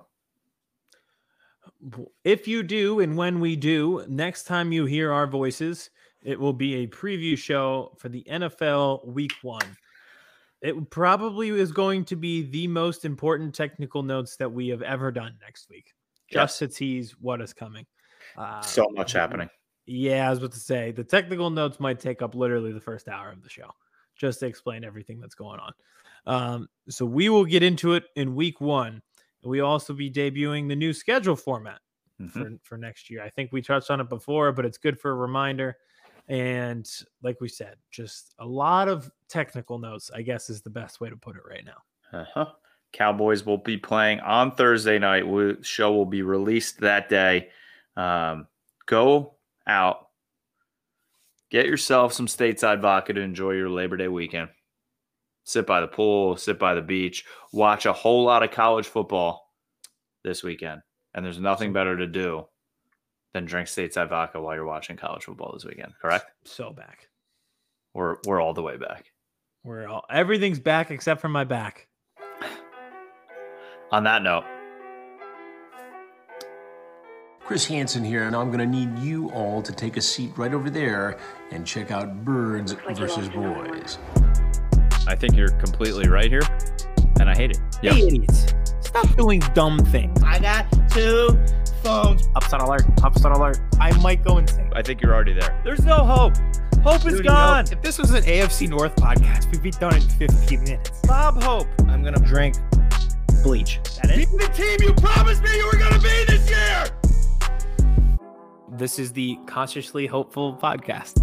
If 2.24 2.48
you 2.48 2.64
do, 2.64 3.00
and 3.00 3.16
when 3.18 3.40
we 3.40 3.56
do, 3.56 4.04
next 4.08 4.44
time 4.44 4.72
you 4.72 4.86
hear 4.86 5.12
our 5.12 5.28
voices, 5.28 5.90
it 6.24 6.40
will 6.40 6.54
be 6.54 6.76
a 6.76 6.88
preview 6.88 7.38
show 7.38 7.96
for 7.98 8.10
the 8.10 8.24
NFL 8.30 9.08
Week 9.08 9.34
One. 9.42 9.78
It 10.62 10.90
probably 10.90 11.50
is 11.50 11.72
going 11.72 12.06
to 12.06 12.16
be 12.16 12.42
the 12.42 12.68
most 12.68 13.06
important 13.06 13.54
technical 13.54 14.02
notes 14.02 14.36
that 14.38 14.52
we 14.52 14.70
have 14.70 14.82
ever 14.82 15.12
done 15.12 15.38
next 15.42 15.70
week, 15.70 15.94
just 16.32 16.60
to 16.60 16.68
tease 16.68 17.12
what 17.20 17.42
is 17.42 17.54
coming. 17.54 17.86
Uh, 18.36 18.62
So 18.62 18.88
much 18.92 19.12
happening. 19.12 19.50
Yeah, 19.86 20.28
I 20.28 20.30
was 20.32 20.40
about 20.40 20.52
to 20.54 20.60
say 20.60 20.92
the 20.92 21.04
technical 21.04 21.50
notes 21.50 21.80
might 21.80 22.00
take 22.00 22.22
up 22.22 22.36
literally 22.36 22.74
the 22.74 22.82
first 22.82 23.08
hour 23.08 23.30
of 23.30 23.42
the 23.44 23.50
show 23.50 23.72
just 24.18 24.40
to 24.40 24.48
explain 24.48 24.84
everything 24.84 25.20
that's 25.20 25.36
going 25.36 25.60
on. 25.60 25.74
Um, 26.26 26.68
so 26.90 27.06
we 27.06 27.30
will 27.30 27.46
get 27.46 27.64
into 27.64 27.94
it 27.94 28.04
in 28.16 28.36
week 28.36 28.60
one. 28.60 29.02
We 29.48 29.62
also 29.62 29.94
be 29.94 30.12
debuting 30.12 30.68
the 30.68 30.76
new 30.76 30.94
schedule 30.94 31.36
format. 31.36 31.80
Mhm. 32.20 32.32
for 32.32 32.52
for 32.64 32.78
next 32.80 33.12
year. 33.12 33.22
I 33.22 33.30
think 33.30 33.52
we 33.52 33.62
touched 33.62 33.92
on 33.92 34.02
it 34.02 34.10
before, 34.10 34.52
but 34.52 34.66
it's 34.66 34.80
good 34.80 35.00
for 35.00 35.12
a 35.12 35.16
reminder. 35.16 35.78
And 36.28 36.90
like 37.22 37.40
we 37.40 37.48
said, 37.48 37.76
just 37.92 38.34
a 38.40 38.46
lot 38.46 38.90
of 38.90 39.12
technical 39.30 39.78
notes, 39.78 40.10
I 40.14 40.24
guess 40.24 40.50
is 40.50 40.62
the 40.62 40.70
best 40.72 41.00
way 41.00 41.10
to 41.10 41.16
put 41.16 41.36
it 41.36 41.44
right 41.48 41.64
now. 41.64 42.20
Uh-huh. 42.20 42.48
Cowboys 42.92 43.46
will 43.46 43.60
be 43.60 43.78
playing 43.78 44.20
on 44.22 44.56
Thursday 44.56 44.98
night. 44.98 45.28
We, 45.28 45.62
show 45.62 45.94
will 45.94 46.06
be 46.06 46.24
released 46.24 46.80
that 46.80 47.08
day. 47.08 47.50
Um, 47.96 48.48
go 48.88 49.36
out, 49.68 50.08
get 51.50 51.66
yourself 51.68 52.14
some 52.14 52.28
stateside 52.28 52.82
vodka 52.82 53.14
to 53.14 53.22
enjoy 53.22 53.52
your 53.52 53.70
Labor 53.70 53.98
Day 53.98 54.08
weekend. 54.08 54.50
Sit 55.48 55.66
by 55.66 55.80
the 55.80 55.88
pool, 55.88 56.36
sit 56.36 56.60
by 56.60 56.74
the 56.74 56.82
beach, 56.82 57.24
watch 57.54 57.86
a 57.86 57.94
whole 57.94 58.26
lot 58.26 58.44
of 58.44 58.52
college 58.52 58.86
football 58.86 59.54
this 60.26 60.44
weekend. 60.44 60.82
And 61.14 61.26
there's 61.26 61.40
nothing 61.40 61.72
better 61.72 61.96
to 61.96 62.06
do 62.06 62.48
than 63.34 63.46
drink 63.46 63.70
stateside 63.70 64.10
vodka 64.10 64.42
while 64.42 64.56
you're 64.56 64.66
watching 64.66 64.98
college 64.98 65.24
football 65.24 65.54
this 65.54 65.64
weekend. 65.64 65.94
Correct? 66.02 66.26
So 66.44 66.74
back. 66.74 67.08
We're 67.94 68.18
we're 68.26 68.42
all 68.42 68.54
the 68.54 68.62
way 68.62 68.76
back. 68.76 69.14
We're 69.64 69.88
all 69.88 70.04
everything's 70.12 70.60
back 70.60 70.92
except 70.92 71.22
for 71.22 71.30
my 71.30 71.46
back. 71.46 71.88
On 73.90 74.04
that 74.04 74.24
note, 74.24 74.44
Chris 77.46 77.66
Hansen 77.66 78.04
here, 78.04 78.24
and 78.24 78.36
I'm 78.36 78.52
going 78.52 78.60
to 78.60 78.66
need 78.66 79.00
you 79.00 79.30
all 79.30 79.62
to 79.62 79.72
take 79.72 79.96
a 79.96 80.02
seat 80.02 80.34
right 80.36 80.54
over 80.54 80.70
there 80.70 81.18
and 81.52 81.66
check 81.66 81.90
out 81.90 82.26
Birds 82.26 82.74
versus 82.74 83.30
Boys. 83.30 83.98
I 85.08 85.16
think 85.16 85.36
you're 85.36 85.50
completely 85.52 86.08
right 86.10 86.30
here, 86.30 86.42
and 87.20 87.30
I 87.30 87.36
hate 87.36 87.52
it. 87.52 87.60
Yep. 87.82 87.94
Hey, 87.94 88.08
idiots. 88.08 88.54
Stop 88.82 89.16
doing 89.16 89.40
dumb 89.54 89.80
things. 89.80 90.22
I 90.24 90.40
got 90.40 90.66
two 90.92 91.30
phones. 91.84 92.28
Upset 92.36 92.62
alert. 92.62 92.84
Upset 93.04 93.32
alert. 93.32 93.60
I 93.80 93.92
might 94.02 94.24
go 94.24 94.38
insane. 94.38 94.70
I 94.76 94.82
think 94.82 95.02
you're 95.02 95.14
already 95.14 95.34
there. 95.34 95.62
There's 95.64 95.84
no 95.86 96.04
hope. 96.06 96.34
Hope 96.84 97.06
is 97.06 97.16
Dude, 97.16 97.26
gone. 97.26 97.66
no, 97.66 97.72
if 97.72 97.82
this 97.82 97.98
was 97.98 98.12
an 98.12 98.24
AFC 98.24 98.70
North 98.70 98.96
podcast, 98.96 99.52
we'd 99.52 99.64
be 99.64 99.72
done 99.72 99.96
in 99.96 100.02
15 100.02 100.64
minutes. 100.64 101.02
Bob 101.08 101.42
Hope. 101.42 101.68
I'm 101.88 102.04
gonna 102.04 102.20
drink 102.26 102.56
bleach. 103.44 103.80
That 104.02 104.16
Be 104.16 104.24
is. 104.24 104.32
the 104.32 104.48
team 104.54 104.78
you 104.88 104.94
promised 104.94 105.42
me 105.44 105.56
you 105.56 105.66
were 105.66 105.78
gonna 105.80 106.00
be 106.00 106.26
this 106.28 106.50
year! 106.50 106.86
This 108.72 109.00
is 109.00 109.12
the 109.12 109.38
Consciously 109.48 110.06
Hopeful 110.06 110.56
podcast. 110.56 111.22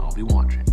I'll 0.00 0.14
be 0.14 0.22
watching. 0.22 0.64